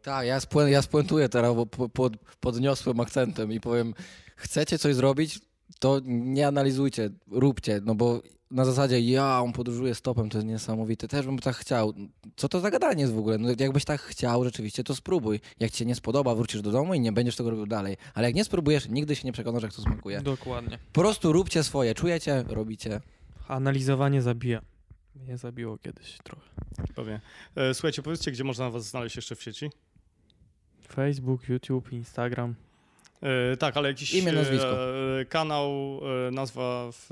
Tak, 0.02 0.26
ja, 0.26 0.40
spłę, 0.40 0.70
ja 0.70 0.82
spuentuję 0.82 1.28
teraz, 1.28 1.54
bo 1.54 1.66
po, 1.66 1.88
pod, 1.88 2.16
podniosłym 2.40 3.00
akcentem 3.00 3.52
i 3.52 3.60
powiem, 3.60 3.94
chcecie 4.36 4.78
coś 4.78 4.94
zrobić, 4.94 5.38
to 5.78 6.00
nie 6.04 6.46
analizujcie, 6.46 7.10
róbcie, 7.30 7.80
no 7.84 7.94
bo 7.94 8.22
na 8.50 8.64
zasadzie 8.64 9.00
ja 9.00 9.40
on 9.40 9.52
podróżuje 9.52 9.94
stopem, 9.94 10.30
to 10.30 10.38
jest 10.38 10.48
niesamowite, 10.48 11.08
też 11.08 11.26
bym 11.26 11.38
tak 11.38 11.56
chciał. 11.56 11.94
Co 12.36 12.48
to 12.48 12.60
za 12.60 12.70
gadanie 12.70 13.00
jest 13.00 13.14
w 13.14 13.18
ogóle? 13.18 13.38
No, 13.38 13.48
jakbyś 13.58 13.84
tak 13.84 14.00
chciał 14.00 14.44
rzeczywiście, 14.44 14.84
to 14.84 14.94
spróbuj. 14.94 15.40
Jak 15.60 15.70
ci 15.70 15.78
się 15.78 15.84
nie 15.84 15.94
spodoba, 15.94 16.34
wrócisz 16.34 16.62
do 16.62 16.70
domu 16.70 16.94
i 16.94 17.00
nie 17.00 17.12
będziesz 17.12 17.36
tego 17.36 17.50
robił 17.50 17.66
dalej. 17.66 17.96
Ale 18.14 18.26
jak 18.26 18.34
nie 18.34 18.44
spróbujesz, 18.44 18.88
nigdy 18.88 19.16
się 19.16 19.24
nie 19.24 19.32
przekonasz, 19.32 19.62
jak 19.62 19.74
to 19.74 19.82
smakuje. 19.82 20.20
Dokładnie. 20.20 20.78
Po 20.92 21.00
prostu 21.00 21.32
róbcie 21.32 21.64
swoje, 21.64 21.94
czujecie, 21.94 22.44
robicie. 22.48 23.00
Analizowanie 23.48 24.22
zabija. 24.22 24.60
Mnie 25.14 25.38
zabiło 25.38 25.78
kiedyś 25.78 26.18
trochę. 26.24 26.50
Pewnie. 26.94 27.20
E, 27.56 27.74
Słuchajcie, 27.74 28.02
powiedzcie, 28.02 28.32
gdzie 28.32 28.44
można 28.44 28.70
was 28.70 28.86
znaleźć 28.86 29.16
jeszcze 29.16 29.36
w 29.36 29.42
sieci? 29.42 29.70
Facebook, 30.88 31.48
YouTube, 31.48 31.92
Instagram. 31.92 32.54
E, 33.22 33.56
tak, 33.56 33.76
ale 33.76 33.88
jakiś 33.88 34.14
Imię, 34.14 34.32
nazwisko. 34.32 34.94
e, 35.20 35.24
kanał, 35.24 36.00
e, 36.28 36.30
nazwa, 36.30 36.88
w, 36.92 37.10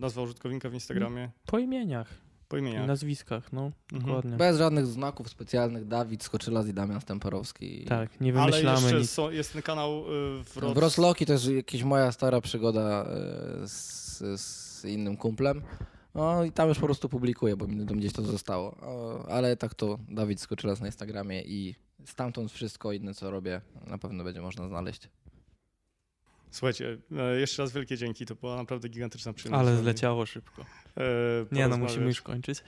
nazwa 0.00 0.22
użytkownika 0.22 0.70
w 0.70 0.74
Instagramie, 0.74 1.30
Po 1.46 1.58
imieniach 1.58 2.08
po 2.48 2.56
i 2.56 2.60
imieniach. 2.60 2.86
nazwiskach, 2.86 3.52
no. 3.52 3.70
Mhm. 3.92 4.02
Dokładnie. 4.02 4.36
Bez 4.36 4.58
żadnych 4.58 4.86
znaków 4.86 5.28
specjalnych, 5.28 5.88
Dawid 5.88 6.22
Skoczylas 6.22 6.68
i 6.68 6.74
Damian 6.74 7.00
Stemperowski. 7.00 7.84
Tak, 7.84 8.20
nie 8.20 8.32
Ale 8.32 8.50
wymyślamy 8.50 8.80
jeszcze 8.82 8.98
nic. 9.00 9.10
są, 9.10 9.30
jest 9.30 9.52
ten 9.52 9.62
kanał 9.62 10.04
w, 10.44 10.72
Rosloki 10.76 11.26
to 11.26 11.32
jest 11.32 11.48
jakaś 11.48 11.82
moja 11.82 12.12
stara 12.12 12.40
przygoda 12.40 13.06
z, 13.64 14.40
z 14.40 14.84
innym 14.84 15.16
kumplem. 15.16 15.62
No 16.14 16.44
i 16.44 16.52
tam 16.52 16.68
już 16.68 16.78
po 16.78 16.86
prostu 16.86 17.08
publikuję, 17.08 17.56
bo 17.56 17.66
mi 17.66 17.86
tam 17.86 17.98
gdzieś 17.98 18.12
to 18.12 18.22
zostało. 18.22 18.76
Ale 19.28 19.56
tak 19.56 19.74
to 19.74 19.98
Dawid 20.08 20.40
Skoczylas 20.40 20.80
na 20.80 20.86
Instagramie 20.86 21.42
i 21.42 21.74
stamtąd 22.04 22.52
wszystko 22.52 22.92
inne, 22.92 23.14
co 23.14 23.30
robię, 23.30 23.60
na 23.86 23.98
pewno 23.98 24.24
będzie 24.24 24.40
można 24.42 24.68
znaleźć. 24.68 25.08
Słuchajcie, 26.56 26.98
e, 27.18 27.40
jeszcze 27.40 27.62
raz 27.62 27.72
wielkie 27.72 27.96
dzięki, 27.96 28.26
to 28.26 28.34
była 28.34 28.56
naprawdę 28.56 28.88
gigantyczna 28.88 29.32
przyjemność. 29.32 29.68
Ale 29.68 29.76
zleciało 29.76 30.26
szybko. 30.26 30.64
e, 30.96 31.02
Nie 31.52 31.68
no, 31.68 31.76
musimy 31.76 32.06
już 32.06 32.22
kończyć. 32.22 32.58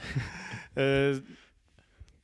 E, 0.76 0.82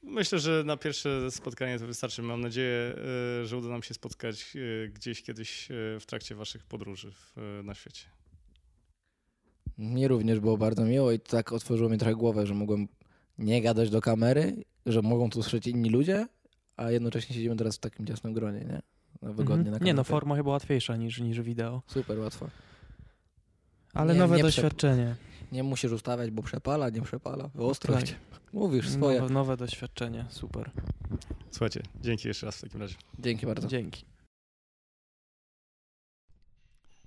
Myślę, 0.02 0.38
że 0.38 0.62
na 0.66 0.76
pierwsze 0.76 1.30
spotkanie 1.30 1.78
to 1.78 1.86
wystarczy. 1.86 2.22
Mam 2.22 2.40
nadzieję, 2.40 2.94
e, 3.42 3.46
że 3.46 3.56
uda 3.56 3.68
nam 3.68 3.82
się 3.82 3.94
spotkać 3.94 4.52
gdzieś 4.94 5.22
kiedyś 5.22 5.68
w 6.00 6.02
trakcie 6.06 6.34
waszych 6.34 6.64
podróży 6.64 7.12
w, 7.12 7.60
na 7.64 7.74
świecie. 7.74 8.04
Mnie 9.78 10.08
również 10.08 10.40
było 10.40 10.56
bardzo 10.58 10.84
miło 10.84 11.12
i 11.12 11.20
tak 11.20 11.52
otworzyło 11.52 11.88
mi 11.90 11.98
trochę 11.98 12.14
głowę, 12.14 12.46
że 12.46 12.54
mogłem 12.54 12.88
nie 13.38 13.62
gadać 13.62 13.90
do 13.90 14.00
kamery, 14.00 14.64
że 14.86 15.02
mogą 15.02 15.30
tu 15.30 15.42
słyszeć 15.42 15.66
inni 15.66 15.90
ludzie, 15.90 16.26
a 16.76 16.90
jednocześnie 16.90 17.34
siedzimy 17.34 17.56
teraz 17.56 17.76
w 17.76 17.80
takim 17.80 18.06
ciasnym 18.06 18.32
gronie, 18.32 18.60
nie? 18.60 18.82
No, 19.24 19.34
wygodnie 19.34 19.66
Mhm. 19.66 19.72
na 19.80 19.86
Nie 19.86 19.94
no, 19.94 19.96
kanapie. 20.04 20.10
forma 20.10 20.36
chyba 20.36 20.50
łatwiejsza 20.50 20.96
niż, 20.96 21.20
niż 21.20 21.40
wideo. 21.40 21.82
Super 21.86 22.18
łatwo. 22.18 22.48
Ale 23.94 24.12
Nie- 24.14 24.18
nowe 24.20 24.36
nie 24.36 24.42
doświadczenie. 24.42 25.16
Nie 25.52 25.62
musisz 25.62 25.92
ustawiać, 25.92 26.30
bo 26.30 26.42
przepala, 26.42 26.90
nie 26.90 27.02
przepala. 27.02 27.50
Ostrość. 27.58 28.10
Tak. 28.12 28.40
Mówisz 28.52 28.88
swoje. 28.88 29.20
Nowe, 29.20 29.34
nowe 29.34 29.56
doświadczenie, 29.56 30.24
super. 30.28 30.70
Słuchajcie, 31.50 31.82
dzięki 32.00 32.28
jeszcze 32.28 32.46
raz 32.46 32.56
w 32.56 32.60
takim 32.60 32.80
razie. 32.80 32.94
Dzięki 33.18 33.46
bardzo. 33.46 33.68
Dzięki. 33.68 34.04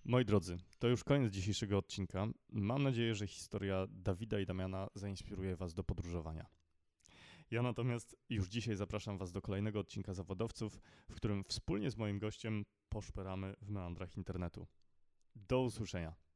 Moi 0.06 0.26
drodzy, 0.26 0.58
to 0.80 0.88
już 0.88 1.04
koniec 1.04 1.34
dzisiejszego 1.34 1.78
odcinka. 1.78 2.28
Mam 2.50 2.84
nadzieję, 2.84 3.16
że 3.16 3.28
historia 3.28 3.88
Dawida 3.90 4.40
i 4.40 4.46
Damiana 4.46 4.88
zainspiruje 4.96 5.56
Was 5.56 5.74
do 5.74 5.84
podróżowania. 5.84 6.46
Ja 7.52 7.62
natomiast 7.62 8.16
już 8.30 8.48
dzisiaj 8.48 8.76
zapraszam 8.76 9.18
Was 9.18 9.32
do 9.32 9.42
kolejnego 9.42 9.80
odcinka 9.80 10.14
zawodowców, 10.14 10.80
w 11.10 11.16
którym 11.16 11.44
wspólnie 11.44 11.92
z 11.92 11.98
moim 11.98 12.20
gościem 12.20 12.66
poszperamy 12.90 13.54
w 13.62 13.70
meandrach 13.70 14.18
internetu. 14.18 14.68
Do 15.36 15.62
usłyszenia. 15.62 16.27